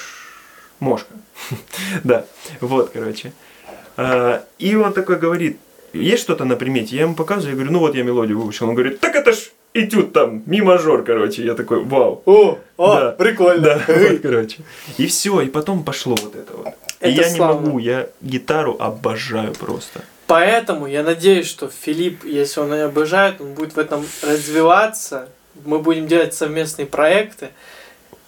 Мошка. 0.79 1.13
да, 2.03 2.25
вот, 2.59 2.89
короче. 2.91 3.33
Э, 3.99 4.39
И 4.59 4.75
он 4.75 4.93
такой 4.93 5.15
говорит, 5.17 5.57
есть 5.93 6.23
что-то 6.23 6.45
на 6.45 6.55
примете? 6.55 6.95
Я 6.95 7.01
ему 7.03 7.15
показываю, 7.15 7.49
я 7.51 7.55
говорю, 7.55 7.71
ну 7.73 7.79
вот 7.79 7.95
я 7.95 8.03
мелодию 8.03 8.39
выучил. 8.39 8.69
Он 8.69 8.75
говорит, 8.75 8.99
так 8.99 9.15
это 9.15 9.31
ж 9.33 9.37
этюд 9.73 10.13
там, 10.13 10.41
ми 10.45 10.61
мажор, 10.61 11.03
короче. 11.03 11.43
Я 11.43 11.53
такой, 11.55 11.83
вау. 11.83 12.21
О, 12.25 12.57
о, 12.77 12.95
Да. 12.99 13.11
прикольно. 13.11 13.61
Да, 13.61 13.81
вот, 13.87 14.19
короче. 14.21 14.57
И 14.97 15.05
все, 15.07 15.41
и 15.41 15.47
потом 15.49 15.83
пошло 15.83 16.15
вот 16.15 16.35
это 16.35 16.53
вот. 16.57 16.67
И 17.01 17.07
Это 17.07 17.09
я 17.21 17.29
не 17.29 17.35
славно. 17.35 17.61
могу, 17.61 17.79
я 17.79 18.07
гитару 18.21 18.75
обожаю 18.79 19.53
просто. 19.53 20.01
Поэтому 20.27 20.85
я 20.87 21.03
надеюсь, 21.03 21.47
что 21.47 21.69
Филипп, 21.69 22.23
если 22.25 22.61
он 22.61 22.73
ее 22.73 22.83
обожает, 22.85 23.41
он 23.41 23.53
будет 23.53 23.75
в 23.75 23.79
этом 23.79 24.05
развиваться. 24.21 25.27
Мы 25.65 25.79
будем 25.79 26.07
делать 26.07 26.33
совместные 26.33 26.85
проекты. 26.85 27.49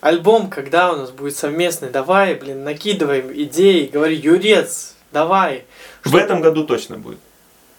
Альбом, 0.02 0.49
когда 0.49 0.91
у 0.91 0.95
нас 0.95 1.11
будет 1.11 1.35
совместный, 1.35 1.89
давай, 1.91 2.34
блин, 2.34 2.64
накидываем 2.64 3.31
идеи, 3.34 3.88
говори, 3.93 4.15
Юрец, 4.15 4.95
давай. 5.12 5.64
В 6.04 6.10
Чтоб- 6.10 6.22
этом 6.22 6.42
году 6.42 6.64
точно 6.64 6.98
будет. 6.98 7.18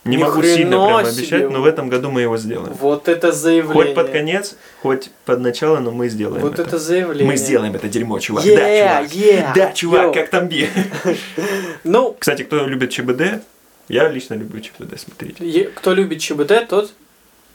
Не 0.04 0.16
Ни 0.16 0.22
могу 0.24 0.42
сильно 0.42 0.84
прямо 0.84 1.04
себе. 1.04 1.22
обещать, 1.22 1.50
но 1.50 1.62
в 1.62 1.64
этом 1.64 1.88
году 1.88 2.10
мы 2.10 2.22
его 2.22 2.36
сделаем. 2.36 2.72
Вот 2.74 3.08
это 3.08 3.30
заявление. 3.30 3.84
Хоть 3.84 3.94
под 3.94 4.10
конец, 4.10 4.56
хоть 4.82 5.10
под 5.24 5.38
начало, 5.40 5.78
но 5.78 5.92
мы 5.92 6.08
сделаем 6.08 6.42
Вот 6.42 6.54
это. 6.54 6.62
это 6.62 6.78
заявление. 6.80 7.26
Мы 7.30 7.36
сделаем 7.36 7.72
это 7.74 7.88
дерьмо, 7.88 8.18
чувак. 8.18 8.44
Yeah, 8.44 8.56
да, 8.56 9.06
чувак. 9.08 9.12
yeah, 9.12 9.54
Да, 9.54 9.72
чувак, 9.72 10.02
йоу. 10.02 10.12
как 10.14 10.28
там 10.30 10.48
би. 10.48 10.68
Ну, 11.84 12.16
Кстати, 12.18 12.42
кто 12.42 12.66
любит 12.66 12.90
ЧБД, 12.90 13.42
я 13.88 14.08
лично 14.08 14.34
люблю 14.34 14.60
ЧБД, 14.60 14.98
смотрите. 14.98 15.44
е- 15.48 15.68
кто 15.68 15.94
любит 15.94 16.20
ЧБД, 16.20 16.66
тот, 16.68 16.92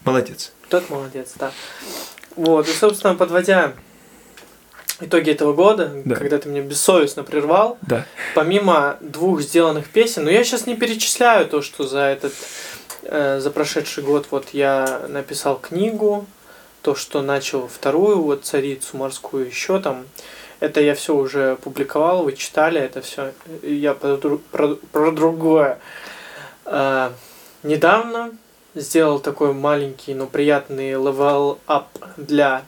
Молодец. 0.05 0.53
тот 0.69 0.89
молодец, 0.89 1.33
да. 1.37 1.51
Вот, 2.37 2.67
и, 2.69 2.71
собственно, 2.71 3.15
подводя 3.15 3.73
итоги 4.99 5.29
этого 5.31 5.53
года, 5.53 5.91
Да. 6.05 6.15
когда 6.15 6.37
ты 6.37 6.49
меня 6.49 6.61
бессовестно 6.61 7.23
прервал, 7.23 7.77
Да. 7.81 8.05
помимо 8.35 8.97
двух 9.01 9.41
сделанных 9.41 9.89
песен, 9.89 10.23
но 10.23 10.29
я 10.31 10.43
сейчас 10.43 10.65
не 10.65 10.75
перечисляю 10.75 11.47
то, 11.47 11.61
что 11.61 11.87
за 11.87 11.99
этот, 12.01 12.33
э, 13.03 13.39
за 13.39 13.51
прошедший 13.51 14.03
год 14.03 14.27
вот 14.31 14.49
я 14.53 15.01
написал 15.07 15.57
книгу, 15.57 16.25
то, 16.81 16.95
что 16.95 17.21
начал 17.21 17.67
вторую 17.67 18.21
вот 18.21 18.45
царицу 18.45 18.97
морскую, 18.97 19.45
еще 19.47 19.79
там, 19.79 20.05
это 20.59 20.81
я 20.81 20.95
все 20.95 21.15
уже 21.15 21.57
публиковал, 21.57 22.23
вы 22.23 22.33
читали 22.33 22.79
это 22.81 23.01
все, 23.01 23.33
я 23.61 23.93
про, 23.93 24.17
про- 24.17 24.75
про 24.91 25.11
другое. 25.11 25.79
Э, 26.65 27.11
недавно 27.63 28.31
сделал 28.73 29.19
такой 29.19 29.53
маленький, 29.53 30.13
но 30.15 30.25
приятный 30.27 30.91
up 30.93 31.85
для 32.17 32.63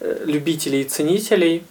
любителей 0.00 0.82
и 0.82 0.84
ценителей. 0.84 1.64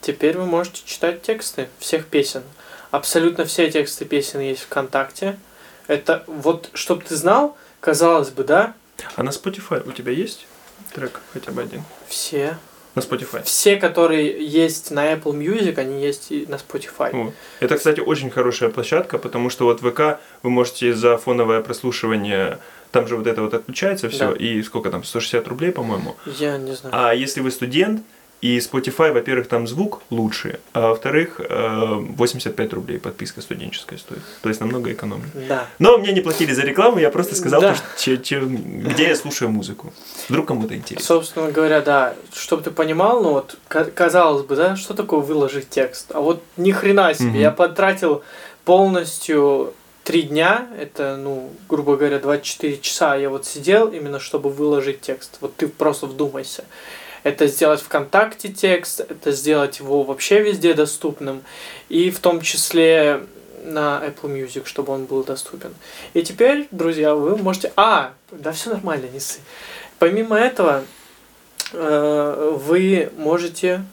Теперь 0.00 0.36
вы 0.36 0.46
можете 0.46 0.82
читать 0.84 1.22
тексты 1.22 1.68
всех 1.78 2.06
песен. 2.06 2.42
Абсолютно 2.90 3.44
все 3.44 3.70
тексты 3.70 4.04
песен 4.04 4.40
есть 4.40 4.62
ВКонтакте. 4.62 5.38
Это 5.86 6.24
вот, 6.26 6.70
чтоб 6.74 7.02
ты 7.02 7.16
знал, 7.16 7.56
казалось 7.80 8.30
бы, 8.30 8.44
да, 8.44 8.74
А 9.16 9.22
на 9.22 9.30
Spotify 9.30 9.86
у 9.88 9.92
тебя 9.92 10.12
есть 10.12 10.46
трек 10.92 11.20
хотя 11.32 11.52
бы 11.52 11.62
один? 11.62 11.82
все. 12.06 12.58
На 12.94 13.00
Spotify. 13.00 13.42
Все, 13.44 13.76
которые 13.76 14.44
есть 14.46 14.90
на 14.90 15.12
Apple 15.14 15.32
Music, 15.32 15.78
они 15.78 16.02
есть 16.02 16.30
и 16.30 16.44
на 16.46 16.56
Spotify. 16.56 17.10
О, 17.14 17.32
Это, 17.60 17.76
кстати, 17.78 18.00
очень 18.00 18.30
хорошая 18.30 18.68
площадка, 18.70 19.16
потому 19.18 19.48
что 19.50 19.64
вот 19.64 19.80
ВК 19.80 20.20
вы 20.42 20.50
можете 20.50 20.92
за 20.92 21.16
фоновое 21.16 21.62
прослушивание, 21.62 22.58
там 22.90 23.08
же 23.08 23.16
вот 23.16 23.26
это 23.26 23.40
вот 23.42 23.54
отключается 23.54 24.10
все, 24.10 24.30
Да. 24.30 24.36
и 24.36 24.62
сколько 24.62 24.90
там, 24.90 25.04
160 25.04 25.48
рублей, 25.48 25.72
по-моему. 25.72 26.16
Я 26.38 26.58
не 26.58 26.72
знаю. 26.74 26.94
А 26.94 27.14
если 27.14 27.40
вы 27.40 27.50
студент, 27.50 28.02
и 28.42 28.58
Spotify, 28.58 29.12
во-первых, 29.12 29.46
там 29.48 29.66
звук 29.68 30.02
лучше, 30.10 30.58
а 30.72 30.88
во-вторых, 30.88 31.40
э, 31.40 31.94
85 32.16 32.72
рублей 32.72 32.98
подписка 32.98 33.40
студенческая 33.40 33.98
стоит. 33.98 34.20
То 34.42 34.48
есть 34.48 34.60
намного 34.60 34.92
экономнее. 34.92 35.30
Да. 35.48 35.66
Но 35.78 35.96
мне 35.98 36.12
не 36.12 36.20
платили 36.22 36.52
за 36.52 36.62
рекламу, 36.62 36.98
я 36.98 37.10
просто 37.10 37.36
сказал, 37.36 37.60
Да. 37.60 37.74
то, 37.74 37.80
че- 37.98 38.18
че- 38.18 38.40
где 38.40 39.08
я 39.08 39.14
слушаю 39.16 39.48
музыку. 39.50 39.92
Вдруг 40.28 40.48
кому-то 40.48 40.74
интересно. 40.74 41.06
Собственно 41.06 41.52
говоря, 41.52 41.80
да, 41.82 42.14
чтобы 42.34 42.62
ты 42.64 42.70
понимал, 42.72 43.22
ну 43.22 43.30
вот, 43.32 43.56
ка- 43.68 43.84
казалось 43.84 44.44
бы, 44.44 44.56
да, 44.56 44.74
что 44.74 44.94
такое 44.94 45.20
выложить 45.20 45.70
текст? 45.70 46.10
А 46.12 46.20
вот 46.20 46.42
ни 46.56 46.72
хрена 46.72 47.14
себе, 47.14 47.28
Мгм. 47.28 47.38
я 47.38 47.50
потратил 47.52 48.22
полностью 48.64 49.72
три 50.02 50.22
дня, 50.22 50.66
это, 50.80 51.16
ну, 51.16 51.50
грубо 51.68 51.96
говоря, 51.96 52.18
24 52.18 52.78
часа 52.78 53.14
я 53.14 53.30
вот 53.30 53.46
сидел 53.46 53.86
именно, 53.86 54.18
чтобы 54.18 54.50
выложить 54.50 55.00
текст. 55.00 55.38
Вот 55.40 55.54
ты 55.54 55.68
просто 55.68 56.06
вдумайся. 56.06 56.64
Это 57.22 57.46
сделать 57.46 57.80
ВКонтакте 57.80 58.48
текст, 58.48 59.00
это 59.00 59.32
сделать 59.32 59.78
его 59.78 60.02
вообще 60.02 60.42
везде 60.42 60.74
доступным, 60.74 61.42
и 61.88 62.10
в 62.10 62.18
том 62.18 62.40
числе 62.40 63.26
на 63.64 64.02
Apple 64.04 64.32
Music, 64.34 64.66
чтобы 64.66 64.92
он 64.92 65.04
был 65.04 65.22
доступен. 65.22 65.74
И 66.14 66.22
теперь, 66.22 66.66
друзья, 66.70 67.14
вы 67.14 67.36
можете... 67.36 67.72
А, 67.76 68.12
да 68.30 68.52
все 68.52 68.70
нормально, 68.70 69.06
не 69.12 69.20
ссы. 69.20 69.40
Помимо 69.98 70.36
этого, 70.36 70.82
э, 71.72 72.58
вы 72.60 73.12
можете 73.16 73.84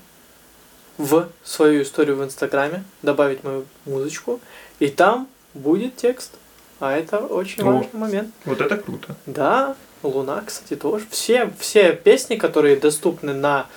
в 0.98 1.30
свою 1.44 1.84
историю 1.84 2.18
в 2.18 2.24
Инстаграме 2.24 2.84
добавить 3.04 3.44
мою 3.44 3.66
музычку, 3.86 4.40
и 4.80 4.88
там 4.88 5.28
будет 5.54 5.96
текст. 5.96 6.34
А 6.80 6.96
это 6.96 7.20
очень 7.20 7.64
О. 7.64 7.66
важный 7.66 8.00
момент. 8.00 8.34
Вот 8.46 8.62
это 8.62 8.78
круто. 8.78 9.16
Да, 9.26 9.76
Луна, 10.04 10.44
кстати, 10.46 10.76
тоже. 10.76 11.06
Все, 11.10 11.52
все 11.60 11.94
песни, 11.94 12.36
которые 12.36 12.76
доступны 12.78 13.34
на 13.34 13.68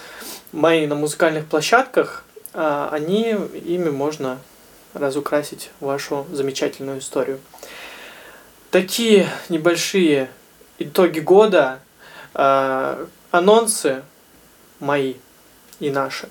мои 0.53 0.87
на 0.87 0.95
музыкальных 0.95 1.47
площадках, 1.47 2.25
а, 2.55 2.89
они 2.93 3.31
ими 3.65 3.91
можно 3.91 4.39
разукрасить 4.95 5.71
вашу 5.81 6.27
замечательную 6.31 6.99
историю. 6.99 7.41
Такие 8.71 9.29
небольшие 9.49 10.31
итоги 10.79 11.21
года, 11.21 11.81
э, 12.35 13.07
анонсы 13.31 14.03
мои 14.81 15.15
и 15.81 15.91
наши. 15.91 16.29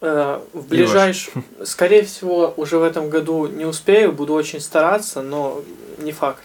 Э, 0.00 0.40
в 0.52 0.66
ближайшем, 0.66 1.44
скорее 1.64 2.04
всего, 2.04 2.52
уже 2.56 2.78
в 2.78 2.82
этом 2.82 3.10
году 3.10 3.46
не 3.46 3.64
успею, 3.64 4.12
буду 4.12 4.34
очень 4.34 4.60
стараться, 4.60 5.22
но 5.22 5.62
не 5.98 6.12
факт. 6.12 6.42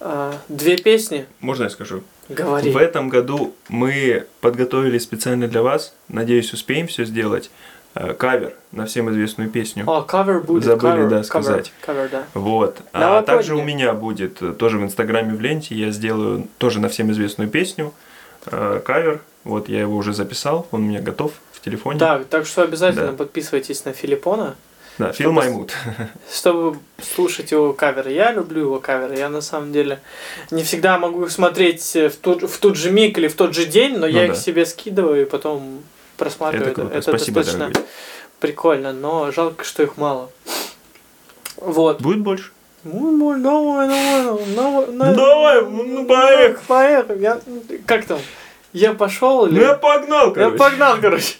Э, 0.00 0.32
две 0.48 0.76
песни. 0.76 1.26
Можно 1.40 1.64
я 1.64 1.70
скажу? 1.70 2.02
Говори. 2.28 2.70
В 2.70 2.76
этом 2.76 3.08
году 3.08 3.54
мы 3.68 4.26
подготовили 4.40 4.98
специально 4.98 5.48
для 5.48 5.62
вас, 5.62 5.94
надеюсь, 6.08 6.52
успеем 6.52 6.86
все 6.86 7.04
сделать, 7.04 7.50
э, 7.94 8.12
кавер 8.14 8.54
на 8.70 8.86
всем 8.86 9.10
известную 9.10 9.50
песню. 9.50 9.84
О, 9.88 10.02
кавер 10.02 10.40
будет. 10.40 10.64
Забыли, 10.64 10.90
кавер, 10.92 11.08
да, 11.08 11.22
сказать. 11.24 11.72
Кавер, 11.84 12.08
да. 12.10 12.24
Вот. 12.34 12.78
А 12.92 13.22
также 13.22 13.54
у 13.56 13.62
меня 13.62 13.92
будет 13.94 14.42
э, 14.42 14.52
тоже 14.52 14.78
в 14.78 14.82
Инстаграме 14.84 15.34
в 15.34 15.40
ленте, 15.40 15.74
я 15.74 15.90
сделаю 15.90 16.46
тоже 16.58 16.80
на 16.80 16.88
всем 16.88 17.10
известную 17.10 17.50
песню, 17.50 17.92
э, 18.46 18.80
кавер. 18.84 19.20
Вот 19.44 19.68
я 19.68 19.80
его 19.80 19.96
уже 19.96 20.12
записал, 20.12 20.66
он 20.70 20.82
у 20.82 20.86
меня 20.86 21.00
готов 21.00 21.32
в 21.52 21.60
телефоне. 21.60 21.98
Так, 21.98 22.26
так 22.26 22.44
что 22.46 22.62
обязательно 22.62 23.12
Да. 23.12 23.12
подписывайтесь 23.14 23.84
на 23.86 23.92
Филиппона, 23.94 24.54
Да, 24.98 25.12
Фил 25.12 25.32
Маймут. 25.32 25.72
чтобы 26.32 26.78
слушать 27.00 27.52
его 27.52 27.72
каверы. 27.72 28.10
Я 28.12 28.32
люблю 28.32 28.62
его 28.62 28.80
каверы. 28.80 29.16
Я 29.16 29.28
на 29.28 29.40
самом 29.40 29.72
деле 29.72 30.00
не 30.50 30.62
всегда 30.64 30.98
могу 30.98 31.24
их 31.24 31.30
смотреть 31.30 31.94
в 31.94 32.16
тот, 32.20 32.42
в 32.42 32.58
тот 32.58 32.76
же 32.76 32.90
миг 32.90 33.16
или 33.18 33.28
в 33.28 33.34
тот 33.36 33.54
же 33.54 33.64
день, 33.66 33.96
но 33.96 34.06
я 34.06 34.20
Ну 34.20 34.24
их 34.24 34.32
да. 34.32 34.36
себе 34.40 34.66
скидываю 34.66 35.22
и 35.22 35.24
потом 35.24 35.82
просматриваю. 36.16 36.70
Это 36.72 36.80
круто. 36.80 36.94
Это 36.98 37.10
Спасибо, 37.10 37.40
достаточно 37.42 37.68
дорогой. 37.68 37.90
прикольно, 38.40 38.92
но 38.92 39.30
жалко, 39.30 39.64
что 39.64 39.82
их 39.84 39.96
мало. 39.96 40.30
Вот. 41.56 42.00
Будет 42.00 42.20
больше? 42.20 42.50
Ну, 42.84 43.10
ну, 43.10 43.42
давай, 43.42 43.88
давай, 43.88 44.46
давай, 44.54 44.86
Ну, 44.86 45.14
давай, 45.14 45.62
ну, 45.64 46.06
поехали. 46.06 46.58
Поехали. 46.66 47.20
Я, 47.20 47.40
как 47.86 48.04
там? 48.06 48.18
Я 48.72 48.94
пошел 48.94 49.46
или... 49.46 49.54
Ну 49.58 49.60
я 49.62 49.74
погнал, 49.74 50.28
Я 50.28 50.34
короче. 50.34 50.58
погнал, 50.58 50.96
короче. 51.00 51.34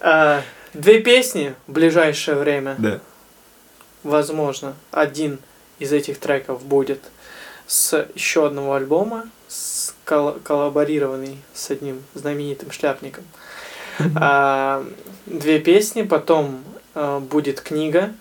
Две 0.74 1.00
песни 1.00 1.54
в 1.66 1.72
ближайшее 1.72 2.36
время. 2.36 2.74
Да. 2.78 3.00
Возможно, 4.02 4.74
один 4.92 5.38
из 5.78 5.92
этих 5.92 6.18
треков 6.18 6.62
будет 6.62 7.00
с 7.66 8.06
еще 8.14 8.46
одного 8.46 8.74
альбома, 8.74 9.28
с 9.48 9.94
кол- 10.04 10.38
коллаборированный 10.42 11.38
с 11.54 11.70
одним 11.70 12.02
знаменитым 12.14 12.70
шляпником. 12.70 13.24
А, 14.16 14.84
Две 15.26 15.58
песни, 15.58 16.02
потом 16.02 16.62
а, 16.94 17.20
будет 17.20 17.60
книга 17.60 18.12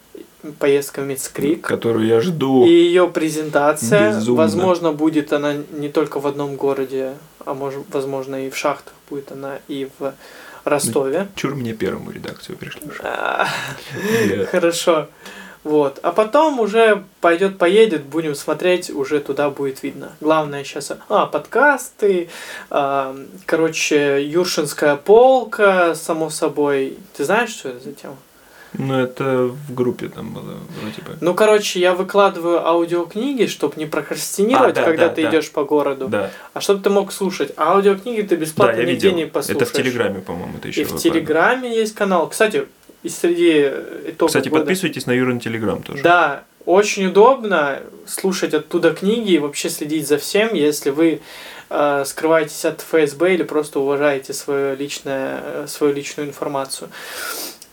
«Поездка 0.60 1.02
в 1.02 1.06
Мицкрик». 1.06 1.66
Которую 1.66 2.06
я 2.06 2.20
жду. 2.22 2.66
И 2.66 2.70
ее 2.70 3.08
презентация, 3.08 4.14
Безумно. 4.16 4.42
возможно, 4.44 4.92
будет 4.92 5.34
она 5.34 5.56
не 5.72 5.90
только 5.90 6.20
в 6.20 6.28
одном 6.28 6.56
городе, 6.56 7.14
а 7.46 7.54
может, 7.54 7.84
возможно, 7.92 8.46
и 8.46 8.50
в 8.50 8.58
шахтах 8.58 8.94
будет 9.10 9.32
она, 9.32 9.60
и 9.68 9.90
в 10.00 10.14
Ростове. 10.64 11.28
Чур 11.36 11.56
мне 11.56 11.74
первому 11.74 12.12
редакцию 12.12 12.58
пришлешь. 12.58 13.02
Хорошо. 14.52 15.08
Вот. 15.64 16.00
А 16.04 16.12
потом 16.12 16.60
уже 16.60 17.04
пойдет, 17.20 17.58
поедет, 17.58 18.04
будем 18.04 18.34
смотреть, 18.34 18.90
уже 18.90 19.20
туда 19.20 19.50
будет 19.50 19.84
видно. 19.84 20.14
Главное 20.22 20.64
сейчас, 20.64 20.92
а, 21.10 21.26
подкасты, 21.26 22.30
а, 22.70 23.16
короче, 23.46 24.26
Юршинская 24.26 24.96
полка, 24.96 25.96
само 25.96 26.30
собой. 26.30 26.98
Ты 27.16 27.26
знаешь, 27.26 27.50
что 27.50 27.70
это 27.70 27.84
за 27.84 27.94
тема? 27.94 28.16
Ну, 28.78 29.00
это 29.00 29.48
в 29.68 29.74
группе 29.74 30.10
там 30.10 30.30
было 30.34 30.56
вроде 30.82 31.02
бы. 31.02 31.18
Ну, 31.22 31.34
короче, 31.34 31.80
я 31.80 31.94
выкладываю 31.94 32.66
аудиокниги, 32.66 33.48
чтобы 33.48 33.74
не 33.78 33.86
прокрастинировать, 33.88 34.78
А, 34.78 34.82
да, 34.82 34.84
когда 34.84 35.08
да, 35.08 35.14
ты 35.16 35.24
да. 35.24 35.30
идешь 35.30 35.50
по 35.52 35.64
городу. 35.64 36.08
Да, 36.08 36.30
А 36.54 36.62
чтобы 36.62 36.84
ты 36.84 36.90
мог 36.90 37.12
слушать. 37.12 37.52
А 37.58 37.74
аудиокниги 37.74 38.22
ты 38.22 38.36
да, 38.36 38.42
бесплатно 38.42 38.80
я 38.80 38.86
нигде 38.86 39.08
видел. 39.08 39.18
не 39.18 39.26
послушаешь. 39.26 39.62
Это 39.64 39.66
в 39.72 39.74
Телеграме, 39.74 40.20
по-моему, 40.22 40.58
это 40.60 40.68
еще 40.68 40.82
И 40.82 40.84
в 40.86 40.96
Телеграме 40.98 41.76
есть 41.76 41.96
канал. 41.96 42.30
Кстати, 42.30 42.66
и 43.02 43.10
среди 43.10 43.72
итогов 44.12 44.28
Кстати, 44.30 44.50
года- 44.50 44.62
подписывайтесь 44.62 45.06
на 45.08 45.12
Юрин 45.14 45.40
Телеграм 45.40 45.82
тоже. 45.82 46.04
Да, 46.04 46.44
очень 46.66 47.08
удобно 47.08 47.80
слушать 48.06 48.54
оттуда 48.54 48.92
книги 48.94 49.32
и 49.32 49.40
вообще 49.40 49.70
следить 49.70 50.08
за 50.08 50.18
всем, 50.20 50.54
если 50.54 50.92
вы 50.92 51.22
э, 51.72 52.04
скрываетесь 52.06 52.66
от 52.66 52.82
ФСБ 52.82 53.34
или 53.34 53.44
просто 53.44 53.80
уважаете 53.80 54.34
свою, 54.34 54.76
личное, 54.76 55.40
э, 55.44 55.66
свою 55.68 55.94
личную 55.94 56.28
информацию. 56.30 56.90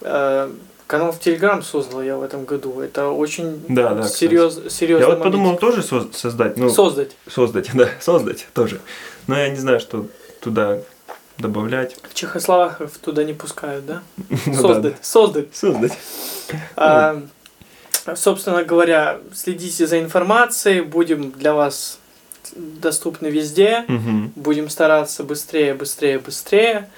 Э, 0.00 0.50
канал 0.86 1.12
в 1.12 1.20
Телеграм 1.20 1.62
создал 1.62 2.02
я 2.02 2.16
в 2.16 2.22
этом 2.22 2.44
году. 2.44 2.80
Это 2.80 3.08
очень 3.08 3.64
Да, 3.68 3.94
да, 3.94 4.08
серьез, 4.08 4.60
серьезный 4.72 5.06
Я 5.06 5.14
вот 5.14 5.18
момент. 5.18 5.22
подумал 5.24 5.56
тоже 5.58 5.82
соз- 5.82 6.12
создать, 6.14 6.56
ну, 6.56 6.70
Создать. 6.70 7.10
создать, 7.28 7.70
да, 7.74 7.88
создать 8.00 8.46
тоже. 8.54 8.80
Но 9.26 9.36
я 9.38 9.48
не 9.48 9.56
знаю, 9.58 9.80
что 9.80 10.06
туда 10.40 10.78
добавлять. 11.38 11.96
В 12.08 12.14
Чехословаков 12.14 12.92
туда 12.98 13.24
не 13.24 13.32
пускают, 13.34 13.84
да? 13.86 14.02
Ну 14.46 14.52
да, 14.62 14.62
Создать. 14.62 14.82
да. 14.82 14.98
Создать. 15.02 15.54
Создать. 15.54 15.92
Собственно 18.14 18.62
говоря, 18.62 19.18
следите 19.34 19.86
за 19.86 19.98
информацией, 19.98 20.80
будем 20.82 21.32
для 21.32 21.54
вас 21.54 21.98
доступны 22.54 23.26
везде, 23.26 23.84
будем 24.36 24.68
стараться 24.70 25.24
быстрее, 25.24 25.74
быстрее, 25.74 26.20
быстрее. 26.20 26.88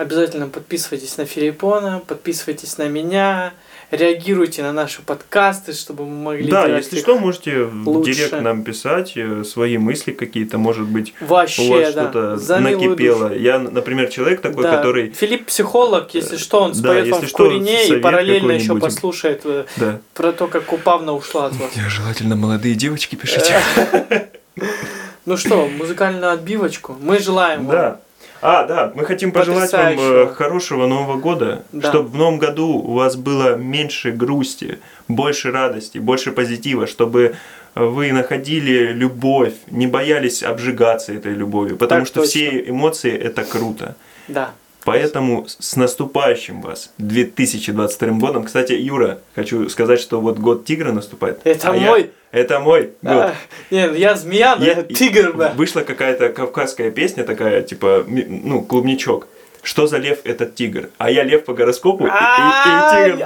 Обязательно 0.00 0.48
подписывайтесь 0.48 1.18
на 1.18 1.26
Филиппона, 1.26 2.00
подписывайтесь 2.06 2.78
на 2.78 2.88
меня, 2.88 3.52
реагируйте 3.90 4.62
на 4.62 4.72
наши 4.72 5.02
подкасты, 5.02 5.74
чтобы 5.74 6.06
мы 6.06 6.22
могли 6.22 6.50
Да, 6.50 6.66
делать 6.66 6.84
если 6.84 6.96
их 6.96 7.02
что, 7.02 7.18
можете 7.18 7.64
в 7.64 7.86
лучше. 7.86 8.10
директ 8.14 8.40
нам 8.40 8.64
писать 8.64 9.12
э, 9.16 9.44
свои 9.44 9.76
мысли 9.76 10.12
какие-то, 10.12 10.56
может 10.56 10.86
быть, 10.88 11.12
у 11.20 11.26
вообще, 11.26 11.68
вас 11.68 11.92
да, 11.94 12.02
что-то 12.04 12.36
за 12.38 12.60
милую 12.60 12.88
накипело. 12.92 13.28
душу. 13.28 13.40
Я, 13.42 13.58
например, 13.58 14.08
человек 14.08 14.40
такой, 14.40 14.62
Да. 14.62 14.74
который, 14.78 15.10
Филипп 15.10 15.44
психолог, 15.44 16.14
если 16.14 16.38
что, 16.38 16.62
он 16.62 16.72
да, 16.72 16.78
споет 16.78 17.08
вам 17.10 17.20
если 17.20 17.26
в 17.26 17.36
курине 17.36 17.88
и 17.88 17.96
параллельно 18.00 18.52
еще 18.52 18.78
послушает 18.78 19.42
э, 19.44 19.66
да. 19.76 20.00
про 20.14 20.32
то, 20.32 20.46
как 20.46 20.64
Купавна 20.64 21.12
ушла 21.12 21.48
от 21.48 21.56
вас. 21.56 21.72
Желательно 21.88 22.36
молодые 22.36 22.74
девочки 22.74 23.16
пишите. 23.16 23.54
Ну 25.26 25.36
что, 25.36 25.68
музыкальную 25.68 26.32
отбивочку. 26.32 26.96
Мы 26.98 27.18
желаем 27.18 27.66
вам 27.66 27.76
Да. 27.76 28.00
А, 28.42 28.64
да, 28.64 28.90
мы 28.94 29.04
хотим 29.04 29.32
пожелать 29.32 29.72
вам 29.72 29.94
э, 29.98 30.26
хорошего 30.34 30.86
Нового 30.86 31.16
года, 31.18 31.62
Да. 31.72 31.88
чтобы 31.90 32.08
в 32.08 32.16
Новом 32.16 32.38
году 32.38 32.68
у 32.68 32.94
вас 32.94 33.16
было 33.16 33.56
меньше 33.56 34.12
грусти, 34.12 34.78
больше 35.08 35.50
радости, 35.50 35.98
больше 35.98 36.32
позитива, 36.32 36.86
чтобы 36.86 37.34
вы 37.74 38.12
находили 38.12 38.92
любовь, 38.92 39.52
не 39.70 39.86
боялись 39.86 40.42
обжигаться 40.42 41.12
этой 41.12 41.34
любовью, 41.34 41.76
потому 41.76 42.00
Так 42.00 42.08
что 42.08 42.20
точно. 42.20 42.30
все 42.30 42.68
эмоции 42.68 43.12
это 43.12 43.44
круто. 43.44 43.94
Да. 44.28 44.50
Поэтому 44.90 45.46
с 45.46 45.76
наступающим 45.76 46.60
вас 46.62 46.92
2022 46.98 48.08
годом. 48.18 48.42
Кстати, 48.42 48.72
Юра, 48.72 49.20
хочу 49.36 49.68
сказать, 49.68 50.00
что 50.00 50.20
вот 50.20 50.40
год 50.40 50.64
тигра 50.64 50.90
наступает. 50.90 51.38
Это 51.44 51.70
а 51.70 51.76
я- 51.76 51.90
мой. 51.90 52.10
это 52.32 52.58
мой 52.58 52.90
год. 53.00 53.12
А, 53.12 53.34
не, 53.70 53.88
я 53.96 54.16
змея, 54.16 54.56
но 54.56 54.64
Я- 54.64 54.72
я 54.78 54.82
тигр, 54.82 55.32
да. 55.34 55.52
Вышла 55.56 55.82
какая-то 55.82 56.30
кавказская 56.30 56.90
песня 56.90 57.22
такая, 57.22 57.62
типа, 57.62 58.04
ну, 58.08 58.62
клубничок. 58.62 59.28
Что 59.62 59.86
за 59.86 59.98
лев 59.98 60.20
этот 60.24 60.54
тигр? 60.54 60.90
А 60.98 61.10
я 61.10 61.22
лев 61.22 61.44
по 61.44 61.52
гороскопу 61.52 62.06
и, 62.06 62.08
тигр. 62.08 63.22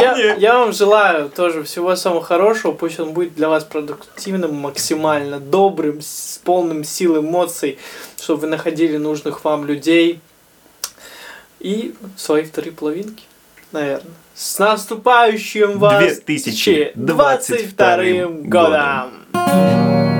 Я, 0.00 0.34
я 0.34 0.58
вам 0.58 0.72
желаю 0.72 1.30
тоже 1.30 1.62
всего 1.62 1.94
самого 1.96 2.22
хорошего. 2.22 2.72
Пусть 2.72 2.98
он 2.98 3.12
будет 3.12 3.34
для 3.34 3.48
вас 3.48 3.64
продуктивным, 3.64 4.54
максимально 4.54 5.38
добрым, 5.38 6.00
с 6.00 6.40
полным 6.44 6.84
сил 6.84 7.20
эмоций, 7.20 7.78
чтобы 8.20 8.42
вы 8.42 8.46
находили 8.48 8.96
нужных 8.96 9.44
вам 9.44 9.66
людей 9.66 10.20
и 11.60 11.94
свои 12.16 12.44
вторые 12.44 12.72
половинки, 12.72 13.24
наверное. 13.72 14.12
С 14.34 14.58
наступающим 14.58 15.78
вас 15.78 16.20
2022 16.20 18.26
годом! 18.48 20.17